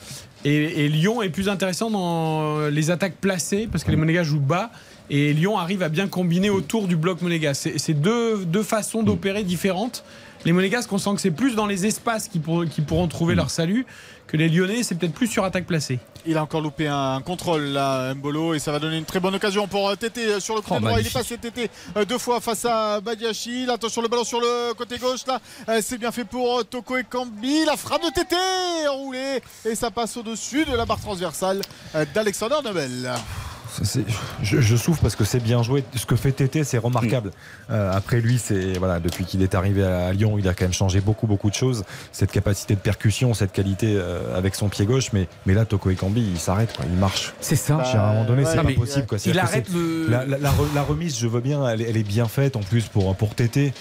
[0.45, 4.39] Et, et Lyon est plus intéressant dans les attaques placées, parce que les Monégas jouent
[4.39, 4.69] bas.
[5.09, 7.53] Et Lyon arrive à bien combiner autour du bloc monégas.
[7.55, 10.03] C'est c'est deux, deux façons d'opérer différentes.
[10.45, 13.33] Les Monégasques, on sent que c'est plus dans les espaces qui, pour- qui pourront trouver
[13.33, 13.85] leur salut,
[14.27, 15.97] que les Lyonnais, c'est peut-être plus sur attaque placée.
[16.27, 19.33] Il a encore loupé un contrôle là, Mbolo, et ça va donner une très bonne
[19.35, 20.99] occasion pour euh, Tété euh, sur le côté Oh, droit.
[20.99, 23.69] Il est passé Tété euh, deux fois face à Badiachil.
[23.71, 25.39] Attention le ballon sur le côté gauche là.
[25.81, 27.65] C'est bien fait pour Toko et Kambi.
[27.65, 28.35] La frappe de Tété
[28.89, 31.61] enroulée et ça passe au-dessus de la barre transversale
[32.13, 33.13] d'Alexander Nobel.
[34.41, 35.84] Je, je souffre parce que c'est bien joué.
[35.95, 37.32] Ce que fait Tété, c'est remarquable.
[37.69, 40.73] Euh, après lui, c'est voilà, depuis qu'il est arrivé à Lyon, il a quand même
[40.73, 41.84] changé beaucoup, beaucoup de choses.
[42.11, 45.11] Cette capacité de percussion, cette qualité euh, avec son pied gauche.
[45.13, 46.86] Mais, mais là, Toko Ekambi, il s'arrête, quoi.
[46.89, 47.34] Il marche.
[47.41, 47.78] C'est ça.
[47.78, 49.05] Puis à un moment donné, ouais, c'est non, pas mais, possible.
[49.07, 49.17] Quoi.
[49.26, 50.07] Il arrête le.
[50.09, 52.55] La, la- la re- la remise, je veux bien, elle, est- elle est bien faite
[52.55, 53.73] en plus pour, pour Tété.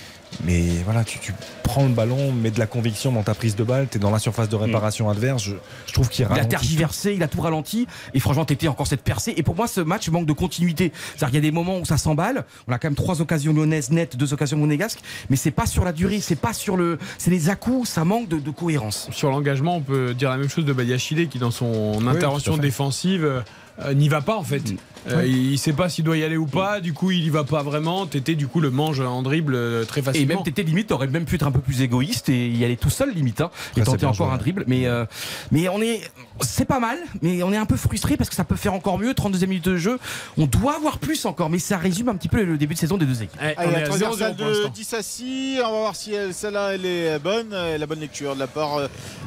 [0.45, 1.33] Mais voilà, tu, tu
[1.63, 4.11] prends le ballon, mets de la conviction dans ta prise de balle, tu es dans
[4.11, 5.43] la surface de réparation adverse.
[5.43, 5.53] Je,
[5.87, 7.87] je trouve qu'il Il a tergiversé, il a tout ralenti.
[8.15, 9.35] Et franchement, t'étais encore cette percée.
[9.37, 10.93] Et pour moi, ce match manque de continuité.
[10.95, 12.45] C'est-à-dire qu'il y a des moments où ça s'emballe.
[12.69, 15.01] On a quand même trois occasions lyonnaises nettes, deux occasions monégasques.
[15.31, 16.99] Mais c'est pas sur la durée, c'est pas sur le.
[17.19, 19.09] C'est les à-coups, ça manque de, de cohérence.
[19.13, 22.59] Sur l'engagement, on peut dire la même chose de Badiachile qui, dans son intervention à
[22.59, 23.43] défensive,
[23.83, 24.63] euh, n'y va pas en fait.
[25.11, 27.31] Euh, Il il sait pas s'il doit y aller ou pas, du coup il y
[27.31, 28.07] va pas vraiment.
[28.07, 30.35] Tété du coup le mange en dribble euh, très Et facilement.
[30.37, 32.89] même Tété limite aurait même pu être un peu plus égoïste et y aller tout
[32.91, 34.35] seul limite hein, et c'est tenter bien encore joué.
[34.35, 34.65] un dribble.
[34.67, 35.05] Mais euh,
[35.53, 36.01] mais on est
[36.41, 38.99] c'est pas mal, mais on est un peu frustré parce que ça peut faire encore
[38.99, 39.13] mieux.
[39.13, 39.99] 32e minute de jeu,
[40.39, 42.97] on doit avoir plus encore, mais ça résume un petit peu le début de saison
[42.97, 43.39] des deux équipes.
[43.43, 44.69] Eh, on Allez, est à 0-0 transversale pour de l'instant.
[44.75, 48.47] Dissassi, on va voir si elle- celle-là elle est bonne, la bonne lecture de la
[48.47, 48.79] part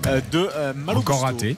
[0.03, 1.55] de euh, Malo Encore raté.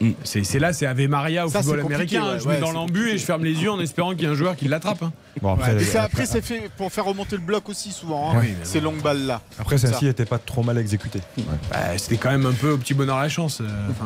[0.00, 2.22] Mm, C'est c'est là, c'est Ave Maria au Ça, football américain.
[2.32, 4.24] ouais, je mets ouais, dans l'embu et je ferme les yeux en espérant qu'il y
[4.24, 5.02] ait un joueur qui l'attrape.
[5.02, 5.12] hein.
[5.42, 8.30] Bon, après, Ouais, c'est- après, après, c'est fait pour faire remonter le bloc aussi souvent,
[8.32, 9.40] hein, Oui, ces longues balles là.
[9.58, 9.88] après, Ça.
[9.88, 11.20] celle-ci n'était pas trop mal exécutée.
[11.70, 13.60] Bah, C'était quand même un peu au petit bonheur la chance.
[13.60, 14.04] euh, euh,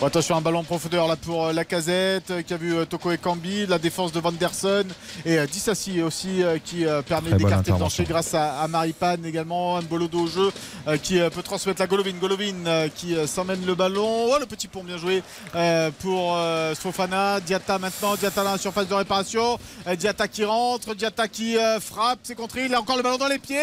[0.00, 2.84] Bon, attention, un ballon en profondeur là pour euh, la casette qui a vu euh,
[2.84, 4.84] Toko et Kambi, la défense de Vanderson
[5.26, 9.16] et euh, Dissassi aussi euh, qui euh, permet d'écarter le danger grâce à, à Maripan
[9.24, 9.80] également.
[9.82, 10.50] Mbolodo au jeu
[10.86, 12.12] euh, qui euh, peut transmettre la Golovin.
[12.20, 14.28] Golovin euh, qui euh, s'emmène le ballon.
[14.30, 15.22] Oh, le petit pont bien joué
[15.54, 17.40] euh, pour euh, Sofana.
[17.40, 18.14] Diata maintenant.
[18.16, 19.58] Diata dans la surface de réparation.
[19.86, 20.94] Euh, Diata qui rentre.
[20.94, 22.18] Diata qui frappe.
[22.22, 22.66] C'est contré.
[22.66, 23.56] Il a encore le ballon dans les pieds.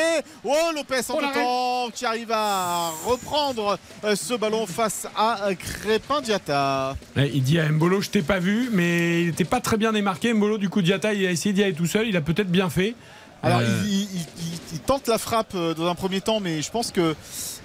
[0.44, 1.44] Oh, Lopez en Oh, deux l'arrêt.
[1.44, 3.78] temps qui arrive à reprendre
[4.16, 6.96] ce ballon face à Crépin Diata.
[7.16, 9.92] Ouais, Il dit à Mbolo, je t'ai pas vu, mais il n'était pas très bien
[9.94, 10.34] démarqué.
[10.34, 12.08] Mbolo, du coup, Diata, il a essayé d'y aller tout seul.
[12.08, 12.96] Il a peut-être bien fait.
[13.44, 16.62] Alors, Euh, il, il- il- il- il tente la frappe dans un premier temps, mais
[16.62, 17.16] je pense que.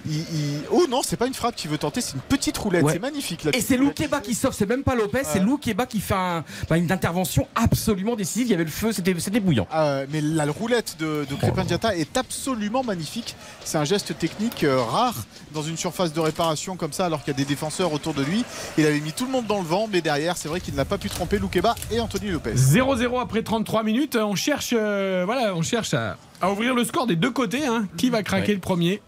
[0.05, 2.83] Il- il- Oh non, c'est pas une frappe qu'il veut tenter, c'est une petite roulette.
[2.83, 2.93] Ouais.
[2.93, 3.43] C'est magnifique.
[3.43, 3.77] la Et c'est.
[3.77, 5.39] Loukeba qui sauve, c'est même pas Lopez, c'est.
[5.39, 8.47] Loukeba qui fait un- bah, une intervention absolument décisive.
[8.47, 9.67] Il y avait le feu, c'était c'était bouillant.
[9.71, 13.35] Ah, euh, mais la roulette de, de Crépin Diata est absolument magnifique.
[13.63, 15.15] C'est un geste technique euh, rare
[15.53, 18.23] dans une surface de réparation comme ça, alors qu'il y a des défenseurs autour de
[18.23, 18.43] lui.
[18.77, 20.85] Il avait mis tout le monde dans le vent, mais derrière, c'est vrai qu'il n'a
[20.85, 22.53] pas pu tromper Loukeba et Anthony Lopez.
[22.55, 24.15] 0-0 après 33 minutes.
[24.15, 27.65] On cherche, euh, voilà, on cherche à, à ouvrir le score des deux côtés.
[27.65, 27.87] hein.
[27.97, 28.53] Qui va craquer Ouais.
[28.55, 29.01] le premier?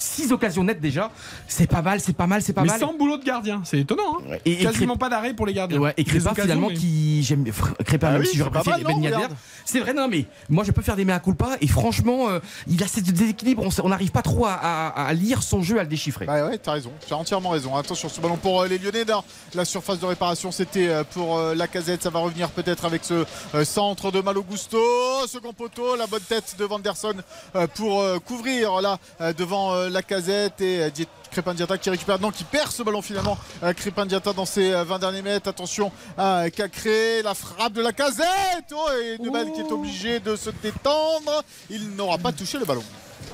[0.00, 1.10] 6 occasions nettes déjà,
[1.46, 2.80] c'est pas mal, c'est pas mal, c'est pas Mais mal.
[2.80, 3.60] sans boulot de gardien.
[3.64, 4.18] C'est étonnant.
[4.28, 4.36] hein.
[4.44, 5.78] Et, et Quasiment pas d'arrêt pour les gardiens.
[5.78, 7.44] Ouais, et occasions, finalement mais- qui j'aime
[7.84, 9.28] Crépin Ah même oui, si j'aurais préféré mal, Ben
[9.64, 12.82] c'est vrai non mais moi je peux faire des mea culpa et franchement euh, il
[12.82, 15.88] a ce déséquilibre on n'arrive pas trop à, à- à lire son jeu à le
[15.88, 17.76] déchiffrer Ouais, ouais, t'as raison, tu as entièrement raison.
[17.76, 19.04] Attention, ce ballon pour euh, les Lyonnais.
[19.04, 19.24] dans
[19.54, 22.02] la surface de réparation, c'était euh, pour euh, la casette.
[22.02, 23.24] Ça va revenir peut-être avec ce
[23.54, 24.78] euh, centre de Malo Gusto.
[25.26, 27.14] Second poteau, la bonne tête de Vanderson
[27.56, 30.90] euh, pour euh, couvrir là euh, devant euh, la casette et euh,
[31.30, 33.38] Crépin Diata qui récupère, non, qui perd ce ballon finalement.
[33.62, 35.48] Euh, Crépin Diata dans ses euh, 20 derniers mètres.
[35.48, 38.26] Attention à Cacré, la frappe de la casette.
[38.72, 41.44] Oh, et Nubel qui est obligé de se détendre.
[41.68, 42.84] Il n'aura pas touché le ballon.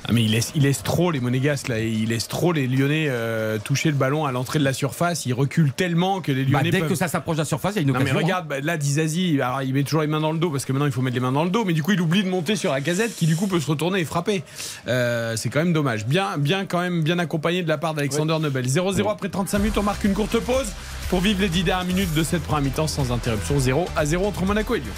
[0.05, 1.79] Ah, mais il laisse, il laisse trop les Monégasques là.
[1.79, 5.25] Il laisse trop les Lyonnais euh, toucher le ballon à l'entrée de la surface.
[5.25, 7.73] Il recule tellement que les Bah, Lyonnais dès peuvent- que ça s'approche de la surface
[7.75, 8.23] il y a une Non mais occasion hein.
[8.23, 10.71] regarde, bah, là Dizazi, alors il met toujours les mains dans le dos parce que
[10.71, 12.29] maintenant il faut mettre les mains dans le dos, mais du coup il oublie de
[12.29, 14.43] monter sur la casette qui du coup peut se retourner et frapper.
[14.87, 16.05] Euh, c'est quand même dommage.
[16.05, 18.65] Bien, bien quand même bien accompagné de la part d'Alexander Nobel.
[18.65, 20.67] 0-0 après 35 minutes, on marque une courte pause
[21.09, 23.59] pour vivre les 10 dernières minutes de cette première mi-temps sans interruption.
[23.59, 24.93] 0 à 0 entre Monaco et Lyon.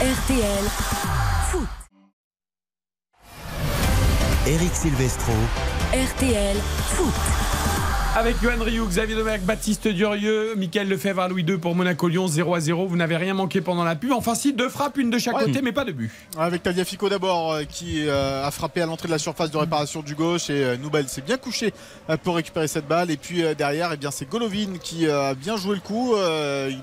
[0.00, 0.64] RTL
[1.50, 1.68] Foot.
[4.44, 5.34] Eric Silvestro.
[5.92, 6.56] RTL
[6.96, 7.51] Foot.
[8.14, 12.28] Avec Johan Rioux, Xavier Domergue, Baptiste Durieux, Michael Lefebvre à Louis II pour Monaco Lyon
[12.28, 12.86] 0 à 0.
[12.86, 14.12] Vous n'avez rien manqué pendant la pub.
[14.12, 15.46] Enfin si, deux frappes, une de chaque Ouais.
[15.46, 16.10] côté, mais pas de but.
[16.38, 20.02] Avec Tagliafico d'abord euh, qui euh, a frappé à l'entrée de la surface de réparation
[20.02, 21.72] du gauche et euh, Noubel s'est bien couché
[22.22, 25.74] pour récupérer cette balle et puis derrière eh bien c'est Golovin qui a bien joué
[25.76, 26.14] le coup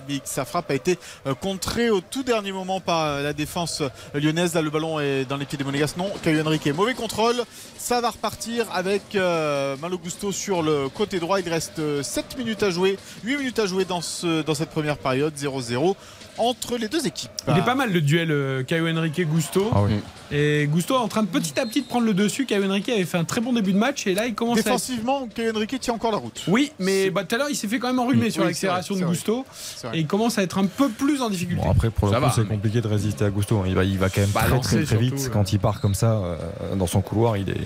[0.08, 0.98] mais sa frappe a été
[1.42, 3.84] contrée au tout dernier moment par la défense
[4.14, 7.36] lyonnaise là le ballon est dans les pieds des Monégas non Caio Henrique mauvais contrôle
[7.78, 12.38] ça va repartir avec euh, Malo Gusto sur le côté droit il reste euh, 7
[12.38, 15.96] minutes à jouer 8 minutes à jouer dans, ce, dans cette première période 0-0
[16.38, 19.70] entre les deux équipes Il est pas mal le duel euh, Caio Henrique Gusto.
[19.74, 19.96] Ah oui.
[20.32, 22.46] Et Gusto est en train de petit à petit de prendre le dessus.
[22.46, 24.64] Caio Henrique avait fait un très bon début de match et là il commence à.
[24.64, 26.42] Défensivement, Caio Henrique tient encore la route.
[26.48, 28.96] Oui, mais bah, tout à l'heure il s'est fait quand même enrhumer sur Oui, l'accélération
[28.96, 29.46] de Gusto
[29.94, 31.62] et il commence à être un peu plus en difficulté.
[31.62, 33.62] Bon, après, pour le Ça coup, c'est mais- compliqué de résister à Gusto.
[33.66, 35.20] Il va, il va quand même très, Balancer très, très vite.
[35.20, 36.38] surtout, Quand il part comme ça, euh,
[36.78, 37.58] dans son couloir, il est,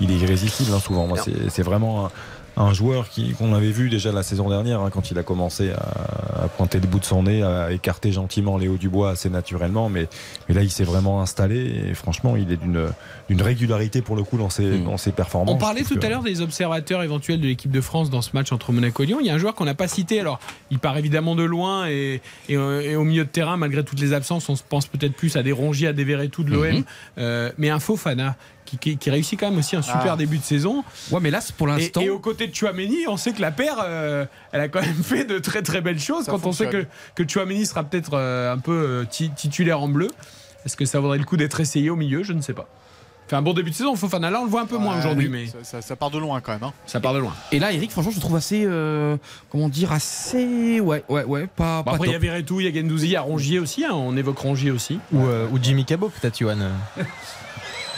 [0.00, 1.06] il est irrésistible hein, souvent.
[1.06, 2.10] Moi, c'est c'est vraiment un,
[2.60, 5.70] un joueur qui- qu'on avait vu déjà la saison dernière, hein, quand il a commencé
[5.70, 9.88] à, à pointer le bout de son nez, à écarter gentiment Léo Dubois assez naturellement.
[9.88, 10.08] Mais,
[10.48, 11.84] mais là, il s'est vraiment installé.
[11.90, 12.88] Et franchement, il est d'une
[13.30, 15.54] d'une régularité pour le coup dans ses, dans ses performances.
[15.54, 18.30] On parlait tout que- à l'heure des observateurs éventuels de l'équipe de France dans ce
[18.34, 19.18] match entre Monaco et Lyon.
[19.20, 20.18] Il y a un joueur qu'on n'a pas cité.
[20.18, 20.40] Alors,
[20.72, 24.00] il part évidemment de loin et, et, euh, et au milieu de terrain, malgré toutes
[24.00, 26.66] les absences, on se pense peut-être plus à des Rongier, à des Verretou de l'OM.
[26.78, 26.84] Mhm.
[27.18, 28.34] Euh, mais un Fofana
[28.64, 30.16] qui, qui, qui réussit quand même aussi un super Ah.
[30.16, 30.82] début de saison.
[31.12, 32.00] Ouais, mais là, c'est pour Et, l'instant.
[32.00, 34.92] et aux côtés de Chouameni, on sait que la paire, euh, elle a quand même
[35.04, 36.24] fait de très très belles choses.
[36.24, 36.84] Ça quand on sait que,
[37.14, 40.08] que Chouameni sera peut-être euh, un peu euh, ti- titulaire en bleu,
[40.66, 42.24] est-ce que ça vaudrait le coup d'être essayé au milieu?
[42.24, 42.68] Je ne sais pas.
[43.30, 43.94] Fait un bon début de saison.
[43.96, 46.10] Fofana, là, on le voit un peu moins aujourd'hui, oui, mais ça, ça- ça part
[46.10, 46.62] de loin quand même.
[46.64, 46.72] hein.
[46.86, 47.32] ça part de loin.
[47.52, 49.16] Et là, Eric, franchement, je le trouve assez, euh,
[49.50, 52.18] comment dire, assez, ouais, ouais, ouais, pas, Bon, pas après, il y a.
[52.18, 53.84] Verretou, il y a Gendouzi, il y a Rongier aussi.
[53.84, 54.98] hein, on évoque Rongier aussi.
[55.12, 56.56] Ou, euh, ou Jimmy Cabot, peut-être, Johan.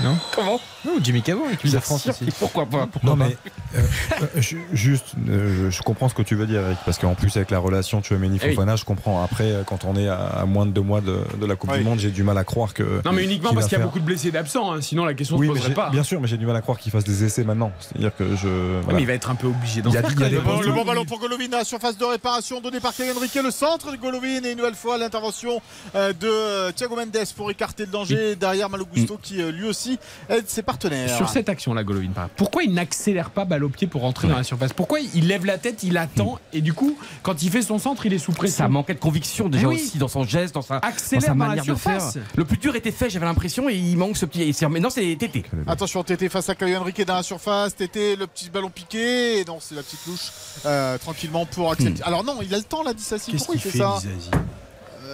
[0.02, 2.26] non Comment Non, Jimmy Cabot, équipe de France aussi.
[2.38, 3.36] Pourquoi pas pourquoi Non mais
[3.76, 3.80] euh,
[4.22, 7.36] euh, ju- juste, euh, je, comprends ce que tu veux dire, Eric, parce qu'en plus
[7.36, 8.54] avec la relation Tchouameni Eh oui.
[8.54, 9.22] Fofana, je comprends.
[9.22, 11.78] Après, quand on est à, moins de deux mois de, de la Coupe Oui.
[11.78, 13.00] du Monde, j'ai du mal à croire que.
[13.04, 14.72] Non, mais uniquement parce qu'il y a faire- beaucoup de blessés et d'absents.
[14.72, 15.90] hein, Sinon, la question Oui, se poserait pas.
[15.90, 17.72] bien sûr, mais j'ai du mal à croire qu'il fasse des essais maintenant.
[17.80, 18.48] C'est-à-dire que je.
[18.82, 18.96] Voilà.
[18.96, 20.10] mais il va être un peu obligé d'en Il y a- faire.
[20.12, 20.44] il y a des même.
[20.44, 23.34] bons Le, bon ballon pour Golovin à la surface de réparation donné par Kylian Henrique,
[23.42, 25.60] le centre de Golovin et une nouvelle fois l'intervention
[25.94, 29.91] de Thiago Mendes pour écarter le danger derrière Malo Gusto qui lui aussi
[30.28, 31.16] aide ses partenaires.
[31.16, 34.28] Sur cette action-là, Golovin, par exemple, pourquoi il n'accélère pas balle au pied pour rentrer
[34.28, 34.73] dans la surface?
[34.73, 38.06] Pourquoi il lève la tête, il attend et du coup, quand il fait son centre,
[38.06, 38.64] il est sous pression?
[38.64, 39.77] Ça manquait de conviction déjà oui.
[39.77, 42.01] aussi dans son geste, dans sa, dans Accélère dans la manière de faire.
[42.01, 42.19] surface.
[42.36, 44.55] Le plus dur était fait, j'avais l'impression, et il manque ce petit.
[44.70, 45.44] Mais non, c'est Tété.
[45.66, 47.74] Attention, Tété face à Kylian Henrique dans la surface.
[47.74, 49.40] Tété, le petit ballon piqué.
[49.40, 50.31] Et non, c'est la petite louche
[50.66, 51.94] euh, tranquillement pour Axel.
[52.05, 53.32] Alors non, il a le temps là, Dissassi.
[53.32, 53.98] Pourquoi il fait, fait, ça?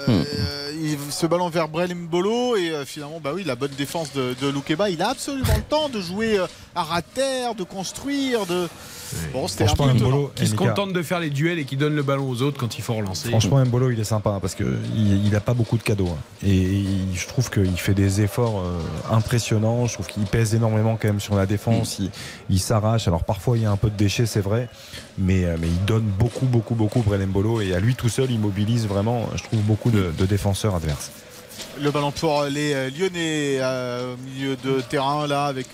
[0.09, 4.13] Euh, il- Ce ballon vers Brel Mbolo et euh, finalement, bah oui, la bonne défense
[4.13, 4.91] de, de Loukeba.
[4.91, 8.69] Il a absolument le temps de jouer euh, à terre, de construire, de.
[9.33, 9.99] Bon, c'était un Franchement, peu.
[9.99, 12.59] Mbolo, Qui se contente de faire les duels et qui donne le ballon aux autres
[12.59, 13.29] quand il faut relancer.
[13.31, 14.65] Franchement, Mbolo, il est sympa hein, parce que
[14.97, 16.19] il, il a pas beaucoup de cadeaux hein.
[16.47, 18.81] et il- je trouve qu'il fait des efforts euh,
[19.15, 19.87] impressionnants.
[19.87, 21.99] Je trouve qu'il pèse énormément quand même sur la défense.
[21.99, 22.11] Il,
[22.51, 23.09] il s'arrache.
[23.09, 24.69] Alors parfois il y a un peu de déchets, c'est vrai,
[25.17, 28.31] mais, euh, mais il donne beaucoup, beaucoup, beaucoup Brel Mbolo et à lui tout seul,
[28.31, 31.11] il mobilise vraiment, je trouve, beaucoup de, de défenseurs adverses.
[31.81, 35.69] Le ballon pour les euh, Lyonnais euh, au milieu de terrain là avec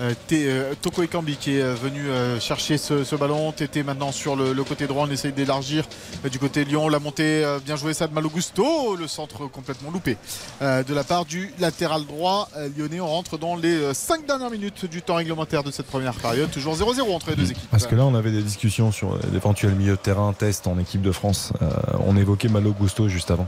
[0.00, 3.52] euh, euh, Toko Ekambi qui est euh, venu euh, chercher ce, ce ballon.
[3.52, 5.84] Tété maintenant sur le, le côté droit, on essaye d'élargir
[6.24, 6.88] euh, du côté Lyon.
[6.88, 8.96] La montée, euh, bien joué ça de Malogusto.
[8.96, 10.16] Le centre complètement loupé
[10.62, 13.00] euh, de la part du latéral droit euh, lyonnais.
[13.00, 16.50] On rentre dans les 5 dernières minutes du temps réglementaire de cette première période.
[16.50, 17.70] Toujours 0-0 entre les deux équipes.
[17.70, 21.02] Parce que là, on avait des discussions sur l'éventuel milieu de terrain test en équipe
[21.02, 21.52] de France.
[21.62, 21.68] Euh,
[22.06, 23.46] on évoquait Malo Gusto juste avant.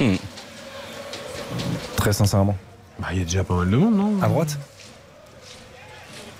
[0.00, 0.14] Hmm.
[1.96, 2.56] Très sincèrement.
[2.98, 4.22] Bah, il y a déjà pas mal de monde, non?
[4.22, 4.58] À droite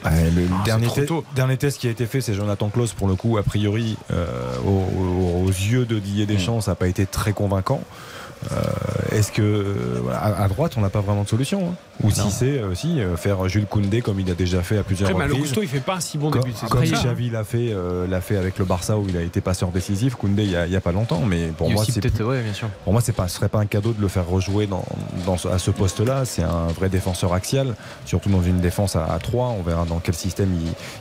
[0.05, 1.25] Ouais, le Ah, dernier, c'est trop te- tôt.
[1.35, 2.93] dernier test qui a été fait, c'est Jonathan Klaus.
[2.93, 4.27] Pour le coup, a priori, euh,
[4.65, 7.81] aux, aux- aux yeux de Didier Deschamps, ça n'a pas été très convaincant.
[8.51, 12.11] Euh, Est-ce que euh, à, à droite, on n'a pas vraiment de solution hein Ou
[12.11, 15.11] si c'est euh, aussi euh, faire Jules Koundé comme il a déjà fait à plusieurs
[15.11, 15.39] Après, reprises.
[15.39, 16.69] Malo Gusto, il fait pas un si bon Comme, début de saison.
[16.73, 16.83] comme.
[16.85, 20.15] Xavi l'a fait, euh, l'a fait avec le Barça où il a été passeur décisif,
[20.17, 22.43] Koundé il y a, il y a pas longtemps, mais pour Il moi c'est ouais,
[22.43, 22.69] bien sûr.
[22.85, 24.85] pour moi c'est pas, ce serait pas un cadeau de le faire rejouer dans,
[25.27, 26.25] dans ce- à ce poste-là.
[26.25, 27.75] C'est un vrai défenseur axial,
[28.05, 30.51] surtout dans une défense à, 3 On verra dans quel système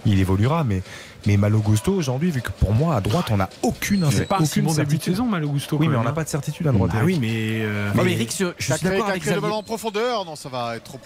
[0.05, 0.81] il, il évoluera, mais
[1.26, 4.39] mais Malo Gusto aujourd'hui, vu que pour moi à droite on n'a aucune C'est pas
[4.39, 5.77] aucune bon début de saison, Malo Gusto.
[5.77, 6.14] Oui, mais on n'a hein.
[6.14, 6.91] pas de certitude à droite.
[6.95, 7.06] Eric.
[7.06, 7.61] oui, mais.
[7.61, 10.26] euh, Non, mais mais- Eric, je T'as suis d'accord avec le ballon en profondeur.
[10.26, 10.99] Non, ça va être trop.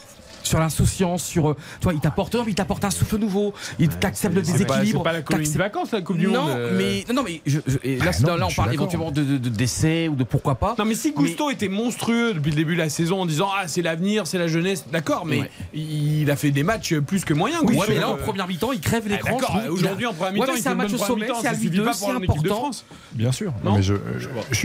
[0.48, 4.44] Sur l'insouciance, sur euh, toi, il t'apporte, il t'apporte un souffle nouveau, il t'accepte le
[4.44, 5.04] C'est pas, c'est déséquilibre.
[5.04, 6.52] pas la colonie de vacances, la Coupe du non, Monde.
[6.56, 6.78] euh.
[6.78, 9.12] mais non, non, mais je- je- et là, Ah c'est- non, là, on parle éventuellement
[9.12, 10.76] de, de, de décès ou de pourquoi pas.
[10.78, 13.68] Non mais si Gusto était monstrueux depuis le début de la saison en disant ah
[13.68, 15.52] c'est l'avenir, c'est la jeunesse, d'accord, mais Ouais.
[15.74, 17.62] il a fait des matchs plus que moyens.
[17.66, 17.92] Oui, Gusto.
[17.92, 19.38] mais là, en première mi-temps, il crève ah, l'écran.
[19.38, 19.62] Trouve.
[19.70, 22.10] aujourd'hui en première Ouais, mi-temps, il c'est un match au sommet, c'est à lui c'est
[22.12, 22.72] important.
[23.14, 23.54] Bien sûr.
[23.64, 23.96] Non mais je,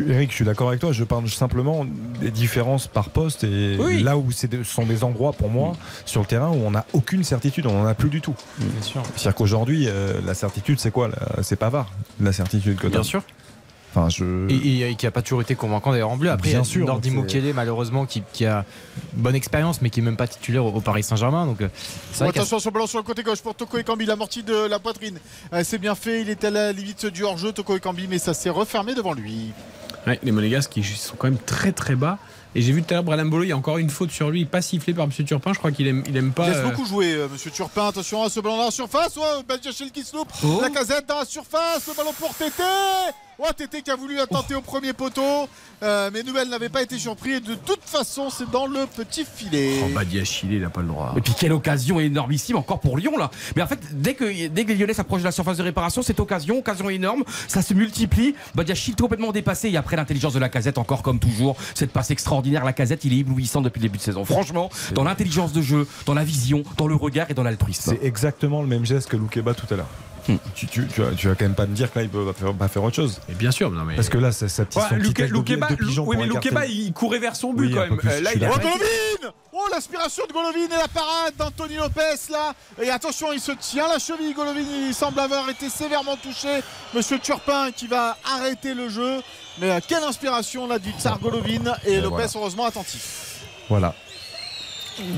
[0.08, 0.92] Eric, je suis d'accord avec toi.
[0.92, 1.86] Je parle simplement
[2.20, 5.69] des différences par poste et là où ce sont des endroits pour moi
[6.04, 8.34] sur le terrain où on n'a aucune certitude, on n'en a plus du tout.
[8.58, 9.02] Bien sûr.
[9.16, 11.10] C'est-à-dire qu'aujourd'hui, euh, la certitude, c'est quoi
[11.42, 11.90] C'est Pavard,
[12.20, 12.86] la certitude que.
[12.88, 13.22] Bien sûr.
[13.92, 14.48] Enfin, je.
[14.48, 16.30] Et, et qui a pas toujours été convaincant d'ailleurs en bleu.
[16.30, 18.64] Après, Bien il y a sûr, Nordi Mukele, malheureusement, qui, qui a
[19.16, 21.44] une bonne expérience, mais qui est même pas titulaire au, au Paris Saint-Germain.
[21.44, 21.68] Donc, euh,
[22.20, 25.18] Attention sur le ballon sur le côté gauche pour Toko Ekambi, l'amorti de la poitrine.
[25.52, 28.32] Euh, c'est bien fait, il était à la limite du hors-jeu, Toko Ekambi, mais ça
[28.32, 29.52] s'est refermé devant lui.
[30.06, 32.18] Ouais, les Monégasques qui sont quand même très très bas.
[32.54, 34.30] Et j'ai vu tout à l'heure Bralin Bolo, il y a encore une faute sur
[34.30, 35.12] lui, pas sifflé par M.
[35.24, 35.52] Turpin.
[35.52, 36.46] Je crois qu'il aime, il aime pas.
[36.46, 37.88] Il laisse euh, beaucoup jouer, euh, monsieur Turpin.
[37.88, 39.16] Attention à ce ballon dans la surface.
[39.16, 40.32] Oh, Badiachil qui se loupe.
[40.44, 40.58] Oh.
[40.60, 41.86] La casette dans la surface.
[41.86, 42.62] Le ballon pour Tété.
[43.42, 45.48] Oh, Tété qui a voulu attenter au premier poteau.
[45.82, 47.32] Euh, mais Nouvelle n'avait pas été surpris.
[47.32, 49.80] Et de toute façon, c'est dans le petit filet.
[49.82, 51.14] Oh, Badiachile, il a pas le droit.
[51.16, 53.30] Et puis quelle occasion énormissime encore pour Lyon là.
[53.56, 56.02] Mais en fait, dès que, dès que les Lyonnais s'approchent de la surface de réparation,
[56.02, 58.34] cette occasion, occasion énorme, ça se multiplie.
[58.54, 61.56] Badiachil complètement dépassé et après l'intelligence de la casette encore comme toujours.
[61.74, 64.26] Cette passe extraordinaire, la casette, il est éblouissant depuis le début de saison.
[64.26, 67.94] Franchement, dans l'intelligence de jeu, dans la vision, dans le regard et dans l'altruisme.
[67.98, 69.88] C'est exactement le même geste que Loukeba tout à l'heure.
[70.32, 70.38] Hmm.
[70.54, 72.24] Tu, tu, tu, vas, tu vas quand même pas me dire que là, il peut
[72.26, 73.20] pas faire, pas faire autre chose.
[73.28, 73.96] Et bien sûr, non mais.
[73.96, 76.26] Parce que là, ça, ça petit, Ouais, Luke- tête de- Loukeba, de pigeon oui, mais
[76.26, 77.96] Loukeba, il courait vers son but Oui, quand même.
[77.96, 78.72] plus, Euh, là, je suis il a Oh, d'accord.
[78.72, 82.54] Golovin Oh, l'aspiration de Golovin et la parade d'Anthony Lopez là.
[82.80, 84.32] Et attention, il se tient la cheville.
[84.32, 86.60] Golovin, il semble avoir été sévèrement touché.
[86.94, 89.20] Monsieur Turpin qui va arrêter le jeu.
[89.60, 91.74] Mais euh, quelle inspiration là du Tsar Golovin.
[91.84, 92.28] Et Et Lopez, voilà.
[92.36, 93.40] heureusement, attentif.
[93.68, 93.94] Voilà.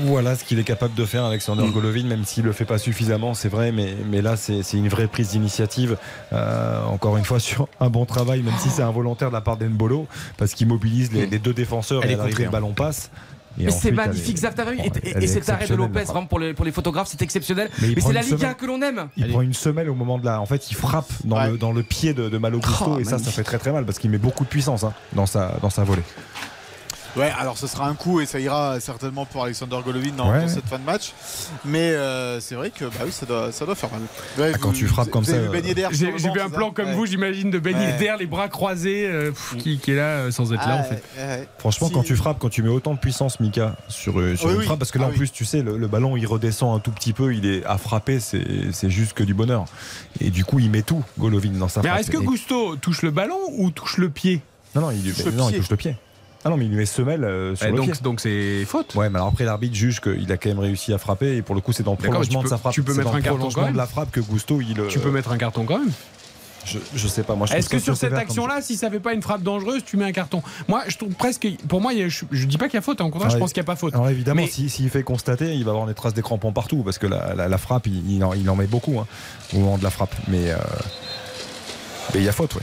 [0.05, 3.33] Voilà ce qu'il est capable de faire, Alexander Golovin, même s'il le fait pas suffisamment,
[3.33, 5.97] c'est vrai, mais, mais là, c'est c'est une vraie prise d'initiative.
[6.33, 9.57] Euh, encore une fois, sur un bon travail, même si c'est involontaire de la part
[9.57, 10.07] d'Embolo,
[10.37, 13.09] parce qu'il mobilise les, les deux défenseurs Elle et à l'arrivée, le ballon passe.
[13.69, 16.07] C'est magnifique, elle est- Zaf, t'as vu Et, et- et cet arrêt de Lopez, frappe.
[16.07, 17.69] vraiment pour les, pour les photographes, c'est exceptionnel.
[17.83, 18.55] Mais c'est la Ligue 1 semaine.
[18.55, 19.09] que l'on aime.
[19.15, 20.41] Il prend une semelle au moment de la.
[20.41, 23.03] En fait, il frappe dans, le, dans le pied de, de Malo Gusto Oh, et
[23.03, 25.53] ça, ça fait très très mal parce qu'il met beaucoup de puissance hein, dans, sa,
[25.61, 26.01] dans sa volée.
[27.15, 30.41] Ouais, alors ce sera un coup et ça ira certainement pour Alexander Golovin dans, Ouais.
[30.41, 31.13] dans cette fin de match.
[31.63, 34.01] Mais euh, c'est vrai que bah oui, ça doit, ça doit faire mal.
[34.39, 35.63] Ouais, Ah, quand vous- tu frappes vous- comme vous ça, euh, Ben
[35.93, 36.93] sur J'ai vu un plan comme Ouais.
[36.95, 37.85] vous, j'imagine, de Ben Ouais.
[37.91, 40.79] Yedder, les bras croisés, euh, pff, qui, qui est là euh, sans être là en
[40.79, 41.47] Ah, fait.
[41.59, 44.47] Franchement, Si- quand tu frappes, quand tu mets autant de puissance, Mika, sur, euh, sur
[44.47, 44.65] Oui, une oui.
[44.65, 45.17] frappe, parce que là Ah en oui.
[45.17, 47.77] plus, tu sais, le, le ballon il redescend un tout petit peu, il est à
[47.77, 49.65] frapper, c'est juste que du bonheur.
[50.19, 52.01] Et du coup, il met tout, Golovin, dans sa Mais frappe.
[52.01, 54.41] est-ce que Gusto touche le ballon ou touche le pied?
[54.75, 55.59] Non, non, il, touche le non, il pied.
[55.59, 55.95] touche le pied.
[56.45, 58.01] Ah non, mais il lui met semelle euh, sur Eh, le donc, pied.
[58.01, 58.95] donc c'est faute.
[58.95, 61.55] Ouais, mais alors après, l'arbitre juge qu'il a quand même réussi à frapper, et pour
[61.55, 62.73] le coup, c'est dans le prolongement de sa frappe.
[62.73, 63.73] tu peux mettre un carton quand même.
[63.73, 64.79] de la frappe que Gusto, il.
[64.79, 65.91] euh, Tu peux mettre un carton quand même.
[66.65, 69.13] Je, je sais pas, moi je Est-ce que sur cette action-là, si ça fait pas
[69.13, 70.41] une frappe dangereuse, tu mets un carton?
[70.69, 71.45] Moi, je trouve presque.
[71.67, 73.01] Pour moi, je, je dis pas qu'il y a faute.
[73.01, 73.93] hein, Au contraire, je pense qu'il n'y a pas faute.
[73.93, 76.81] Alors évidemment, Mais- si- s'il fait constater, il va avoir des traces des crampons partout
[76.83, 79.07] parce que la, la- la frappe, il, il en, il en met beaucoup hein,
[79.53, 80.15] au moment de la frappe.
[80.29, 80.57] Mais euh,
[82.13, 82.61] mais il y a faute, ouais.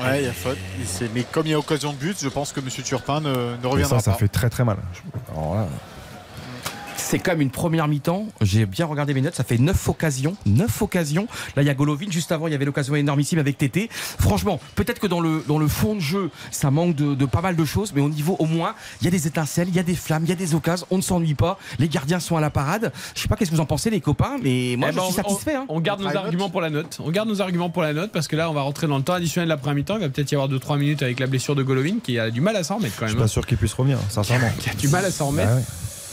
[0.00, 0.58] Ouais, il y a faute.
[1.14, 2.66] Mais comme il y a occasion de but, je pense que M.
[2.68, 4.18] Turpin ne, reviendra ça, ça pas.
[4.18, 4.78] fait très très mal.
[5.30, 5.66] Alors là,
[7.10, 8.26] C'est quand même une première mi-temps.
[8.40, 9.34] J'ai bien regardé mes notes.
[9.34, 10.36] Ça fait 9 occasions.
[10.46, 11.26] 9 occasions.
[11.56, 12.06] Là, il y a Golovin.
[12.08, 13.88] Juste avant, il y avait l'occasion énormissime avec Tété.
[13.92, 17.40] Franchement, peut-être que dans le, dans le fond de jeu, ça manque de, de pas
[17.40, 17.92] mal de choses.
[17.96, 20.22] Mais au niveau, au moins, il y a des étincelles, il y a des flammes,
[20.24, 20.86] il y a des occasions.
[20.92, 21.58] On ne s'ennuie pas.
[21.80, 22.92] Les gardiens sont à la parade.
[23.16, 24.36] Je sais pas qu'est-ce que vous en pensez, les copains.
[24.40, 25.54] Mais moi, Eh je ben, suis on- satisfait.
[25.56, 25.66] hein.
[25.68, 26.98] On garde nos arguments pour la note.
[27.04, 29.02] On garde nos arguments pour la note parce que là, on va rentrer dans le
[29.02, 29.96] temps additionnel de la première mi-temps.
[29.96, 32.40] Il va peut-être y avoir 2-3 minutes avec la blessure de Golovin qui a du
[32.40, 33.22] mal à s'en remettre quand je suis même.
[33.22, 33.28] pas hein.
[33.28, 34.48] sûr qu'il puisse revenir, sincèrement.
[34.60, 35.50] Qui a du mal à s'en remettre.
[35.52, 35.62] Ah ouais.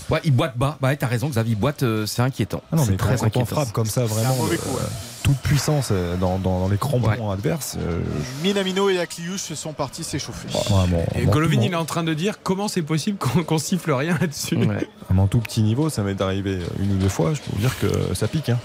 [0.09, 0.77] Ouais, il boite bas.
[0.79, 1.53] Bah, ouais, t'as raison, Xavier.
[1.53, 2.61] Il boite, euh, c'est inquiétant.
[2.71, 3.45] Ah non, C'est mais très quand on inquiétant.
[3.45, 4.81] frappe comme ça, vraiment, mauvais coup, ouais.
[5.23, 7.99] toute puissance euh, dans, dans- dans les crampons adverses, euh,
[8.41, 10.47] Minamino et Akliouche sont partis s'échauffer.
[10.69, 13.57] vraiment, Et à mon- Golovin, il est en train de dire comment c'est possible qu'on
[13.57, 14.55] siffle rien là-dessus.
[14.55, 14.88] Ouais.
[15.09, 17.34] à mon tout petit niveau, ça m'est arrivé une ou deux fois.
[17.34, 18.47] Je peux vous dire que ça pique.
[18.49, 18.59] hein.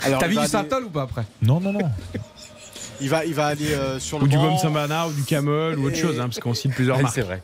[0.00, 1.24] T'as vu du aller- Saint-Ol ou pas après?
[1.42, 1.90] Non, non, non.
[3.00, 4.50] il va, il va aller euh, sur le Ou du banc.
[4.50, 7.02] Baume Sambana ou du Camel ou autre Et- chose, hein, parce qu'on siffle plusieurs Ouais,
[7.02, 7.14] marques.
[7.16, 7.42] C'est vrai.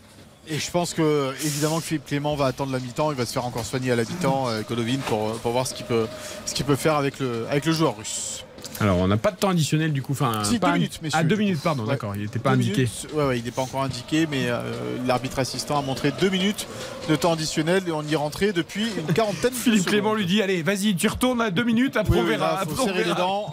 [0.50, 3.34] Et je pense que évidemment que Philippe Clément va attendre la mi-temps, il va se
[3.34, 6.96] faire encore soigner à la mi-temps, euh, Golovin, pour, pour voir ce qu'il peut, faire
[6.96, 8.44] avec le joueur russe.
[8.80, 10.12] Alors, on n'a pas de temps additionnel du coup.
[10.12, 11.18] Enfin, Si, pas deux minutes, messieurs.
[11.20, 11.88] Ah, deux minutes, pardon, Ouais.
[11.90, 12.12] d'accord.
[12.14, 12.82] Il n'était pas Deux indiqué.
[12.82, 13.06] minutes.
[13.12, 14.62] Ouais, ouais, il n'est pas encore indiqué, mais euh,
[15.06, 16.66] l'arbitre assistant a montré deux minutes
[17.08, 19.92] de temps additionnel et on y est rentré depuis une quarantaine de Philippe secondes.
[19.92, 22.62] Clément lui dit Allez, vas-y, tu retournes à deux minutes, après Oui, on verra.
[22.68, 23.50] faut on serrer les dents.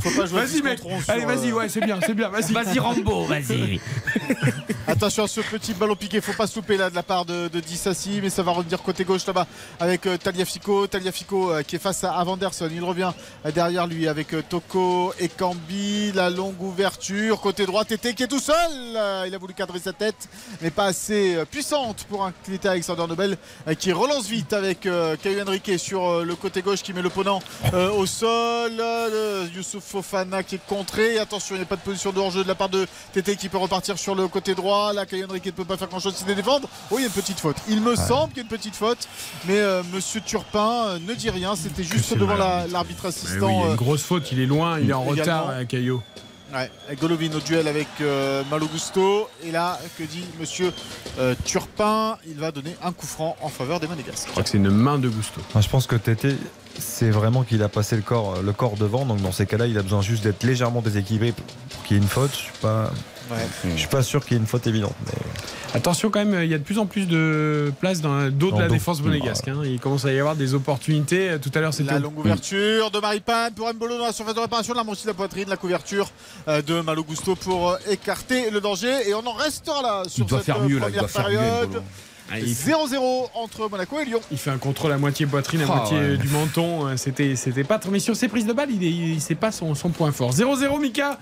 [0.00, 0.80] faut pas jouer à Vas-y, 10 mec.
[0.80, 2.28] contre 11 sur, Allez, vas-y, euh, ouais, c'est bien, c'est bien.
[2.28, 3.80] Vas-y, Vas-y, Rambo, vas-y.
[4.86, 7.48] Attention à ce petit ballon piqué, faut pas se louper là de la part de,
[7.48, 9.46] de Dissassi, mais ça va revenir côté gauche là-bas
[9.78, 10.86] avec euh, Taliafico.
[10.88, 12.68] Taliafico euh, qui est face à Avanderson.
[12.72, 13.12] Il revient
[13.46, 16.12] euh, derrière lui avec euh, Toko et Cambi.
[16.12, 17.84] La longue ouverture côté droit.
[17.84, 18.56] Tété qui est tout seul.
[18.96, 20.28] Euh, il a voulu cadrer sa tête,
[20.60, 23.36] mais pas assez euh, puissante pour un Clété Alexander Nobel
[23.68, 27.02] euh, qui relance vite avec euh, Caio Henrique sur euh, le côté gauche qui met
[27.02, 27.40] l'opponent
[27.74, 28.72] euh, au sol.
[28.80, 31.18] Euh, Youssouf Fofana qui est contré.
[31.18, 33.48] Attention, il n'y a pas de position de hors-jeu de la part de Tété qui
[33.48, 34.92] peut repartir sur le côté droit.
[34.92, 36.68] Là, Caio Henrique ne peut pas faire grand-chose si de défendre.
[36.90, 37.56] Oh, il y a une petite faute.
[37.68, 39.08] Il me semble qu'il y a une petite faute,
[39.46, 41.54] mais euh, Monsieur Turpin euh, ne dit rien.
[41.56, 43.46] C'était juste devant la- l'arbitre assistant.
[43.46, 45.20] oui, il y a euh, une grosse faute, il est loin, il est en Également.
[45.20, 46.02] retard, euh, Caillot.
[46.52, 46.68] Ouais,
[47.00, 49.28] Golovin au duel avec euh, Malo Gusto.
[49.44, 50.72] Et là, que dit Monsieur
[51.20, 52.18] euh, Turpin?
[52.26, 54.26] Il va donner un coup franc en faveur des Monégasques.
[54.26, 55.40] Je crois que c'est une main de Gusto.
[55.54, 56.34] Ah, je pense que Tété,
[56.76, 59.04] c'est vraiment qu'il a passé le corps, le corps devant.
[59.04, 62.02] Donc dans ces cas-là, il a besoin juste d'être légèrement déséquilibré pour qu'il y ait
[62.02, 62.32] une faute.
[62.32, 62.90] Je suis pas,
[63.30, 63.70] Ouais.
[63.74, 64.94] je suis pas sûr qu'il y ait une faute évidente.
[65.06, 65.12] mais-
[65.72, 68.50] Attention quand même, il y a de plus en plus de place dans le dos
[68.50, 69.46] de la défense monégasque.
[69.46, 69.60] hein.
[69.64, 71.36] Il commence à y avoir des opportunités.
[71.40, 71.92] Tout à l'heure, c'était.
[71.92, 74.74] La longue ouverture de Maripane pour Mbolo dans la surface de réparation.
[74.74, 76.10] Là, aussi la poitrine, la couverture
[76.48, 79.08] euh, de Malo Gusto pour euh, écarter le danger.
[79.08, 81.08] Et on en restera là sur doit cette faire euh, mieux, là, il première doit
[81.08, 81.80] faire mieux,
[82.30, 82.48] période.
[82.48, 82.78] Mbolo.
[82.90, 84.20] Ah, il, 0-0 entre Monaco et Lyon.
[84.30, 86.16] il fait un contrôle à moitié poitrine, à Ah, moitié ouais.
[86.16, 86.86] du menton.
[86.86, 87.90] Euh, C'était, c'était pas trop.
[87.90, 90.32] Mais sur ses prises de balles, il, il- c'est pas son, son point fort.
[90.32, 91.18] 0-0, Mika,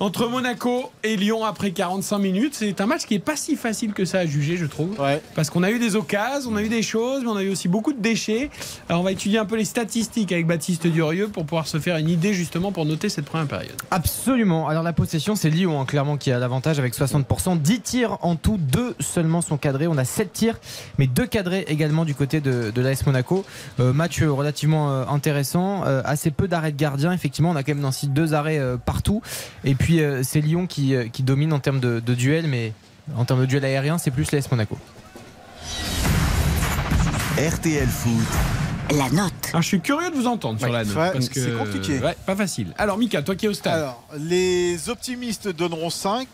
[0.00, 2.54] entre Monaco et Lyon après 45 minutes.
[2.54, 4.98] C'est un match qui est pas si facile que ça à juger, je trouve.
[5.00, 5.20] Ouais.
[5.34, 7.50] Parce qu'on a eu des occasions, on a eu des choses, mais on a eu
[7.50, 8.50] aussi beaucoup de déchets.
[8.88, 11.96] Alors on va étudier un peu les statistiques avec Baptiste Durieux pour pouvoir se faire
[11.96, 13.74] une idée justement pour noter cette première période.
[13.90, 14.68] Absolument.
[14.68, 17.58] Alors la possession, c'est Lyon hein, clairement qui a l'avantage avec 60%.
[17.60, 19.86] 10 tirs en tout, 2 seulement sont cadrés.
[19.88, 20.45] On a 7 tirs,
[20.98, 23.44] mais 2 cadrés également du côté de, de l'AS Monaco.
[23.80, 25.82] Euh, match euh, relativement euh, intéressant.
[25.82, 27.12] Assez peu d'arrêts de gardien.
[27.12, 29.22] Effectivement, on a quand même ainsi deux arrêts partout.
[29.64, 32.72] Et puis c'est Lyon qui, qui domine en termes de, de duel, mais
[33.16, 34.78] en termes de duel aérien, c'est plus l'AS Monaco.
[37.38, 38.65] RTL Foot.
[38.94, 39.32] La note.
[39.52, 40.96] Ah, je suis curieux de vous entendre sur Ouais, la note.
[40.96, 41.98] ouais, parce que c'est compliqué.
[41.98, 42.72] Ouais, pas facile.
[42.78, 43.74] Alors, Mika, toi qui es au stade.
[43.74, 46.28] Alors, les optimistes donneront 5,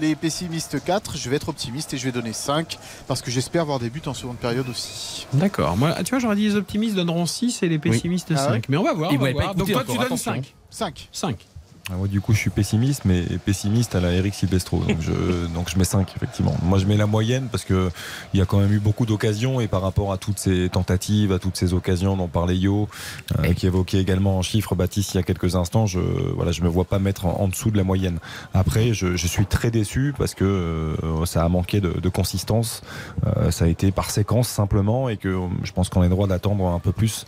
[0.00, 1.16] les pessimistes 4.
[1.16, 2.78] Je vais être optimiste et je vais donner 5
[3.08, 5.26] parce que j'espère voir des buts en seconde période aussi.
[5.32, 5.76] D'accord.
[5.76, 8.50] Moi, tu vois, j'aurais dit les optimistes donneront 6 et les pessimistes Ah 5.
[8.52, 9.12] ouais Mais on va voir.
[9.12, 9.54] On va voir.
[9.54, 10.32] Donc, écouté toi, tu donnes attention.
[10.34, 10.54] 5.
[10.70, 11.08] 5.
[11.12, 11.36] 5.
[11.88, 14.80] Ah, Moi, du coup, je suis pessimiste, mais pessimiste à la Eric Silvestro.
[14.80, 16.56] Donc, je, donc, je mets 5, effectivement.
[16.64, 17.90] Moi, je mets la moyenne parce qu'il
[18.34, 21.38] y a quand même eu beaucoup d'occasions et par rapport à toutes ces tentatives, à
[21.38, 22.88] toutes ces occasions dont parlait Yo,
[23.38, 26.62] euh, qui évoquait également en chiffres Baptiste il y a quelques instants, je voilà, je
[26.62, 28.18] me vois pas mettre en, en dessous de la moyenne.
[28.52, 32.82] Après, je, je suis très déçu parce que euh, ça a manqué de, de consistance.
[33.26, 36.66] Euh, ça a été par séquence simplement et que je pense qu'on est droit d'attendre
[36.66, 37.26] un peu plus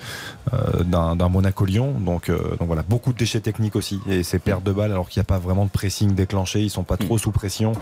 [0.85, 1.95] d'un Monaco-Lyon.
[2.01, 5.25] Donc, donc voilà, beaucoup de déchets techniques aussi et ces de balles alors qu'il n'y
[5.25, 7.73] a pas vraiment de pressing déclenché, ils sont pas trop sous pression.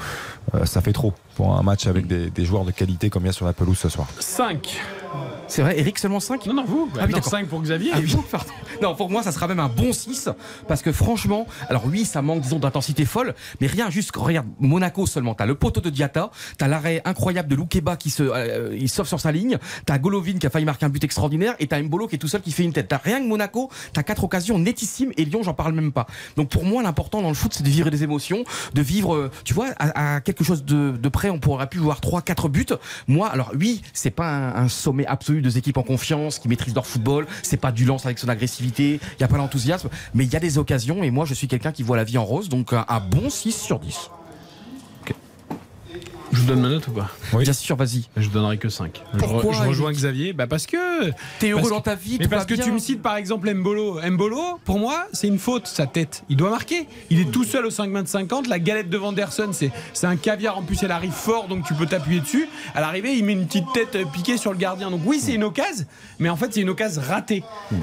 [0.55, 3.27] Euh, ça fait trop pour un match avec des, des joueurs de qualité comme il
[3.27, 4.09] y a sur la pelouse ce soir.
[4.19, 4.81] 5.
[5.49, 6.89] C'est vrai, Eric seulement 5 Non, non, vous.
[6.95, 7.31] Ah oui, non, d'accord.
[7.31, 7.91] 5 pour Xavier.
[7.95, 8.51] Ah oui, pardon.
[8.83, 10.29] Non, pour moi, ça sera même un bon 6.
[10.67, 13.35] Parce que franchement, alors oui, ça manque, disons, d'intensité folle.
[13.61, 15.35] Mais rien, juste, regarde, Monaco seulement.
[15.35, 16.31] T'as le poteau de Diata.
[16.59, 19.59] T'as l'arrêt incroyable de Loukeba qui se, euh, il sauve sur sa ligne.
[19.87, 21.55] T'as Golovin qui a failli marquer un but extraordinaire.
[21.61, 22.89] Et t'as Mbolo qui est tout seul qui fait une tête.
[22.89, 23.71] T'as rien que Monaco.
[23.93, 25.13] T'as quatre occasions nettissimes.
[25.17, 26.07] Et Lyon, j'en parle même pas.
[26.37, 28.43] Donc pour moi, l'important dans le foot, c'est de vivre des émotions.
[28.75, 31.79] De vivre, euh, tu vois, à, à quelque chose de, de près, on pourrait pu
[31.79, 32.67] voir 3, 4 buts.
[33.07, 36.75] Moi, alors oui, c'est pas un, un sommet absolu de équipes en confiance, qui maîtrisent
[36.75, 37.27] leur football.
[37.43, 39.01] C'est pas du lance avec son agressivité.
[39.19, 39.89] Il y a pas l'enthousiasme.
[40.15, 41.03] Mais il y a des occasions.
[41.03, 42.49] Et moi, je suis quelqu'un qui voit la vie en rose.
[42.49, 44.11] Donc un, un bon 6 sur 10.
[46.37, 48.05] Je vous donne ma note ou pas Bien sûr, vas-y.
[48.17, 49.03] Je donnerai que 5.
[49.19, 51.11] Pourquoi, je, re- je rejoins Eric Xavier bah Parce que.
[51.39, 52.65] T'es heureux dans ta vie, Mais parce que bien.
[52.65, 53.99] tu me cites par exemple Mbolo.
[54.03, 56.25] Mbolo, pour moi, c'est une faute, sa tête.
[56.29, 56.87] Il doit marquer.
[57.09, 58.49] Il est tout seul au 5 mètres 50.
[58.49, 60.59] La galette de Vanderson, c'est c'est un caviar.
[60.59, 62.49] En plus, elle arrive fort, donc tu peux t'appuyer dessus.
[62.75, 64.91] À l'arrivée, il met une petite tête euh, piquée sur le gardien.
[64.91, 65.87] Donc oui, c'est une occasion,
[66.19, 67.43] mais en fait, c'est une occasion ratée.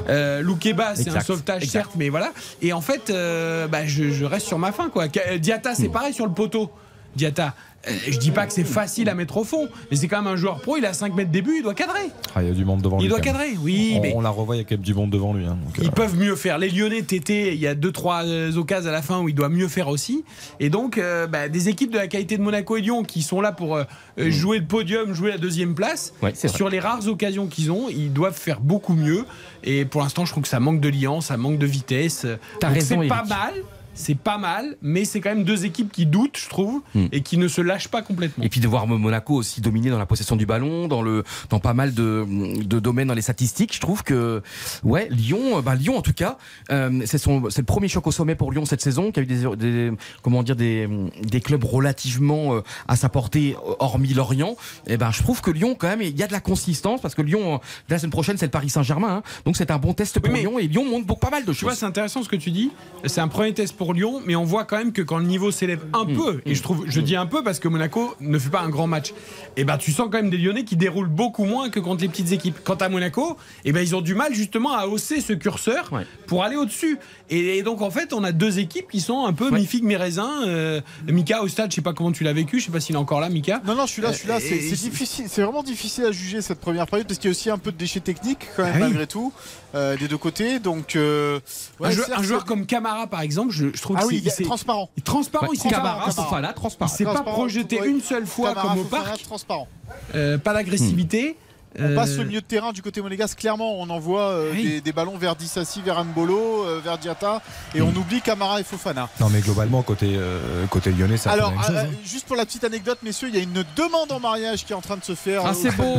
[0.10, 1.72] Euh, Loukeba, c'est un sauvetage, exact.
[1.72, 2.32] certes, mais voilà.
[2.62, 4.90] Et en fait, euh, bah, je, je reste sur ma fin.
[4.90, 5.08] Quoi.
[5.08, 6.72] Diata, c'est pareil sur le poteau.
[7.16, 7.54] Diata.
[7.88, 10.32] Euh, Je dis pas que c'est facile à mettre au fond, mais c'est quand même
[10.32, 10.78] un joueur pro.
[10.78, 12.10] Il a 5 mètres début, il doit cadrer.
[12.36, 13.10] Ah, il y a du monde devant Il lui.
[13.10, 13.42] doit quand même.
[13.42, 15.34] cadrer, oui, On, mais- on la revoit, il y a quand même du monde devant
[15.34, 15.46] lui.
[15.46, 16.58] hein, donc, Ils euh, peuvent mieux faire.
[16.58, 19.36] Les Lyonnais, Tété, il y a deux trois euh, occasions à la fin où il
[19.36, 20.24] doit mieux faire aussi.
[20.62, 23.42] Et donc, euh, bah, des équipes de la qualité de Monaco et Lyon qui sont
[23.42, 23.84] là pour euh,
[24.20, 26.14] euh, jouer le podium, jouer la deuxième place.
[26.22, 26.34] Ouais.
[26.36, 29.26] Sur les rares occasions qu'ils ont, ils doivent faire beaucoup mieux.
[29.66, 32.26] Et pour l'instant, je trouve que ça manque de liant, ça manque de vitesse.
[32.60, 33.54] T'as Donc, raison, C'est pas mal.
[33.94, 37.06] C'est pas mal, mais c'est quand même deux équipes qui doutent, je trouve, Hmm.
[37.12, 38.44] et qui ne se lâchent pas complètement.
[38.44, 41.60] Et puis de voir Monaco aussi dominer dans la possession du ballon, dans le dans
[41.60, 42.26] pas mal de,
[42.64, 43.74] de domaines dans les statistiques.
[43.76, 44.42] Je trouve que
[44.84, 46.38] ouais Lyon, euh, bah Lyon en tout cas,
[46.72, 49.56] euh, c'est le premier choc au sommet pour Lyon cette saison, qui a eu des,
[49.56, 49.92] des
[50.22, 50.88] comment dire des,
[51.22, 54.56] des clubs relativement euh, à sa portée, hormis Lorient.
[54.88, 57.16] Et ben je trouve que Lyon quand même il y a de la consistance parce
[57.16, 57.60] que Lyon
[57.90, 59.24] la semaine prochaine c'est le Paris Saint-Germain, hein.
[59.46, 61.54] donc c'est un bon test pour Oui, Lyon et Lyon montre beaucoup- pas mal de
[61.54, 61.80] Tu vois, choses.
[61.80, 62.72] c'est intéressant ce que tu dis.
[63.06, 65.52] C'est un premier test pour Lyon, mais on voit quand même que quand le niveau
[65.52, 66.14] s'élève un Mm.
[66.16, 68.70] peu, et je trouve, je dis un peu parce que Monaco ne fait pas un
[68.70, 69.14] grand match,
[69.58, 72.08] et ben tu sens quand même des Lyonnais qui déroulent beaucoup moins que contre les
[72.08, 72.60] petites équipes.
[72.64, 73.36] Quant à Monaco,
[73.66, 76.06] et ben ils ont du mal justement à hausser ce curseur Ouais.
[76.28, 76.98] pour aller au-dessus.
[77.30, 79.60] Et, et donc en fait, on a deux équipes qui sont un peu Ouais.
[79.60, 80.30] mi figue mi raisin.
[80.48, 82.96] Euh, Mika au stade, je sais pas comment tu l'as vécu, je sais pas s'il
[82.96, 83.62] est encore là, Mika.
[83.66, 84.40] Non, non, je suis là, je suis là.
[84.40, 87.32] C'est Euh, c'est difficile, c'est vraiment difficile à juger cette première période parce qu'il y
[87.32, 88.84] a aussi un peu de déchets techniques quand même Ah oui.
[88.84, 89.34] malgré tout
[89.76, 90.60] euh, des deux côtés.
[90.60, 91.40] Donc, euh,
[91.80, 94.08] ouais, un, joueur, certes, un joueur comme Camara par exemple, je, je trouve ah que
[94.08, 94.90] oui, c'est- il est c'est transparent.
[95.04, 95.48] transparent.
[95.54, 96.12] il s'est pas- Camara, Camara.
[96.12, 96.92] Fofana, il transparent.
[96.92, 99.24] s'est pas Transparent, projeté une seule fois Camara, comme au Fofana, parc.
[99.24, 99.68] transparent.
[100.16, 101.38] Euh, pas d'agressivité.
[101.80, 103.40] On Euh, passe le milieu de terrain du côté monégasque.
[103.40, 104.64] Clairement, on envoie euh, Oui.
[104.64, 107.42] des, des ballons vers Dissassi, vers Mbolo, euh, vers Diata,
[107.74, 109.10] et on oublie Camara et Fofana.
[109.20, 111.76] Non, mais globalement, côté, euh, côté lyonnais, peu Alors, même chose.
[111.76, 111.90] euh, hein.
[112.06, 114.76] juste pour la petite anecdote, messieurs, il y a une demande en mariage qui est
[114.76, 115.42] en train de se faire.
[115.46, 115.96] Ah, c'est beau.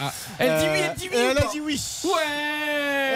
[0.00, 0.12] Ah.
[0.38, 1.18] Elle dit Euh, oui, elle dit oui.
[1.18, 1.80] elle a dit oui.
[2.04, 2.10] Ouais.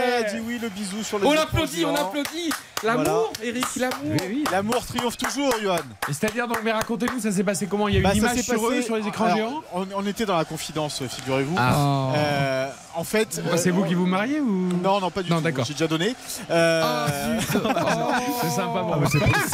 [0.05, 2.51] Elle a dit oui, le bisou sur le On écran applaudit, on applaudit.
[2.85, 4.17] L'amour, Eric, l'amour.
[4.51, 5.77] L'amour triomphe toujours, Johan.
[6.09, 7.87] C'est-à-dire, donc, mais racontez-nous, ça s'est passé comment?
[7.89, 9.63] Il y a eu Bah, une ça image sur eux, sur les écrans alors, géants?
[9.73, 11.55] on, on était dans la confidence, figurez-vous.
[11.59, 12.13] Ah.
[12.17, 14.69] Euh, en fait, Bah, C'est euh, vous qui vous mariez ou?
[14.83, 15.43] Non, non, pas du Non, tout.
[15.45, 15.65] d'accord.
[15.65, 16.15] J'ai déjà donné.
[16.51, 19.09] Euh, C'est sympa pour Ah, moi.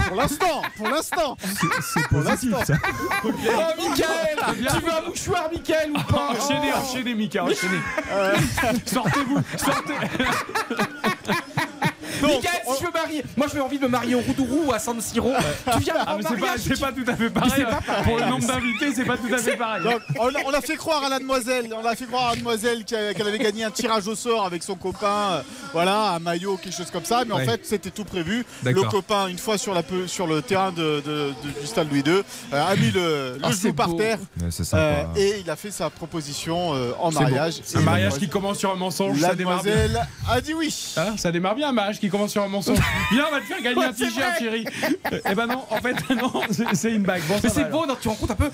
[0.08, 1.36] pour l'instant, pour l'instant.
[1.82, 2.74] C'est positif, ça.
[3.24, 3.28] Oh,
[3.76, 6.30] Michael, tu veux un mouchoir, Michael, ou pas?
[6.30, 7.80] Enchaînez, enchaînez, Mika, enchaînez.
[8.86, 9.94] Sortez-vous, sortez.
[12.22, 14.72] Michael, si je veux marier, moi je veux envie de me marier au Roudourou ou
[14.72, 15.32] à San Siro.
[15.74, 17.64] Tu viens Ah, mais c'est pas, c'est pas tout à fait pareil.
[17.64, 18.04] pas pareil.
[18.04, 19.82] Pour le nombre d'invités, c'est pas tout à fait pareil.
[19.84, 22.30] Donc, on, a, on a fait croire à la demoiselle, on a fait croire à
[22.30, 25.42] la demoiselle qu'elle avait gagné un tirage au sort avec son copain, euh,
[25.72, 27.24] voilà, un maillot, quelque chose comme ça.
[27.26, 27.42] Mais Ouais.
[27.42, 28.44] en fait, c'était tout prévu.
[28.64, 31.88] Le copain, une fois sur, la, pe- sur le terrain de, de- de- du stade
[31.90, 32.22] Louis II,
[32.52, 34.18] euh, a mis le, le Ah, genou par terre
[34.74, 37.54] euh, et il a fait sa proposition euh, en mariage.
[37.74, 39.72] Un mariage qui commence sur un mensonge, La ça démarre bien.
[39.74, 40.74] demoiselle a dit oui.
[40.96, 42.78] Hein, ça démarre bien un mariage qui commence sur un mensonge.
[43.12, 44.64] Viens, on va te faire gagner un t-shirt, chérie.
[45.30, 46.32] Eh ben non, en fait, non,
[46.74, 47.22] c'est- une bague.
[47.28, 48.50] Bon, Mais c'est beau, non, tu compte un peu.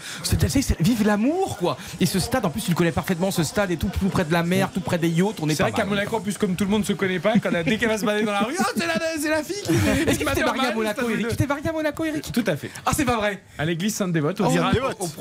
[0.80, 1.76] Vive l'amour, quoi.
[2.00, 4.24] Et ce stade, en plus, tu le connais parfaitement, ce stade et tout, tout près
[4.24, 5.38] de la mer, tout près des yachts.
[5.40, 5.84] On est C'est vrai pas qu'à.
[5.84, 8.04] Monaco, en plus, comme tout le monde se connaît pas, quand dès qu'elle va se
[8.04, 9.72] balader dans la rue, ah, c'est la, c'est la fille qui
[10.10, 12.32] Est-ce qui que tu t'es marié à Monaco, Eric Tu t'es marié à Monaco, Eric
[12.32, 12.70] Tout à fait.
[12.84, 13.40] Ah, c'est pas vrai.
[13.58, 14.76] À l'église Sainte-Dévote, au, Oh, virage-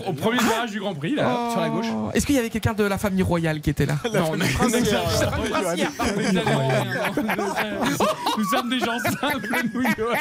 [0.08, 0.40] au premier
[0.70, 1.86] du Grand Prix, là, sur la gauche.
[2.14, 3.96] Est-ce qu'il y avait quelqu'un de la famille royale qui était là?
[4.14, 4.40] Non, on
[8.14, 8.32] euh.
[8.38, 10.14] Nous sommes des gens simples, nous, Johan.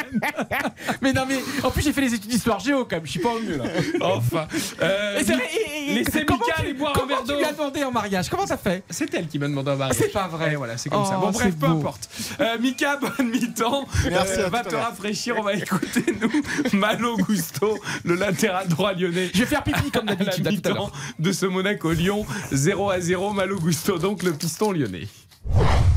[1.02, 3.06] Mais non, mais en plus, j'ai fait les études d'histoire géo quand même.
[3.06, 3.64] Je suis pas au mieux là.
[4.00, 4.46] Enfin.
[4.82, 7.20] Euh, Et c'est vrai, et- et- laissez comment Mika tu- aller boire un comment verre
[7.22, 7.36] tu d'eau.
[7.38, 9.96] lui as demandé en mariage Comment ça fait C'est elle qui m'a demandé un mariage.
[9.98, 10.52] C'est pas vrai.
[10.52, 11.16] Et voilà, c'est comme Oh, ça.
[11.16, 11.78] Bon, bref, c'est peu beau.
[11.78, 12.08] importe.
[12.40, 13.86] Euh, Mika, bonne mi-temps.
[14.10, 14.84] Merci, Euh, à va tout à te l'heure.
[14.88, 15.36] rafraîchir.
[15.38, 19.30] On va écouter, nous, Malo Gusto, le latéral droit lyonnais.
[19.34, 20.92] Je vais faire pipi comme À la d'habitude à tout à mi-temps l'heure.
[21.18, 22.26] de ce Monaco-Lyon.
[22.52, 23.32] 0 à 0.
[23.32, 25.08] Malo Gusto, donc le piston lyonnais.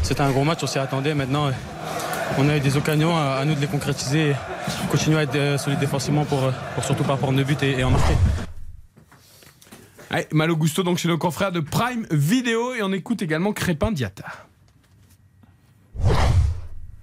[0.04, 1.14] C'était un gros match, on s'y attendait.
[1.16, 1.52] Maintenant, euh,
[2.38, 4.30] on a eu des occasions, à, à nous de les concrétiser.
[4.32, 4.36] et
[4.92, 7.80] Continuer à être euh, solide défensivement pour, euh, pour surtout pas prendre de but et,
[7.80, 8.14] et en marquer.
[10.12, 12.74] Allez, Malo Gusto, donc chez nos confrères de Prime Vidéo.
[12.76, 14.26] Et on écoute également Crépin Diata.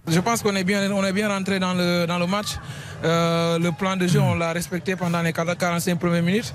[0.09, 2.59] Je pense qu'on est bien, on est bien rentré dans le, dans le match.
[3.05, 6.53] Euh, le plan de jeu, on l'a respecté pendant les 45 premières minutes.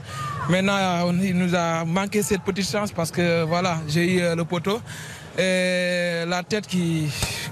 [0.49, 0.77] Maintenant,
[1.07, 4.43] on- il nous a manqué cette petite chance parce que voilà, j'ai eu euh, le
[4.43, 4.81] poteau
[5.37, 7.07] et la tête qui,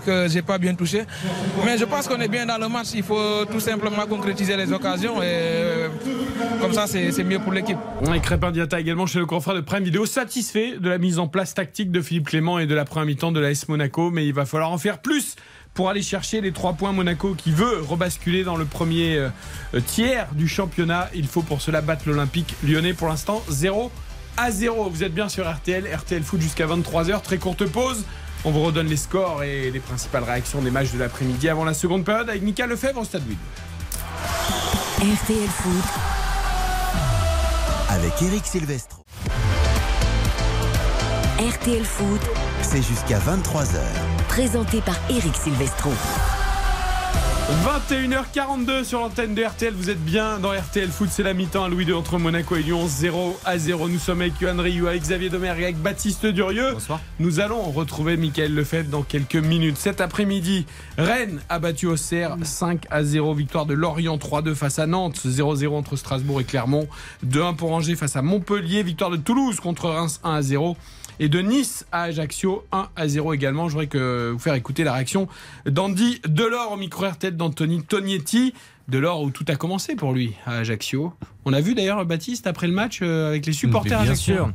[0.06, 1.04] que j'ai pas bien touché.
[1.66, 2.90] Mais je pense qu'on est bien dans le match.
[2.96, 5.90] Il faut tout simplement concrétiser les occasions et euh,
[6.62, 7.78] comme ça, c'est mieux pour l'équipe.
[8.14, 11.28] Et Crépin Diata également chez le confrère de Prime Vidéo, satisfait de la mise en
[11.28, 14.34] place tactique de Philippe Clément et de la première mi-temps de l'AS Monaco, mais il
[14.34, 15.36] va falloir en faire plus
[15.74, 19.30] pour aller chercher les trois points Monaco qui veut rebasculer dans le premier euh,
[19.86, 21.10] tiers du championnat.
[21.14, 23.92] Il faut pour cela battre l'Olympique lyonnais pour l'instant 0
[24.38, 24.90] à 0.
[24.90, 28.04] Vous êtes bien sur RTL, RTL Foot jusqu'à 23h, très courte pause.
[28.44, 31.74] On vous redonne les scores et les principales réactions des matchs de l'après-midi avant la
[31.74, 33.38] seconde période avec Mika Lefebvre au Stade Louis.
[34.98, 35.84] RTL Foot,
[37.90, 39.02] Avec Eric Silvestro.
[41.40, 42.22] RTL Foot,
[42.62, 43.78] C'est jusqu'à 23h.
[44.30, 45.92] présenté par Eric Silvestro.
[47.46, 51.70] 21h42 sur l'antenne de RTL, vous êtes bien dans RTL Foot, c'est la mi-temps à
[51.70, 53.88] Louis II entre Monaco et Lyon, 0 à 0.
[53.88, 56.72] Nous sommes avec Yohan Ryu, avec Xavier Domergue, avec Baptiste Durieux.
[56.74, 57.00] Bonsoir.
[57.20, 59.78] Nous allons retrouver Mickaël Lefebvre dans quelques minutes.
[59.78, 60.66] Cet après-midi,
[60.98, 63.36] Rennes a battu Auxerre 5 à 0.
[63.36, 66.88] Victoire de Lorient 3-2 face à Nantes, 0-0 entre Strasbourg et Clermont,
[67.28, 68.82] 2-1 pour Angers face à Montpellier.
[68.82, 70.78] Victoire de Toulouse contre Reims 1 à 0
[71.20, 73.68] et de Nice à Ajaccio 1 à 0 également.
[73.68, 75.28] Je voudrais que vous faire écouter la réaction
[75.66, 78.54] d'Andy Delors au micro RTL d'Anthony Tognetti.
[78.88, 81.14] Delors où tout a commencé pour lui à Ajaccio.
[81.46, 84.52] On a vu d'ailleurs Baptiste après le match euh, avec les supporters Bien sûr.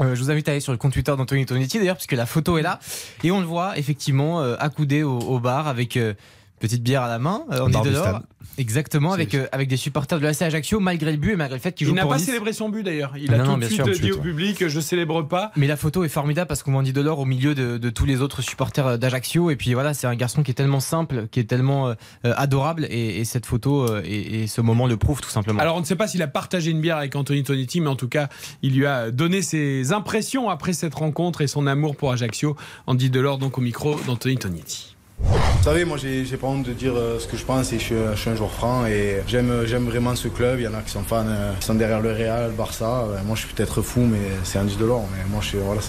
[0.00, 2.26] Euh, je vous invite à aller sur le compte Twitter d'Anthony Tonetti d'ailleurs, puisque la
[2.26, 2.78] photo est là.
[3.24, 6.14] Et on le voit effectivement euh, accoudé au, au bar avec euh,
[6.58, 7.42] petite bière à la main.
[7.52, 8.20] Euh, on est dehors.
[8.56, 11.62] Exactement, avec, euh, avec des supporters de l'AC Ajaccio, malgré le but et malgré le
[11.62, 12.24] fait qu'il joue Il n'a pas Nice.
[12.26, 13.12] célébré son but d'ailleurs.
[13.16, 15.52] Il a Non, tout de bien suite sûr, dit au public je célèbre pas.
[15.54, 18.04] Mais la photo est formidable parce qu'on m'en dit Delors au milieu de, de tous
[18.04, 19.50] les autres supporters d'Ajaccio.
[19.50, 21.94] Et puis voilà, c'est un garçon qui est tellement simple, qui est tellement euh,
[22.24, 22.86] adorable.
[22.90, 25.60] Et, et cette photo euh, et, et ce moment le prouve tout simplement.
[25.60, 27.96] Alors on ne sait pas s'il a partagé une bière avec Anthony Tonetti, mais en
[27.96, 28.28] tout cas,
[28.62, 32.56] il lui a donné ses impressions après cette rencontre et son amour pour Ajaccio.
[32.88, 34.96] Andy Delors donc au micro d'Anthony Tonetti.
[35.20, 37.84] Vous savez, moi j'ai pas honte de dire euh, ce que je pense et je
[37.84, 39.50] suis, suis un joueur franc et j'aime
[39.86, 40.60] vraiment ce club.
[40.60, 43.02] Il y en a qui sont fans, euh, qui sont derrière le Real, le Barça.
[43.02, 45.06] Euh, Moi je suis peut-être fou, mais c'est Andy Delors.
[45.12, 45.80] Mais moi je voilà,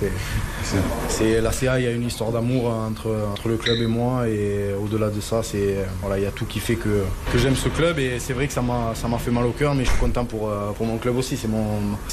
[1.08, 1.80] c'est la CA.
[1.80, 5.22] Il y a une histoire d'amour entre entre le club et moi et au-delà de
[5.22, 8.20] ça, c'est voilà, il y a tout qui fait que que j'aime ce club et
[8.20, 10.72] c'est vrai que ça m'a fait mal au cœur, mais je suis content pour euh,
[10.72, 11.38] pour mon club aussi.
[11.38, 11.66] C'est mon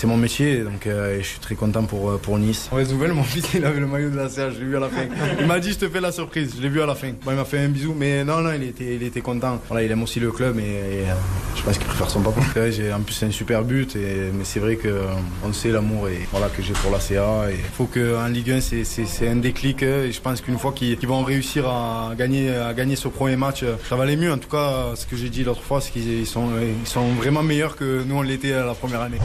[0.05, 2.69] mon métier donc euh, et je suis très content pour euh, pour Nice.
[2.71, 4.51] Mauvaise nouvelle, mon fils il avait le maillot de la CA.
[4.51, 5.07] Je l'ai vu à la fin.
[5.41, 6.53] Il m'a dit je te fais la surprise.
[6.57, 7.06] Je l'ai vu à la fin.
[7.25, 9.61] Bon, il m'a fait un bisou, mais non, non, il était, il était content.
[9.69, 10.67] Voilà, il aime aussi le club et, et,
[11.11, 11.15] euh,
[11.57, 12.41] je pense qu'il préfère son papa.
[12.71, 16.21] J'ai- En plus, c'est un super but, et, mais c'est vrai qu'on sait l'amour et,
[16.31, 17.47] voilà, que j'ai pour la CA.
[17.51, 19.83] Il faut qu'en Ligue 1, c'est- un déclic.
[19.83, 23.37] euh, Et je pense qu'une fois qu'ils vont réussir à gagner, à gagner ce premier
[23.37, 24.33] match, euh, ça va aller mieux.
[24.33, 26.49] En tout cas, ce que j'ai dit l'autre fois, c'est qu'ils sont,
[26.83, 29.19] ils sont vraiment meilleurs que nous, on l'était la première année.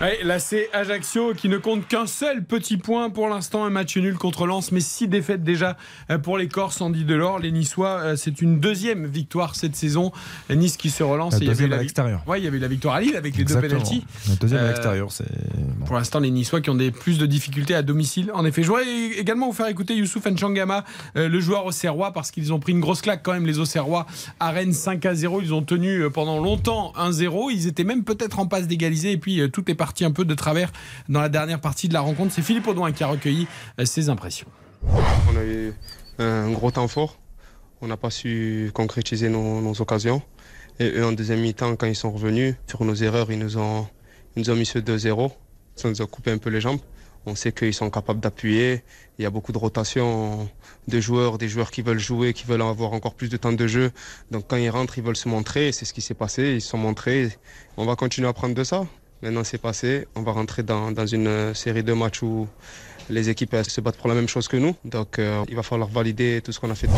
[0.00, 3.96] Ouais, là, c'est Ajaccio qui ne compte qu'un seul petit point pour l'instant, un match
[3.96, 5.76] nul contre Lens, mais six défaites déjà
[6.10, 7.17] euh, pour les Corses, Andy Delors.
[7.40, 10.12] Les Niçois, euh, c'est une deuxième victoire cette saison.
[10.50, 11.32] Nice qui se relance.
[11.34, 12.22] La et il y avait deuxième la l'extérieur.
[12.26, 13.68] Ouais, il y avait la victoire à Lille avec les Exactement.
[13.78, 14.06] deux pénalties.
[14.28, 15.26] La deuxième à Euh, l'extérieur, c'est.
[15.86, 18.30] Pour l'instant, les Niçois qui ont des plus de difficultés à domicile.
[18.34, 18.86] En effet, je voudrais
[19.18, 20.84] également vous faire écouter Youssouf Nchangama,
[21.16, 24.06] euh, le joueur auxerrois, parce qu'ils ont pris une grosse claque quand même, les auxerrois,
[24.40, 25.40] à Rennes 5 à 0.
[25.42, 27.50] Ils ont tenu pendant longtemps 1-0.
[27.50, 29.12] Ils étaient même peut-être en passe d'égaliser.
[29.12, 30.70] Et puis, euh, tout est parti un peu de travers
[31.08, 32.32] dans la dernière partie de la rencontre.
[32.32, 33.46] C'est Philippe Audouin qui a recueilli
[33.80, 34.46] euh, ses impressions.
[34.84, 35.72] On a eu
[36.18, 37.18] un gros temps fort.
[37.80, 40.22] On n'a pas su concrétiser nos, occasions.
[40.80, 43.86] Et eux, en deuxième mi-temps, quand ils sont revenus, sur nos erreurs, ils nous ont,
[44.36, 45.30] ils nous ont mis ce 2-0.
[45.76, 46.80] Ça nous a coupé un peu les jambes.
[47.26, 48.82] On sait qu'ils sont capables d'appuyer.
[49.18, 50.48] Il y a beaucoup de rotation
[50.88, 53.66] de joueurs, des joueurs qui veulent jouer, qui veulent avoir encore plus de temps de
[53.66, 53.92] jeu.
[54.30, 55.70] Donc quand ils rentrent, ils veulent se montrer.
[55.72, 56.54] C'est ce qui s'est passé.
[56.54, 57.30] Ils se sont montrés.
[57.76, 58.86] On va continuer à prendre de ça.
[59.22, 60.06] Maintenant, c'est passé.
[60.14, 62.48] On va rentrer dans, dans une série de matchs où
[63.10, 64.74] les équipes se battent pour la même chose que nous.
[64.84, 66.88] Donc euh, il va falloir valider tout ce qu'on a fait.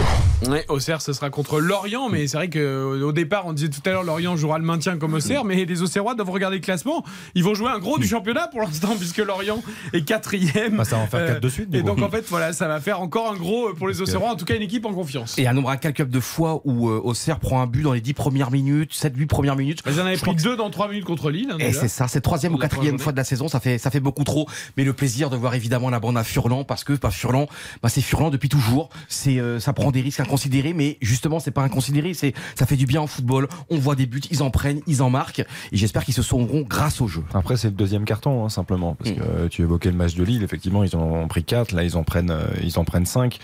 [0.49, 3.91] Ouais, Auxerre, ce sera contre Lorient, mais c'est vrai qu'au départ, on disait tout à
[3.91, 7.05] l'heure, Lorient jouera le maintien comme Auxerre, mais les Auxerrois doivent regarder le classement.
[7.35, 9.63] Ils vont jouer un gros du championnat pour l'instant, puisque Lorient
[9.93, 10.77] est quatrième.
[10.77, 11.87] Bah, ça va en faire quatre de suite, du Et coup.
[11.89, 14.45] donc, en fait, voilà, ça va faire encore un gros pour les Auxerrois, en tout
[14.45, 15.39] cas, une équipe en confiance.
[15.39, 18.15] Et un nombre incalculable de fois où euh, Auxerre prend un but dans les 10
[18.15, 19.81] premières minutes, 7-8 premières minutes?
[19.87, 21.49] Ils en avaient pris deux dans trois minutes contre Lille.
[21.53, 21.81] hein, Et déjà.
[21.81, 24.25] c'est ça, c'est troisième ou quatrième fois de la saison, ça fait ça fait beaucoup
[24.25, 24.49] trop.
[24.77, 27.47] Mais le plaisir de voir évidemment la bande à Furlan parce que pas Furlan,
[27.83, 28.89] bah c'est Furlan depuis toujours.
[29.09, 32.77] C'est euh, ça prend des risques inconsidérés, mais justement c'est pas inconsidéré, c'est ça fait
[32.77, 33.49] du bien en football.
[33.69, 36.63] On voit des buts, ils en prennent, ils en marquent, et j'espère qu'ils se sauveront
[36.69, 37.23] grâce au jeu.
[37.35, 38.95] Après, c'est le deuxième carton, hein, simplement.
[38.97, 41.73] Parce que euh, tu évoquais le match de Lille, effectivement, ils en ont pris 4,
[41.73, 43.39] là, ils en prennent, euh, ils en prennent 5.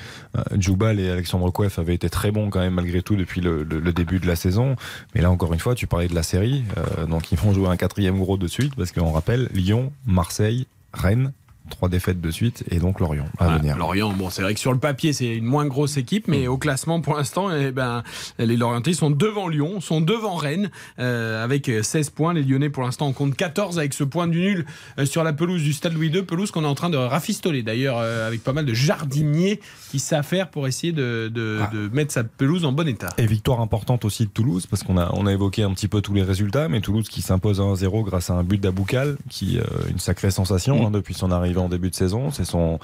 [0.58, 3.80] Djoubal et Alexandre Kouef avaient été très bons, quand même, malgré tout, depuis le, le-
[3.80, 4.76] le début de la saison.
[5.14, 6.64] Mais là, encore une fois, tu parlais de la série.
[6.98, 10.66] euh, donc, ils vont jouer un quatrième gros de suite, parce qu'on rappelle Lyon, Marseille,
[10.92, 11.32] Rennes,
[11.70, 13.76] trois défaites de suite, et donc Lorient à Ah, venir.
[13.76, 16.56] Lorient, bon, c'est vrai que sur le papier, c'est une moins grosse équipe, mais au
[16.58, 18.02] classement, pour l'instant, eh ben,
[18.38, 22.32] les Lorientais sont devant Lyon, sont devant Rennes, euh, avec 16 points.
[22.34, 24.66] Les Lyonnais, pour l'instant, en comptent 14 avec ce point du nul
[24.98, 27.62] euh, sur la pelouse du Stade Louis II, pelouse qu'on est en train de rafistoler,
[27.62, 29.60] d'ailleurs, euh, avec pas mal de jardiniers
[29.90, 31.70] qui faire pour essayer de, de- Ah.
[31.74, 33.08] de mettre sa pelouse en bon état.
[33.18, 36.00] Et victoire importante aussi de Toulouse, parce qu'on a, on a évoqué un petit peu
[36.00, 39.58] tous les résultats, mais Toulouse qui s'impose à 1-0 grâce à un but d'Aboukal, qui
[39.58, 42.30] euh, une sacrée sensation hein, depuis son arrivée en début de saison.
[42.30, 42.78] C'est son,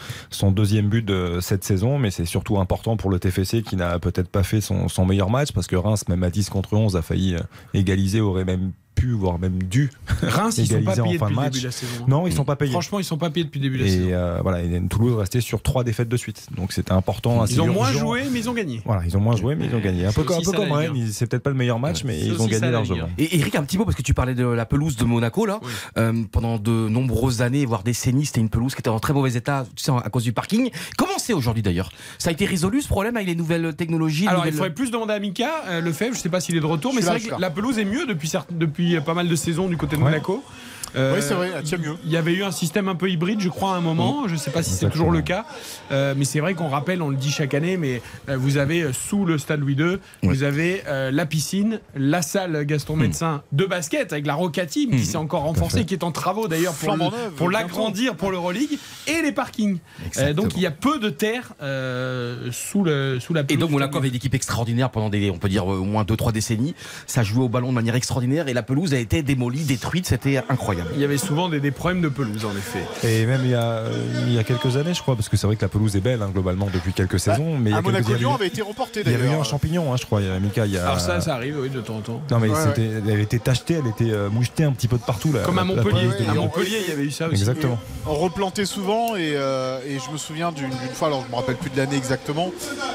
[0.51, 4.29] deuxième but de cette saison, mais c'est surtout important pour le TFC qui n'a peut-être
[4.29, 7.37] pas fait son, meilleur match, parce que Reims, même à 10 contre 11, a failli
[7.75, 9.91] égaliser, aurait même pu, voire même dû
[10.23, 11.53] Reims, ils sont pas égaliser en payés fin depuis de le match.
[11.53, 12.05] début de la saison.
[12.09, 12.71] Non, ils sont pas payés.
[12.73, 14.09] Franchement, ils sont pas payés depuis le début de la saison.
[14.09, 16.47] Et euh, voilà, et Toulouse restait sur trois défaites de suite.
[16.57, 17.45] Donc c'était important.
[17.47, 18.81] Ils ont moins joué, mais ils ont gagné.
[18.85, 20.07] Voilà, ils ont moins joué, mais ils ont gagné.
[20.07, 22.41] Un peu, comme- un peu comme Rennes, c'est peut-être pas le meilleur match, mais ils
[22.41, 23.09] ont gagné la largement.
[23.19, 25.61] Et Eric, un petit mot parce que tu parlais de la pelouse de Monaco là.
[25.99, 29.33] Euh, pendant de nombreuses années, voire décennies, c'était une pelouse qui était en très mauvais
[29.35, 30.71] état, tu sais, à cause du parking.
[30.97, 31.91] Comment c'est aujourd'hui d'ailleurs?
[32.19, 34.27] Ça a été résolu ce problème avec les nouvelles technologies.
[34.29, 36.67] Alors, il faudrait plus demander à Mika, euh, Lefebvre, je sais pas s'il est de
[36.67, 38.29] retour, mais c'est vrai que la pelouse est mieux depuis,
[38.83, 40.11] depuis pas mal de saisons du côté de Ouais.
[40.11, 40.43] Monaco.
[40.97, 41.97] Euh, Oui, c'est vrai, elle tient mieux.
[42.05, 44.29] Il y avait eu un système un peu hybride, je crois, à un moment.
[44.29, 45.45] Je ne sais pas si c'est toujours le cas.
[45.91, 48.93] Euh, mais c'est vrai qu'on rappelle, on le dit chaque année, mais euh, vous avez
[48.93, 53.65] sous le stade Louis II, vous avez euh, la piscine, la salle Gaston Médecin de
[53.65, 56.97] basket avec la Roca Team qui s'est encore renforcée, qui est en travaux d'ailleurs pour,
[56.97, 59.79] le- pour l'agrandir pour l'Euroleague et les parkings.
[60.19, 63.61] Euh, donc il y a peu de terre euh, sous, le, sous la Et pelouse.
[63.61, 66.33] donc du Monaco avait une équipe extraordinaire pendant des, on peut dire au moins 2-3
[66.33, 66.75] décennies.
[67.07, 70.07] Ça jouait au ballon de manière extraordinaire et la pelouse a été démolie, détruite.
[70.07, 70.82] C'était incroyable.
[70.95, 72.83] Il y avait souvent des, des problèmes de pelouse, en effet.
[73.07, 73.93] Et même il y, a, euh,
[74.27, 76.01] il y a quelques années, je crois, parce que c'est vrai que la pelouse est
[76.01, 77.59] belle hein, globalement depuis quelques saisons.
[77.59, 79.25] Mais il y a à quelques- il y avait- avait été reporté Il y avait
[79.25, 79.41] eu d'ailleurs.
[79.41, 80.67] un champignon, hein, je crois, il y a- Mika.
[80.67, 80.85] Il y a...
[80.87, 82.23] Alors ça, ça arrive, oui, de temps en temps.
[82.31, 85.03] Non mais Ouais, c'était, elle était tachetée, elle était euh, mouchetée un petit peu de
[85.03, 85.41] partout là.
[85.41, 86.09] Comme à Montpellier.
[86.29, 86.35] à.
[86.35, 87.37] Montpellier, il y avait eu ça aussi.
[87.37, 87.79] Exactement.
[88.07, 91.37] On replantait souvent et, euh, et je me souviens d'une d'une fois, alors je me
[91.37, 92.51] rappelle plus de l'année exactement,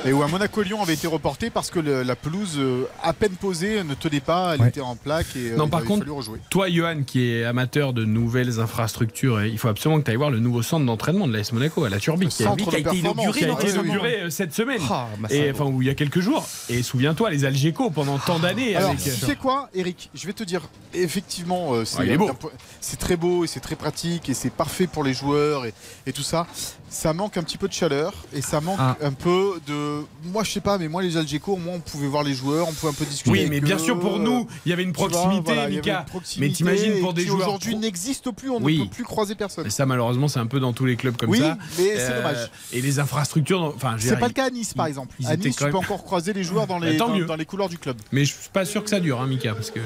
[0.05, 2.59] et où à Monaco-Lyon avait été reporté parce que le- la pelouse
[3.03, 4.69] à peine posée ne tenait pas, elle Ouais.
[4.69, 6.05] était en plaque et Non, par contre.
[6.49, 10.29] Toi, Johan, qui est amateur de nouvelles infrastructures, il faut absolument que tu ailles voir
[10.31, 12.97] le nouveau centre d'entraînement de l'AS Monaco à la Turbie, qui, a- qui a été
[12.97, 13.83] inauguré, qui a été absolument.
[13.83, 14.79] inauguré, euh, cette semaine.
[14.89, 16.45] Ah, bah, et enfin, où il y a quelques jours.
[16.69, 18.75] Et souviens-toi, les Algeco pendant tant d'années.
[18.75, 20.61] Alors, avec, tu sais quoi, Eric Je vais te dire,
[20.93, 22.33] effectivement, euh, c'est Ah,
[22.81, 25.73] c'est très beau et c'est très pratique et c'est parfait pour les joueurs et,
[26.05, 26.47] et tout ça.
[26.89, 28.95] Ça manque un petit peu de chaleur et ça manque Ah.
[29.01, 30.03] un peu de.
[30.23, 32.67] Moi, je sais pas, mais moi, les Algeco, au moins, on pouvait voir les joueurs,
[32.69, 33.29] on pouvait un peu discuter.
[33.31, 33.79] Oui, avec mais bien eux.
[33.79, 35.99] sûr, pour nous, il y avait une vois, proximité, voilà, Mika.
[35.99, 38.79] une proximité Mais t'imagines pour des qui joueurs aujourd'hui pro- n'existe plus, on Oui.
[38.79, 39.67] ne peut plus croiser personne.
[39.67, 41.57] Et ça, malheureusement, c'est un peu dans tous les clubs comme Oui, ça.
[41.77, 42.49] mais c'est Euh, dommage.
[42.71, 45.13] Et les infrastructures, enfin, C'est dire, pas le cas à Nice, par exemple.
[45.19, 47.09] ils À étaient Nice, tu peux même- encore croiser les joueurs dans Bah, les, tant
[47.09, 47.25] dans, mieux.
[47.25, 47.97] dans les couloirs du club.
[48.13, 49.79] Mais je suis pas sûr que ça dure, hein, Mika, parce que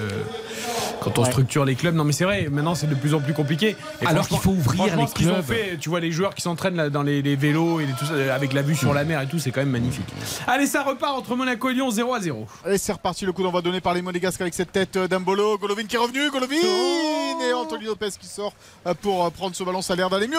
[1.03, 1.30] Quand on Ouais.
[1.32, 3.76] structure les clubs, non mais c'est vrai, maintenant c'est de plus en plus compliqué.
[4.03, 5.45] Et Alors qu'il faut ouvrir les ce qu'ils ont clubs.
[5.45, 8.34] fait, tu vois les joueurs qui s'entraînent là dans les, les vélos et tout ça,
[8.34, 10.05] avec la vue sur la mer et tout, c'est quand même magnifique.
[10.47, 12.47] Allez, ça repart entre Monaco et Lyon 0 à 0.
[12.69, 15.57] Et c'est reparti, le coup d'envoi donné par les Monégasques avec cette tête euh, d'Ambolo.
[15.57, 18.53] Golovin qui est revenu, Golovin Et Anthony Lopez qui sort
[18.88, 20.38] euh, pour euh, prendre ce ballon, ça a l'air d'aller mieux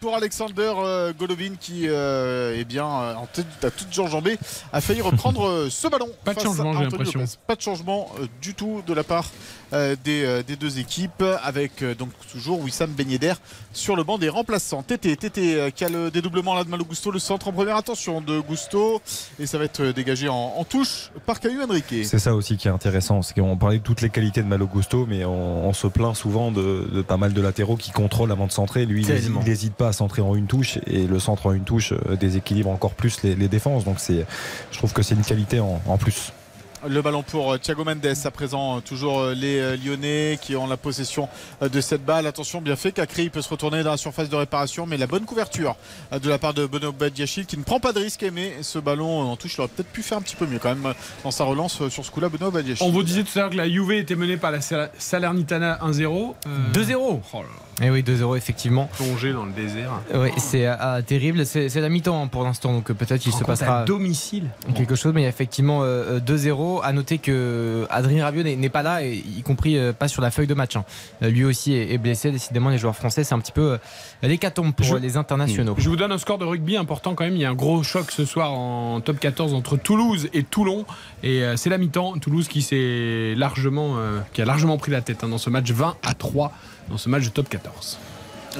[0.00, 4.36] pour Alexander euh, Golovin qui euh, eh bien, euh, en tête à toute enjambée
[4.70, 6.08] a failli reprendre euh, ce ballon.
[6.24, 7.24] Pas de changement, j'ai l'impression.
[7.46, 11.24] Pas de changement euh, du tout de la part euh, des, euh, des deux équipes
[11.42, 13.34] avec euh, donc toujours Wissam Ben Yedder
[13.72, 14.82] sur le banc des remplaçants.
[14.82, 17.76] Tété, Tété euh, qui a le dédoublement là de Malo Gusto, le centre en première
[17.76, 19.00] attention de Gusto
[19.38, 21.94] et ça va être euh, dégagé en, en touche par Caillou Henrique.
[22.04, 24.66] C'est ça aussi qui est intéressant, c'est qu'on parlait de toutes les qualités de Malo
[24.66, 28.32] Gusto, mais on, on se plaint souvent de, de pas mal de latéraux qui contrôlent
[28.32, 28.86] avant de centrer.
[28.86, 31.92] Lui, il n'hésite pas à centrer en une touche, et le centre en une touche
[31.92, 33.84] euh, déséquilibre encore plus les, les défenses.
[33.84, 34.26] Donc c'est,
[34.70, 36.32] je trouve que c'est une qualité en, en plus.
[36.88, 40.66] Le ballon pour euh, Thiago Mendes à présent, euh, toujours euh, les Lyonnais qui ont
[40.66, 41.28] la possession
[41.62, 42.26] de cette balle.
[42.26, 45.06] Attention, bien fait, Cacré il peut se retourner dans la surface de réparation, mais la
[45.06, 45.76] bonne couverture
[46.12, 49.20] de la part de Beno Badiachil qui ne prend pas de risque, mais ce ballon
[49.30, 50.92] en touche, il aurait peut-être pu faire un petit peu mieux quand même
[51.22, 52.86] dans sa relance sur ce coup-là, Beno Badiachil.
[52.86, 55.78] On vous disait tout à l'heure que la Juve était menée par la Sal- Salernitana
[55.82, 56.34] 1-0.
[56.46, 56.96] euh, 2-0.
[56.98, 57.46] Oh là là,
[57.82, 58.88] Et oui, 2-0 effectivement.
[58.96, 59.90] plongé dans le désert.
[60.14, 61.44] Oui, c'est ah, terrible.
[61.46, 64.44] C'est la mi-temps hein, pour l'instant, donc euh, peut-être il se passera à domicile.
[64.74, 66.80] quelque chose, mais il y a effectivement euh, euh, 2-0.
[66.82, 70.30] À noter que Adrien Rabiot n'est pas là, et, y compris euh, pas sur la
[70.30, 70.76] feuille de match.
[70.76, 70.84] hein.
[71.22, 72.30] Euh, Lui aussi est, est blessé.
[72.30, 73.78] Décidément, les joueurs français, c'est un petit peu euh,
[74.22, 75.74] l'hécatombe pour Je- euh, les internationaux.
[75.78, 77.34] Je vous donne un score de rugby important quand même.
[77.34, 80.84] Il y a un gros choc ce soir en top 14 entre Toulouse et Toulon.
[81.22, 82.18] Et euh, c'est la mi-temps.
[82.18, 85.70] Toulouse qui, s'est largement, euh, qui a largement pris la tête hein, dans ce match
[85.70, 86.52] 20 à 3
[86.88, 87.98] dans ce match de top 14.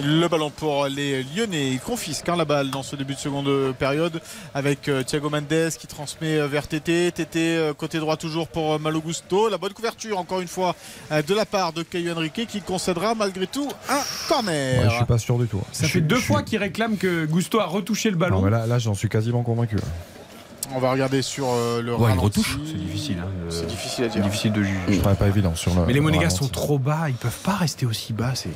[0.03, 1.71] Le ballon pour les Lyonnais.
[1.71, 4.21] Ils confisquent hein, la balle dans ce début de seconde période
[4.53, 7.13] avec euh, Thiago Mendes qui transmet euh, vers Tété.
[7.13, 9.49] Tété euh, côté droit toujours pour euh, Malo Gusto.
[9.49, 10.75] La bonne couverture encore une fois
[11.13, 14.81] euh, de la part de Caio Henrique qui concédera malgré tout un corner.
[14.83, 15.61] Ouais, je suis pas sûr du tout.
[15.71, 18.39] Ça Je- fait deux fois qu'il réclame que Gusto a retouché le ballon.
[18.39, 19.77] Non, mais là, là, j'en suis quasiment convaincu.
[20.75, 22.25] On va regarder sur euh, le Ouais, ralenti.
[22.41, 22.59] retouche.
[22.67, 23.17] C'est difficile.
[23.21, 24.23] hein, de- C'est difficile à dire.
[24.25, 24.79] difficile de juger.
[24.89, 25.83] Je pas évident sur le.
[25.83, 26.45] Mais les le Monégas ralenti.
[26.45, 27.09] sont trop bas.
[27.09, 28.33] Ils peuvent pas rester aussi bas.
[28.35, 28.49] C'est...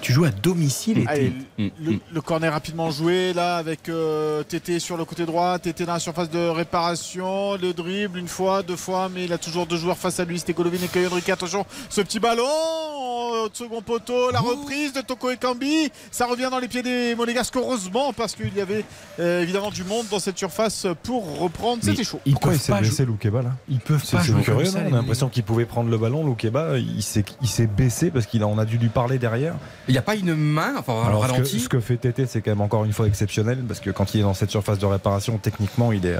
[0.00, 3.88] Tu joues à domicile et Allez, t'es- Mm, le, le corner rapidement joué là avec
[3.88, 8.28] euh, Tété sur le côté droit, Tété dans la surface de réparation, le dribble une
[8.28, 10.88] fois, deux fois, mais il a toujours deux joueurs face à lui, c'était Golovin et
[10.88, 11.08] Caio.
[11.32, 16.58] Attention, ce petit ballon au second poteau, la reprise de Toko Ekambi, ça revient dans
[16.58, 18.84] les pieds des Monégasques heureusement parce qu'il y avait
[19.20, 22.20] euh, évidemment du monde dans cette surface pour reprendre, c'était chaud.
[22.24, 24.64] Ils Pourquoi il s'est pas blessé, jouer- Loukeba là Ils peuvent C'est pas c'est curieux,
[24.66, 26.78] ça, non les On a l'impression qu'il pouvait prendre le ballon, Loukeba.
[26.78, 29.54] Il s'est il s'est baissé parce qu'on a dû lui parler derrière.
[29.88, 31.60] Il n'y a pas une main, enfin, au Alors, ce que, ralenti.
[31.60, 34.20] ce que fait Tété, c'est quand même encore une fois exceptionnel parce que quand il
[34.20, 36.18] est dans cette surface de réparation, techniquement, il est.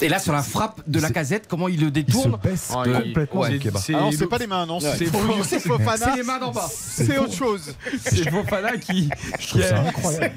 [0.00, 2.70] Et là, sur la frappe de la casette, comment il le Il se détourne baisse
[2.72, 5.06] Oh, il- complètement, ouais, c'est- Ah non, c'est pas les mains, non, c'est C'est
[5.60, 5.96] Fofana.
[5.96, 6.68] c'est- les mains d'en bas.
[6.72, 7.74] C'est autre chose.
[8.04, 9.10] C'est Fofana qui.
[9.40, 10.34] Je trouve qui ça incroyable.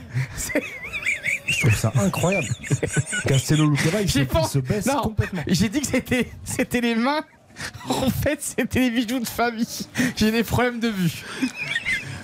[1.47, 2.47] Je trouve ça incroyable.
[3.27, 5.41] Castello Loukeba, il, se- il se baisse Non, complètement.
[5.47, 7.21] j'ai dit que c'était c'était les mains.
[7.89, 9.67] En fait, c'était les bijoux de famille.
[10.15, 11.23] J'ai des problèmes de vue.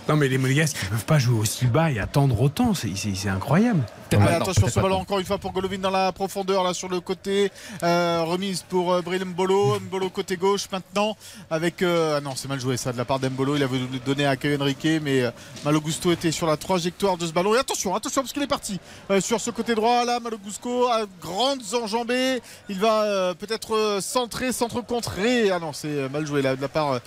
[0.08, 3.82] Non mais les Monégasques ils peuvent pas jouer aussi bas et attendre autant, c'est incroyable.
[4.16, 7.00] Attention peut-être ce ballon encore une fois pour Golovin dans la profondeur là sur le
[7.00, 7.52] côté
[7.84, 9.80] Euh, remise pour euh, Bril Mbolo.
[9.80, 11.16] Mbolo côté gauche maintenant
[11.50, 14.26] avec euh, ah non c'est mal joué ça de la part d'Embolo il avait donné
[14.26, 15.32] à Caio Henrique mais euh,
[15.66, 17.56] Malo Gusto était sur la trajectoire de ce ballon.
[17.56, 18.80] Et attention attention parce qu'il est parti
[19.20, 22.42] sur ce côté droit là Malo Gusto à grandes enjambées.
[22.70, 27.00] Il va peut-être centrer centre contré ah non c'est mal joué là de la part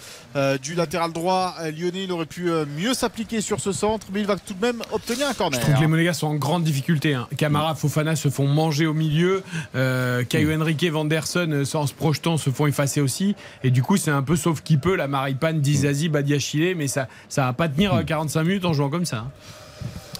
[0.62, 2.05] du latéral droit lyonnais.
[2.05, 5.28] Il aurait pu mieux s'appliquer sur ce centre mais il va tout de même obtenir
[5.28, 6.90] un corner Je trouve que les Monégas sont en grande difficulté.
[7.15, 7.29] Hein.
[7.37, 9.43] Camara, Fofana se font manger au milieu.
[9.75, 13.35] Euh, Caio Henrique, Vanderson, euh, en se projetant, se font effacer aussi.
[13.62, 16.77] Et du coup, c'est un peu sauf qui peut la Maripane, Dizazi, Badiachile.
[16.77, 19.19] Mais ça, ça va pas tenir euh, 45 minutes en jouant comme ça.
[19.19, 19.31] hein.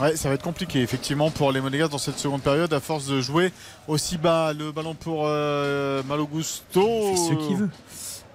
[0.01, 3.07] Ouais, ça va être compliqué effectivement pour les Monégas dans cette seconde période à force
[3.07, 3.53] de jouer
[3.87, 4.55] aussi bas.
[4.55, 6.83] Le ballon pour euh, Malo Gusto.
[6.83, 7.69] Il fait ce qu'il veut.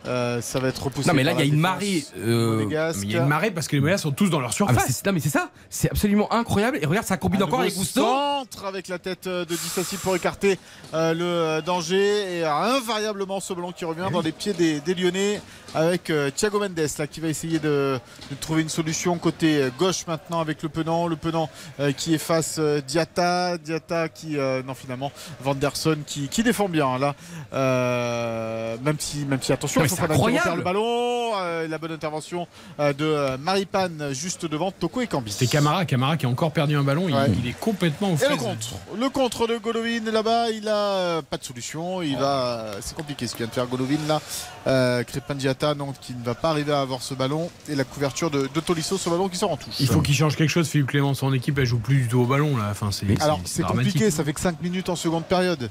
[0.08, 1.08] Euh, ça va être repoussé.
[1.08, 2.04] Non, mais là, il y a une marée.
[2.18, 2.58] euh.
[2.58, 4.66] Mais il y a une marée parce que les Monégas sont tous dans leur ah,
[4.68, 4.86] mais surface.
[4.88, 5.50] c'est- non, mais c'est ça.
[5.70, 6.80] C'est absolument incroyable.
[6.82, 8.02] Et regarde, ça combine Un encore avec Gusto.
[8.02, 10.60] centre avec la tête euh, de Dissassi pour écarter
[10.94, 11.14] euh,
[11.60, 15.42] le danger et invariablement ce ballon qui revient dans les pieds des, des Lyonnais
[15.76, 18.00] avec euh, Thiago Mendes là qui va essayer de,
[18.32, 21.50] de trouver une solution côté euh, gauche maintenant avec le penant le penant
[21.80, 25.12] euh, qui efface euh, Diata Diata qui euh, non finalement
[25.42, 27.14] Vanderson qui, qui défend bien là
[27.54, 30.38] Euh, même si même si attention qui incroyable.
[30.40, 31.32] repère le ballon.
[31.70, 32.48] la bonne intervention
[32.80, 35.32] de Maripane juste devant Toko et Cambi.
[35.32, 37.08] C'est Camara, Camara qui a encore perdu un ballon.
[37.10, 37.32] il- Ouais.
[37.42, 41.38] Il, est complètement au Et le contre, le contre de Golovin là-bas, il a pas
[41.38, 42.02] de solution.
[42.02, 42.26] Il va,
[42.60, 44.22] euh, c'est compliqué ce qu'il vient de faire Golovin là.
[44.68, 45.36] Euh, Crépin
[45.74, 48.60] Donc qui ne va pas arriver à avoir ce ballon et la couverture de, de
[48.60, 49.74] Tolisso, ce ballon qui sort en touche.
[49.80, 51.14] Il faut qu'il change quelque chose, Philippe Clément.
[51.14, 52.68] Son équipe, elle joue plus du tout au ballon là.
[52.72, 53.06] Enfin, c'est.
[53.22, 55.70] Alors c'est compliqué, ça fait que 5 minutes en seconde période.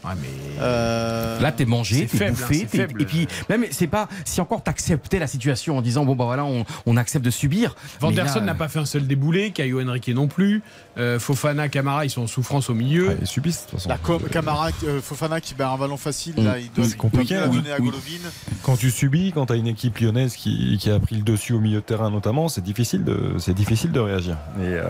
[0.60, 3.02] Euh, Là, t'es mangé, c'est t'es faible, bouffé, hein, c'est t'es- faible.
[3.02, 6.44] et puis même c'est pas si encore t'acceptais la situation en disant bon bah voilà
[6.44, 7.74] on, on accepte de subir.
[8.00, 10.62] Vanderson Mais là, n'a pas fait un seul déboulé, Caio Henrique non plus.
[10.96, 13.16] Euh, Fofana, Camara, ils sont en souffrance au milieu.
[13.20, 13.88] ils subissent de toute façon.
[13.88, 17.34] La com- Camara, euh, Fofana qui bat un ballon facile, là, il doit, C'est compliqué,
[17.34, 17.56] il doit oui.
[17.56, 17.86] donner à Oui.
[17.86, 18.30] Golovin.
[18.62, 21.60] Quand tu subis, quand tu as une équipe lyonnaise qui, a pris le dessus au
[21.60, 24.36] milieu de terrain notamment, c'est difficile de, c'est difficile de réagir.
[24.60, 24.84] Et euh,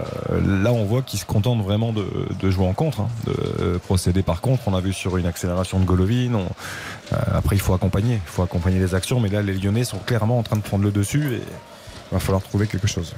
[0.62, 4.22] là, on voit qu'ils se contentent vraiment de, jouer en contre, hein, de euh, procéder
[4.22, 4.62] par contre.
[4.66, 6.34] On a vu sur une accélération de Golovin.
[6.34, 9.20] euh, après, il faut accompagner, il faut accompagner les actions.
[9.20, 12.20] Mais là, les Lyonnais sont clairement en train de prendre le dessus et il va
[12.20, 13.14] falloir trouver quelque chose.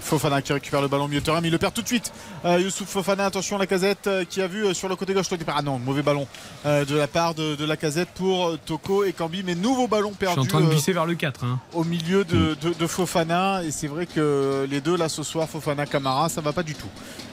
[0.00, 2.12] Fofana qui récupère le ballon milieu de terrain, mais il le perd tout de suite.
[2.44, 5.26] Euh, Youssouf Fofana, attention la casette qui a vu euh, sur le côté gauche.
[5.48, 6.26] Ah non, mauvais ballon
[6.66, 9.88] euh, de la part de, de la casette pour euh, Toko et Cambi, mais nouveau
[9.88, 10.40] ballon Je perdu.
[10.40, 11.44] suis en train de euh, glisser vers le 4.
[11.44, 11.58] hein.
[11.74, 15.48] au milieu de, de- de Fofana et c'est vrai que les deux là ce soir
[15.48, 16.88] Fofana Camara ça va pas du tout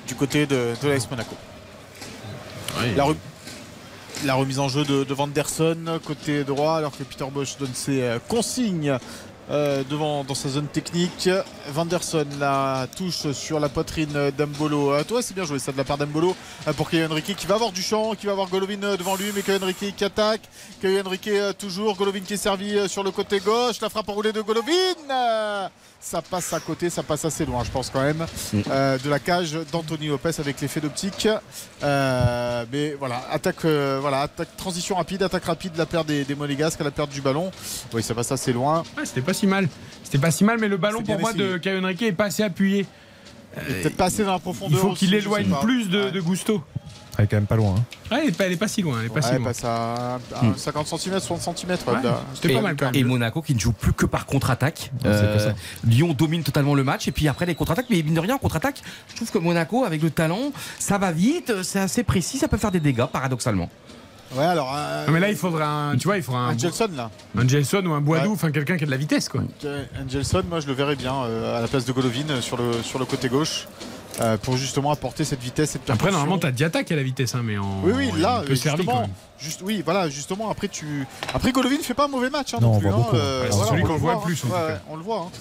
[0.07, 1.35] du côté de, de l'AS Monaco
[2.95, 3.15] la, re-
[4.25, 8.01] la remise en jeu de, de Vanderson côté droit alors que Peter Bosch donne ses
[8.01, 8.97] euh, consignes
[9.51, 11.29] euh, devant dans sa zone technique
[11.69, 15.83] Vanderson la touche sur la poitrine d'Ambolo à toi c'est bien joué ça de la
[15.83, 16.35] part d'Ambolo
[16.67, 19.15] euh, pour Caio Henrique qui va avoir du champ qui va avoir Golovin euh, devant
[19.15, 20.41] lui mais Caio Henrique qui attaque.
[20.81, 23.81] Caio Henrique euh, toujours Golovin qui est servi euh, sur le côté gauche.
[23.81, 24.71] La frappe enroulée de Golovin.
[25.09, 25.67] Euh,
[26.01, 28.25] ça passe à côté ça passe assez loin je pense quand même
[28.69, 31.27] euh, de la cage d'Anthony Lopez avec l'effet d'optique
[31.83, 36.23] Euh, mais voilà attaque euh, voilà attaque transition rapide attaque rapide de la perte des,
[36.25, 37.51] des Monégasques à la perte du ballon
[37.93, 39.67] oui ça passe assez loin Ouais, c'était pas si mal.
[40.03, 41.43] C'était pas si mal, mais le ballon pour moi essayé.
[41.51, 42.85] de Caio Henrique est pas assez appuyé.
[43.55, 46.63] peut-être pas assez dans la profondeur Il faut qu'il éloigne plus de, de Gusto.
[47.19, 47.75] Elle est quand même pas loin.
[47.77, 47.83] hein.
[48.15, 48.97] Ouais, elle, est pas, elle est pas si loin.
[48.99, 49.43] Elle est pas si loin.
[49.43, 50.55] passe à, à Hmm.
[50.55, 51.77] 50 cm 60 cm
[52.33, 52.95] C'était pas mal quand même.
[52.95, 54.91] Et Monaco qui ne joue plus que par contre-attaque.
[55.03, 55.53] Ça.
[55.85, 57.87] Lyon domine totalement le match et puis après les contre-attaques.
[57.89, 61.11] Mais mine de rien, en contre-attaque, je trouve que Monaco, avec le talent, ça va
[61.11, 63.69] vite, c'est assez précis, ça peut faire des dégâts paradoxalement.
[64.35, 66.57] ouais alors euh, Non, mais là, il faudra un, tu vois, il faudra un, un
[66.57, 68.31] Gelson là un Gelson ou un Boadou, Ouais.
[68.33, 69.41] enfin quelqu'un qui a de la vitesse quoi.
[70.01, 72.71] Angelson, moi je le verrais bien euh, à la place de Golovin euh, sur le,
[72.83, 73.67] sur le côté gauche
[74.21, 77.35] euh, pour justement apporter cette vitesse, cette Après, normalement, t'as Diatta qui a la vitesse,
[77.35, 77.81] hein, mais en.
[77.83, 79.09] Oui, oui, là, peut quand justement, même.
[79.39, 81.05] juste, oui, voilà, justement, après, tu.
[81.33, 82.87] Après, Golovin fait pas un mauvais match, hein, Non, non, on plus.
[82.89, 83.15] voit hein, beaucoup.
[83.15, 84.77] euh, Ouais, c'est voilà, celui on qu'on le voit voit, le plus, hein.
[84.89, 85.31] on le voit.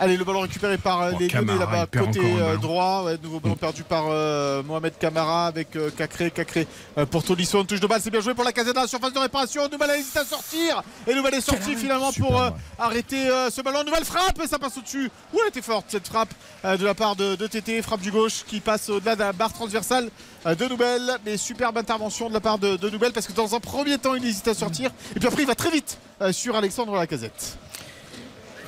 [0.00, 0.04] Hein.
[0.04, 2.60] Allez, le ballon récupéré par euh, Oh, les Lyonnais là-bas, côté euh, ballon.
[2.60, 3.02] droit.
[3.04, 6.30] Ouais, nouveau ballon perdu par euh, Mohamed Camara avec euh, Cacré.
[6.30, 6.66] Cacré
[6.98, 8.86] euh, pour Tolisso, une touche de balle, c'est bien joué pour la casette dans la
[8.88, 9.68] surface de réparation.
[9.70, 10.82] Nouvelle hésite à sortir.
[11.06, 12.56] Et Nouvelle est sortie finalement Super, pour euh, ouais.
[12.78, 13.84] arrêter euh, ce ballon.
[13.84, 15.10] Nouvelle frappe, et ça passe au-dessus.
[15.34, 16.30] Ouh, elle était forte cette frappe
[16.64, 17.82] euh, de la part de, de TT.
[17.82, 20.10] Frappe du gauche qui passe au-delà de la barre transversale
[20.46, 21.18] euh, de Nouvelle.
[21.26, 24.14] Mais superbe intervention de la part de, de Nouvelle parce que dans un premier temps,
[24.14, 24.90] il hésite à sortir.
[25.14, 27.58] Et puis après, il va très vite euh, sur Alexandre Lacazette.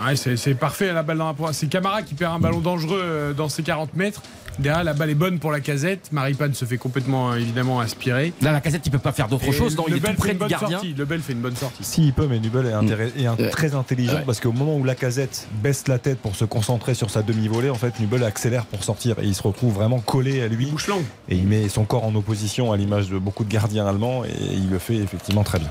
[0.05, 1.55] Ouais, c'est parfait la balle dans la pointe.
[1.55, 4.23] C'est Camara qui perd un ballon dangereux euh, dans ses 40 mètres.
[4.59, 6.13] Derrière, la balle est bonne pour la casette.
[6.13, 8.35] Maripane se fait complètement euh, évidemment aspirer.
[8.43, 9.75] Là, la casette, il peut pas faire d'autre chose.
[9.79, 10.71] Non, il est tout fait près une du bonne gardien.
[10.79, 10.93] sortie.
[10.95, 11.83] Lebel fait une bonne sortie.
[11.83, 13.49] Si, il peut, mais Nubel est, intéress- est un- Ouais.
[13.49, 14.23] très intelligent Ouais.
[14.27, 17.71] parce qu'au moment où la casette baisse la tête pour se concentrer sur sa demi-volée,
[17.71, 20.67] en fait, Nubel accélère pour sortir et il se retrouve vraiment collé à lui.
[20.67, 21.05] Bouche longue.
[21.31, 24.31] Et il met son corps en opposition à l'image de beaucoup de gardiens allemands et
[24.53, 25.71] il le fait effectivement très bien.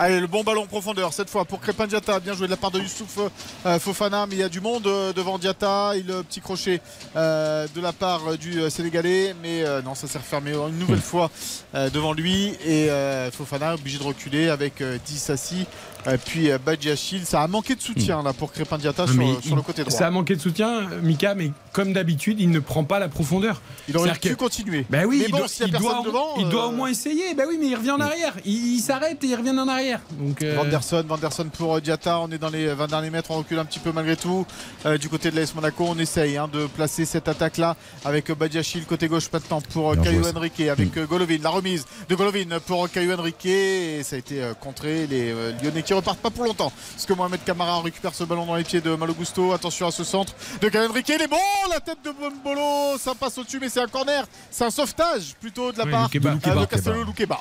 [0.00, 2.20] Allez, le bon ballon en profondeur cette fois pour Crépin Diatta.
[2.20, 3.18] Bien joué de la part de Youssouf
[3.66, 5.94] euh, Fofana, mais il y a du monde euh, devant Diatta.
[5.96, 6.80] Il le petit crochet
[7.16, 10.78] euh, de la part euh, du euh, Sénégalais, mais euh, non, ça s'est refermé une
[10.78, 11.32] nouvelle fois
[11.74, 12.56] euh, devant lui.
[12.64, 15.66] Et euh, Fofana obligé de reculer avec euh, Dissassi,
[16.06, 17.26] euh, puis euh, Badjiachil.
[17.26, 19.92] Ça a manqué de soutien là pour Crépin Diatta Non, sur, le côté droit.
[19.96, 23.60] Ça a manqué de soutien, Mika, mais comme d'habitude, il ne prend pas la profondeur.
[23.88, 24.86] Il aurait pu que- continuer.
[24.90, 26.34] Ben oui, mais il, bon, doit, y il doit au- devant.
[26.38, 27.34] il doit euh, au moins essayer.
[27.34, 28.34] Ben oui, mais il revient en arrière.
[28.44, 30.00] Il, il s'arrête et il revient en arrière.
[30.12, 33.38] Donc, euh, Vanderson, Vanderson pour euh, Diatta, on est dans les 20 derniers mètres, on
[33.38, 34.46] recule un petit peu malgré tout.
[34.86, 38.34] Euh, du côté de l'AS Monaco, on essaye hein, de placer cette attaque-là avec euh,
[38.34, 40.38] Badiachil côté gauche maintenant pour euh, Bien Caio joué, ça.
[40.38, 41.38] Henrique avec euh, Golovin.
[41.42, 45.06] La remise de Golovin pour Caio Henrique et ça a été contré.
[45.06, 46.70] Les Lyonnais qui repartent pas pour longtemps.
[46.92, 49.54] Parce que Mohamed Camara récupère ce ballon dans les pieds de Malo Gusto.
[49.54, 51.08] Attention à ce centre de Henrique.
[51.08, 51.36] Il est bon,
[51.70, 54.26] la tête de Bombolo, ça passe au-dessus, mais c'est un corner.
[54.50, 57.40] C'est un sauvetage plutôt de la Oui, part de Castello Loukeba.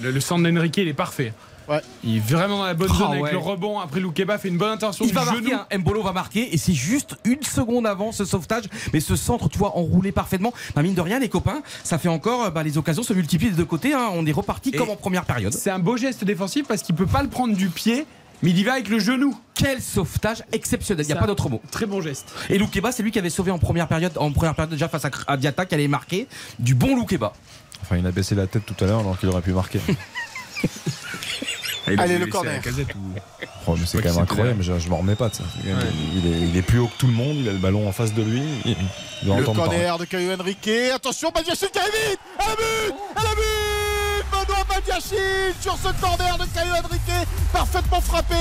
[0.00, 1.32] le, le centre d'Enrique, il est parfait.
[1.68, 1.80] Ouais.
[2.04, 3.78] Il est vraiment dans la bonne Ah zone avec le rebond.
[3.80, 5.50] Après, Loukeba fait une bonne intention Il du va genou.
[5.50, 5.78] marquer, hein.
[5.78, 8.64] Mbolo va marquer, et c'est juste une seconde avant ce sauvetage.
[8.92, 10.52] Mais ce centre, tu vois, enroulé parfaitement.
[10.74, 13.50] Bah, mine de rien, les copains, ça fait encore, euh, bah, les occasions se multiplient
[13.50, 13.94] des deux côtés.
[13.94, 14.10] hein.
[14.12, 15.52] On est reparti Et comme en première période.
[15.52, 18.06] C'est un beau geste défensif parce qu'il peut pas le prendre du pied
[18.42, 19.36] Mais il y va avec le genou.
[19.54, 21.60] Quel sauvetage exceptionnel, il n'y a pas d'autre mot.
[21.70, 22.32] Très bon geste.
[22.50, 25.06] Et Loukeba, c'est lui qui avait sauvé en première période, en première période déjà face
[25.26, 26.28] à, Diatta qui allait marquer.
[26.58, 27.32] Du bon Loukeba.
[27.82, 29.80] Enfin, il a baissé la tête tout à l'heure alors qu'il aurait pu marquer.
[31.86, 32.52] Ah, il Allez, le corner.
[32.54, 35.34] la casette ou- Oh, mais c'est quand même incroyable, je, je m'en remets pas de
[35.36, 35.44] ça.
[35.64, 37.92] Il, est, il est plus haut que tout le monde, il a le ballon en
[37.92, 38.42] face de lui.
[38.64, 38.76] Il,
[39.24, 39.44] Le parler.
[39.54, 40.68] corner de Caio Henrique.
[40.94, 42.18] Attention, Badiachil qui arrive vite.
[42.38, 43.42] À la but À la but
[44.30, 47.26] Benoît Badiachil sur ce corner de Caio Henrique.
[47.52, 48.34] Parfaitement frappé.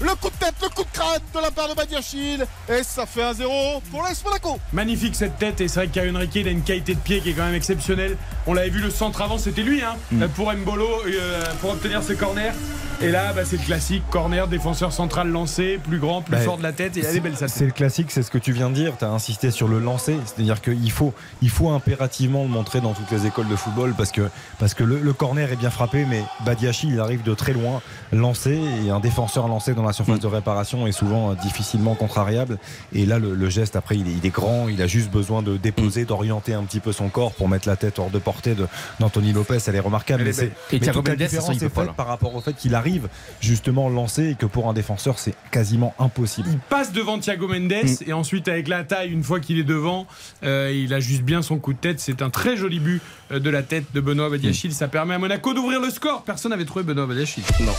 [0.00, 2.46] Le coup de tête, le coup de crâne de la part de Badiachil.
[2.68, 4.58] Et ça fait 1-0 pour l'AS Monaco.
[4.72, 7.20] Magnifique cette tête et c'est vrai que Caio Henrique il a une qualité de pied
[7.20, 8.16] qui est quand même exceptionnelle.
[8.46, 10.26] On l'avait vu le centre avant, c'était lui hein, Mm.
[10.28, 12.52] pour Mbolo euh, pour obtenir ce corner.
[13.00, 16.58] Et là bah, c'est le classique corner défenseur central lancé, plus grand, plus Bah, fort
[16.58, 17.68] de la tête et elle est belle sa C'est tête.
[17.68, 18.92] le classique, c'est ce que tu viens de dire.
[18.98, 20.16] Tu as insisté sur le lancer.
[20.26, 24.12] C'est-à-dire qu'il faut, il faut impérativement le montrer dans toutes les écoles de football parce
[24.12, 24.28] que,
[24.58, 27.80] parce que le, le corner est bien frappé, mais Badiachi, il arrive de très loin,
[28.12, 32.58] lancé, et un défenseur lancé dans la surface de réparation est souvent euh, difficilement contrariable.
[32.92, 35.42] Et là, le, le geste, après, il est, il est grand, il a juste besoin
[35.42, 38.54] de déposer, d'orienter un petit peu son corps pour mettre la tête hors de portée
[38.54, 38.66] de-
[39.00, 39.58] d'Anthony Lopez.
[39.66, 40.22] Elle est remarquable.
[40.22, 40.52] Elle est mais c'est- belle.
[40.72, 43.08] Et mais Thiago toute la différence est faite par rapport au fait qu'il arrive
[43.40, 46.48] justement lancé et que pour un défenseur, c'est quasiment impossible.
[46.50, 48.04] Il passe devant Thiago Mendes Mm.
[48.06, 50.06] et ensuite avec la taille, une fois qu'il est devant,
[50.44, 52.00] euh, il ajuste bien son coup de tête.
[52.00, 54.72] C'est un très joli but euh, de la tête de Benoît Badiachil.
[54.72, 56.22] Ça permet à Monaco d'ouvrir le score.
[56.22, 57.44] Personne n'avait trouvé Benoît Badiachil.
[57.60, 57.74] Non.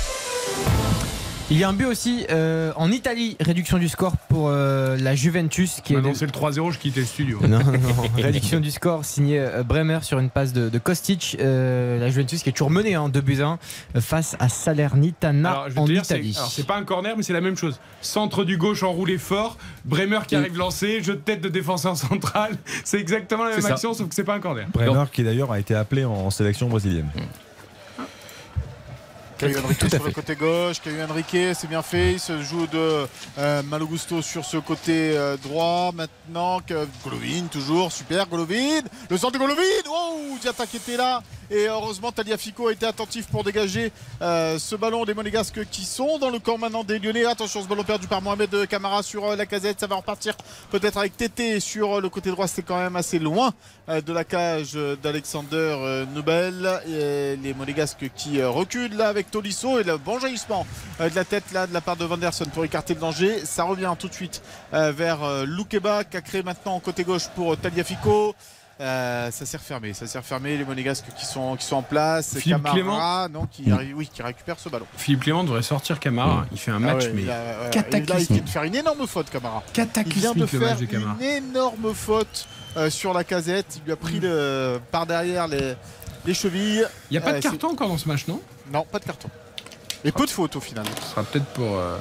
[1.51, 5.13] Il y a un but aussi euh, en Italie, réduction du score pour euh, la
[5.13, 7.39] Juventus qui est c'est le 3-0, je quittais le studio.
[7.43, 7.79] Non, non, non.
[8.17, 11.37] Réduction du score signé euh, Bremer sur une passe de, de Kostic.
[11.39, 13.59] Euh, la Juventus qui est toujours menée en 2 buts à 1
[13.97, 16.33] euh, face à Salernitana Alors, je vais en te dire, c'est- Italie.
[16.35, 17.79] alors, c'est pas un corner, mais c'est la même chose.
[18.01, 22.57] Centre du gauche enroulé fort, Bremer qui arrive lancé, jeu de tête de défenseur central.
[22.83, 23.73] C'est exactement la même ça.
[23.73, 24.67] action, sauf que c'est pas un corner.
[24.73, 27.09] Bremer qui d'ailleurs a été appelé en sélection brésilienne.
[29.43, 32.67] Henrique Tout à sur le côté gauche, Caio Henrique, c'est bien fait, il se joue
[32.67, 33.05] de
[33.37, 35.91] euh, Malogusto sur ce côté euh, droit.
[35.93, 41.21] Maintenant, que Golovin toujours, super Golovin, le centre de Golovin, oh, Diatta qui était là.
[41.51, 43.91] Et heureusement, Taliafico a été attentif pour dégager
[44.21, 47.25] euh, ce ballon des Monégasques qui sont dans le camp maintenant des Lyonnais.
[47.25, 50.35] Attention, ce ballon perdu par Mohamed Camara sur la casette, ça va repartir
[50.71, 53.53] peut-être avec Tété sur le côté droit, c'était quand même assez loin
[53.87, 56.81] de la cage d'Alexander Nobel.
[56.87, 60.65] Et les Monégasques qui reculent là avec Tolisso et le bon jaillissement
[61.01, 63.43] euh, de la tête là de la part de Vanderson pour écarter le danger.
[63.45, 64.41] Ça revient tout de suite
[64.73, 68.33] euh, vers euh, Loukeba qui a créé maintenant côté gauche pour euh, Taliafico.
[68.79, 70.55] Euh, ça s'est refermé, ça s'est refermé.
[70.57, 72.37] Les Monégasques qui sont, qui sont en place.
[72.37, 73.29] Philippe Camara, Clément.
[73.41, 73.73] non, qui, Mm.
[73.73, 74.85] arrive- oui, qui récupère ce ballon.
[74.95, 76.45] Philippe Clément devrait sortir Camara.
[76.53, 78.29] Il fait un Ah match, ouais, mais il a- ouais, et là, il cataclysmique.
[78.31, 79.63] vient de faire une énorme faute, Camara.
[79.77, 82.47] Il vient de faire de une énorme faute
[82.77, 83.77] euh, sur la casette.
[83.77, 85.75] Il lui a pris le, par derrière les,
[86.25, 86.83] les chevilles.
[87.09, 88.41] Il n'y a pas Euh, de c'est- carton encore dans ce match, non?
[88.73, 89.29] Non, pas de carton.
[90.03, 90.85] Et peu de fautes au final.
[91.03, 91.77] Ce sera peut-être pour.
[91.77, 91.97] euh,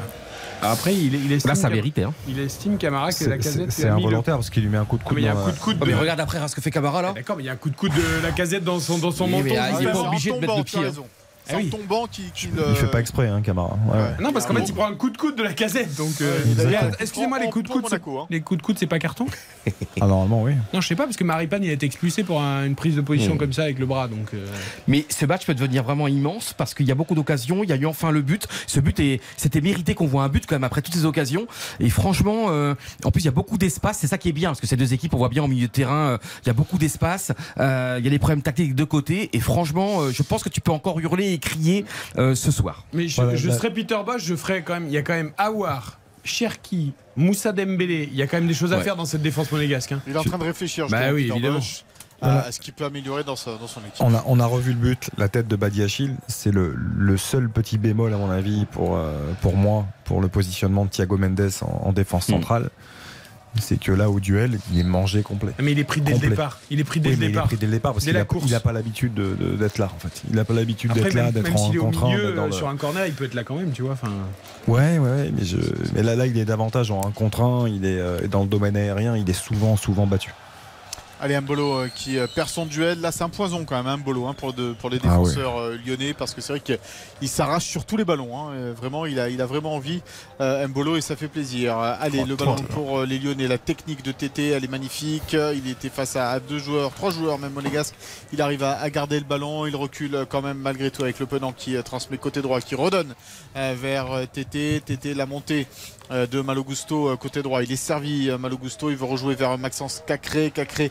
[0.62, 1.48] Après, il, il estime.
[1.50, 2.12] Là, ça Cam- mérite, hein.
[2.28, 3.70] Il estime Camara que la casette.
[3.72, 5.16] C'est involontaire parce qu'il lui met un coup de Ah, coude.
[5.16, 5.76] mais il y a un coup de coude.
[5.80, 7.12] Oh, mais de- regarde après hein, ce que fait Camara là.
[7.12, 9.10] D'accord, mais il y a un coup de coude de la casette dans son, dans
[9.10, 9.54] son Oui, menton.
[9.58, 10.02] ah, il est justement.
[10.02, 10.92] pas obligé de mettre le pied, hein.
[11.46, 11.68] C'est Ah en oui.
[11.70, 13.76] tombant qui, qui le- Il fait pas exprès, hein, Camara.
[13.86, 14.14] Ouais, ouais.
[14.22, 15.94] Non, parce qu'en fait, il prend un coup de coude de la casette.
[15.96, 16.38] Donc, euh,
[17.00, 18.26] excusez-moi, les coups de coude, hein.
[18.30, 19.26] les coups de coude, c'est pas carton?
[20.00, 20.52] Ah, normalement, oui.
[20.72, 22.96] Non, je sais pas, parce que Maripane, il a été expulsé pour un- une prise
[22.96, 24.08] de position comme ça avec le bras.
[24.08, 24.46] Donc, euh,
[24.88, 27.62] Mais ce match peut devenir vraiment immense parce qu'il y a beaucoup d'occasions.
[27.62, 28.46] Il y a eu enfin le but.
[28.66, 31.46] Ce but est, c'était mérité qu'on voit un but quand même après toutes ces occasions.
[31.80, 33.98] Et franchement, euh, en plus il y a beaucoup d'espace.
[34.00, 35.68] C'est ça qui est bien parce que ces deux équipes, on voit bien au milieu
[35.68, 37.32] de terrain, euh, il y a beaucoup d'espace.
[37.60, 39.30] Euh, il y a les problèmes tactiques des deux côtés.
[39.32, 41.84] Et franchement, euh, je pense que tu peux encore hurler et crier
[42.18, 42.84] euh, ce soir.
[42.92, 44.86] Mais je, Voilà, je bah- serais Peter Bosch, je ferais quand même.
[44.86, 48.08] Il y a quand même Awar, Cherki, Moussa Dembélé.
[48.10, 48.82] Il y a quand même des choses à Ouais.
[48.82, 49.92] faire dans cette défense monégasque.
[49.92, 50.00] hein.
[50.06, 50.86] Il est en train de réfléchir.
[50.88, 51.58] Bah justement, oui, Peter évidemment.
[51.58, 51.84] Bosch,
[52.22, 54.00] à, à ce qu'il peut améliorer dans, sa- dans son équipe.
[54.00, 56.14] On a, on a revu le but, la tête de Badiachil.
[56.26, 59.12] C'est le, le seul petit bémol, à mon avis, pour, euh,
[59.42, 62.70] pour moi, pour le positionnement de Thiago Mendes en, en défense centrale.
[63.60, 65.52] C'est que là, au duel, il est mangé complet.
[65.62, 66.58] Mais il est pris dès le départ.
[66.70, 67.46] Il est pris dès Oui, le mais il est départ.
[67.46, 68.44] pris dès le départ parce Dès qu'il la a- course.
[68.46, 70.22] il n'a pas l'habitude de- de- d'être là, en fait.
[70.28, 73.06] Il n'a pas l'habitude d'être là, d'être en d'être dans euh, le- sur un corner,
[73.06, 73.92] il peut être là quand même, tu vois.
[73.92, 74.10] Enfin,
[74.66, 75.56] Ouais, ouais, mais, je...
[75.94, 77.68] mais là, là, il est davantage en un contre un.
[77.68, 79.16] Il est euh, dans le domaine aérien.
[79.16, 80.34] Il est souvent, souvent battu.
[81.20, 83.00] Allez, Mbolo euh, qui perd son duel.
[83.00, 85.54] Là, c'est un poison quand même, hein, Mbolo, hein, pour, de- pour les Ah défenseurs
[85.86, 88.36] lyonnais, parce que c'est vrai qu'il s'arrache sur tous les ballons.
[88.36, 88.72] hein.
[88.76, 90.02] Vraiment, il a, il a vraiment envie,
[90.40, 91.78] euh, Mbolo, et ça fait plaisir.
[91.78, 93.46] Allez, le ballon pour euh, les lyonnais.
[93.46, 95.36] La technique de TT, elle est magnifique.
[95.54, 97.94] Il était face à, deux joueurs, trois joueurs même monégasques.
[98.32, 99.66] Il arrive à, à garder le ballon.
[99.66, 102.74] Il recule quand même malgré tout avec le penant qui euh, transmet côté droit, qui
[102.74, 103.14] redonne
[103.56, 104.80] euh, vers TT.
[104.84, 105.66] TT, la montée
[106.10, 107.62] de Malogusto côté droit.
[107.62, 108.90] Il est servi, Malogusto.
[108.90, 110.50] Il veut rejouer vers Maxence Cacré.
[110.50, 110.90] Cacré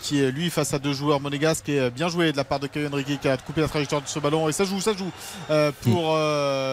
[0.00, 2.66] qui est lui face à deux joueurs monégasques et bien joué de la part de
[2.66, 5.10] Caio Henrique qui a coupé la trajectoire de ce ballon et ça joue, ça joue
[5.82, 6.14] pour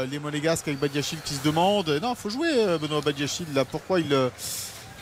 [0.01, 3.65] euh, les monégasques avec Badiachil qui se demande non, faut jouer euh, Benoît Badiachil là,
[3.65, 4.29] pourquoi il euh,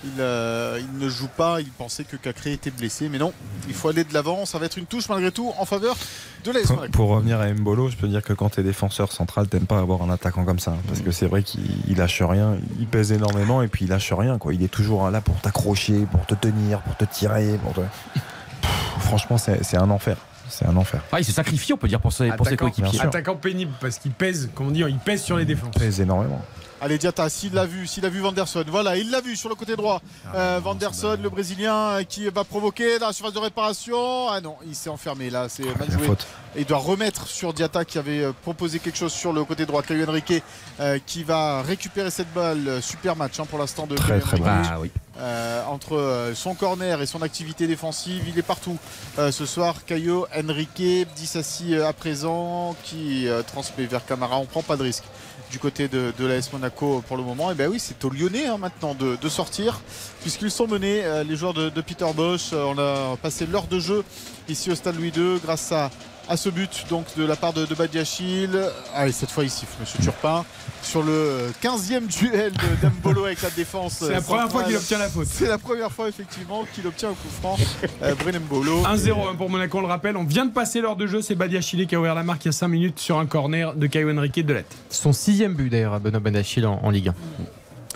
[0.03, 3.34] il, euh, il ne joue pas, il pensait que Cacré était blessé, mais non,
[3.68, 4.45] il faut aller de l'avant.
[4.45, 5.98] Ça va être une touche malgré tout en faveur
[6.44, 6.72] de l'AS.
[6.91, 9.80] Pour revenir à Mbolo, je peux dire que quand tu es défenseur central, t'aimes pas
[9.80, 10.77] avoir un attaquant comme ça.
[10.88, 14.14] Parce que c'est vrai qu'il il lâche rien, il pèse énormément et puis il lâche
[14.14, 14.38] rien.
[14.38, 14.53] Quoi.
[14.53, 17.60] Il est toujours là pour t'accrocher, pour te tenir, pour te tirer.
[17.61, 17.81] Pour te...
[18.61, 20.18] Pff, franchement, c'est un enfer.
[20.49, 21.02] C'est un enfer.
[21.11, 23.02] Ah, il se sacrifie, on peut dire, pour ses, pour ses coéquipiers.
[23.02, 25.73] attaquant pénible parce qu'il pèse, comment dire, il pèse sur les défenses.
[25.76, 26.41] Il pèse énormément.
[26.81, 29.56] Allez Diata, s'il l'a vu, s'il a vu Vanderson, voilà, il l'a vu sur le
[29.56, 30.01] côté droit.
[30.34, 34.30] Euh, Vanderson, le Brésilien, euh, qui va provoquer dans la surface de réparation.
[34.30, 36.07] Ah non, il s'est enfermé là, c'est mal la joué.
[36.56, 39.65] Et il doit remettre sur Diata qui avait euh, proposé quelque chose sur le côté
[39.65, 39.84] droit.
[39.84, 40.41] Caio Henrique
[40.80, 42.81] euh, qui va récupérer cette balle.
[42.81, 44.39] Super match hein, pour l'instant de Très, très.
[44.45, 44.89] Ah oui.
[45.19, 48.77] Euh, entre son corner et son activité défensive, il est partout.
[49.18, 54.38] Euh, ce soir, Caio Henrique, Dissassi à présent, qui euh, transmet vers Camara.
[54.38, 55.03] On prend pas de risque
[55.51, 57.51] du côté de, de l'AS Monaco pour le moment.
[57.51, 59.81] Et ben oui, c'est aux Lyonnais hein, maintenant de, sortir,
[60.21, 62.49] puisqu'ils sont menés, euh, les joueurs de, Peter Bosch.
[62.53, 64.03] Euh, on a passé l'heure de jeu
[64.47, 65.89] ici au Stade Louis II grâce à,
[66.35, 68.51] ce but donc de la part de, de Badiachil.
[68.93, 70.45] Allez, cette fois il siffle, Monsieur Turpin,
[70.81, 73.97] sur le 15e duel de Dembolo avec la défense.
[73.99, 75.27] C'est la première fois qu'il obtient la faute.
[75.30, 77.57] C'est la première fois effectivement qu'il obtient un coup franc.
[78.01, 78.81] Euh, Brenem Bolo.
[78.84, 80.18] 1-0 hein, pour Monaco, on le rappelle.
[80.18, 81.22] On vient de passer l'heure de jeu.
[81.22, 83.73] C'est Badiachile qui a ouvert la marque il y a 5 minutes sur un corner
[83.76, 84.76] de Caio Henrique de Lette.
[84.89, 87.14] Son sixième but d'ailleurs à Benoît Benachil en, en Ligue 1.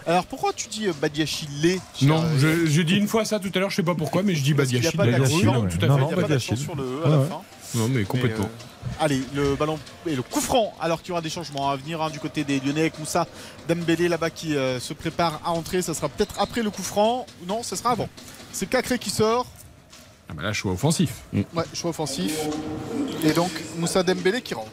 [0.06, 3.60] Alors pourquoi tu dis euh, Badiachile Non, je- j'ai dit une fois ça tout à
[3.60, 4.98] l'heure, je sais pas pourquoi, mais je dis a Badiachile.
[4.98, 5.42] pas d'accent, ouais.
[5.42, 7.28] Il y a pas d'accent sur le E à Ouais, la ouais.
[7.30, 7.42] fin.
[7.76, 8.46] Non, mais complètement.
[8.46, 11.70] Mais, euh, allez, le ballon et le coup franc, alors qu'il y aura des changements
[11.70, 13.28] à venir hein, du côté des Lyonnais avec Moussa
[13.68, 15.82] Dembélé là-bas qui euh, se prépare à entrer.
[15.82, 17.26] Ça sera peut-être après le coup franc.
[17.48, 18.10] Non, ça sera avant.
[18.52, 19.46] C'est Cacré qui sort.
[20.30, 21.22] Ah bah là, choix offensif.
[21.34, 22.48] Ouais, choix offensif.
[23.24, 24.72] Et donc Moussa Dembélé qui rentre.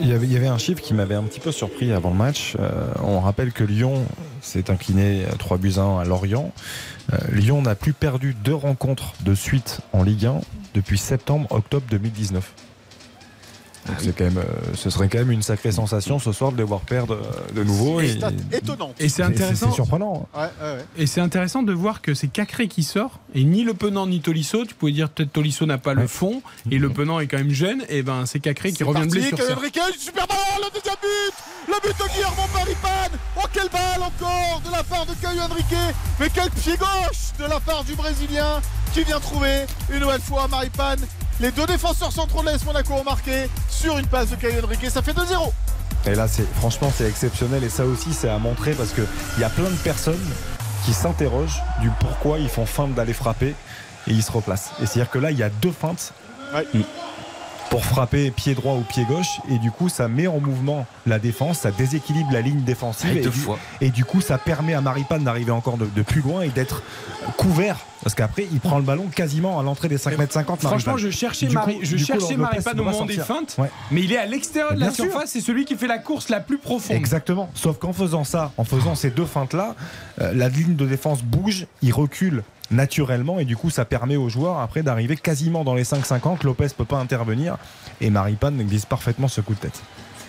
[0.00, 2.10] Il y, avait, il y avait un chiffre qui m'avait un petit peu surpris avant
[2.10, 2.54] le match.
[2.58, 2.70] Euh,
[3.02, 4.04] on rappelle que Lyon
[4.40, 6.52] s'est incliné à 3 buts à 1 à Lorient.
[7.12, 10.40] Euh, Lyon n'a plus perdu deux rencontres de suite en Ligue 1
[10.74, 12.52] depuis septembre-octobre 2019.
[13.86, 14.44] Donc c'est quand même, euh,
[14.74, 17.64] ce serait quand même une sacrée sensation ce soir de les voir perdre euh, de
[17.64, 18.00] nouveau.
[18.00, 18.94] Et et- stat étonnante.
[19.00, 19.70] Et c'est intéressant.
[19.70, 20.28] C'est surprenant.
[20.34, 20.84] Ouais, ouais, ouais.
[20.96, 24.20] Et c'est intéressant de voir que c'est Cacré qui sort et ni Le Penant ni
[24.20, 24.64] Tolisso.
[24.64, 27.50] Tu pouvais dire peut-être Tolisso n'a pas le fond et Le Penant est quand même
[27.50, 27.82] jeune.
[27.88, 29.36] Et ben c'est Cacré qui revient de blessure.
[29.36, 29.58] Caio certes.
[29.58, 31.34] Henrique, super ballon, le deuxième but
[31.68, 35.74] Le but de Guillermo Maripane Oh quelle balle encore de la part de Caio Henrique
[36.20, 38.60] Mais quel pied gauche de la part du Brésilien
[38.94, 41.00] qui vient trouver une nouvelle fois Maripane.
[41.42, 44.88] Les deux défenseurs centraux de l'AS Monaco ont marqué sur une passe de Caio Henrique,
[44.88, 45.52] ça fait 2-0
[46.06, 47.64] Et là, c'est franchement, c'est exceptionnel.
[47.64, 49.04] Et ça aussi, c'est à montrer parce qu'il
[49.40, 50.24] y a plein de personnes
[50.84, 53.56] qui s'interrogent du pourquoi ils font feinte d'aller frapper
[54.06, 54.70] et ils se replacent.
[54.80, 56.12] Et c'est-à-dire que là, il y a deux feintes
[56.54, 56.66] Ouais.
[57.72, 59.40] Pour frapper pied droit ou pied gauche.
[59.50, 63.16] Et du coup, ça met en mouvement la défense, ça déséquilibre la ligne défensive.
[63.16, 63.58] Et, deux du, fois.
[63.80, 66.82] et du coup, ça permet à Maripane d'arriver encore de, de plus loin et d'être
[67.38, 67.78] couvert.
[68.02, 70.60] Parce qu'après, il prend le ballon quasiment à l'entrée des 5 mètres 50.
[70.60, 71.48] Franchement, je cherchais,
[71.80, 73.70] je cherchais Maripane au moment des feintes, Ouais.
[73.90, 75.04] mais il est à l'extérieur de la sûr.
[75.06, 75.30] surface.
[75.30, 76.94] C'est celui qui fait la course la plus profonde.
[76.94, 77.48] Exactement.
[77.54, 79.76] Sauf qu'en faisant ça, en faisant ces deux feintes-là,
[80.20, 82.42] euh, la ligne de défense bouge, il recule
[82.72, 86.44] naturellement et du coup ça permet aux joueurs après d'arriver quasiment dans les 5-50.
[86.44, 87.56] Lopez peut pas intervenir
[88.00, 89.82] et Maripane glisse parfaitement ce coup de tête.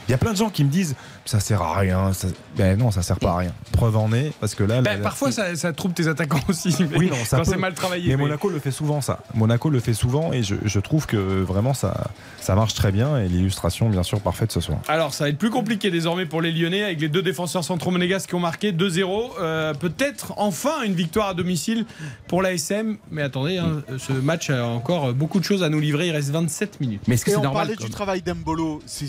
[0.07, 2.11] Il y a plein de gens qui me disent ça sert à rien.
[2.13, 2.27] ça-
[2.57, 3.53] Ben non, ça sert pas à rien.
[3.71, 4.81] Preuve en est parce que là.
[4.81, 6.75] Ben, la- parfois, ça, ça trouble tes attaquants aussi.
[6.91, 7.51] mais oui, non, ça quand peut.
[7.51, 8.09] c'est mal travaillé.
[8.09, 9.19] Mais mais- Monaco le fait souvent, ça.
[9.33, 12.11] Monaco le fait souvent et je, je trouve que vraiment ça,
[12.41, 14.79] ça marche très bien et l'illustration, bien sûr, parfaite ce soir.
[14.87, 17.91] Alors, ça va être plus compliqué désormais pour les Lyonnais avec les deux défenseurs centraux
[17.91, 19.31] monégasques qui ont marqué 2-0.
[19.39, 21.85] Euh, Peut-être enfin une victoire à domicile
[22.27, 22.97] pour l'ASM.
[23.11, 26.07] Mais attendez, hein, ce match a encore beaucoup de choses à nous livrer.
[26.07, 27.01] Il reste 27 minutes.
[27.07, 29.05] Mais est-ce que c'est on normal parlait comme- du travail d'Embolo, c'est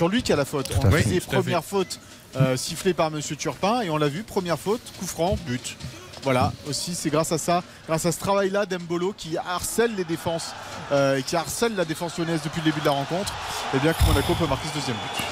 [0.00, 0.70] sur lui qui a la faute.
[0.82, 1.02] On fait.
[1.02, 2.00] disait première faute
[2.34, 5.76] euh, sifflée par Monsieur Turpin et on l'a vu, première faute, coup franc, but.
[6.22, 10.54] Voilà, aussi c'est grâce à ça, grâce à ce travail-là d'Embolo qui harcèle les défenses
[10.90, 13.34] euh, et qui harcèle la défense lyonnaise depuis le début de la rencontre,
[13.74, 15.22] et bien que Monaco peut marquer ce deuxième but.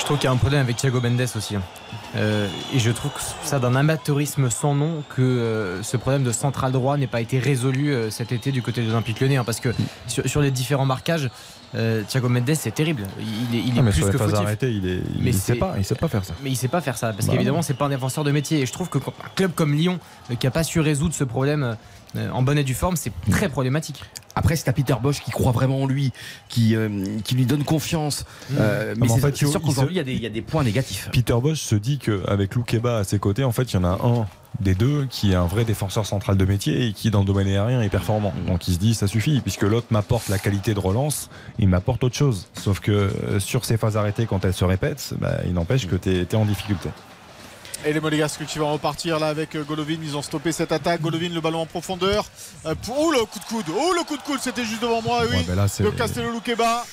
[0.00, 1.54] Je trouve qu'il y a un problème avec Thiago Mendes aussi.
[1.54, 1.62] hein.
[2.16, 6.32] Euh, et je trouve que ça d'un amateurisme sans nom que euh, ce problème de
[6.32, 9.36] central droit n'ait pas été résolu euh, cet été du côté de l'Olympique lyonnais.
[9.36, 9.68] hein, parce que
[10.06, 11.30] sur, sur les différents marquages,
[11.74, 13.06] euh, Thiago Mendes c'est terrible.
[13.18, 14.38] Il est, il est Ah, mais plus que fautif.
[14.62, 16.34] il, est, il, Mais sait pas, il sait pas faire ça.
[16.42, 18.60] Mais il sait pas faire ça parce Bah qu'évidemment c'est pas un défenseur de métier
[18.60, 19.98] et je trouve que un club comme Lyon
[20.30, 21.74] euh, qui a pas su résoudre ce problème euh,
[22.16, 24.02] en bonne et due forme c'est très problématique.
[24.34, 26.12] Après, c'est à Peter Bosch qui croit vraiment en lui,
[26.48, 28.24] qui, euh, qui lui donne confiance.
[28.56, 30.30] Euh, Non, mais c'est il- sûr il qu'aujourd'hui, il y, a des- il y a
[30.30, 31.08] des points négatifs.
[31.12, 33.98] Peter Bosch se dit qu'avec Loukeba à ses côtés, en fait, il y en a
[34.00, 34.26] un
[34.60, 37.48] des deux qui est un vrai défenseur central de métier et qui, dans le domaine
[37.48, 38.32] aérien, est performant.
[38.46, 42.04] Donc il se dit, ça suffit, puisque l'autre m'apporte la qualité de relance, il m'apporte
[42.04, 42.46] autre chose.
[42.54, 45.96] Sauf que euh, sur ces phases arrêtées, quand elles se répètent, bah, il n'empêche que
[45.96, 46.90] tu es, en difficulté.
[47.84, 49.98] Et les Monégasques qui vont repartir là avec euh, Golovin.
[50.02, 51.00] Ils ont stoppé cette attaque.
[51.00, 52.24] Golovin, le ballon en profondeur.
[52.66, 52.74] Euh.
[52.90, 55.36] Oh le coup de coude Oh le coup de coude C'était juste devant moi, oui.
[55.36, 56.84] Ouais, ben là, de Castello Luqueba.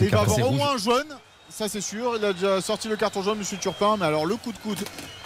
[0.00, 1.06] Il va avoir au moins un jaune.
[1.50, 3.96] Ça c'est sûr, il a déjà sorti le carton jaune, Monsieur Turpin.
[3.98, 4.78] Mais alors le coup de coude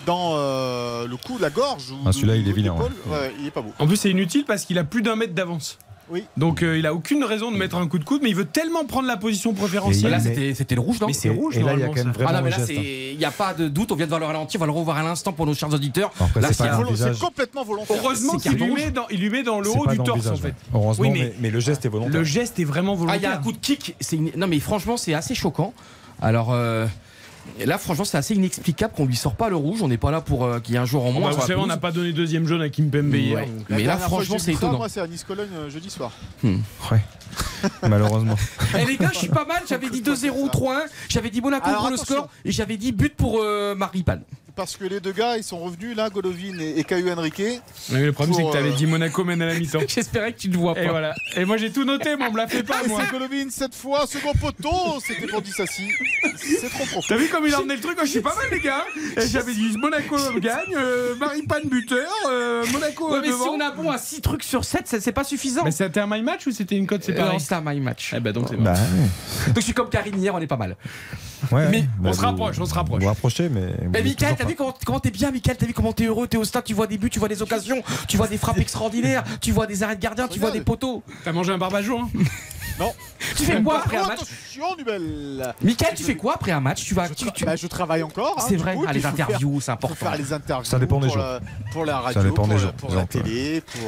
[0.06, 3.18] dans euh, le coup de la gorge Ah, celui-là, il est vilain, d'épaule, ouais.
[3.18, 3.72] ouais, il est pas beau.
[3.80, 5.78] En plus, c'est inutile parce qu'il a plus d'un mètre d'avance.
[6.12, 6.24] Oui.
[6.36, 8.44] Donc euh, il a aucune raison de mettre un coup de coude, mais il veut
[8.44, 10.10] tellement prendre la position préférentielle.
[10.10, 12.02] Là, c'était c'était le rouge, non Mais c'est rouge, normalement, ça.
[12.26, 13.90] Ah non, mais là, il n'y a pas de doute.
[13.92, 14.56] On vient de voir le ralenti.
[14.56, 16.12] On va le revoir à l'instant pour nos chers auditeurs.
[16.36, 17.96] Là, c'est y a- complètement volontaire.
[18.02, 20.54] Heureusement qu'il lui, met dans, il lui met dans le haut du torse en fait.
[20.74, 22.18] Heureusement, Oui, mais, mais le geste est volontaire.
[22.18, 23.30] Le geste est vraiment Ah, il y volontaire.
[23.30, 23.96] a un coup de kick.
[24.36, 25.72] Non, mais franchement, c'est assez choquant.
[26.20, 26.52] Alors.
[26.52, 26.86] euh,
[27.64, 29.82] Là, franchement, c'est assez inexplicable qu'on lui sort pas le rouge.
[29.82, 31.30] On n'est pas là pour euh, qu'il y ait un jour en moins.
[31.30, 33.36] bah, vous savez, on n'a pas donné deuxième jaune à Kimpembe hier.
[33.36, 33.46] Ouais.
[33.46, 33.66] donc.
[33.68, 34.78] Mais là, franchement, c'est étonnant.
[34.78, 36.12] Moi, c'est à Nice-Cologne euh, jeudi soir.
[36.42, 36.58] Hmm.
[36.90, 37.00] Ouais.
[37.88, 38.36] Malheureusement.
[38.78, 39.62] Eh les gars, je suis pas mal.
[39.68, 40.80] J'avais dit 2-0 ou 3-1.
[41.08, 42.28] J'avais dit Monaco pour le score.
[42.44, 44.22] Et j'avais dit but pour euh, Maripane.
[44.54, 47.42] Parce que les deux gars, ils sont revenus là, Golovin et, et Caillou Henrique.
[47.90, 49.80] Mais le problème, c'est que tu avais euh, dit Monaco mène à la mi-temps.
[49.88, 50.82] J'espérais que tu ne vois pas.
[50.82, 51.14] Et voilà.
[51.36, 53.00] Et moi, j'ai tout noté, mais on me l'a fait pas, Et moi.
[53.04, 55.88] c'est Golovin cette fois, second poteau, c'était pour Dissassi.
[56.36, 57.00] C'est trop profond.
[57.08, 58.84] T'as vu comme il a emmené le truc Moi, Je suis pas mal, les gars.
[59.16, 63.70] Et j'avais dit Monaco gagne, euh, Maripane buteur, euh, Monaco Ouais, mais si on a
[63.70, 65.62] bon à 6 trucs sur 7, ça- c'est pas suffisant.
[65.64, 67.80] Mais c'était un my match ou c'était une cote Euh, séparée non, c'était un my
[67.80, 68.12] match.
[68.16, 68.64] Eh bah donc c'est bon.
[68.64, 68.74] Bah,
[69.46, 70.76] Donc je suis comme Karine hier, on est pas mal.
[71.50, 72.98] Ouais, Mais bah, on se vous- rapproche, on se rapproche.
[73.00, 73.74] Vous vous rapprochez, mais.
[73.92, 75.56] Mais êtes Michael, t'as vu comment comment t'es bien, Michael?
[75.56, 76.26] T'as vu comment t'es heureux?
[76.26, 78.58] T'es au stade, tu vois des buts, tu vois des occasions, tu vois des frappes
[78.58, 81.02] extraordinaires, tu vois des arrêts de gardien, tu vois des poteaux.
[81.24, 82.08] T'as mangé un barbageon hein?
[82.80, 82.92] Non.
[83.36, 85.54] Tu fais quoi après un match Attention, Nubel.
[85.62, 86.84] Michael, tu fais quoi après un match?
[86.84, 87.06] Tu vas.
[87.08, 88.36] Je, tu- tra- tu- bah, je travaille encore.
[88.38, 89.94] hein, C'est du vrai, coup, ah, les interviews, c'est faut important.
[89.94, 90.64] faire les interviews.
[90.68, 91.22] Ça dépend des pour jours.
[91.24, 91.40] La,
[91.72, 93.24] pour la radio, dépend pour, des la, jours, pour la exemple.
[93.24, 93.80] télé, pour.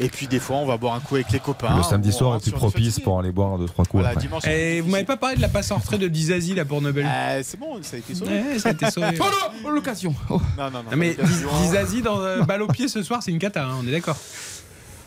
[0.00, 1.76] Et puis des fois, on va boire un coup avec les copains.
[1.76, 4.20] Le samedi on soir est plus propice pour aller boire deux trois coups Voilà, après.
[4.22, 4.46] dimanche.
[4.46, 7.06] Et vous m'avez pas parlé de la passe en retrait de Dizazi là pour Nobel
[7.08, 8.30] Euh, c'est bon, ça a été sauvé.
[8.40, 9.18] Ouais, ça a été sauvé.
[9.20, 9.24] Oh
[9.64, 10.14] non L'occasion.
[10.30, 10.40] Oh.
[10.56, 10.90] Non, non, non.
[10.90, 11.48] Non, mais d'occasion.
[11.62, 14.16] Dizazi dans euh, balle au pied ce soir, c'est une cata, hein, on est d'accord.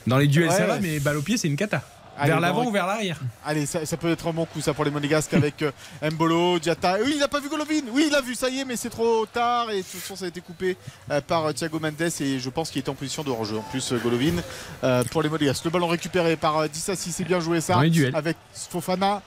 [0.08, 0.80] Dans les duels, Ouais, ça va, ouais.
[0.82, 1.82] mais balle au pied, c'est une cata.
[2.22, 4.74] Allez, vers l'avant ou vers l'arrière Allez, ça, ça peut être un bon coup ça
[4.76, 5.72] pour les Monégasques avec euh,
[6.12, 6.98] Mbolo, Diata.
[7.04, 7.82] Oui, il n'a pas vu Golovin.
[7.92, 9.72] Oui, il a vu, ça y est, mais c'est trop tard.
[9.72, 10.78] Et de toute façon, ça a été coupé
[11.10, 12.00] euh, par euh, Thiago Mendes.
[12.20, 13.58] Et je pense qu'il était en position de hors-jeu.
[13.58, 14.36] En plus, euh, Golovin
[14.84, 15.66] euh, pour les Monégasques.
[15.66, 17.80] Le ballon récupéré par euh, Dissassi, c'est bien joué ça.
[18.14, 18.38] Avec
[18.70, 19.24] Fofana.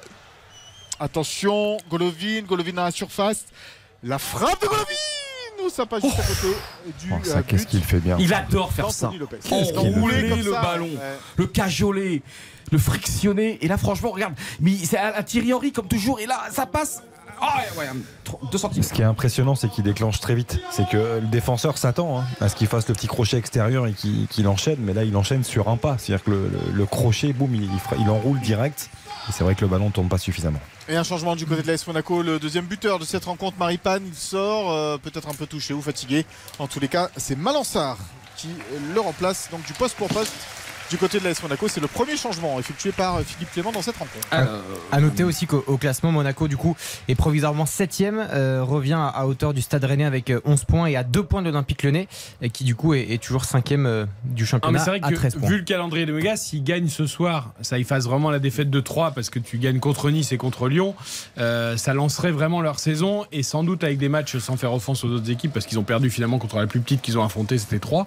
[1.01, 3.45] Attention, Golovin, Golovin dans la surface.
[4.05, 4.85] La frappe de Golovin
[5.65, 6.57] Nous, ça passe juste à côté
[7.01, 8.17] du Oh, ça, euh, qu'est-ce qu'il fait bien.
[8.21, 9.11] Il adore faire ça.
[9.51, 10.99] Enrouler le ballon, ouais.
[11.37, 12.23] le cajoler,
[12.71, 13.59] le frictionner.
[13.65, 16.21] Et là, franchement, regarde, mais c'est un, un Thierry Henry comme toujours.
[16.21, 17.03] Et là, ça passe.
[17.41, 17.91] Ah ouais, ouais,
[18.53, 18.83] 2 cm.
[18.83, 20.61] Ce qui est impressionnant, c'est qu'il déclenche très vite.
[20.71, 23.93] C'est que le défenseur s'attend hein, à ce qu'il fasse le petit crochet extérieur et
[23.93, 25.97] qu'il qu'il enchaîne, mais là il enchaîne sur un pas.
[25.99, 27.69] C'est-à-dire que le, le- le crochet, boum, il,
[27.99, 28.89] il enroule direct.
[29.29, 30.61] Et c'est vrai que le ballon ne tourne pas suffisamment.
[30.87, 34.03] Et un changement du côté de l'AS Monaco, le deuxième buteur de cette rencontre, Maripane,
[34.07, 36.27] il sort, euh, peut-être un peu touché ou fatigué.
[36.59, 37.97] En tous les cas, c'est Malansar
[38.37, 38.49] qui
[38.93, 40.35] le remplace, donc du poste pour poste.
[40.91, 43.83] Du côté de l'AS Monaco, c'est le premier changement effectué par euh, Philippe Clément dans
[43.83, 44.27] cette rencontre.
[44.93, 46.77] À noter aussi qu'au au classement, Monaco, du coup,
[47.09, 47.95] est provisoirement 7
[48.63, 51.41] revient à, à hauteur du Stade Rennais avec euh, 11 points et à 2 points
[51.43, 52.09] de l'Olympique Lyonnais,
[52.43, 55.11] et qui du coup est, est toujours 5 du Ah, mais championnat c'est vrai à
[55.11, 55.49] 13 que points.
[55.49, 58.81] vu le calendrier de Megas, s'il gagne ce soir, ça efface vraiment la défaite de
[58.81, 60.95] 3 parce que tu gagnes contre Nice et contre Lyon.
[61.39, 65.05] Euh, ça lancerait vraiment leur saison et sans doute avec des matchs sans faire offense
[65.05, 67.59] aux autres équipes parce qu'ils ont perdu finalement contre la plus petite qu'ils ont affrontée,
[67.59, 68.07] c'était 3.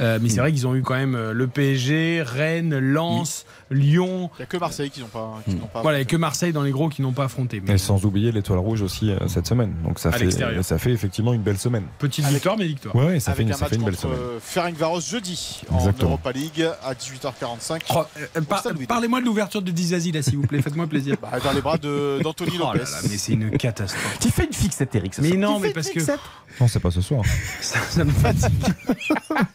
[0.00, 4.30] Euh, mais c'est vrai qu'ils ont eu quand même euh, le PSG, Rennes, Lens, Lyon.
[4.34, 5.40] Il n'y a que Marseille qui n'ont pas.
[5.44, 7.24] qui n'ont pas Voilà, il y a que Marseille dans les gros qui n'ont pas
[7.24, 7.62] affronté.
[7.66, 9.74] Mais Et sans oublier l'étoile rouge aussi euh, cette semaine.
[9.84, 10.30] Donc ça À fait,
[10.62, 11.84] ça fait effectivement une belle semaine.
[11.98, 12.94] petite victoire, mais victoire.
[12.96, 14.16] Ouais, ouais, ça, fait Avec une, un ça match fait une belle semaine.
[14.18, 16.10] euh, Ferencvaros jeudi en Exactement.
[16.10, 17.80] Europa League à 18h45.
[17.94, 18.02] Oh,
[18.36, 20.62] euh, par- Parlez-moi de l'ouverture de Dizazi là, s'il vous plaît.
[20.62, 21.16] Faites-moi plaisir.
[21.20, 22.78] Bah, dans les bras de- d'Anthony Oh là Lopez.
[22.80, 24.18] là, mais c'est une catastrophe.
[24.20, 25.14] Tu fais une fixette, Eric.
[25.14, 25.40] ce Mais soir.
[25.40, 26.12] non, Tu mais fais parce une que
[26.60, 27.22] Non, c'est pas ce soir.
[27.60, 28.52] ça, ça me fatigue.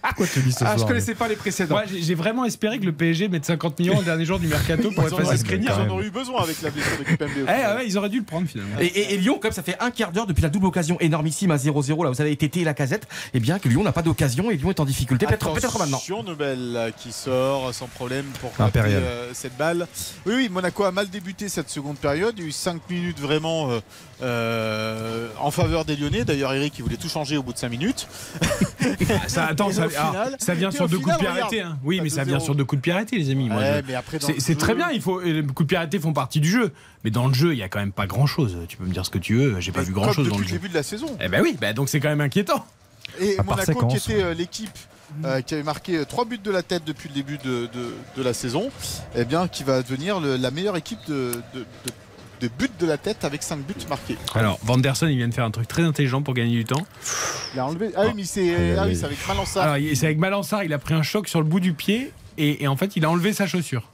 [0.02, 1.76] Pourquoi tu dis ce Ah, je soir connaissais pas les précédents.
[1.76, 4.92] Moi, j'ai vraiment espéré que le PSG mette 50 millions au dernier jour du mercato
[4.92, 5.82] pour effacer Skriniar.
[5.86, 7.30] ils en auraient eu besoin avec la blessure de Kipembe.
[7.36, 8.76] Eh ah ouais, ils auraient dû le prendre finalement.
[8.80, 11.52] Et, et- et Lyon, comme ça fait un quart d'heure depuis la double occasion énormissime
[11.52, 14.02] à 0-0, là vous avez Tété et la casette, et bien que Lyon n'a pas
[14.04, 15.98] d'occasion et Lyon est en difficulté, peut-être peut-être maintenant.
[15.98, 19.02] Attention, Nobel qui sort sans problème pour Impérial.
[19.04, 19.88] euh, cette balle.
[20.26, 22.36] Oui, oui, Monaco a mal débuté cette seconde période.
[22.38, 23.80] Il y a eu 5 minutes vraiment euh,
[24.22, 26.24] euh, en faveur des Lyonnais.
[26.26, 28.08] D'ailleurs, Eric, il voulait tout changer au bout de 5 minutes.
[29.28, 31.62] Ça, attends, ça, alors, final- ça vient sur deux coups de pied arrêtés.
[31.62, 31.78] hein.
[31.84, 32.43] Oui, mais ça vient 2-0.
[32.44, 33.50] Sur deux coups de pied arrêtés, les amis.
[33.50, 34.90] Ouais, je- dans c'est le jeu- très bien.
[34.92, 36.72] Il faut, les coups de pied arrêtés font partie du jeu.
[37.04, 38.58] Mais dans le jeu, il y a quand même pas grand chose.
[38.68, 39.60] Tu peux me dire ce que tu veux.
[39.60, 40.56] J'ai pas vu grand Comme chose dans depuis le le jeu.
[40.58, 41.08] début de la saison.
[41.22, 42.66] Eh ben oui, bah donc c'est quand même inquiétant.
[43.20, 43.66] Et À Monaco, qui
[43.98, 44.70] séquence, était euh, l'équipe
[45.26, 47.94] euh, qui avait marqué euh, trois buts de la tête depuis le début de, de-
[48.18, 48.72] de la saison,
[49.16, 51.66] eh bien, qui va devenir le- la meilleure équipe de, de, de-
[52.42, 54.18] de buts de la tête avec 5 buts marqués.
[54.34, 56.86] Alors, Vanderson, il vient de faire un truc très intelligent pour gagner du temps.
[57.54, 57.92] Il a enlevé.
[57.96, 59.64] Ah oui, mais c'est ah oui, avec Malansar.
[59.64, 62.64] Alors, c'est avec Malansar, il a pris un choc sur le bout du pied et,
[62.64, 63.90] et en fait, il a enlevé sa chaussure.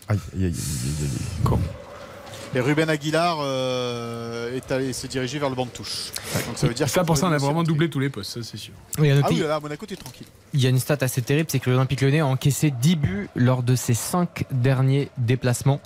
[2.56, 6.12] Et Ruben Aguilar euh, est allé se diriger vers le banc de touche.
[6.48, 8.40] Donc ça veut dire Ça, pour ça, on a vraiment doublé tous les postes, ça
[8.44, 8.74] c'est sûr.
[8.98, 10.26] Oui, à Ah oui, là, Monaco, t'es tranquille.
[10.54, 13.30] Il y a une stat assez terrible, c'est que l'Olympique Lyonnais a encaissé 10 buts
[13.36, 15.80] lors de ses 5 derniers déplacements.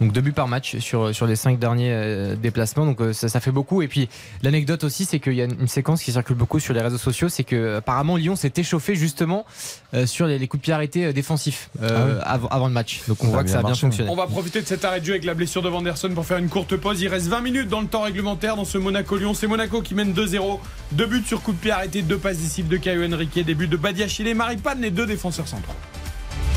[0.00, 2.86] Donc 2 buts par match sur, sur les 5 derniers euh, déplacements.
[2.86, 3.82] Donc euh, ça, ça fait beaucoup.
[3.82, 4.08] Et puis
[4.42, 7.28] l'anecdote aussi, c'est qu'il y a une séquence qui circule beaucoup sur les réseaux sociaux.
[7.28, 9.44] C'est que apparemment Lyon s'est échauffé justement
[9.92, 13.02] euh, sur les, les coups de pied arrêtés euh, défensifs euh, avant, avant le match.
[13.08, 14.08] Donc on voit que ça a bien fonctionné.
[14.08, 16.38] On va profiter de cet arrêt de jeu avec la blessure de Vanderson pour faire
[16.38, 17.00] une courte pause.
[17.00, 19.34] Il reste 20 minutes dans le temps réglementaire dans ce Monaco-Lyon.
[19.34, 20.60] C'est Monaco qui mène 2-0.
[20.92, 23.68] Deux buts sur coup de pied arrêté, deux passes décisives de Caio Henrique, des buts
[23.68, 25.74] de Badiachile, Maripane, les deux défenseurs centraux.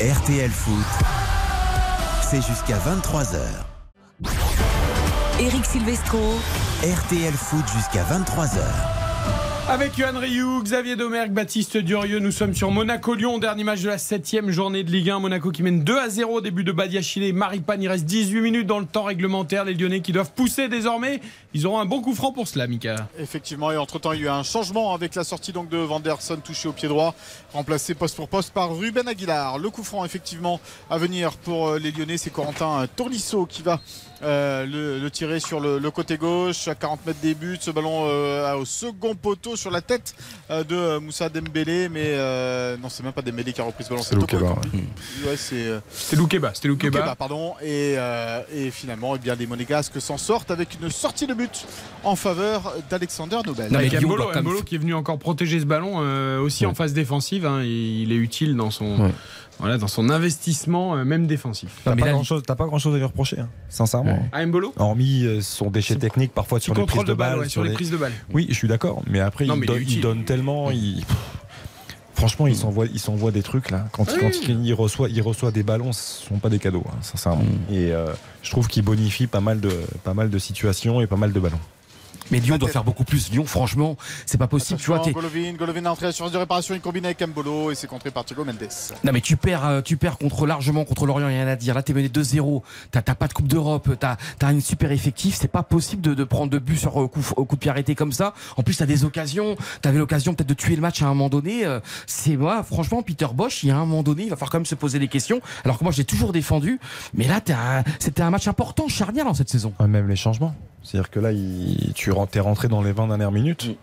[0.00, 1.06] RTL Foot,
[2.30, 3.38] c'est jusqu'à 23h.
[5.40, 6.18] Eric Silvestro.
[6.82, 9.03] RTL Foot jusqu'à 23h.
[9.66, 13.96] Avec Yohan Rioux, Xavier Domergue, Baptiste Durieux, nous sommes sur Monaco-Lyon, dernier match de la
[13.96, 15.20] 7 journée de Ligue 1.
[15.20, 17.82] Monaco qui mène 2 à 0 au début de Badiachile Maripane.
[17.82, 19.64] Il reste 18 minutes dans le temps réglementaire.
[19.64, 21.22] Les Lyonnais qui doivent pousser désormais.
[21.54, 23.08] Ils auront un bon coup franc pour cela, Mika.
[23.18, 26.36] Effectivement, et entre-temps, il y a eu un changement avec la sortie donc de Vanderson
[26.44, 27.14] touché au pied droit,
[27.54, 29.58] remplacé poste pour poste par Ruben Aguilar.
[29.58, 30.60] Le coup franc, effectivement,
[30.90, 33.80] à venir pour euh, les Lyonnais, c'est Corentin Tournisso qui va
[34.22, 37.58] euh, le, le tirer sur le, le côté gauche à 40 mètres des buts.
[37.60, 40.14] Ce ballon euh, au second poteau sur la tête
[40.50, 43.90] euh, de Moussa Dembélé, mais euh, non, c'est même pas Dembélé qui a repris ce
[43.90, 44.56] ballon, c'est Loukeba.
[45.26, 46.98] Ouais, c'est euh, C'était Loukeba, c'était Loukeba.
[46.98, 47.54] Loukeba, pardon.
[47.62, 51.66] Et, euh, et finalement, eh bien, les Monégasques s'en sortent avec une sortie de but
[52.04, 53.74] en faveur d'Alexander Nobel.
[53.74, 57.46] Avec Mbolo, Mbolo qui est venu encore protéger ce ballon euh, aussi en phase défensive.
[57.46, 57.62] hein.
[57.62, 59.10] il est utile dans son,
[59.58, 61.70] voilà, dans son investissement, euh, même défensif.
[61.84, 64.18] T'as pas, grand chose, t'as pas grand chose à lui reprocher, hein, sincèrement.
[64.32, 67.38] Ah, Mbolo Hormis euh, son déchet technique parfois sur les prises de balle, balle.
[67.40, 68.12] ouais, sur les prises de balle.
[68.32, 69.02] Oui, je suis d'accord.
[69.06, 70.00] Mais après, Non, il, mais donne, il utile.
[70.00, 70.70] donne tellement.
[70.70, 71.04] Il...
[72.14, 73.86] Franchement, il s'envoie, il s'envoie des trucs là.
[73.92, 74.18] Quand, Oui.
[74.20, 77.44] quand il, il reçoit, il reçoit des ballons, ce sont pas des cadeaux, hein, sincèrement.
[77.70, 78.06] Et euh,
[78.42, 79.70] je trouve qu'il bonifie pas mal de,
[80.04, 81.58] pas mal de situations et pas mal de ballons.
[82.30, 83.30] Mais Lyon doit faire beaucoup plus.
[83.30, 83.96] Lyon, franchement,
[84.26, 84.80] c'est pas possible.
[84.80, 88.10] Tu vois, Golovin, Golovin entrée sur de réparation, il combine avec Mbolo et c'est contré
[88.10, 88.68] par Thiago Mendes.
[89.04, 91.56] Non mais tu perds, euh, tu perds contre largement contre l'Orient, y a rien à
[91.56, 91.74] dire.
[91.74, 95.36] Là t'es mené 2-0, t'as t'as pas de Coupe d'Europe, t'as as une super effectif,
[95.38, 97.70] c'est pas possible de, de prendre de but sur euh, coup, au coup de pied
[97.70, 98.34] arrêté comme ça.
[98.56, 101.28] En plus t'as des occasions, t'avais l'occasion peut-être de tuer le match à un moment
[101.28, 101.64] donné.
[101.66, 104.50] euh, c'est moi, franchement Peter Bosch, il y a un moment donné, il va falloir
[104.50, 105.40] quand même se poser des questions.
[105.64, 106.80] Alors que moi je l'ai toujours défendu,
[107.12, 107.40] mais là
[107.98, 109.72] c'était un match important, charnière dans cette saison.
[109.78, 110.54] Ah, même les changements.
[110.84, 113.76] C'est-à-dire que là, il, tu t'es rentré dans les 20 dernières minutes.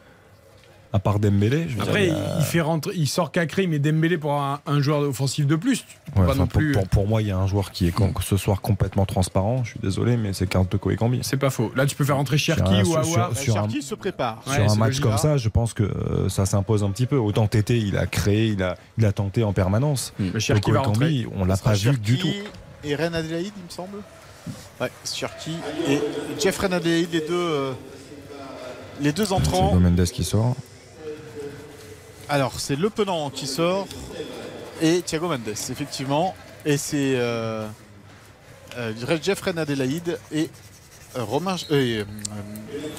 [0.93, 3.79] À part Dembélé, je veux Après, dire, il, a- fait rentrer, il sort Cacré, mais
[3.79, 5.85] Dembélé pour un, un joueur offensif de plus.
[6.17, 6.73] Ouais, pas non pour, plus.
[6.73, 9.63] pour- pour moi, il y a un joueur qui est com- ce soir complètement transparent.
[9.63, 11.19] Je suis désolé, mais c'est Carl Toko Ekambi.
[11.23, 11.71] C'est pas faux.
[11.77, 13.05] Là, tu peux faire rentrer Cherki ou sur- Aouar.
[13.05, 14.41] sur- sur un- Cherki se prépare.
[14.45, 17.15] Sur un match comme ça, je pense que euh, ça s'impose un petit peu.
[17.15, 20.13] Autant Tété, il a créé, il a, il a tenté en permanence.
[20.19, 20.81] Mais Cherki va
[21.37, 22.27] on l'a pas vu Cherki du tout.
[22.83, 23.99] Et Ren Adelaide, il me semble.
[24.79, 25.55] Ouais, Cherki
[25.87, 25.99] et
[26.39, 27.73] Jeff Ren Adelaide, les deux, euh,
[28.99, 29.75] les deux entrants.
[29.75, 30.55] Mendes qui sort.
[32.29, 33.87] Alors, c'est Le Penant qui sort
[34.81, 36.35] et Thiago Mendes, effectivement.
[36.65, 37.67] Et c'est euh,
[38.77, 40.49] euh, Jeff Ren Adelaide et
[41.15, 42.03] Romain et, euh, euh,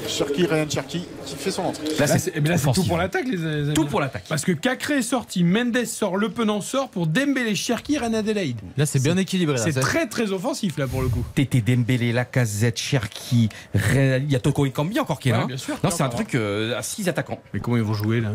[0.09, 1.85] Cherki, Ryan Cherki qui fait son entrée.
[1.99, 3.75] Là, c'est mais là, c'est tout pour l'attaque, les amis.
[3.75, 4.25] Tout pour l'attaque.
[4.29, 8.57] Parce que Cacré est sorti, Mendes sort, Le Penant sort pour Dembélé, Cherki, Ren Adelaide.
[8.77, 9.57] Là, c'est bien équilibré.
[9.57, 9.63] là.
[9.63, 11.25] C'est Ça- très très offensif là pour le coup.
[11.35, 15.41] Tété Dembélé, Lacazette, Cherki, il y a Toko Ekambi encore qui est là.
[15.41, 15.77] Ouais, bien sûr.
[15.83, 17.41] Non, c'est un truc euh, à 6 attaquants.
[17.55, 18.31] Mais comment ils vont jouer là?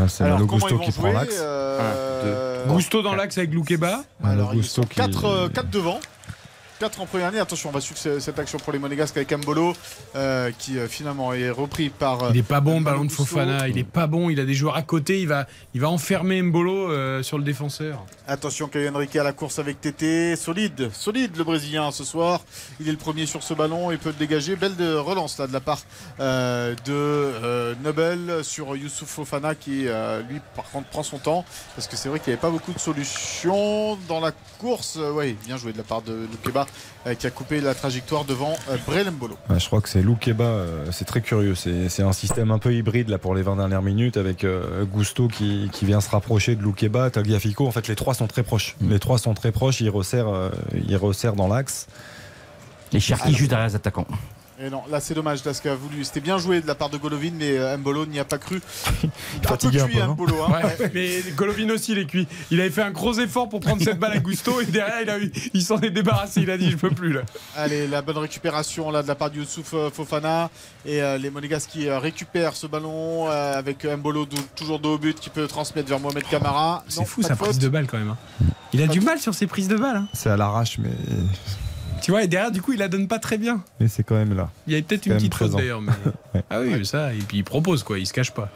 [0.00, 1.36] Ah, c'est Alors, comment Gusto qui prend l'axe.
[1.40, 4.02] euh, Gusto dans l'axe avec Loukeba.
[4.24, 6.00] Alors, ils Gusto sont qui- 4, devant.
[6.84, 7.38] 4 en première année.
[7.38, 9.72] Attention, on va suivre ce- cette action pour les Monégasques avec Mbolo
[10.16, 12.24] euh, qui euh, finalement est repris par.
[12.24, 13.10] euh, Il est pas bon le ballon de.
[13.10, 15.88] Fofana, il est pas bon, il a des joueurs à côté, il va, il va
[15.88, 18.04] enfermer Mbolo euh, sur le défenseur.
[18.28, 20.36] Attention, Caio Henrique à la course avec Tété.
[20.36, 22.42] Solide, solide le Brésilien ce soir.
[22.80, 24.54] Il est le premier sur ce ballon, il peut le dégager.
[24.54, 25.80] Belle de relance là de la part
[26.20, 29.84] euh, de Nobel sur Youssouf Fofana qui
[30.28, 31.46] lui par contre prend son temps
[31.76, 34.96] parce que c'est vrai qu'il n'y avait pas beaucoup de solutions dans la course.
[35.14, 36.64] Ouais, bien joué de la part de Loukeba euh,
[37.18, 39.36] qui a coupé la trajectoire devant euh, Brel Mbolo.
[39.50, 41.54] Ouais, je crois que c'est Loukeba, euh, c'est très curieux.
[41.54, 45.28] C'est un système un peu hybride là pour les 20 dernières minutes avec euh, Gusto
[45.28, 47.66] qui, qui vient se rapprocher de Loukeba, Tagliafico.
[47.66, 48.76] En fait, les trois sont très proches.
[48.80, 49.80] Les trois sont très proches.
[49.80, 50.50] Ils resserrent, euh,
[50.88, 51.86] ils resserrent dans l'axe.
[52.92, 54.06] Et Cherki juste derrière les attaquants.
[54.64, 56.04] Et non, là c'est dommage, là ce qu'a voulu.
[56.04, 58.60] C'était bien joué de la part de Golovin, mais euh, Mbolo n'y a pas cru.
[59.02, 60.42] Il un cuit, peu, hein, Mbolo.
[60.42, 60.52] hein.
[60.78, 62.26] Ouais, mais Golovin aussi, il est cuit.
[62.50, 65.10] Il avait fait un gros effort pour prendre cette balle à Gusto et derrière, il,
[65.10, 66.40] a eu- il s'en est débarrassé.
[66.40, 67.22] Il a dit Je peux plus là.
[67.56, 70.50] Allez, la bonne récupération là de la part de Youssouf euh, Fofana
[70.86, 74.26] et euh, les Monégasques qui euh, récupèrent ce ballon euh, avec Mbolo
[74.56, 76.84] toujours dos au but qui peut transmettre vers Mohamed Camara.
[76.88, 78.10] C'est fou sa prise de balle quand même.
[78.10, 78.46] hein.
[78.72, 79.96] Il a du mal sur ses prises de balle.
[79.96, 80.08] hein.
[80.14, 80.88] C'est à l'arrache, mais,
[82.04, 83.64] Tu vois, et derrière, du coup, il la donne pas très bien.
[83.80, 84.50] mais c'est quand même là.
[84.66, 85.80] Il y avait peut-être une petite faute d'ailleurs.
[85.80, 85.92] Mais...
[86.50, 88.50] Ah oui, mais ça, et puis il propose quoi, il se cache pas.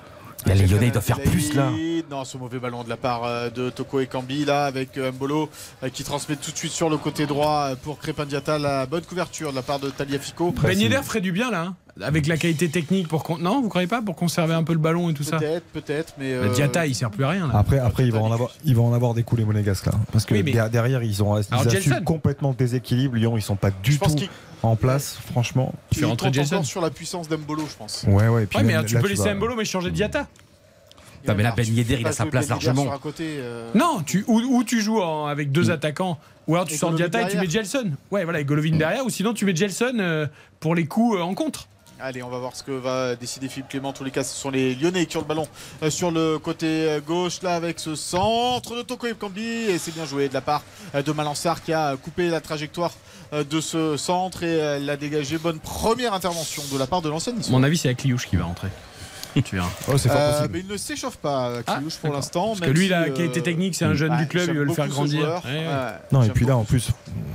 [0.44, 1.70] Là, les Lyonnais, doivent faire plus là.
[2.10, 5.10] Non, ce mauvais ballon de la part euh, de Toko et Kambi là avec euh,
[5.12, 5.48] Mbolo
[5.82, 8.26] euh, qui transmet tout de suite sur le côté droit pour Crépin.
[8.46, 10.54] La bonne couverture de la part de Taliafico.
[10.62, 13.68] Ben Yedder ferait du bien là, hein, avec la qualité technique pour con- non, vous
[13.68, 15.38] croyez pas pour conserver un peu le ballon et tout ça.
[15.38, 16.32] Peut-être, peut-être, mais.
[16.32, 17.54] Le euh, Diatta, il sert plus à rien là.
[17.58, 19.92] Après, après ils, vont en avoir, ils vont en avoir des coups les Monégasques là.
[20.12, 22.00] Parce que Oui, mais- der- derrière, ils ont ils Alors, Jelson.
[22.04, 23.16] complètement le déséquilibre.
[23.16, 24.10] Lyon, ils sont pas du tout
[24.62, 25.72] en place, franchement.
[25.96, 28.04] il compte encore sur la puissance d'Mbolo, je pense.
[28.08, 28.42] Ouais, ouais.
[28.44, 30.26] et puis Ouais, mais tu là, peux laisser vas- Mbolo mais changer Diatta.
[31.26, 32.82] Non, mais là, Ben Yedder, il a sa place largement.
[32.84, 36.16] sur un côté, euh, Non, tu, ou, ou tu joues en- avec deux attaquants,
[36.46, 37.50] ou alors tu Et sors Diatta et tu mets.
[37.50, 37.90] Gelson.
[38.12, 40.26] Ouais, voilà, et Golovin derrière, ou sinon tu mets Gelson euh,
[40.60, 41.66] pour les coups euh, en contre.
[42.00, 43.88] Allez, on va voir ce que va décider Philippe Clément.
[43.88, 45.48] En tous les cas, ce sont les Lyonnais qui ont le ballon
[45.82, 49.42] euh, sur le côté euh, gauche, là, avec ce centre de Toko Kambi.
[49.42, 50.62] Et c'est bien joué de la part
[50.94, 52.92] euh, de Malansar qui a coupé la trajectoire
[53.32, 55.36] de ce centre et l'a dégagé.
[55.36, 58.68] Bonne première intervention de la part de l'ancienne mon avis, c'est Akliouche qui va rentrer.
[59.44, 59.68] tu verras.
[59.88, 60.50] Oh, c'est fort Euh, possible.
[60.54, 62.48] mais il ne s'échauffe pas, Kliouche, Ah, pour l'instant.
[62.48, 64.64] Parce que lui, la euh, qualité technique, c'est un jeune ouais, du club, il veut
[64.64, 65.42] le faire grandir.
[66.12, 66.90] Non, et puis là, en plus,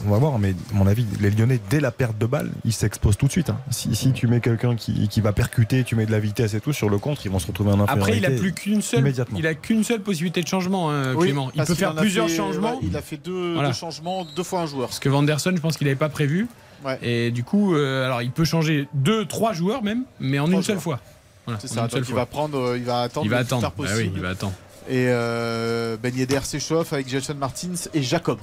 [0.06, 2.74] on va voir, mais à mon avis, les Lyonnais, dès la perte de balle, ils
[2.74, 3.50] s'exposent tout de suite.
[3.50, 3.58] hein.
[3.72, 6.60] Si, si tu mets quelqu'un qui, qui va percuter, tu mets de la vitesse et
[6.62, 8.18] tout, sur le contre, ils vont se retrouver en infériorité.
[8.18, 9.38] Après, il a plus qu'une seule, immédiatement.
[9.40, 11.52] il a qu'une seule possibilité de changement, hein, Oui, Clément.
[11.56, 12.74] Il peut faire plusieurs fait- changements.
[12.74, 13.70] ouais, il a fait deux, Voilà.
[13.70, 14.88] deux changements, deux fois un joueur.
[14.90, 16.48] Parce que Vanderson, je pense qu'il n'avait pas prévu.
[16.86, 17.00] Ouais.
[17.02, 20.58] Et du coup, euh, alors il peut changer deux, trois joueurs même, mais en Trois
[20.58, 21.00] une seule joueurs.
[21.00, 21.00] fois.
[21.46, 23.56] Voilà, C'est ça, donc il va prendre, euh, il va attendre Il va le plus
[23.56, 23.68] attendre.
[23.68, 24.12] Ah oui, possible.
[24.16, 24.54] il va attendre.
[24.90, 28.40] Et euh, Ben Yedder s'échauffe avec Gelson Martins et Jacobs.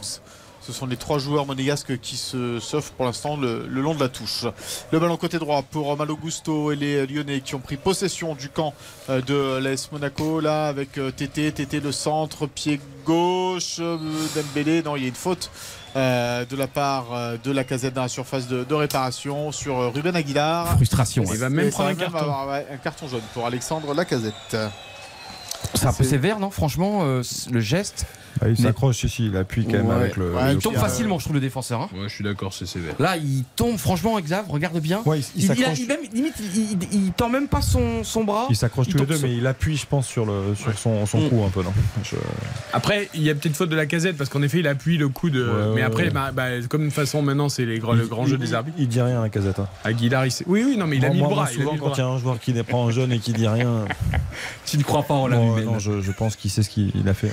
[0.62, 4.00] Ce sont les trois joueurs monégasques qui se sauvent pour l'instant le, le long de
[4.00, 4.44] la touche.
[4.92, 8.50] Le ballon côté droit pour Malo Gusto et les Lyonnais qui ont pris possession du
[8.50, 8.74] camp
[9.08, 10.40] euh, de l'AS Monaco.
[10.40, 13.96] Là avec euh, Tété, Tété le centre, pied gauche, euh,
[14.36, 14.82] Dembélé.
[14.82, 15.50] Non, il y a une faute
[15.96, 19.78] euh, de la part euh, de la casette dans la surface de, de réparation sur
[19.78, 20.66] euh, Ruben Aguilar.
[20.76, 21.24] Frustration.
[21.24, 21.36] Il ouais.
[21.36, 22.16] va même prendre un carton.
[22.18, 24.56] avoir, ouais, un carton jaune pour Alexandre Lacazette.
[25.74, 26.50] C'est un peu sévère, non?
[26.50, 28.06] Franchement, euh, le geste.
[28.42, 29.94] Ah, il Mais- s'accroche ici, il appuie quand même Ouais.
[29.94, 30.32] avec le.
[30.32, 31.80] Ouais, il le tombe euh, facilement, je trouve, le défenseur.
[31.82, 31.88] hein.
[31.94, 32.94] Ouais, je suis d'accord, c'est sévère.
[32.98, 35.02] Là, il tombe, franchement, Xav, regarde bien.
[35.04, 35.78] Ouais, il- il il, a- s'accroche.
[35.80, 38.46] il même, limite, il, il- il tend même pas son, son bras.
[38.50, 41.28] Il tous les deux, mais il appuie, je pense, sur, le, sur son, son Mm.
[41.28, 41.62] cou un peu.
[41.62, 41.72] Non
[42.02, 42.16] Je-
[42.72, 45.08] Après, il y a peut-être faute de la casette parce qu'en effet, il appuie le
[45.08, 45.42] coup de.
[45.44, 46.10] Ouais, mais après, ouais.
[46.10, 48.46] bah, bah, comme de toute façon, maintenant, c'est les grands- le grand il- jeu il-
[48.46, 48.76] des arbitres.
[48.80, 49.58] Il dit rien à Casette.
[49.58, 49.68] hein.
[49.84, 51.46] Aguilar, il s'est- Oui, oui, non, mais il a mis le bras.
[51.46, 53.84] souvent, quand il y a un joueur qui prend un jeune et qui dit rien,
[54.66, 57.14] Tu ne crois pas en la non, je, je pense qu'il sait ce qu'il a
[57.14, 57.30] fait.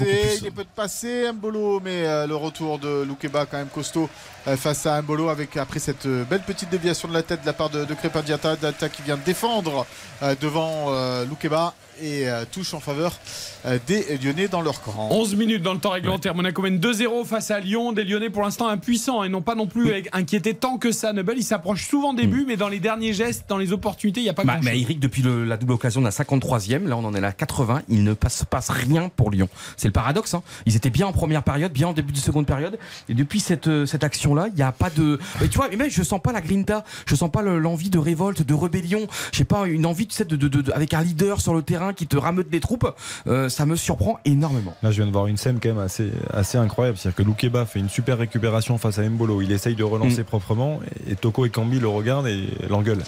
[0.00, 4.08] La il, est peut-être passé Mbolo, mais euh, le retour de Loukeba quand même costaud
[4.48, 7.46] euh, face à Mbolo avec après cette euh, belle petite déviation de la tête de
[7.46, 9.86] la part de, de Crépin qui vient défendre
[10.22, 10.90] euh, devant
[11.24, 13.18] Loukeba et euh, touche en faveur
[13.66, 15.08] euh, des Lyonnais dans leur camp.
[15.10, 16.34] 11 minutes dans le temps réglementaire.
[16.34, 17.92] Monaco mène 2-0 face à Lyon.
[17.92, 21.12] Des Lyonnais pour l'instant impuissants et non pas non plus inquiétés tant que ça.
[21.12, 24.24] Nebel, il s'approche souvent des buts, mais dans les derniers gestes, dans les opportunités, il
[24.24, 24.80] n'y a pas Bah, grand mais.
[24.80, 27.32] Eric, depuis le- la double occasion de la 53e, là on en est à la
[27.32, 29.48] 80, il ne passe, passe rien pour Lyon.
[29.76, 30.34] C'est le paradoxe.
[30.34, 30.42] hein.
[30.66, 32.78] Ils étaient bien en première période, bien en début de seconde période,
[33.08, 35.18] et depuis cette, euh, cette action-là, il n'y a pas de.
[35.40, 37.98] Mais tu vois, mais je sens pas la grinta, je sens pas le- l'envie de
[37.98, 39.06] révolte, de rébellion.
[39.32, 41.54] Je sais pas, une envie, tu sais, de, de, de- de- avec un leader sur
[41.54, 42.86] le terrain qui te rameute des troupes.
[43.26, 44.74] Euh, ça me surprend énormément.
[44.82, 46.96] Là, je viens de voir une scène quand même assez, assez incroyable.
[46.98, 49.42] C'est-à-dire que Loukeba fait une super récupération face à Mbolo.
[49.42, 50.24] Il essaye de relancer Mm.
[50.24, 53.02] proprement et, Toko et Kambi le regardent et l'engueulent.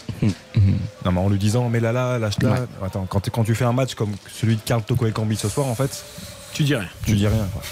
[1.04, 2.66] Non, mais en lui disant, mais là, là, lâche là.
[2.84, 5.48] Attends, quand, quand tu fais un match comme celui de Karl Toko et Kambi ce
[5.48, 6.04] soir, en fait,
[6.52, 6.88] Tu dis rien.
[7.04, 7.46] tu dis rien.
[7.52, 7.62] quoi.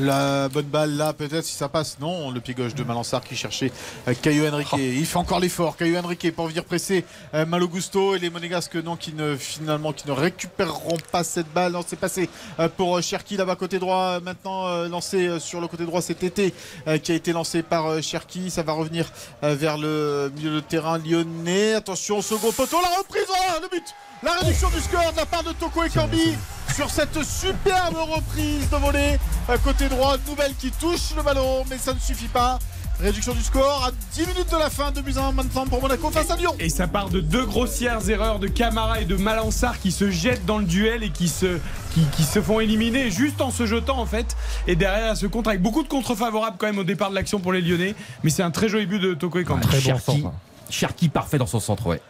[0.00, 1.98] La bonne balle là, peut-être si ça passe.
[2.00, 3.70] Non, le pied gauche de Malansar qui cherchait
[4.08, 4.72] euh, Caio Henrique.
[4.78, 5.76] Il fait encore l'effort.
[5.76, 7.04] Caio Henrique pour venir presser
[7.34, 11.52] euh, Malo Gusto et les Monégasques non, qui ne finalement qui ne récupéreront pas cette
[11.52, 11.72] balle.
[11.72, 14.20] Non, c'est passé euh, pour Cherki là-bas côté droit.
[14.20, 16.54] Maintenant lancé sur le côté droit, c'est Tété
[16.88, 18.50] euh, qui a été lancé par Cherki.
[18.50, 19.10] Ça va revenir
[19.42, 21.74] vers le milieu de terrain lyonnais.
[21.74, 23.84] Attention, second poteau, la reprise, oh, le but,
[24.22, 26.36] la réduction du score de la part de Toko et Kambi.
[26.74, 29.18] sur cette superbe reprise de volée
[29.48, 30.16] à côté droit.
[30.26, 32.58] Nouvelle qui touche le ballon, mais ça ne suffit pas.
[33.00, 35.82] Réduction du score à 10 minutes de la fin, 2 buts à 1 maintenant pour
[35.82, 36.54] Monaco face à Lyon.
[36.60, 40.46] Et ça part de deux grossières erreurs de Camara et de Malansar qui se jettent
[40.46, 41.58] dans le duel et qui se,
[41.94, 44.36] qui, qui se font éliminer juste en se jetant en fait.
[44.68, 47.40] Et derrière, ce contre avec beaucoup de contre favorables quand même au départ de l'action
[47.40, 47.96] pour les Lyonnais.
[48.22, 49.66] Mais c'est un très joli but de Toko Ekambi.
[49.66, 50.32] Très bon Cherki, centre.
[50.70, 52.00] Cherki parfait dans son centre, ouais.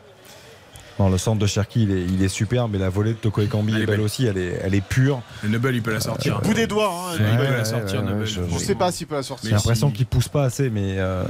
[0.98, 3.40] Non, le centre de Cherki, il est, il est super, mais la volée de Toko
[3.40, 5.22] Ekambi est belle aussi, elle est, elle est pure.
[5.42, 6.40] Le Nubel, il peut la sortir.
[6.42, 6.92] Bout des doigts.
[6.92, 9.22] Hein, Ouais, il peut ouais, la sortir, ouais, je- ne sais pas s'il peut la
[9.22, 9.48] sortir.
[9.48, 10.96] J'ai l'impression qu'il pousse pas assez, mais.
[10.98, 11.24] euh,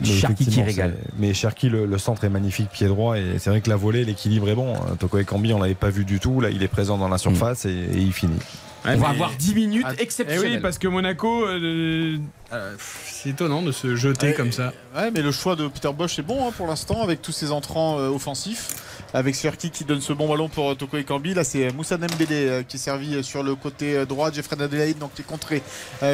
[0.00, 0.94] mais Cherki qui régale.
[1.18, 4.04] Mais Cherki, le, le centre est magnifique, pied droit, et c'est vrai que la volée,
[4.04, 4.74] l'équilibre est bon.
[4.98, 6.40] Toko Ekambi, on l'avait pas vu du tout.
[6.40, 8.38] Là, il est présent dans la surface et, et il finit.
[8.86, 10.52] Ouais, On va avoir 10 minutes Ah, Eh exceptionnelles.
[10.56, 12.18] oui, parce que Monaco, euh,
[12.52, 14.72] euh, c'est étonnant de se jeter Ouais, comme ça.
[14.96, 17.50] Ouais, mais le choix de Peter Bosch est bon hein, pour l'instant avec tous ses
[17.52, 18.68] entrants euh, offensifs.
[19.14, 21.32] Avec Cherki qui donne ce bon ballon pour Toko Ekambi.
[21.32, 24.30] Là, c'est Moussa Dembélé qui est servi sur le côté droit.
[24.32, 25.62] Jeffrey Adelaide donc qui est contré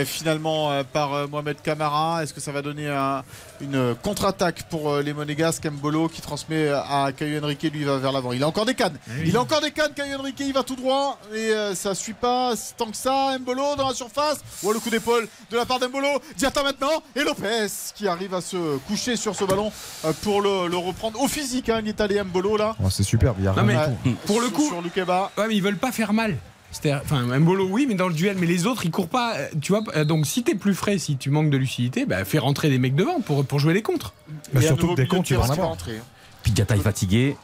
[0.04, 2.22] finalement par Mohamed Kamara.
[2.22, 3.24] Est-ce que ça va donner un-
[3.62, 7.62] une contre-attaque pour euh, les Monégasques Mbolo qui transmet à Caio Henrique.
[7.62, 8.32] Lui il va vers l'avant.
[8.32, 8.96] Il a encore des cannes.
[9.08, 9.24] Eh oui.
[9.28, 9.92] Il a encore des cannes.
[9.94, 13.38] Caio Henrique il va tout droit et euh, ça suit pas tant que ça.
[13.38, 14.40] Mbolo dans la surface.
[14.62, 16.08] Oh, le coup d'épaule de la part d'Mbolo.
[16.36, 19.70] Diatta maintenant et Lopez qui arrive à se coucher sur ce ballon
[20.04, 21.68] euh, pour le, le reprendre au physique.
[21.68, 22.74] Hein, il est allé Mbolo là.
[22.82, 25.30] Oh, c'est superbe, il y a Non, rien mais pour le Sur- coup, sur Lukeba.
[25.38, 26.36] ouais, mais ils veulent pas faire mal.
[26.72, 29.36] C'est-à-dire- Enfin, Mbolo, oui, mais dans le duel, mais les autres, ils courent pas.
[29.36, 32.24] euh, Tu vois, euh, donc si t'es plus frais, si tu manques de lucidité, bah,
[32.24, 34.14] fais rentrer des mecs devant pour, pour jouer les contres.
[34.52, 35.68] Bah, surtout que des comptes, tu vas en avoir.
[35.68, 36.04] rentrer, hein.
[36.42, 37.36] Puis Diatta est fatigué.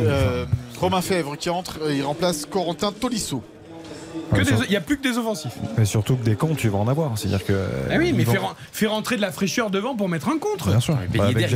[0.00, 0.46] Euh,
[0.80, 3.42] Romain Fèvre qui entre, euh, il remplace Corentin Tolisso.
[4.44, 5.52] Sur- Il y a plus que des offensifs.
[5.78, 7.16] Mais surtout que des comptes, tu vas en avoir.
[7.16, 7.52] C'est-à-dire que.
[7.90, 10.28] Ah oui, mais ils vont- fais, ren- fais rentrer de la fraîcheur devant pour mettre
[10.28, 10.68] un contre.
[10.68, 10.94] Bien sûr.
[10.96, 11.46] Ben Bah, Yedder,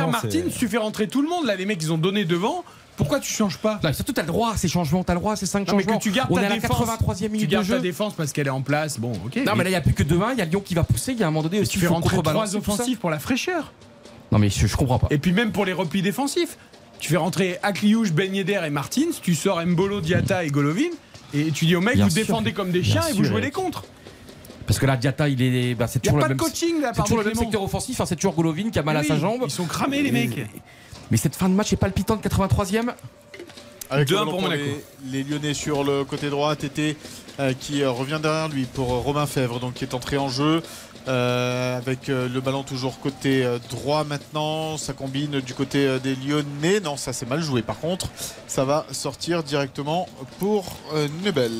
[0.00, 1.46] typiquement, Martin, c'est- tu fais rentrer tout le monde.
[1.46, 2.64] Là, les mecs, ils ont donné devant.
[3.00, 5.32] Pourquoi tu changes pas Non, surtout, t'as le droit à ces changements, t'as le droit
[5.32, 5.98] à ces 5 Non, mais changements.
[5.98, 6.88] que tu gardes On ta est à la défense.
[6.88, 8.98] 83e Tu minute de ta défense parce qu'elle est en place.
[9.00, 9.36] Bon, ok.
[9.44, 10.30] Non, mais là, il n'y a plus que demain.
[10.32, 11.12] Il y a Lyon qui va pousser.
[11.12, 13.18] Il y a un moment donné tu aussi, il fais rentrer trois offensifs pour la
[13.18, 13.72] fraîcheur.
[14.32, 15.08] Non, mais je, je comprends pas.
[15.10, 16.56] Et puis même pour les replis défensifs,
[17.00, 20.90] tu fais rentrer Akliouche, Ben Yedder et Martins, tu sors Mbolo, Diatta et Golovin,
[21.34, 22.14] et tu dis aux mecs, vous sûr.
[22.20, 23.84] défendez comme des chiens et vous sûr, jouez les contres.
[24.66, 25.74] Parce que là, Diatta, il est.
[25.74, 26.48] Bah, c'est toujours pas le de même.
[26.48, 28.00] coaching de toujours le même secteur offensif.
[28.00, 29.40] hein, c'est toujours Golovin qui a mal à sa jambe.
[29.44, 30.38] Ils sont cramés, les mecs.
[31.10, 32.92] Mais cette fin de match est palpitante, 83e.
[33.90, 34.62] Avec 2-1 le ballon pour Monaco.
[35.06, 36.96] Les, les Lyonnais sur le côté droit, Tété
[37.40, 40.28] euh, qui euh, revient derrière lui pour euh, Romain Fèvre, donc qui est entré en
[40.28, 40.62] jeu.
[41.08, 45.98] euh, avec euh, le ballon toujours côté euh, droit maintenant, ça combine du côté euh,
[45.98, 46.78] des Lyonnais.
[46.78, 47.62] Non, ça c'est mal joué.
[47.62, 48.08] Par contre,
[48.46, 50.08] ça va sortir directement
[50.38, 51.52] pour euh, Nebel.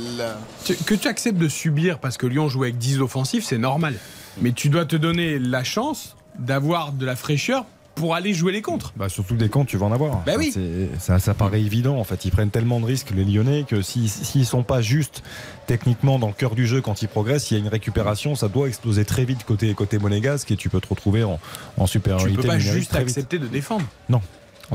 [0.64, 3.94] Tu- Que tu acceptes de subir parce que Lyon joue avec 10 offensifs, c'est normal.
[4.40, 7.64] Mais tu dois te donner la chance d'avoir de la fraîcheur
[7.94, 8.92] pour aller jouer les contres.
[8.96, 10.22] Bah, surtout des comptes, tu vas en avoir.
[10.24, 10.54] Bah oui.
[10.98, 12.24] Ça, ça paraît évident en fait.
[12.24, 15.22] Ils prennent tellement de risques les Lyonnais que si- s'ils sont pas juste
[15.66, 18.48] techniquement dans le cœur du jeu quand ils progressent, s'il y a une récupération, ça
[18.48, 21.38] doit exploser très vite côté côté monégasque et tu peux te retrouver en,
[21.76, 23.84] en Tu supériorité peux pas juste accepter de défendre.
[24.08, 24.20] Non.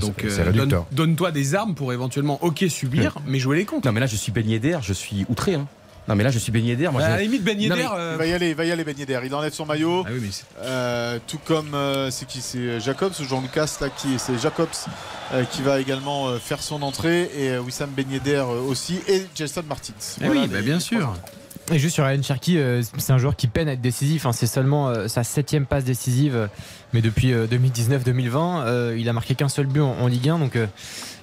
[0.02, 3.66] Donc c'est- c'est euh, donne- donne-toi des armes pour éventuellement, ok, subir, mais jouer les
[3.66, 3.88] contres.
[3.88, 4.82] Non, mais là, je suis baigné d'air.
[4.82, 5.56] Je suis outré.
[5.56, 5.68] Hein.
[6.08, 6.92] Non, mais là, je suis baigné d'air.
[6.92, 7.44] Moi, Bah, je- à la limite,
[7.94, 8.84] mais- euh, Il va y aller, il va y aller.
[9.26, 10.04] Il enlève son maillot.
[10.06, 13.90] Ah oui, mais c'est- Euh, tout comme euh, c'est qui c'est Jacobs ou Jean-Lucas là
[13.90, 14.68] qui c'est Jacobs
[15.34, 17.90] euh, qui va également euh, faire son entrée et euh, Wissam
[18.50, 19.94] euh, aussi et Jason Martins.
[20.22, 21.14] Eh Voilà oui, bah, les- bien les sûr.
[21.72, 24.28] Et juste sur Ryan Cherky, euh, c'est un joueur qui peine à être décisif.
[24.28, 24.32] hein.
[24.34, 26.48] C'est seulement euh, sa septième passe décisive, euh,
[26.96, 30.40] mais depuis euh, 2019-2020, euh, il a marqué qu'un seul but en, Ligue 1.
[30.40, 30.66] Donc euh,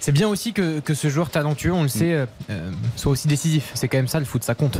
[0.00, 3.26] c'est bien aussi que, que ce joueur talentueux, on le sait, euh, euh, soit aussi
[3.26, 3.70] décisif.
[3.74, 4.78] C'est quand même ça le foot, ça compte.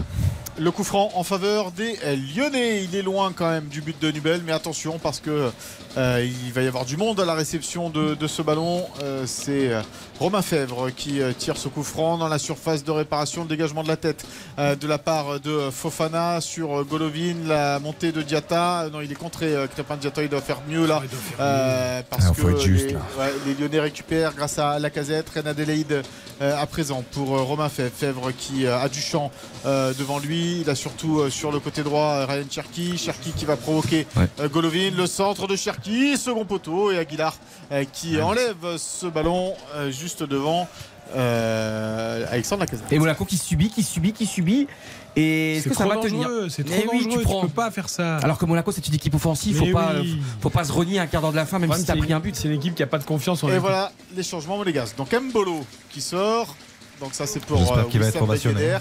[0.58, 2.84] Le coup franc en faveur des euh, Lyonnais.
[2.84, 5.50] Il est loin quand même du but de Nubel, mais attention parce que
[5.96, 8.84] euh, il va y avoir du monde à la réception de, ce ballon.
[9.02, 9.80] Euh, c'est euh,
[10.20, 13.82] Romain Fèvre qui euh, tire ce coup franc dans la surface de réparation, le dégagement
[13.82, 14.26] de la tête
[14.58, 18.82] euh, de la part de Fofana sur euh, Golovin, la montée de Diatta.
[18.82, 19.54] Euh, Non, il est contré.
[19.54, 21.02] euh, Crépin Diatta, il doit faire mieux là.
[21.40, 23.00] Euh, parce Ah, que faut être juste, les, là.
[23.18, 25.28] ouais, les Lyonnais récupèrent grâce à la casette.
[25.30, 26.02] Reine Adélaïde
[26.40, 29.30] euh, à présent pour euh, Romain Fèvre, Fèvre qui euh, a du champ
[29.66, 30.60] euh, devant lui.
[30.62, 32.98] Il a surtout euh, sur le côté droit Ryan Cherki.
[32.98, 34.28] Cherki qui va provoquer Ouais.
[34.40, 34.90] euh, Golovin.
[34.96, 36.90] Le centre de Cherki, second poteau.
[36.90, 37.36] Et Aguilar
[37.70, 40.68] euh, qui enlève ce ballon euh, juste devant
[41.14, 42.90] euh, Alexandre Lacazette.
[42.92, 44.66] Et Monaco qui subit, qui subit, qui subit.
[45.14, 47.40] Et est-ce C'est que ça trop va tenir dangereux, c'est trop oui, dangereux, tu prends.
[47.42, 48.16] peux pas faire ça.
[48.18, 50.18] Alors que Monaco, c'est une équipe offensive, faut Mais pas, oui.
[50.40, 52.20] faut pas se renier un quart d'heure de la fin, même si t'as pris un
[52.20, 52.34] but.
[52.34, 54.96] C'est une équipe qui a pas de confiance en Et voilà les changements monégasques.
[54.96, 56.56] Donc Mbolo qui sort.
[57.00, 58.60] Donc ça c'est pour J'espère euh, qu'il va être ovationné.
[58.60, 58.78] Yedder.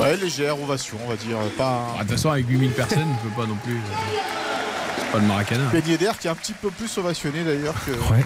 [0.00, 1.36] Ouais, légère ovation, on va dire.
[1.56, 3.74] Pas Ah, De toute façon, avec 8000 personnes, il peut pas non plus.
[3.74, 4.18] euh,
[4.98, 5.64] c'est pas le Maracana.
[5.72, 7.92] Ben Yedder qui est un petit peu plus ovationné d'ailleurs que.
[8.12, 8.24] Ouais.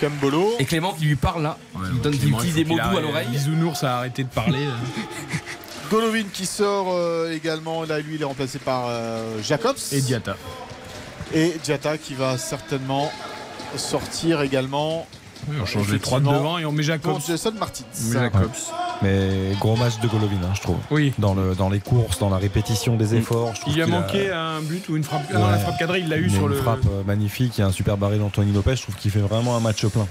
[0.00, 0.54] Kambolo.
[0.58, 2.90] Et Clément qui lui parle là, qui donne qui Clément, utilise il des faut mots
[2.90, 3.28] doux à l'oreille.
[3.28, 4.66] Bisounours a arrêté de parler.
[5.90, 7.84] Golovin qui sort euh, également.
[7.84, 9.76] Là, lui, il est remplacé par euh, Jacobs.
[9.92, 10.36] Et Diata.
[11.32, 13.10] Et Diata qui va certainement
[13.76, 15.06] sortir également.
[15.48, 17.12] Oui, on change les trois de devant et on met Jacobs.
[17.12, 17.84] Pour Jason Martins.
[18.04, 18.50] On met Jacobs.
[19.02, 20.78] Mais gros match de Golovin, hein, je trouve.
[20.90, 21.12] Oui.
[21.18, 23.54] Dans, le, dans les courses, dans la répétition des efforts.
[23.54, 25.30] je trouve Il lui a manqué un but ou une frappe.
[25.32, 25.58] Non, la Ouais.
[25.60, 26.56] frappe cadrée, il l'a eu Il a sur une le.
[26.62, 28.76] frappe euh, magnifique, il y a un super barré d'Anthony Lopez.
[28.76, 30.06] Je trouve qu'il fait vraiment un match plein.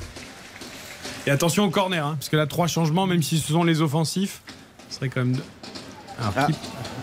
[1.28, 3.82] Et attention au corner, hein, parce que là, trois changements, même si ce sont les
[3.82, 4.42] offensifs,
[4.90, 5.34] ce serait quand même.
[5.34, 5.44] deux.
[6.20, 6.46] Alors, Ah,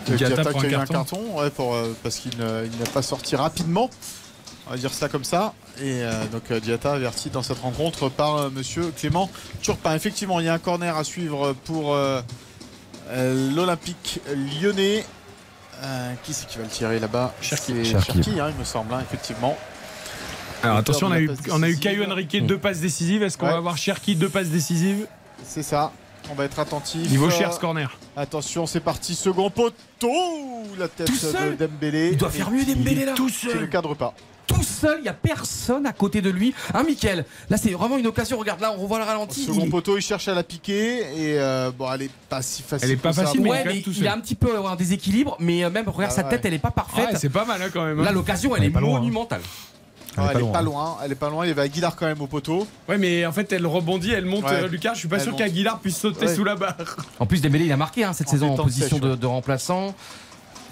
[0.05, 0.15] qui...
[0.17, 0.93] Qui a un eu un carton.
[0.93, 2.63] carton ouais, pour, euh, parce qu'il n'a
[2.93, 3.89] pas sorti rapidement.
[4.67, 5.53] On va dire ça comme ça.
[5.79, 9.29] Et euh, donc euh, Diata averti dans cette rencontre par euh, monsieur Clément
[9.61, 9.93] Turpin.
[9.95, 12.21] Effectivement, il y a un corner à suivre pour euh,
[13.09, 14.21] euh, l'Olympique
[14.61, 15.05] lyonnais.
[15.83, 17.33] Euh, qui c'est qui va le tirer là-bas?
[17.41, 17.73] Cherki.
[17.73, 19.57] Hein, il me semble, hein, effectivement.
[20.61, 21.79] Alors attention, on a eu, passe on a eu décisive.
[21.81, 23.21] Caio Henrique, deux passes décisives.
[23.23, 23.51] Est-ce qu'on Ouais.
[23.51, 25.07] va avoir Cherki, deux passes décisives?
[25.45, 25.91] C'est ça.
[26.31, 27.09] On va être attentif.
[27.09, 27.97] Niveau cher ce corner.
[28.15, 29.13] Attention, c'est parti.
[29.13, 30.07] Second poteau.
[30.79, 32.11] La tête de Dembélé.
[32.13, 33.11] Il doit faire mieux Dembélé là.
[33.13, 33.59] Tout seul.
[33.59, 34.13] ne cadre pas.
[34.47, 36.53] Tout seul, il n'y a personne à côté de lui.
[36.73, 38.37] Hein, Mickaël Là, c'est vraiment une occasion.
[38.37, 39.45] Regarde, là, on revoit le ralenti.
[39.45, 42.61] Second Il- poteau, il cherche à la piquer et euh, bon, elle est pas si
[42.61, 42.89] facile.
[42.89, 43.23] Elle est pas que ça.
[43.23, 46.11] facile, mais Ouais, il mais a un petit peu un déséquilibre, mais euh, même, regarde,
[46.13, 46.29] Ah sa ouais.
[46.29, 47.11] tête, elle est pas parfaite.
[47.11, 47.99] Ouais, c'est pas mal hein, quand même.
[47.99, 48.03] hein.
[48.03, 48.99] là, l'occasion, elle, Elle est, est pas loin, hein.
[48.99, 49.41] monumentale.
[50.15, 50.61] Ah, elle, est pas hein.
[50.61, 50.97] loin.
[51.03, 51.43] Elle est pas loin.
[51.45, 52.67] Il y avait Aguilar quand même au poteau.
[52.87, 54.43] Ouais, mais en fait, elle rebondit, elle monte.
[54.43, 54.63] Ouais.
[54.63, 56.35] euh, Lucas, je suis pas Elle sûr qu'Aguilar puisse sauter Ouais.
[56.35, 56.75] sous la barre.
[57.19, 59.17] En plus, Dembélé, il a marqué hein, cette En saison en position sèche, de, ouais.
[59.17, 59.95] de remplaçant.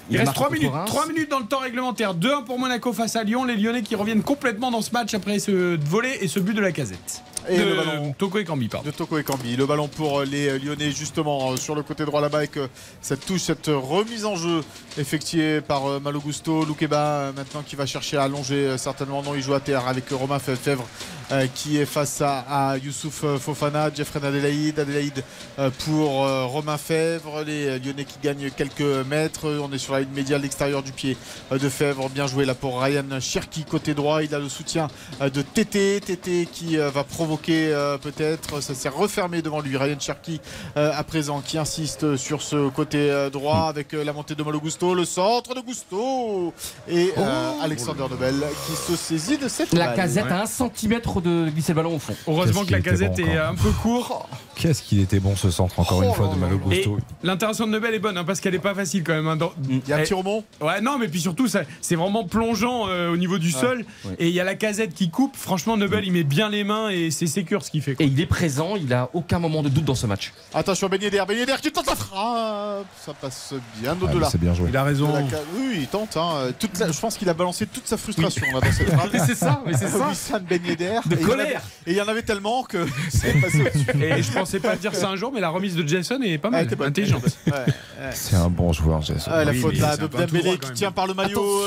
[0.09, 0.89] Il, reste marque 3 contre minutes, Reims.
[0.89, 2.15] 3 minutes dans le temps réglementaire.
[2.15, 3.43] 2-1 pour Monaco face à Lyon.
[3.45, 6.61] Les Lyonnais qui reviennent complètement dans ce match après ce volet et ce but de
[6.61, 7.23] la casette.
[7.49, 8.15] Et de le ballon.
[8.17, 8.87] Toko et Cambi, pardon.
[8.87, 9.55] de Toko et Cambi.
[9.55, 12.67] Le ballon pour euh, les Lyonnais justement euh, sur le côté droit là-bas avec euh,
[13.01, 14.61] cette touche, cette remise en jeu
[14.97, 16.63] effectuée par euh, Malo Gusto.
[16.65, 19.87] Loukeba euh, maintenant qui va chercher à allonger euh, certainement non il joue à terre
[19.87, 20.85] avec euh, Romain Fèvre
[21.31, 22.39] euh, qui est face à,
[22.71, 25.23] à Youssouf euh, Fofana, Jeffrey Adelaide, Adelaide
[25.59, 27.43] euh, pour euh, Romain Fèvre.
[27.45, 29.47] Les euh, Lyonnais qui gagnent quelques mètres.
[29.61, 31.17] On est sur la ligne médiale l'extérieur du pied
[31.51, 32.09] euh, de Fèvre.
[32.09, 34.21] Bien joué là pour Ryan Cherki côté droit.
[34.23, 34.89] Il a le soutien
[35.21, 35.99] euh, de Tété.
[36.01, 38.61] Tété qui euh, va provoquer euh, peut-être.
[38.61, 39.77] Ça s'est refermé devant lui.
[39.77, 40.39] Ryan Cherki
[40.77, 44.43] euh, à présent qui insiste sur ce côté euh, droit avec euh, la montée de
[44.43, 44.93] Malo Gusto.
[44.93, 46.53] Le centre de Gusto.
[46.87, 48.35] Et euh, Alexander Nobel
[48.67, 49.95] qui se saisit de cette La balle.
[49.95, 52.15] casette à un centimètre de glisser le ballon au fond.
[52.27, 53.49] Heureusement que la casette bon est encore.
[53.49, 54.29] un peu court.
[54.55, 56.97] Qu'est-ce qu'il était bon ce centre, encore Oh une fois, de Malo Gusto.
[57.23, 59.27] l'intervention de Nebel est bonne hein, parce qu'elle est pas facile quand même.
[59.27, 60.43] hein, dans- Il y a un Elle- petit rebond.
[60.61, 63.85] Ouais, non, mais puis surtout, ça- c'est vraiment plongeant euh, au niveau du sol.
[64.05, 64.15] ouais.
[64.19, 65.35] Et il y a la casette qui coupe.
[65.35, 67.95] Franchement, Nebel, il met bien les mains et c'est sécure ce qu'il fait.
[67.95, 68.05] quoi.
[68.05, 70.33] Et il est présent, il a aucun moment de doute dans ce match.
[70.53, 71.23] Attention Ben Yedder.
[71.27, 72.85] Ben Yedder qui tente la frappe.
[73.05, 74.29] Ça passe bien Ah, au-delà.
[74.29, 74.69] c'est bien joué.
[74.69, 75.13] Il a raison.
[75.13, 75.21] La
[75.55, 76.17] Oui, il tente.
[76.17, 76.51] hein.
[76.57, 79.09] Toute la- Je pense qu'il a balancé toute sa frustration là, dans cette frappe.
[79.27, 80.07] c'est ça, mais c'est ça.
[80.09, 80.99] Wissam Ben Yedder.
[81.05, 81.45] De Et il y en colère.
[81.47, 81.55] avait-
[81.87, 84.03] Et il y en avait tellement que c'est passé au-dessus.
[84.03, 86.47] Et je pensais pas dire ça un jour, mais la remise de Jason est pas
[86.49, 87.23] Ah, mal, bonne, intelligente.
[87.47, 88.09] Ouais, ouais.
[88.13, 89.29] C'est un bon joueur, Jason.
[89.33, 91.65] Ah, la Oui, faute là de Dembélé qui tient par le maillot.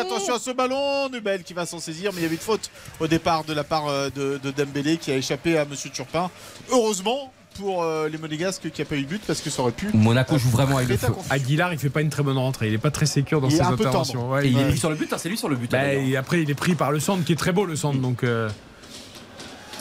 [0.00, 1.08] Attention à ce ballon.
[1.10, 3.64] Nubel qui va s'en saisir, mais il y avait une faute au départ de la
[3.64, 6.30] part euh, de, de Dembélé qui a échappé à Monsieur Turpin.
[6.70, 9.72] Heureusement pour euh, les Monégasques qui a pas eu de but parce que ça aurait
[9.72, 9.88] pu.
[9.94, 11.12] Monaco joue vraiment avec le feu.
[11.30, 12.68] Aguilar, il fait pas une très bonne rentrée.
[12.68, 14.20] Il est pas très sécure dans Il ses interventions.
[14.20, 14.32] tendre.
[14.34, 15.70] Ouais, Et il est pris sur le but, hein, c'est lui sur le but.
[15.70, 16.02] Bah, d'ailleurs.
[16.02, 17.98] et après, il est pris par le centre qui est très beau, le centre.
[17.98, 18.48] Donc, euh,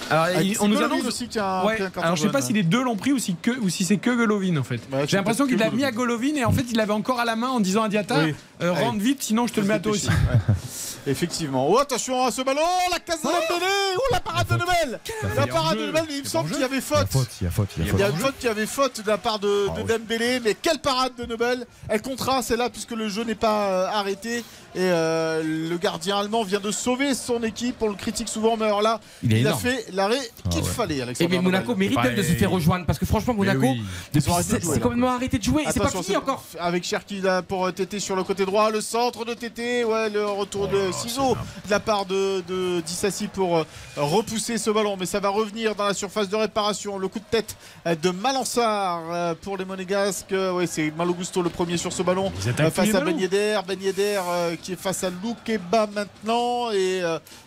[0.09, 2.47] Alors, Ah, on nous annonce aussi a Ouais, Alors je sais pas jaune.
[2.47, 4.79] si les deux l'ont pris ou si, que, ou si c'est que Golovin en fait.
[5.07, 7.35] J'ai l'impression qu'il l'a mis à Golovin et en fait il l'avait encore à la
[7.35, 8.33] main en disant à Diata Oui.
[8.61, 10.07] Euh, rentre vite sinon je te le mets à toi aussi.
[10.07, 10.13] Ouais.
[11.07, 11.65] Effectivement.
[11.69, 12.59] Oh, attention à ce ballon.
[12.91, 13.71] La case de Dembélé.
[13.97, 14.99] Oh, la parade de Nobel.
[15.37, 15.85] La Il parade de.
[15.85, 17.07] Nobel, mais il me semble qu'il y avait Il y a faute.
[17.09, 18.09] faute, il y a faute, il y a Il faute.
[18.13, 19.87] une faute qui avait faute de la part de, Ah de oui.
[19.87, 23.87] Dembélé, mais quelle parade de Nobel Elle comptera celle-là puisque le jeu n'est pas euh,
[23.87, 24.39] arrêté
[24.75, 27.77] et euh, le gardien allemand vient de sauver son équipe.
[27.81, 30.19] On le critique souvent, mais alors là, Il est a fait l'arrêt
[30.49, 30.67] qu'il ouais.
[30.67, 30.97] fallait.
[30.97, 31.77] Et Alexandre mais Monaco Nobel.
[31.79, 33.81] mérite Bah, même de se faire rejoindre parce que franchement Monaco oui.
[34.13, 36.43] c'est complètement arrêté de jouer et c'est pas fini encore.
[36.59, 40.25] Avec Cherki là pour Tété sur le côté droit, le centre de Tété, ouais, le
[40.25, 43.63] retour de ciseaux de la part de, de Dissassi pour euh,
[43.97, 46.97] repousser ce ballon, mais ça va revenir dans la surface de réparation.
[46.97, 50.31] Le coup de tête euh, de Malansar euh, pour les Monégasques.
[50.31, 52.31] Ouais, c'est Malo Gusto le premier sur ce ballon
[52.73, 53.01] face à.
[53.01, 53.59] Ben Yedder.
[53.67, 54.21] Ben Yedder
[54.63, 56.71] qui est face à Loukeba maintenant.
[56.71, 57.01] Et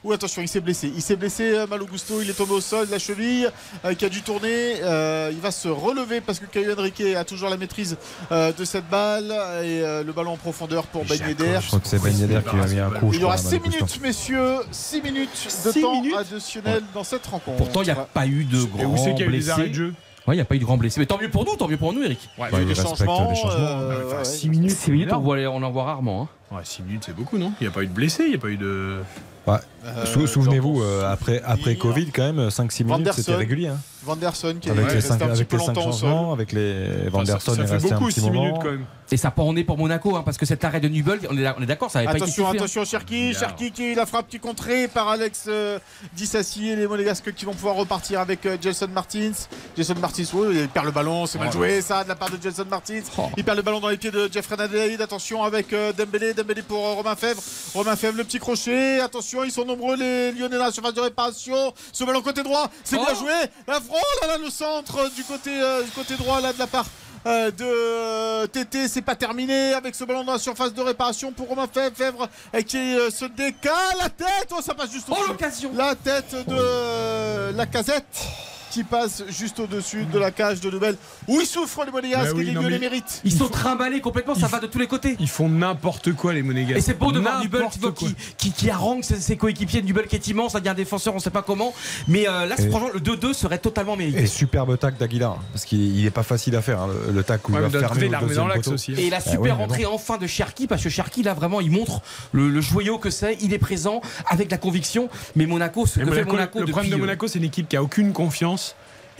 [0.05, 0.93] ou attention, il s'est blessé.
[0.95, 2.20] Il s'est blessé, euh, Malo Gusto.
[2.20, 3.51] Il est tombé au sol, la cheville
[3.99, 4.77] qui a dû tourner.
[5.33, 7.97] Il va se relever parce que Caio Henrique a toujours la maîtrise
[8.31, 9.35] de cette balle.
[9.65, 11.59] Et le ballon en profondeur pour Ben Yedder.
[11.60, 13.10] Je crois que c'est Ben Yedder qui a mis un coup.
[13.12, 13.85] Il y aura crois, 6 Malo Gusto.
[13.86, 14.57] minutes, messieurs.
[14.70, 15.31] 6 minutes
[15.67, 17.57] de Six temps minutes additionnel dans cette rencontre.
[17.59, 19.33] Pourtant il n'y a pas eu de Et où grands c'est qu'il y a eu
[19.33, 19.78] des arrêts de blessés.
[19.85, 19.94] jeu
[20.27, 21.01] Ouais, il n'y a pas eu de grands blessés.
[21.01, 22.28] Mais tant mieux pour nous, tant mieux pour nous Eric.
[22.39, 23.31] Ouais, Il y a eu il des changements.
[23.31, 23.52] les changements.
[23.59, 24.25] euh, ouais, ouais.
[24.25, 24.70] 6 minutes.
[24.77, 26.28] 6 minutes on, voit- on en voit rarement.
[26.52, 26.57] hein.
[26.57, 27.52] Ouais, 6 minutes, c'est beaucoup, non?
[27.60, 28.99] Il n'y a pas eu de blessés, il n'y a pas eu de.
[29.84, 33.68] Euh, Sou- Souvenez-vous, euh, après, après Covid, quand même, 5-6 minutes, c'était régulier.
[33.68, 33.78] hein.
[34.02, 35.92] Vanderson qui est Avec, les resté 5, un petit avec peu les longtemps sol.
[35.92, 38.44] changements, avec les Vanderson ça est fait resté beaucoup, un petit six moment.
[38.44, 38.84] minutes, quand même.
[39.12, 41.47] Et ça pas emmené pour Monaco, hein, parce que cet arrêt de Nubel, on est,
[41.59, 42.52] on est d'accord, ça avait pas été Attention, hein.
[42.55, 45.78] attention, Cherki, Cherki qui la frappe qui est contrée par Alex euh,
[46.17, 49.33] Dissassi et les Monégasques qui vont pouvoir repartir avec euh, Jason Martins.
[49.76, 51.52] Jason Martins, il perd le ballon, c'est mal Ouais.
[51.52, 53.02] joué ça de la part de Jason Martins.
[53.36, 55.00] Il perd le ballon dans les pieds de Jeffrey Adelaide.
[55.02, 57.42] Attention avec euh, Dembélé, Dembélé pour euh, Romain Fèvre.
[57.75, 59.00] Romain Fèvre, le petit crochet.
[59.00, 61.75] Attention, ils sont nombreux les Lyonnais là, surface de réparation.
[61.93, 63.33] Ce ballon côté droit, c'est bien joué.
[63.67, 66.59] La front, là, là, le centre euh, du côté, euh, du côté droit là de
[66.59, 66.87] la part
[67.27, 71.33] euh, de euh, TT, c'est pas terminé avec ce ballon dans la surface de réparation
[71.33, 72.29] pour Romain Fèvre,
[72.67, 75.29] qui euh, se décale la tête, oh ça passe juste au-dessus.
[75.29, 78.27] l'occasion La tête de la casette
[78.71, 80.97] qui passe juste au-dessus de la cage de Nobel
[81.29, 83.21] où il souffre les Monégasques Bah oui, et les non, Lyonnais méritent.
[83.25, 85.17] Ils sont trimballés complètement, ça va de tous les côtés.
[85.21, 86.79] Ils font n'importe quoi, les Monégasques.
[86.79, 87.63] Et c'est beau de voir Nubel
[87.95, 89.83] qui, qui, qui harangue ses, ses coéquipiers.
[89.83, 91.75] Nubel qui est immense, il y a un défenseur, on sait pas comment.
[92.09, 94.23] Mais euh, là, Et- franchement, le 2-2 serait totalement mérité.
[94.23, 97.49] Et superbe tac d'Aguilar, parce qu'il n'est pas facile à faire, hein, le, le tac
[97.49, 98.97] où Ouais, il va fermer au dans l'axe aussi, hein.
[98.99, 99.91] Et la Ah super ouais, entrée bon.
[99.95, 102.01] enfin de Cherki, parce que Cherki là vraiment il montre
[102.33, 105.09] le, le joyau que c'est, il est présent avec la conviction.
[105.37, 107.69] Mais Monaco, ce Et que fait Monaco, le problème de euh, Monaco, c'est une équipe
[107.69, 108.60] qui a aucune confiance.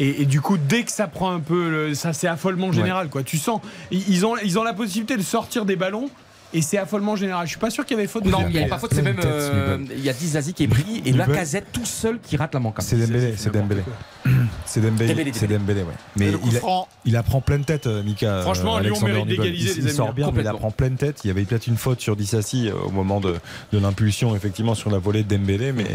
[0.01, 3.09] Et, et du coup, dès que ça prend un peu, le- ça c'est affolement général.
[3.11, 3.23] Quoi.
[3.23, 6.09] Tu sens, ils ils ont, ils ont la possibilité de sortir des ballons.
[6.53, 7.47] Et c'est affolement général.
[7.47, 8.25] Je suis pas sûr qu'il y avait faute.
[8.25, 9.21] de Non, il n'y a pas faute, c'est même.
[9.25, 11.13] euh, Il y a Dizazi qui est pris et.
[11.13, 12.85] Lacazette tout seul qui rate la manquante.
[12.85, 13.83] C'est Dembélé, c'est Dembélé.
[14.67, 15.89] C'est Dembélé, c'est Dembélé, ouais.
[16.17, 16.61] Mais il, a-
[17.05, 18.43] il apprend pleine tête, Mika.
[18.43, 21.21] Franchement, Lyon mérite d'égaliser, Il, il sort hein, bien, mais il apprend pleine tête.
[21.25, 23.37] Il y avait peut-être une faute sur Dissassi euh, au moment de,
[23.73, 25.87] de l'impulsion, effectivement, sur la volée de Dembélé, mais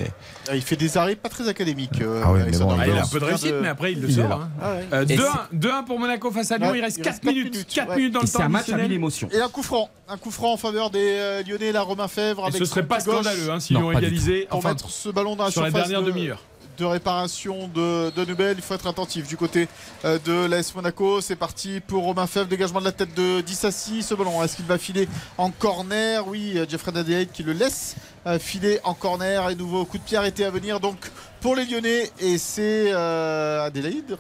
[0.50, 2.02] Ah, Il fait des arrêts pas très académiques.
[2.02, 3.92] euh, Ah ouais, mais Alexander bon, Ah, il a un peu de réussite, mais après
[3.94, 4.30] il le sort.
[4.30, 4.40] là.
[4.42, 4.50] hein.
[4.62, 4.86] Ah ouais.
[4.94, 6.74] Euh, Et 2-1 2-1 pour Monaco face à Lyon.
[6.76, 7.52] Il reste il 4 reste quatre minutes.
[7.54, 7.96] minutes, 4 ouais.
[7.98, 8.88] minutes dans le c'est temps un match à additionnel.
[8.88, 9.30] mille émotions.
[9.32, 12.44] Et un coup franc, un coup franc en faveur des euh, Lyonnais, la Romain Fèvre.
[12.44, 14.48] Et avec ce serait pas gauche scandaleux hein, s'ils l'ont égalisé.
[14.50, 16.40] Pour Enfin, mettre ce ballon dans la sur la dernière de- demi-heure.
[16.78, 18.56] De réparation de, de Nubel.
[18.58, 19.68] Il faut être attentif du côté
[20.04, 21.22] euh, de l'AS Monaco.
[21.22, 22.48] C'est parti pour Romain Fèvre.
[22.48, 24.04] Dégagement de la tête de Dissassi.
[24.04, 26.28] Ce ballon, est-ce qu'il va filer en corner?
[26.28, 27.96] Oui, euh, Jeffrey Adelaide qui le laisse
[28.28, 29.50] euh, filer en corner.
[29.50, 30.80] Et nouveau coup de pied arrêté à venir.
[30.80, 30.98] Donc
[31.42, 32.12] pour les Lyonnais.
[32.20, 34.18] Et c'est euh, Adelaide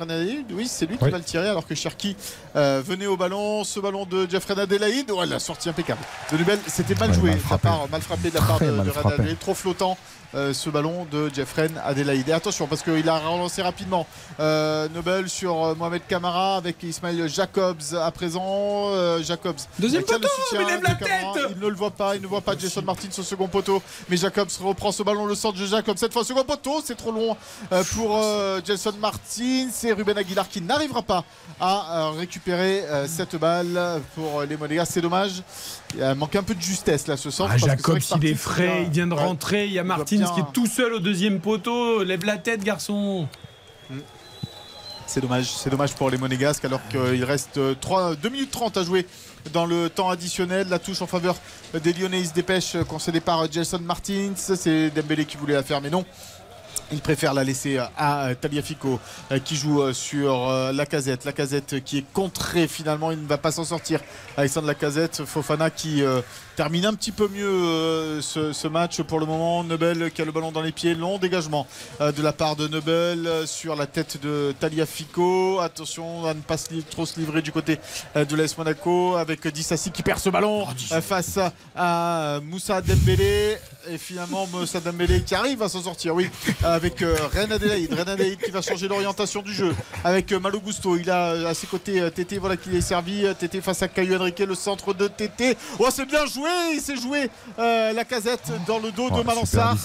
[0.51, 1.11] Oui, c'est lui qui Oui.
[1.11, 2.15] va le tirer alors que Cherki
[2.55, 3.63] euh, venait au ballon.
[3.63, 5.11] Ce ballon de Jeffrey Adelaide.
[5.11, 6.01] Ouais, la sortie impeccable.
[6.31, 7.67] De Nubel, c'était mal Ouais, joué mal de la frappé.
[7.67, 9.13] part, mal frappé de la part Très de, frappé.
[9.15, 9.39] Adelaide.
[9.39, 9.97] Trop flottant.
[10.35, 12.27] Euh, ce ballon de Jeffrey Adelaide.
[12.27, 14.05] Et attention parce qu'il a relancé rapidement
[14.41, 18.91] euh, Nobel sur euh, Mohamed Kamara avec Ismail Jacobs à présent.
[19.21, 19.55] Jacobs.
[19.79, 21.33] Deuxième poteau, soutien mais lève de la Kamara.
[21.33, 23.81] tête Il ne le voit pas, il ne voit pas Jason Martin au second poteau.
[24.09, 25.97] Mais Jacobs reprend ce ballon, le centre de Jacobs.
[25.97, 27.37] Cette fois, second poteau, c'est trop long
[27.93, 28.21] pour
[28.65, 29.69] Jason Martin.
[29.71, 31.23] C'est Ruben Aguilar qui n'arrivera pas
[31.59, 34.85] à récupérer cette balle pour les Monégas.
[34.85, 35.43] C'est dommage.
[35.95, 37.53] Il euh, manque un peu de justesse là ce centre.
[37.53, 39.65] Ah, que il est frais, il vient de ouais, rentrer.
[39.65, 42.03] Il y a Martins bien- qui est tout seul au deuxième poteau.
[42.03, 43.27] Lève la tête, garçon.
[45.07, 48.83] C'est dommage, c'est dommage pour les Monégasques alors qu'il reste 3, 2 minutes 30 à
[48.83, 49.05] jouer
[49.53, 50.67] dans le temps additionnel.
[50.67, 51.35] La touche en faveur
[51.73, 54.33] des Lyonnais, se dépêchent, concédée par Jason Martins.
[54.35, 56.03] C'est Dembélé qui voulait la faire, mais non.
[56.91, 58.99] Il préfère la laisser à Taliafico
[59.31, 61.25] euh, qui joue euh, sur euh, la casette.
[61.25, 64.01] La casette qui est contrée finalement, il ne va pas s'en sortir.
[64.37, 66.21] Alexandre Lacazette, Fofana qui euh,
[66.55, 69.63] termine un petit peu mieux euh, ce, ce match pour le moment.
[69.63, 71.67] Nobel qui a le ballon dans les pieds, long dégagement
[72.01, 75.59] euh, de la part de Nobel euh, sur la tête de Taliafico.
[75.59, 77.79] Attention à ne pas se trop se livrer du côté
[78.15, 83.57] de l'AS Monaco avec Dissassi qui perd ce ballon euh, face à, à Moussa Dembélé.
[83.87, 86.27] Et finalement Moussa Dembélé qui arrive à s'en sortir, oui,
[86.63, 87.93] avec Ren Adelaide.
[87.93, 90.97] Ren Adelaide qui va changer l'orientation du jeu avec Malo Gusto.
[90.97, 93.25] Il a à ses côtés Tété, voilà qui est servi.
[93.37, 95.55] Tété face à Caillou Henrique, le centre de Tété.
[95.77, 99.23] Oh, c'est bien joué, il s'est joué euh, la casette dans le dos Oh, de
[99.23, 99.75] Malansar.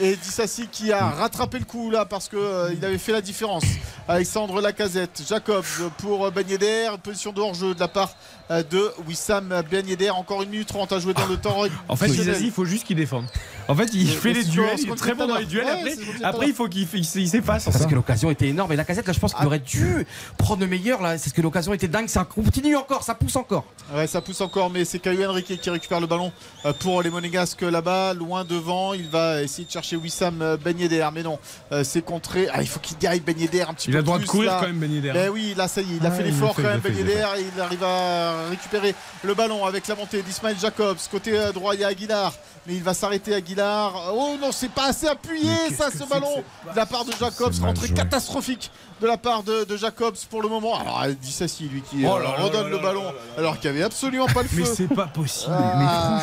[0.00, 2.38] Et Dissassi qui a rattrapé le coup là parce qu'il
[2.76, 3.64] il avait fait la différence.
[4.06, 5.64] Alexandre Lacazette, Jacobs
[5.98, 8.10] pour euh, Ben Yedder, position de hors-jeu de la part
[8.50, 10.10] euh, de Wissam Ben Yedder.
[10.10, 11.64] Encore une minute 30 à jouer dans le temps.
[11.88, 13.26] En fait, il faut juste qu'il défende.
[13.68, 15.66] En fait, il fait les duels, il est très bon dans les duels.
[15.84, 17.64] Ouais, Après, il faut qu'il s'efface.
[17.64, 18.72] Parce que l'occasion était énorme.
[18.72, 20.06] Et la casette, là, je pense qu'il aurait dû
[20.38, 21.02] prendre le meilleur.
[21.02, 22.08] Là, c'est ce que l'occasion était dingue.
[22.08, 23.64] Ça continue encore, ça pousse encore.
[23.94, 26.32] Ouais, ça pousse encore, mais c'est Caillou Henrique qui récupère le ballon
[26.64, 28.94] euh, pour les Monégasques là-bas, loin devant.
[28.94, 31.38] Il va essayer de chercher Wissam euh, Ben Yedder, mais non,
[31.72, 32.48] euh, c'est contré.
[32.52, 34.26] Ah, il faut qu'il aille Ben Yedder un petit Il peu a le droit de
[34.26, 34.58] courir là.
[34.60, 35.12] quand même, Ben Yedder.
[35.12, 36.80] Ben oui, là ça y est, il a Ah, fait il l'effort quand il même
[36.80, 38.94] Ben il Yedder et il arrive à récupérer
[39.24, 40.98] le ballon avec la montée d'Ismaël Jacobs.
[41.10, 42.32] Côté droit, il y a Aguilar.
[42.66, 44.12] mais il va s'arrêter Aguilar.
[44.14, 47.54] Oh non, c'est pas assez appuyé ça, ce ballon de la part de Jacobs.
[47.60, 48.70] Rentrée catastrophique
[49.00, 50.78] de la part de, de Jacobs pour le moment.
[50.78, 53.70] Alors, Dissassi, lui, qui Oh là redonne là le là ballon, là là alors qu'il
[53.70, 54.56] n'y avait absolument pas le feu.
[54.58, 55.54] Mais c'est pas possible.
[55.56, 56.20] Ah,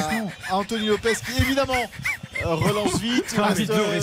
[0.51, 1.73] Anthony Lopez qui évidemment
[2.45, 3.33] euh, relance vite.
[3.37, 4.01] Ah, euh,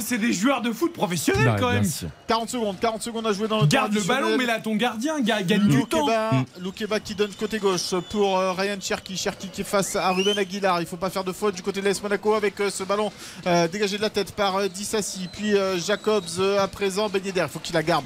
[0.00, 1.84] c'est des joueurs de foot professionnels quand même.
[1.84, 2.08] sûr.
[2.26, 5.20] 40 secondes, 40 secondes à jouer dans le Garde le ballon, mais là ton gardien
[5.20, 5.98] ga- gagne du temps.
[6.06, 6.30] Loukeba,
[6.60, 9.16] Loukeba qui donne côté gauche pour euh, Ryan Cherki.
[9.16, 10.80] Cherki qui est face à Ruben Aguilar.
[10.80, 13.12] Il faut pas faire de faute du côté de l'AS Monaco avec euh, ce ballon
[13.46, 15.28] euh, dégagé de la tête par Dissassi.
[15.32, 15.54] Puis
[15.86, 16.24] Jacobs
[16.58, 17.08] à présent.
[17.08, 17.42] Ben Yedder.
[17.42, 18.04] Il faut qu'il la garde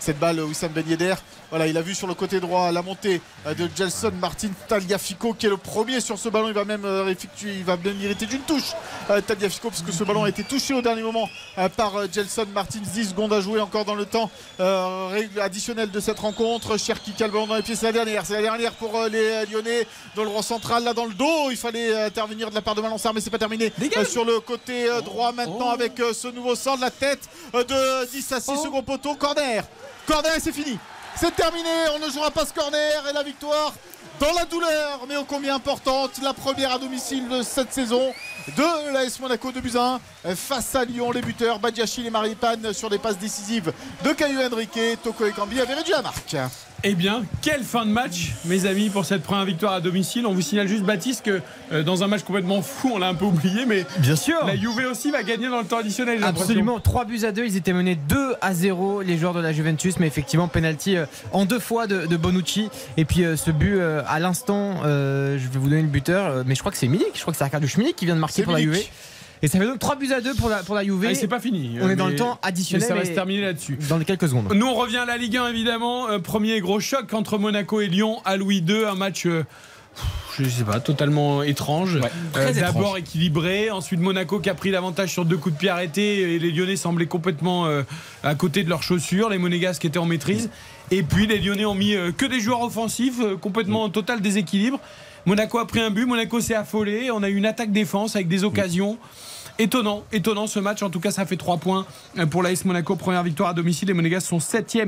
[0.00, 1.14] cette balle, euh, Wissam Ben Yedder.
[1.50, 5.34] Voilà, il a vu sur le côté droit la montée euh, de Gelson Martin Tagliafico
[5.34, 6.48] qui est le premier sur ce ballon.
[6.48, 8.74] Il va même euh, effectuer, il va bien mériter d'une touche
[9.26, 11.28] Tagliafico parce que ce ballon a été touché au dernier moment
[11.76, 12.80] par Gelson Martin.
[12.80, 14.30] 10 secondes à jouer encore dans le temps
[15.40, 16.78] additionnel de cette rencontre.
[16.78, 18.26] Cherki qui a le ballon dans les pieds, c'est la dernière.
[18.26, 21.50] C'est la dernière pour les Lyonnais dans le rang central, là dans le dos.
[21.50, 23.72] Il fallait intervenir de la part de Valansar, mais c'est pas terminé.
[24.08, 28.32] Sur le côté droit maintenant avec euh, ce nouveau sang de la tête de 10
[28.32, 29.14] à 6 second poteau.
[29.14, 29.64] Corner.
[30.08, 30.78] Corner et c'est fini.
[31.16, 33.74] C'est terminé, on ne jouera pas ce corner et la victoire
[34.18, 38.14] dans la douleur, mais ô combien importante, la première à domicile de cette saison
[38.56, 40.00] de l'AS Monaco de Buzyn
[40.34, 43.70] face à Lyon, les buteurs Badiachil et Maripane sur des passes décisives
[44.02, 46.36] de Caillou Henrique, Toko Ekambi avait réduit la marque.
[46.84, 50.26] Eh bien, quelle fin de match, mes amis, pour cette première victoire à domicile.
[50.26, 51.40] On vous signale juste, Baptiste, que
[51.72, 54.46] euh, dans un match complètement fou, on l'a un peu oublié, mais Bien sûr.
[54.46, 56.22] la Juve aussi va gagner dans le temps additionnel.
[56.22, 59.52] Absolument, 3 buts à 2, ils étaient menés 2 à 0 les joueurs de la
[59.52, 63.50] Juventus, mais effectivement penalty euh, en deux fois de, de Bonucci et puis euh, ce
[63.50, 67.08] but à l'instant, je vais vous donner le buteur, mais je crois que c'est Milik,
[67.14, 68.60] je crois que c'est Arkadiusz Milik qui vient de marquer pour la.
[68.60, 68.78] Juve.
[69.42, 71.04] Et ça fait donc 3 buts à 2 pour la, pour la Juve.
[71.06, 71.78] Ah, et c'est pas fini.
[71.80, 72.82] On est dans le temps additionnel.
[72.88, 73.78] mais ça va se terminer là-dessus.
[73.88, 74.52] Dans quelques secondes.
[74.54, 76.08] Nous, on revient à la Ligue 1, évidemment.
[76.08, 78.84] Euh, premier gros choc entre Monaco et Lyon à Louis II.
[78.84, 79.26] Un match.
[79.26, 79.44] euh,
[80.38, 81.96] je sais pas, totalement étrange.
[81.96, 82.60] Euh, étrange.
[82.60, 86.38] D'abord équilibré, ensuite Monaco qui a pris l'avantage sur deux coups de pied arrêtés et
[86.38, 87.82] les Lyonnais semblaient complètement euh,
[88.22, 90.50] à côté de leurs chaussures, les Monégasques étaient en maîtrise.
[90.90, 94.78] Et puis les Lyonnais ont mis euh, que des joueurs offensifs, complètement en total déséquilibre.
[95.26, 98.44] Monaco a pris un but, Monaco s'est affolé, on a eu une attaque-défense avec des
[98.44, 98.96] occasions.
[99.60, 100.82] Étonnant, étonnant ce match.
[100.82, 101.84] En tout cas, ça fait 3 points
[102.18, 102.94] euh, pour l'AS Monaco.
[102.94, 103.88] Première victoire à domicile.
[103.88, 104.78] Les Monégasques sont 7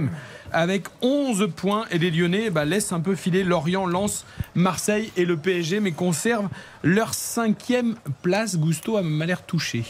[0.52, 1.86] avec 11 points.
[1.90, 4.24] Et les Lyonnais bah, laissent un peu filer Lorient, Lens,
[4.54, 6.48] Marseille et le PSG, mais conservent
[6.84, 8.56] leur cinquième place.
[8.56, 9.84] Gusto a m'a l'air touché.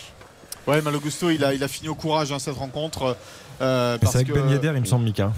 [0.66, 3.16] Ouais, Malo Gusto, il a, il a fini au courage hein, cette rencontre.
[3.60, 5.32] euh, C'est parce avec que- Ben Yedder, il me semble, Mika.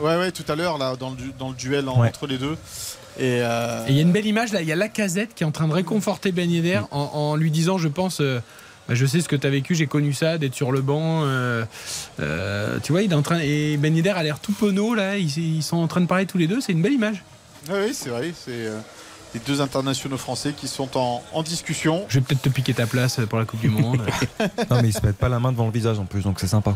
[0.00, 2.08] Ouais, ouais, tout à l'heure, là, dans le, du- dans le duel en- Ouais.
[2.08, 2.56] entre les deux.
[3.18, 4.60] Et, euh, Et il y a une belle image là.
[4.60, 7.50] Il y a Lacazette qui est en train de réconforter Ben Yedder en, en lui
[7.50, 8.20] disant, je pense.
[8.20, 8.40] euh,
[8.88, 11.22] bah, je sais ce que tu as vécu, j'ai connu ça, d'être sur le banc.
[11.24, 11.64] euh,
[12.20, 13.38] euh, tu vois, il est en train.
[13.40, 15.16] Et Ben Yedder a l'air tout penaud là.
[15.18, 16.60] Ils, ils sont en train de parler tous les deux.
[16.60, 17.22] C'est une belle image.
[17.70, 18.32] ouais, oui, c'est vrai.
[18.36, 18.78] C'est euh,
[19.34, 22.04] les deux internationaux français qui sont en, en discussion.
[22.08, 24.00] Je vais peut-être te piquer ta place pour la Coupe du Monde.
[24.70, 26.46] Non, mais ils se mettent pas la main devant le visage en plus, donc c'est
[26.46, 26.74] sympa.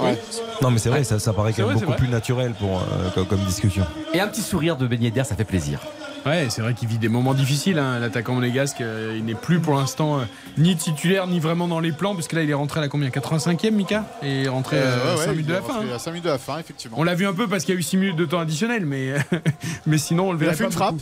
[0.00, 0.18] Ouais.
[0.62, 3.10] Non, mais c'est vrai, ça, ça paraît quand même vrai, beaucoup plus naturel pour, euh,
[3.14, 3.84] comme, comme discussion.
[4.12, 5.80] Et un petit sourire de Ben Yedder, ça fait plaisir.
[6.26, 7.78] Ouais, c'est vrai qu'il vit des moments difficiles.
[7.78, 7.98] hein.
[7.98, 10.22] L'attaquant monégasque, euh, il n'est plus pour l'instant euh,
[10.56, 12.88] ni titulaire ni vraiment dans les plans, parce que là, il est rentré à la
[12.88, 13.10] combien?
[13.10, 14.06] 85e, Mika?
[14.22, 15.80] Et il est rentré Euh, à ouais, 5 ouais, minutes de la fin.
[15.80, 15.94] hein.
[15.94, 16.96] À 5 minutes de la fin, effectivement.
[16.98, 18.86] On l'a vu un peu parce qu'il y a eu 6 minutes de temps additionnel,
[18.86, 19.12] mais,
[19.86, 20.94] mais sinon, on le Il a fait pas une frappe.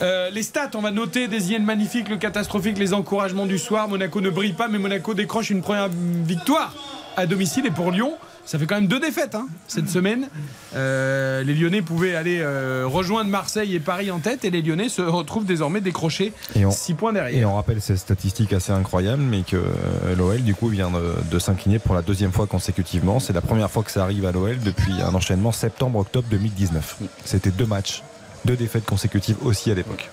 [0.00, 3.86] Euh, les stats, on va noter des hyènes magnifiques, le catastrophique, les encouragements du soir.
[3.88, 6.74] Monaco ne brille pas, mais Monaco décroche une première victoire
[7.16, 7.66] à domicile.
[7.66, 8.14] Et pour Lyon,
[8.44, 10.28] ça fait quand même deux défaites hein, cette semaine.
[10.74, 14.88] Euh, les Lyonnais pouvaient aller euh, rejoindre Marseille et Paris en tête, et les Lyonnais
[14.88, 17.40] se retrouvent désormais décrochés Et on- 6 points derrière.
[17.40, 21.14] Et on rappelle ces statistiques assez incroyables, mais que euh, l'OL du coup vient de,
[21.30, 23.20] de s'incliner pour la deuxième fois consécutivement.
[23.20, 26.96] C'est la première fois que ça arrive à l'OL depuis un enchaînement septembre-octobre 2019.
[27.24, 28.02] C'était deux matchs,
[28.44, 30.10] deux défaites consécutives aussi à l'époque.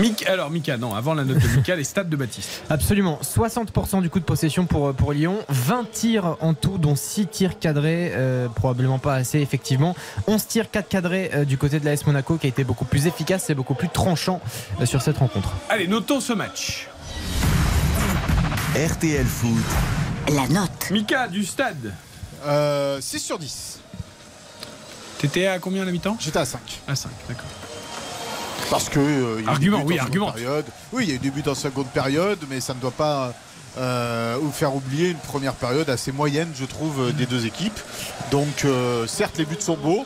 [0.00, 2.62] Mick, alors Mika, non, avant la note de Mika, les stats de Baptiste.
[2.70, 7.26] Absolument, 60% du coup de possession pour, pour Lyon, 20 tirs en tout, dont 6
[7.26, 9.94] tirs cadrés, euh, probablement pas assez effectivement.
[10.26, 13.06] 11 tirs 4 cadrés euh, du côté de l'AS Monaco qui a été beaucoup plus
[13.06, 14.40] efficace et beaucoup plus tranchant
[14.80, 15.54] euh, sur cette rencontre.
[15.68, 16.88] Allez, notons ce match.
[18.74, 19.50] RTL Foot.
[20.34, 20.90] La note.
[20.90, 21.92] Mika, du stade.
[22.46, 23.80] Euh, 6 sur 10.
[25.18, 26.16] T'étais à combien à la mi-temps?
[26.18, 26.60] J'étais à 5.
[26.88, 27.44] À 5, d'accord.
[28.70, 28.98] Parce que.
[29.00, 30.34] euh, il y a eu Argument, des buts oui, en seconde argumente.
[30.34, 30.64] période.
[30.92, 33.32] Oui, il y a eu des buts en seconde période, mais ça ne doit pas
[33.78, 37.78] euh, vous faire oublier une première période assez moyenne, je trouve, euh, des deux équipes.
[38.30, 40.04] Donc, euh, certes, les buts sont beaux.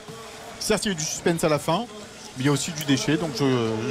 [0.61, 1.85] Certes, il y a eu du suspense à la fin.
[2.37, 3.17] Mais il y a aussi du déchet.
[3.17, 3.45] Donc je,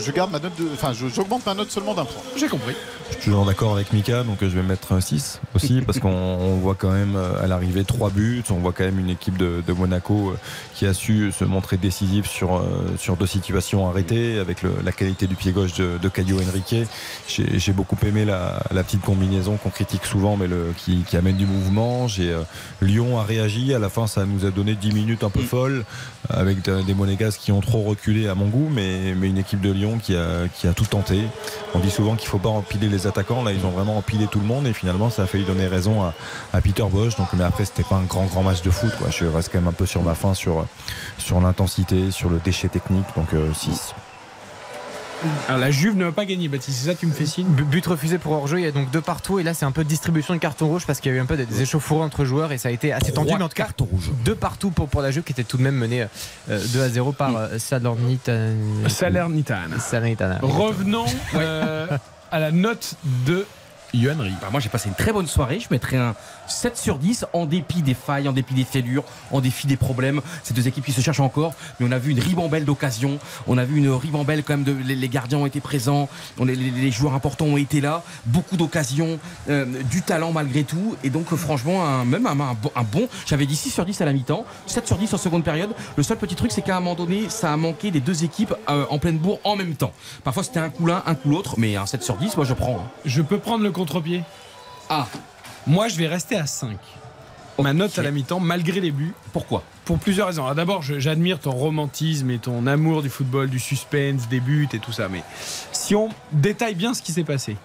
[0.03, 2.21] je garde ma note, de- enfin j'augmente ma note seulement d'un point.
[2.37, 2.73] J'ai compris.
[3.09, 6.09] Je suis toujours d'accord avec Mika, donc euh, je vais mettre 6 aussi, parce qu'on
[6.11, 9.37] on voit quand même euh, à l'arrivée 3 buts, on voit quand même une équipe
[9.37, 10.37] de, de Monaco euh,
[10.73, 12.63] qui a su se montrer décisive sur,
[12.97, 16.75] sur deux situations arrêtées, avec le- la qualité du pied gauche de, de Caio Henrique.
[17.27, 21.37] J'ai beaucoup aimé la, la petite combinaison qu'on critique souvent, mais le, qui, qui amène
[21.37, 22.07] du mouvement.
[22.07, 22.41] J'ai euh,
[22.81, 25.85] Lyon a réagi, à la fin ça nous a donné 10 minutes un peu folles,
[26.29, 29.71] avec de- des Monégasques qui ont trop reculé à mon goût, mais, une équipe de
[29.71, 31.21] Lyon qui a, tout tenté.
[31.73, 33.43] On dit souvent qu'il ne faut pas empiler les attaquants.
[33.43, 36.03] Là, ils ont vraiment empilé tout le monde et finalement, ça a failli donner raison
[36.03, 37.15] à, Peter Bosch.
[37.15, 38.93] Donc, mais après, c'était pas un grand, grand match de foot.
[39.09, 40.65] Je reste quand même un peu sur ma fin sur,
[41.17, 43.05] sur l'intensité, sur le déchet technique.
[43.15, 43.93] Donc, 6.
[45.47, 46.79] Alors la Juve ne va pas gagner, Baptiste.
[46.79, 48.89] C'est ça, tu me fais signe Bu- But refusé pour hors-jeu, il y a donc
[48.91, 51.15] deux partout et là c'est un peu de distribution de cartons rouges parce qu'il y
[51.15, 53.33] a eu un peu des, échauffourées entre joueurs et ça a été assez tendu.
[53.37, 54.11] Mais en tout cas, cartons rouges.
[54.25, 56.05] deux partout pour, pour la Juve qui était tout de même menée
[56.49, 58.89] euh, 2 à 0 par euh, Salernitana.
[58.89, 59.79] Salernitana.
[59.79, 60.39] Salernitana.
[60.41, 61.87] Revenons euh,
[62.31, 62.95] à la note
[63.27, 63.45] de
[63.93, 64.31] Yohan Ri.
[64.41, 66.15] Bah, moi j'ai passé une très bonne soirée, je mettrais un
[66.47, 70.21] 7 sur 10 en dépit des failles, en dépit des fêlures, en dépit des problèmes.
[70.43, 73.57] Ces deux équipes qui se cherchent encore, mais on a vu une ribambelle d'occasions, on
[73.57, 76.55] a vu une ribambelle quand même de les, les gardiens ont été présents, on les,
[76.55, 81.31] les joueurs importants ont été là, beaucoup d'occasions, euh, du talent malgré tout, et donc
[81.31, 84.05] euh, franchement un, même un, un bon, un bon- j'avais dit 6 sur 10 à
[84.05, 85.69] la mi-temps, 7 sur 10 en seconde période.
[85.95, 88.53] Le seul petit truc c'est qu'à un moment donné ça a manqué des deux équipes
[88.69, 89.93] euh, en pleine bourre en même temps.
[90.23, 92.53] Parfois c'était un coup l'un, un coup l'autre, mais un 7 sur 10 moi je
[92.53, 92.79] prends.
[92.79, 92.89] hein.
[93.05, 94.23] Je peux prendre le contre-pied
[94.89, 95.07] Ah,
[95.67, 96.77] Moi, je vais rester à 5.
[97.59, 99.13] Ma note à la mi-temps, malgré les buts.
[99.33, 100.51] pourquoi Pour plusieurs raisons.
[100.53, 104.91] D'abord, j'admire ton romantisme et ton amour du football, du suspense, des buts et tout
[104.93, 105.07] ça.
[105.09, 105.21] Mais
[105.73, 107.57] si on détaille bien ce qui s'est passé,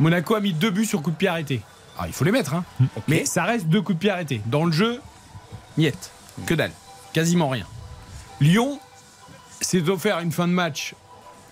[0.00, 1.60] Monaco a mis deux buts sur coup de pied arrêté.
[1.96, 2.64] Alors, il faut les mettre, hein.
[3.06, 4.40] Mais ça reste deux coups de pied arrêtés.
[4.46, 5.00] Dans le jeu,
[5.78, 6.10] niette.
[6.46, 6.72] Que dalle.
[7.12, 7.66] Quasiment rien.
[8.40, 8.80] Lyon
[9.60, 10.94] s'est offert une fin de match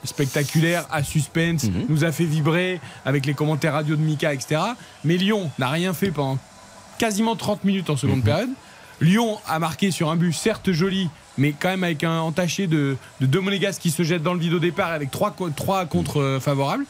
[0.05, 4.61] spectaculaire, à suspense, nous a fait vibrer avec les commentaires radio de Mika, etc.
[5.05, 6.39] Mais Lyon n'a rien fait pendant
[6.99, 8.51] quasiment 30 minutes en seconde période.
[9.01, 12.97] Lyon a marqué sur un but certes joli, mais quand même avec un entaché de,
[13.21, 16.21] de deux Monégasques qui se jettent dans le vide au départ avec trois, trois contre
[16.21, 16.87] euh, favorables.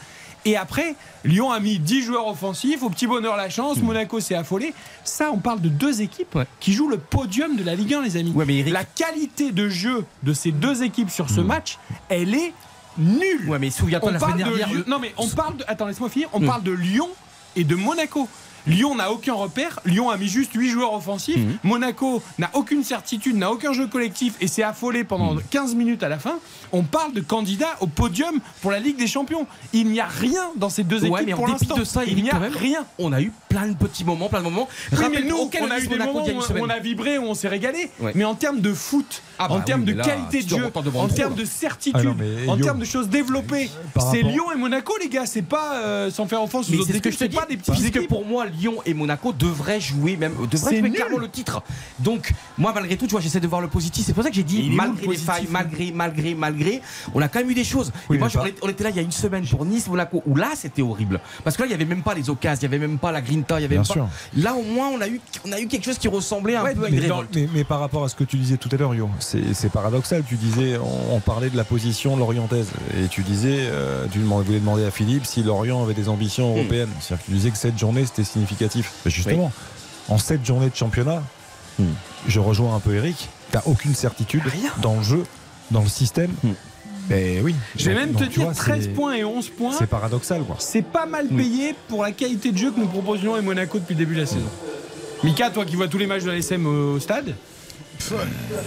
[0.46, 0.94] Et après,
[1.24, 4.74] Lyon a mis 10 joueurs offensifs, au petit bonheur la chance, Monaco s'est affolé.
[5.02, 8.16] Ça, on parle de deux équipes qui jouent le podium de la Ligue 1, les
[8.18, 8.34] amis.
[8.70, 11.78] La qualité de jeu de ces deux équipes sur ce match,
[12.10, 12.52] elle est
[12.98, 13.48] nulle.
[13.48, 14.74] Ouais, mais souviens-toi On la parle semaine de dernière.
[14.76, 15.64] Lyon- Non, mais on parle de.
[15.66, 16.28] Attends, laisse-moi finir.
[16.32, 16.46] On Mm.
[16.46, 17.08] parle de Lyon
[17.56, 18.28] et de Monaco.
[18.66, 19.80] Lyon n'a aucun repère.
[19.84, 21.36] Lyon a mis juste 8 joueurs offensifs.
[21.38, 21.58] Mm.
[21.64, 26.08] Monaco n'a aucune certitude, n'a aucun jeu collectif et s'est affolé pendant 15 minutes à
[26.08, 26.38] la fin.
[26.76, 29.46] On parle de candidats au podium pour la Ligue des Champions.
[29.72, 31.76] Il n'y a rien dans ces deux Ouais, équipes mais en pour dépit l'instant.
[31.78, 32.84] de ça, il n'y a même, rien.
[32.98, 34.68] On a eu plein de petits moments, plein de moments.
[34.92, 37.46] Oui, mais nous, on a eu des moments où on a vibré, où on s'est
[37.48, 37.90] régalé.
[38.00, 38.10] Ouais.
[38.16, 40.72] Mais en termes de foot, Ah bah en termes oui, de là, qualité de jeu,
[40.96, 43.70] en termes de certitude, Ah non, en termes de choses développées,
[44.10, 45.26] c'est Lyon et Monaco, les gars.
[45.26, 48.08] C'est pas euh, sans faire offense aux autres que équipes, c'est pas des Puisque équipes.
[48.08, 51.62] pour moi, Lyon et Monaco devraient jouer même, devraient C'est jouer clairement le titre.
[52.00, 54.04] Donc, moi, malgré tout, tu vois, j'essaie de voir le positif.
[54.04, 56.63] C'est pour ça que j'ai dit, malgré les failles, malgré, malgré, malgré,
[57.14, 57.92] on a quand même eu des choses.
[58.08, 59.88] Oui, et moi, mais je- on, était, là il y a une semaine pour Nice,
[59.88, 61.20] Monaco, où là, c'était horrible.
[61.42, 63.12] Parce que là, il y avait même pas les occasions, il y avait même pas
[63.12, 64.04] la grinta, il y avait Bien même sûr.
[64.04, 64.10] pas.
[64.36, 66.74] Là, au moins, on a eu, on a eu quelque chose qui ressemblait un Ouais,
[66.74, 66.94] peu à une
[67.34, 70.22] mais- mais par rapport à ce que tu disais tout à l'heure, Yo, c'est paradoxal.
[70.28, 72.68] Tu disais, on, on parlait de la position lorientaise,
[72.98, 76.58] et tu disais, euh, tu voulais demander à Philippe si Lorient avait des ambitions Hmm.
[76.58, 76.88] européennes.
[77.00, 78.92] C'est-à-dire que tu disais que cette journée c'était significatif.
[79.04, 79.52] Mais justement,
[80.08, 81.22] en cette journée de championnat,
[81.78, 81.84] Hmm.
[82.28, 83.28] je rejoins un peu Eric.
[83.50, 84.42] T'as aucune certitude
[84.80, 85.24] dans le jeu,
[85.70, 86.30] dans le système.
[87.08, 87.54] Ben oui.
[87.76, 89.74] Je vais Donc- même te dire vois, 13 c'est- points et 11 points.
[89.78, 90.56] C'est paradoxal, quoi.
[90.58, 93.94] C'est pas mal payé pour la qualité de jeu que nous proposions et Monaco depuis
[93.94, 94.48] le début de la saison.
[95.22, 97.34] Mika, toi qui vois tous les matchs de la SM au stade,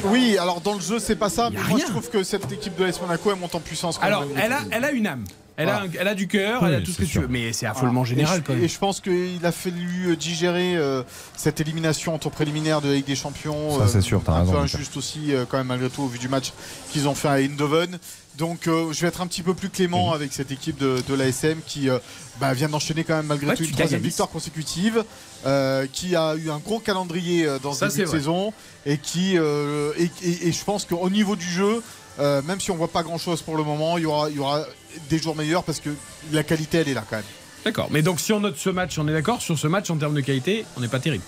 [0.05, 1.49] Oui, alors dans le jeu, c'est pas ça.
[1.51, 1.85] Mais moi, rien.
[1.85, 3.97] je trouve que cette équipe de l'AS Monaco, elle monte en puissance.
[3.97, 4.37] quand alors même.
[4.41, 5.25] elle a, elle a une âme.
[5.59, 5.85] Elle, a, Voilà.
[5.87, 7.21] un- elle a du cœur, Oui, elle a tout ce que c'est tu sûr.
[7.23, 7.27] veux.
[7.27, 8.09] Mais c'est affolement Voilà.
[8.09, 8.63] général Et je, quand même.
[8.63, 11.01] et je pense qu'il a fallu euh, digérer euh,
[11.35, 13.79] cette élimination en tour préliminaire de la Ligue des Champions.
[13.79, 16.03] Ça, c'est euh, sûr, t'as un raison, peu injuste aussi, euh, quand même, malgré tout,
[16.03, 16.53] au vu du match
[16.91, 17.97] qu'ils ont fait à Eindhoven.
[18.37, 21.13] Donc, euh, je vais être un petit peu plus clément avec cette équipe de, de
[21.15, 21.97] l'ASM qui euh,
[22.39, 24.07] bah, vient d'enchaîner quand même malgré Ouais, tout tu une gagnes à troisième 10.
[24.09, 25.03] victoire consécutive,
[25.47, 28.17] euh, qui a eu un gros calendrier euh, dans ce Ça, début c'est de vrai.
[28.19, 28.53] saison
[28.85, 31.81] et qui euh, et, et- et je pense qu'au niveau du jeu,
[32.19, 34.35] euh, même si on voit pas grand chose pour le moment, il y aura, il
[34.35, 34.61] y aura
[35.09, 35.89] des jours meilleurs parce que
[36.31, 37.25] la qualité elle est là quand même.
[37.65, 37.87] D'accord.
[37.91, 40.13] Mais donc si on note ce match, on est d'accord sur ce match en termes
[40.15, 41.23] de qualité, on n'est pas terrible.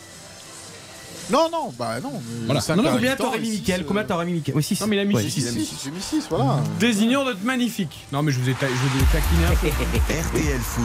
[1.31, 2.11] Non, non, bah non.
[2.13, 2.61] mais Voilà.
[2.75, 4.81] Non, non, Combien t'aurais mis Mickaël euh, Combien t'aurais mis Mickaël Oui, 6.
[4.81, 6.59] Non, mais il a mis Ouais, six, il a mis six, J'ai mis 6, voilà.
[6.79, 8.07] Désignons notre magnifique.
[8.11, 9.67] Non, mais je vous ai, ta- je vous ai taquiné un peu.
[10.39, 10.83] RTL Foot,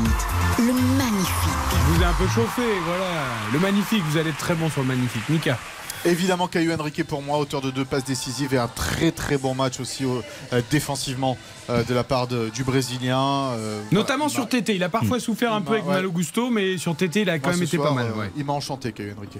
[0.58, 0.64] Le
[0.98, 1.30] magnifique.
[1.72, 3.10] Je vous ai un peu chauffé, voilà.
[3.54, 5.22] Le magnifique, vous allez être très bon sur le magnifique.
[5.30, 5.58] Mika.
[6.06, 9.54] Évidemment, Caillou Henrique pour moi, auteur de deux passes décisives et un très très bon
[9.54, 11.38] match aussi euh, défensivement
[11.70, 13.18] euh, de la part de- du Brésilien.
[13.52, 14.74] euh, Notamment sur TT.
[14.74, 15.94] Il a parfois souffert un peu avec ouais.
[15.94, 18.12] Malo Gusto, mais sur TT, il a quand moi, même été soir, pas mal.
[18.12, 18.30] ouais.
[18.36, 19.38] Il m'a enchanté, Caillou Henrique.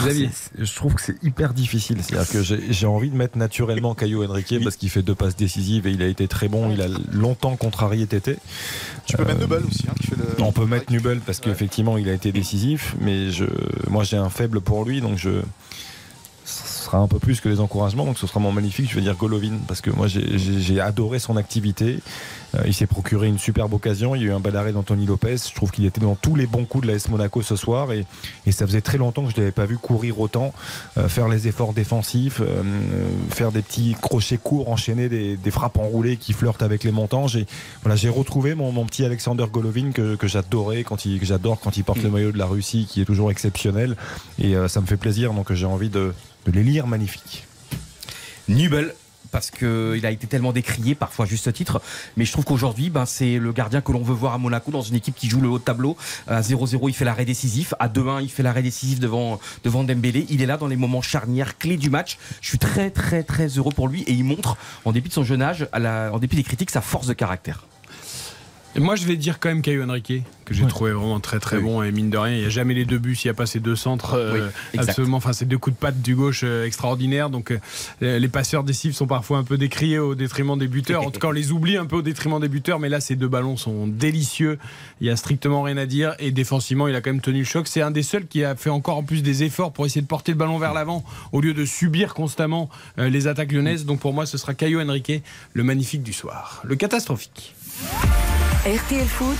[0.00, 0.30] Xavier.
[0.58, 1.98] Je trouve que c'est hyper difficile.
[2.02, 5.86] C'est-à-dire que j'ai envie de mettre naturellement Caio Henrique parce qu'il fait deux passes décisives
[5.86, 6.70] et il a été très bon.
[6.70, 8.36] Il a longtemps contrarié Tété.
[9.06, 10.42] Tu peux mettre Nubel aussi, hein, qui fait le.
[10.42, 13.44] On peut mettre Nubel parce qu'effectivement il a été décisif, mais je,
[13.88, 15.42] moi j'ai un faible pour lui, donc je
[16.90, 19.14] sera un peu plus que les encouragements, donc ce sera mon magnifique, je vais dire
[19.14, 21.98] Golovin, parce que moi j'ai- adoré son activité.
[22.56, 25.06] Euh, il s'est procuré une superbe occasion, il y a eu un bel arrêt d'Anthony
[25.06, 27.92] Lopez, je trouve qu'il était dans tous les bons coups de l'AS Monaco ce soir,
[27.92, 28.06] et,
[28.46, 30.52] et ça faisait très longtemps que je ne l'avais pas vu courir autant,
[30.98, 32.62] euh, faire les efforts défensifs, euh,
[33.30, 37.28] faire des petits crochets courts, enchaîner des, des frappes enroulées qui flirtent avec les montants.
[37.28, 37.46] J'ai
[37.82, 41.60] voilà, j'ai retrouvé mon, mon petit Alexander Golovin que, que j'adorais quand il que j'adore
[41.60, 43.96] quand il porte le maillot de la Russie, qui est toujours exceptionnel,
[44.40, 46.12] et ça me fait plaisir, donc j'ai envie de,
[46.46, 47.46] de les lire magnifiques.
[48.48, 48.94] Nubel
[49.30, 51.80] parce qu'il a été tellement décrié, parfois juste titre.
[52.16, 54.82] Mais je trouve qu'aujourd'hui, ben, c'est le gardien que l'on veut voir à Monaco dans
[54.82, 55.96] une équipe qui joue le haut tableau.
[56.26, 57.74] À 0-0, il fait l'arrêt décisif.
[57.78, 60.26] À 2-1, il fait l'arrêt décisif devant, devant Dembélé.
[60.30, 62.18] Il est là dans les moments charnières, clés du match.
[62.40, 64.02] Je suis très, très, très heureux pour lui.
[64.02, 67.06] Et il montre, en dépit de son jeune âge, en dépit des critiques, sa force
[67.06, 67.66] de caractère.
[68.76, 71.82] Moi, je vais dire quand même Caio Henrique, que j'ai trouvé vraiment très très bon.
[71.82, 73.46] Et mine de rien, il n'y a jamais les deux buts s'il n'y a pas
[73.46, 74.14] ces deux centres.
[74.14, 77.30] euh, Oui, absolument, enfin, ces deux coups de patte du gauche euh, extraordinaires.
[77.30, 81.02] Donc, euh, les passeurs décisifs sont parfois un peu décriés au détriment des buteurs.
[81.02, 82.78] En tout cas, on les oublie un peu au détriment des buteurs.
[82.78, 84.58] Mais là, ces deux ballons sont délicieux.
[85.00, 86.14] Il y a strictement rien à dire.
[86.20, 87.66] Et défensivement, il a quand même tenu le choc.
[87.66, 90.06] C'est un des seuls qui a fait encore en plus des efforts pour essayer de
[90.06, 93.84] porter le ballon vers l'avant au lieu de subir constamment les attaques lyonnaises.
[93.84, 95.22] Donc, pour moi, ce sera Caio Henrique,
[95.54, 96.62] le magnifique du soir.
[96.64, 97.54] Le catastrophique.
[97.80, 99.36] RTL Foot,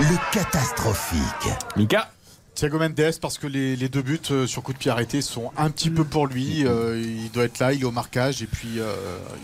[0.00, 1.48] Le catastrophique.
[1.76, 2.10] Mika
[2.54, 5.50] Thiago Mendes, parce que les, les deux buts euh, sur coup de pied arrêté sont
[5.56, 6.66] un petit peu pour lui.
[6.66, 8.92] euh, il doit être là, il est au marquage et puis euh,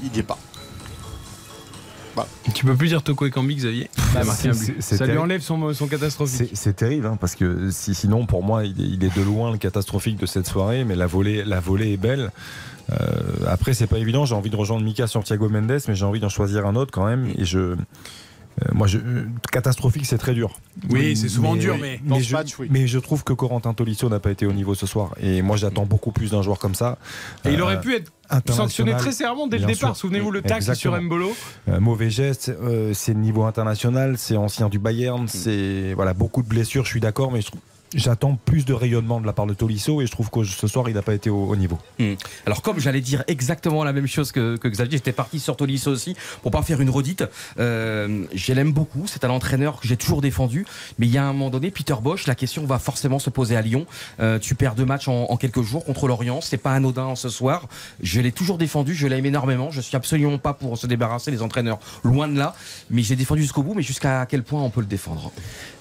[0.05, 0.39] il n'y est pas.
[2.55, 4.20] Tu peux plus dire Toko Xavier un
[4.52, 4.55] but.
[4.55, 5.18] c'est- c'est Ça lui terrible.
[5.18, 6.36] enlève son, son catastrophique.
[6.51, 9.23] C'est- C'est terrible hein, parce que si, sinon pour moi il est, il est de
[9.23, 12.31] loin le catastrophique de cette soirée mais la volée, la volée est belle.
[12.92, 12.97] Euh,
[13.48, 16.20] après c'est pas évident, j'ai envie de rejoindre Mika sur Thiago Mendes mais j'ai envie
[16.20, 17.58] d'en choisir un autre quand même et je
[18.62, 20.58] euh, moi je, euh, catastrophique c'est très dur.
[20.89, 22.68] Oui, c'est souvent dur, mais dans ce je, match, oui.
[22.70, 25.56] mais je trouve que Corentin Tolisso n'a pas été au niveau ce soir et moi
[25.56, 26.97] j'attends beaucoup plus d'un joueur comme ça.
[27.44, 28.10] Et il aurait pu être
[28.50, 29.94] sanctionné très sévèrement dès le départ.
[29.94, 29.97] sûr.
[29.97, 30.94] Souvenez-vous le Exactement.
[30.94, 31.36] sur Mbolo.
[31.68, 36.48] Euh, mauvais geste, euh, c'est niveau international, c'est ancien du Bayern, c'est voilà beaucoup de
[36.48, 36.84] blessures.
[36.84, 37.60] Je suis d'accord, mais je trouve-
[37.97, 40.89] j'attends plus de rayonnement de la part de Tolisso et je trouve que ce soir
[40.89, 41.78] il n'a pas été au, au niveau.
[41.99, 42.15] Hmm.
[42.47, 45.91] Alors comme j'allais dire exactement la même chose que, que Xavier, j'étais parti sur Tolisso
[45.91, 47.25] aussi pour pas faire une redite.
[47.58, 50.66] Euh, je l'aime beaucoup, c'est un entraîneur que j'ai toujours défendu,
[50.99, 53.57] mais il y a un moment donné, Peter Bosch, la question va forcément se poser
[53.57, 53.86] à Lyon.
[54.20, 57.28] Euh, tu perds deux matchs en, en quelques jours contre l'Orient, c'est pas anodin ce
[57.28, 57.68] soir.
[58.00, 59.70] Je l'ai toujours défendu, je l'aime énormément.
[59.70, 62.55] Je suis absolument pas pour se débarrasser des entraîneurs, loin de là,
[62.91, 63.75] mais j'ai défendu jusqu'au bout.
[63.75, 65.33] Mais jusqu'à quel point on peut le défendre?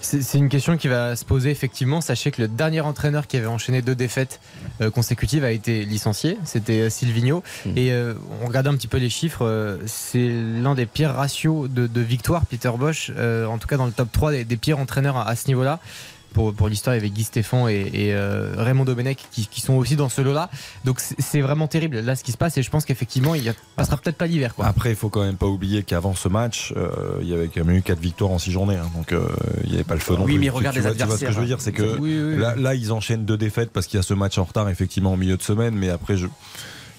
[0.01, 1.99] C'est une question qui va se poser effectivement.
[2.05, 4.39] Sachez que le dernier entraîneur qui avait enchaîné deux défaites
[4.79, 6.37] euh, consécutives a été licencié.
[6.45, 7.41] C'était euh, Silvino.
[7.75, 9.43] Et euh, on regardait un petit peu les chiffres.
[9.43, 13.09] euh, c'est l'un des pires ratios de, de victoire, Peter Bosch.
[13.09, 15.79] en tout cas dans le top 3 des, des pires entraîneurs à, à ce niveau-là.
[16.35, 19.61] Pour, pour l'histoire, il y avait Guy Stéphane et, et, euh, Raymond Domenech qui, qui
[19.61, 20.49] sont aussi dans ce lot-là.
[20.83, 23.95] Donc c'est vraiment terrible là ce qui se passe et je pense qu'effectivement il passera
[23.95, 24.53] peut-être pas l'hiver.
[24.59, 26.89] Après, il faut quand même pas oublier qu'avant ce match, euh,
[27.21, 29.27] il y avait quand même eu 4 victoires en 6 journées, hein, donc euh,
[29.63, 31.05] il n'y avait pas le feu non Oui, mais Tu- regarde tu les vois- tu
[31.05, 32.37] vois ce que je veux adversaires, dire, c'est que Oui, oui, oui.
[32.37, 35.13] là, là, ils enchaînent deux défaites parce qu'il y a ce match en retard effectivement
[35.13, 36.27] au milieu de semaine, mais après je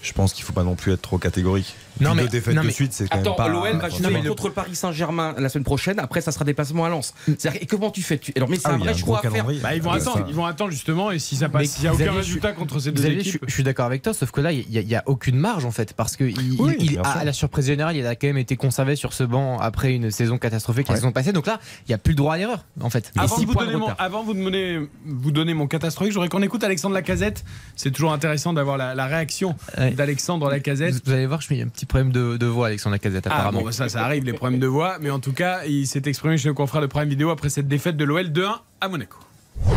[0.02, 1.74] je pense qu'il faut pas non plus être trop catégorique.
[2.00, 3.48] Non, mais- deux défaites non, de suite, c'est quand Attends, même pas.
[3.48, 5.98] l'OL va jouer contre le Paris Saint-Germain la semaine prochaine.
[5.98, 7.14] Après, ça sera déplacement à Lens.
[7.26, 8.18] C'est-à-dire, et comment tu fais?
[8.18, 8.32] Tu...
[8.36, 9.46] Alors, mais c'est Ah un vrai un choix à faire.
[9.62, 11.10] Bah, ils vont attendre, ça- ils vont attendre justement.
[11.10, 13.40] Et si ça passe, s'il n'y a aucun résultat je- contre ces deux Xavier, équipes.
[13.42, 15.70] Je, je suis d'accord avec toi, sauf que là, il n'y a, aucune marge en
[15.70, 18.56] fait, parce que il, Oui, il- à, la surprise générale, il a quand même été
[18.56, 21.32] conservé sur ce banc après une saison catastrophique la saison passée.
[21.32, 23.12] Donc là, il n'y a plus le droit à l'erreur en fait.
[23.16, 27.44] Avant vous mon, avant vous donner mon catastrophique, j'aurais qu'on écoute Alexandre Lacazette.
[27.76, 29.54] C'est toujours intéressant d'avoir la, réaction
[29.96, 30.94] d'Alexandre Lacazette.
[30.94, 33.34] Vous, vous allez voir, je suis un petit problème de, de voix, Alexandre Lacazette, Ah
[33.34, 33.60] apparemment.
[33.60, 34.96] bon, bah ça, ça arrive, les problèmes de voix.
[35.00, 37.68] Mais en tout cas, il s'est exprimé chez nos confrères de Prime Vidéo après cette
[37.68, 38.50] défaite de l'OL 2-1
[38.80, 39.18] à Monaco.
[39.66, 39.74] Ouais,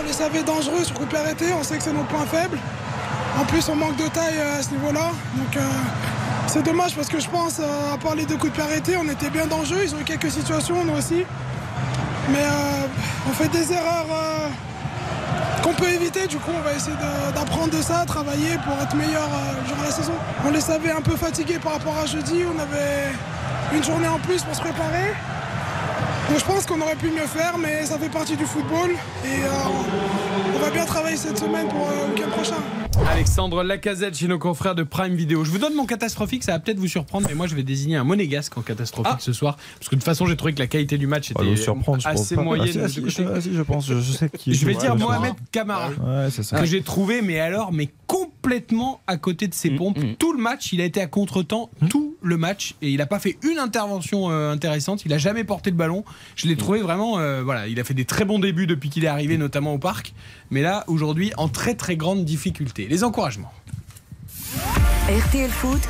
[0.00, 2.58] on les savait dangereux sur coup de arrêté, on sait que c'est nos points faibles.
[3.40, 5.10] En plus, on manque de taille euh, à ce niveau-là.
[5.36, 5.60] Donc, euh,
[6.48, 8.96] c'est dommage parce que je pense, euh, à part les deux coups de pied arrêtés,
[8.98, 9.76] on était bien dans le jeu.
[9.84, 11.24] Ils ont eu quelques situations, nous aussi.
[12.30, 12.86] Mais euh,
[13.28, 14.48] on fait des erreurs euh,
[15.62, 16.26] qu'on peut éviter.
[16.26, 16.96] Du coup, on va essayer
[17.34, 20.12] d'apprendre de, ça, travailler pour être meilleur euh, durant la saison.
[20.46, 22.42] On les savait un peu fatigués par rapport à jeudi.
[22.44, 23.12] On avait
[23.74, 25.14] une journée en plus pour se préparer.
[26.36, 28.90] Je pense qu'on aurait pu mieux faire, mais ça fait partie du football.
[29.24, 32.81] Et euh, on va bien travailler cette semaine pour euh, le week-end prochain.
[33.00, 35.44] Alexandre Lacazette chez nos confrères de Prime Video.
[35.44, 37.96] Je vous donne mon catastrophique, ça va peut-être vous surprendre, mais moi je vais désigner
[37.96, 39.56] un monégasque en catastrophique ce soir.
[39.78, 41.40] Parce que de toute façon, j'ai trouvé que la qualité du match était
[42.04, 42.80] assez moyenne.
[42.84, 44.54] Ah, si, ah, si, ah, je pense, je, je sais qui.
[44.54, 44.96] Je vais Ouais, dire.
[44.96, 45.88] Mohamed Camara.
[45.90, 46.60] Ouais, c'est ça.
[46.60, 48.31] que j'ai trouvé, mais alors, mais complètement
[49.06, 49.98] à côté de ses Mm, pompes.
[50.18, 53.18] Tout le match, il a été à contre-temps, tout le match, et il n'a pas
[53.18, 55.04] fait une intervention euh, intéressante.
[55.04, 56.04] Il a jamais porté le ballon.
[56.36, 56.50] Je Mm.
[56.50, 59.08] l'ai trouvé vraiment, euh, voilà, il a fait des très bons débuts depuis qu'il est
[59.08, 60.12] arrivé, notamment au parc.
[60.50, 62.86] Mais là, aujourd'hui, en très très grande difficulté.
[62.88, 63.52] Les encouragements.
[65.08, 65.80] RTL Foot,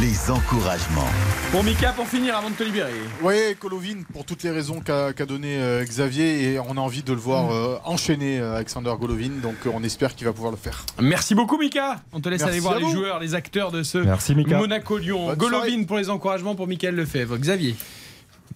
[0.00, 1.08] Les encouragements.
[1.50, 2.92] Pour Mika, pour finir, avant de te libérer.
[3.22, 7.02] Oui, Golovin, pour toutes les raisons qu'a qu'a donné euh, Xavier, et on a envie
[7.02, 10.52] de le voir euh, enchaîner euh, Alexander Golovin, donc euh, on espère qu'il va pouvoir
[10.52, 10.86] le faire.
[11.00, 12.00] Merci beaucoup Mika.
[12.12, 12.92] On te laisse Merci aller voir les vous.
[12.92, 14.58] joueurs, les acteurs de ce Merci, Mika.
[14.58, 15.34] Monaco-Lyon.
[15.34, 15.84] Golovin soirée.
[15.86, 17.36] pour les encouragements pour Michael Lefebvre.
[17.38, 17.74] Xavier.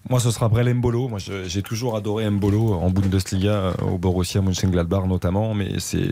[0.08, 1.08] Moi, ce sera Brel Mbolo.
[1.08, 6.10] Moi, j'ai toujours adoré Mbolo en Bundesliga, au Borussia Mönchengladbach notamment, mais c'est.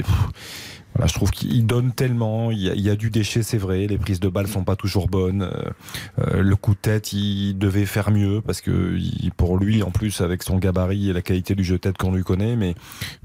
[0.95, 2.51] Voilà, je trouve qu'il donne tellement.
[2.51, 3.87] Il y, a, il y a du déchet, c'est vrai.
[3.87, 5.43] Les prises de balles sont pas toujours bonnes.
[5.43, 5.63] Euh,
[6.21, 9.91] euh, le coup de tête, il devait faire mieux parce que il- pour lui, en
[9.91, 12.75] plus, avec son gabarit et la qualité du jeu de tête qu'on lui connaît, mais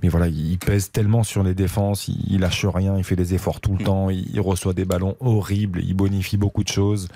[0.01, 2.07] mais voilà, il pèse tellement sur les défenses.
[2.07, 2.97] Il, il lâche rien.
[2.97, 4.09] Il fait des efforts tout le temps.
[4.09, 5.81] Il, reçoit des ballons horribles.
[5.83, 7.07] Il bonifie beaucoup de choses.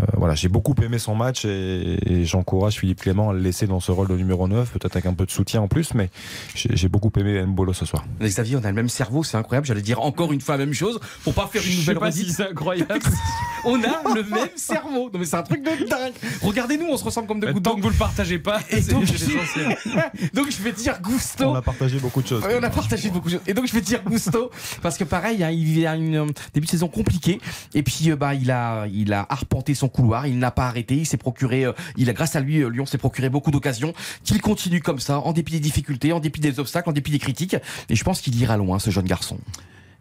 [0.00, 3.80] Euh, voilà, j'ai beaucoup aimé son match et, j'encourage Philippe Clément à le laisser dans
[3.80, 6.10] ce rôle de numéro 9, peut-être avec un peu de soutien en plus, mais
[6.54, 8.04] j'ai j'ai beaucoup aimé Mbolo ce soir.
[8.20, 9.66] Xavier, on a le même cerveau, c'est incroyable.
[9.66, 12.28] J'allais dire encore une fois la même chose pour pas faire une nouvelle pas redite.
[12.28, 12.98] si c'est incroyable.
[13.64, 15.10] on a le même cerveau.
[15.12, 16.12] Non mais c'est un truc de dingue.
[16.42, 17.76] Regardez-nous, on se ressemble comme deux gouttes Tant d'eau.
[17.76, 18.80] que vous le partagez pas, Et
[20.34, 21.44] donc, je vais dire Gusto.
[21.44, 22.42] On a partagé beaucoup de choses.
[22.44, 23.42] Ouais, on a partagé beaucoup de choses.
[23.46, 24.50] Et donc je vais dire Gusto
[24.82, 27.40] parce que pareil, hein, il a une euh, début de saison compliqué
[27.74, 30.96] et puis euh, bah il a il a arpenté son couloir, il n'a pas arrêté,
[30.96, 33.92] il s'est procuré euh, il a grâce à lui euh, Lyon s'est procuré beaucoup d'occasions,
[34.24, 37.18] qu'il continue comme ça en dépit des difficultés, en dépit des obstacles, en dépit des
[37.18, 37.56] critiques
[37.88, 39.38] et je pense qu'il ira loin ce jeune garçon.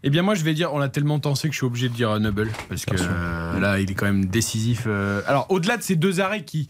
[0.03, 1.93] Eh bien moi je vais dire, on l'a tellement tensé que je suis obligé de
[1.93, 4.83] dire euh, Noble parce que euh, là il est quand même décisif.
[4.87, 5.21] euh.
[5.27, 6.69] Alors au-delà de ces deux arrêts qui,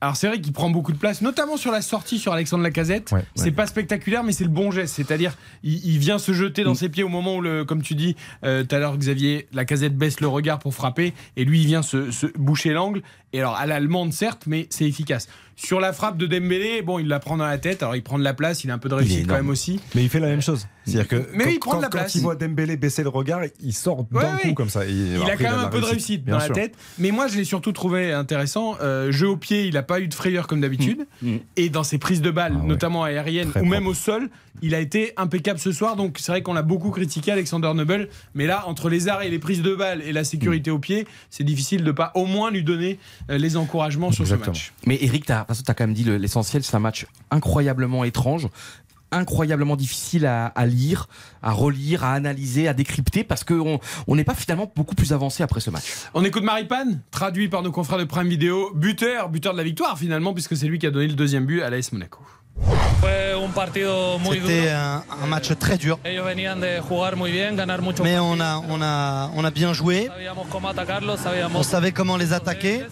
[0.00, 3.10] alors c'est vrai qu'il prend beaucoup de place, notamment sur la sortie sur Alexandre Lacazette.
[3.12, 4.94] Ouais, c'est pas spectaculaire, mais c'est le bon geste.
[4.96, 7.94] C'est-à-dire il, il vient se jeter dans ses pieds au moment où, le, comme tu
[7.94, 11.82] dis tout à l'heure Xavier, Lacazette baisse le regard pour frapper et lui il vient
[11.82, 13.02] se, se boucher l'angle.
[13.34, 15.26] Et alors à l'allemande certes, mais c'est efficace.
[15.56, 17.82] Sur la frappe de Dembélé, bon il la prend dans la tête.
[17.82, 19.78] Alors il prend de la place, il a un peu de réussite quand même aussi.
[19.94, 20.66] Mais il fait la même chose.
[20.84, 22.14] C'est-à-dire que Mais quand, il prend de quand- la quand place.
[22.16, 24.54] il voit Dembélé baisser le regard, il sort d'un Ouais, coup ouais.
[24.54, 24.84] comme ça.
[24.86, 26.48] Il a quand même un peu de réussite dans sûr.
[26.50, 26.74] la tête.
[26.98, 28.76] Mais moi, je l'ai surtout trouvé intéressant.
[28.82, 31.06] Euh, jeu au pied, il n'a pas eu de frayeur comme d'habitude.
[31.22, 31.36] Mm.
[31.56, 32.66] Et dans ses prises de balles, Ah ouais.
[32.66, 34.28] notamment aériennes Très ou même au sol,
[34.60, 35.96] il a été impeccable ce soir.
[35.96, 38.08] Donc c'est vrai qu'on l'a beaucoup critiqué, Alexander Noble.
[38.34, 40.74] Mais là, entre les arrêts, les prises de balles et la sécurité Mm.
[40.74, 42.98] au pied, c'est difficile de pas au moins lui donner
[43.28, 44.54] les encouragements sur Exactement.
[44.54, 44.72] ce match.
[44.86, 48.48] Mais Eric, tu as, quand même dit le- l'essentiel, c'est un match incroyablement étrange,
[49.12, 51.08] incroyablement difficile à, à lire,
[51.42, 55.42] à relire, à analyser, à décrypter, parce qu'on on n'est pas finalement beaucoup plus avancé
[55.42, 55.84] après ce match.
[56.14, 59.98] On écoute Maripane, traduit par nos confrères de Prime Video, buteur, buteur de la victoire
[59.98, 62.20] finalement, puisque c'est lui qui a donné le deuxième but à l'AS Monaco.
[64.32, 65.98] C'était un, un match très dur.
[66.04, 66.18] Mais
[68.18, 70.08] on a, on a, on a bien joué.
[71.54, 72.82] On savait comment les attaquer.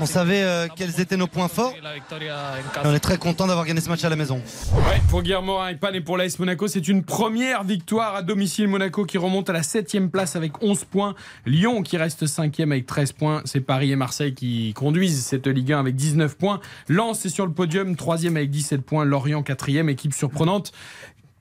[0.00, 1.72] On savait euh, quels étaient nos points forts.
[1.74, 4.40] Et on est très content d'avoir gagné ce match à la maison.
[5.08, 8.68] Pour Guillermo Maripane et pour l'AS Monaco, c'est une première victoire à domicile.
[8.68, 11.14] Monaco qui remonte à la 7 place avec 11 points.
[11.44, 13.42] Lyon qui reste 5 avec 13 points.
[13.44, 16.60] C'est Paris et Marseille qui conduisent cette Ligue 1 avec 19 points.
[16.88, 19.04] Lens est sur le podium, 3 avec 17 points.
[19.04, 20.72] Lorient 4 équipe surprenante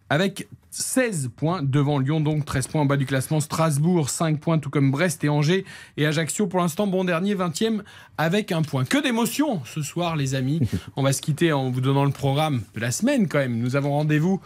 [0.10, 0.48] avec
[0.78, 3.40] 16 points devant Lyon, donc 13 points en bas du classement.
[3.40, 5.64] Strasbourg, 5 points, tout comme Brest et Angers.
[5.96, 7.80] Et Ajaccio, pour l'instant, bon dernier, 20e,
[8.18, 8.84] avec un point.
[8.84, 10.60] Que d'émotions ce soir, les amis.
[10.98, 13.58] On va se quitter en vous donnant le programme de la semaine, quand même.
[13.58, 14.42] Nous avons rendez-vous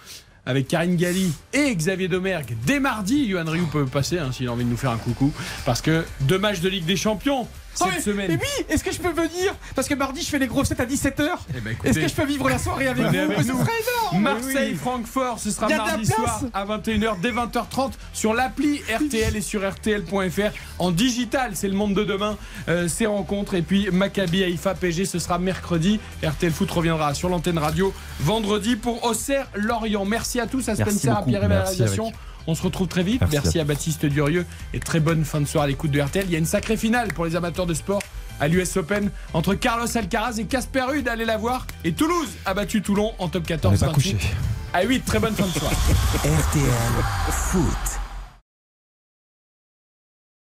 [0.45, 3.25] avec Karine Galli et Xavier Domergue dès mardi.
[3.25, 5.33] Yohan Rioux peut passer hein, s'il a envie de nous faire un coucou.
[5.66, 7.48] Parce que deux matchs de Ligue des Champions
[7.80, 8.27] cette Oh, semaine.
[8.30, 10.85] Mais oui, est-ce que je peux venir Parce que mardi, je fais les grossettes à
[10.85, 11.30] 17h.
[11.56, 13.59] Eh ben, Est-ce que je peux vivre la soirée avec vous avec Ce nous.
[13.59, 13.72] serait
[14.11, 14.22] énorme.
[14.24, 14.75] Marseille, Oui.
[14.75, 20.51] Francfort, ce sera mardi soir à 21h dès 20h30 sur l'appli RTL et sur RTL.fr
[20.80, 21.51] en digital.
[21.56, 23.53] C'est le monde de demain, euh, ces rencontres.
[23.56, 25.99] Et puis Maccabi Haïfa PG, ce sera mercredi.
[26.24, 30.06] RTL Foot reviendra sur l'antenne radio vendredi pour Auxerre Lorient.
[30.06, 31.24] Merci à tous, à Spencer, à.
[31.24, 32.11] Pierre et à la réalisation.
[32.50, 33.22] On se retrouve très vite.
[33.22, 33.36] Merci.
[33.44, 36.26] Merci, à Baptiste Durieux et très bonne fin de soirée à l'écoute de RTL.
[36.26, 38.02] Il y a une sacrée finale pour les amateurs de sport
[38.40, 41.08] à l'US Open entre Carlos Alcaraz et Casper Ruud.
[41.08, 41.68] Allez la voir.
[41.84, 43.76] Et Toulouse a battu Toulon en top 14.
[43.76, 44.14] On pas 28.
[44.14, 44.28] couché.
[44.74, 45.76] À 8, très bonne fin de soirée.
[46.24, 47.99] RTL Foot.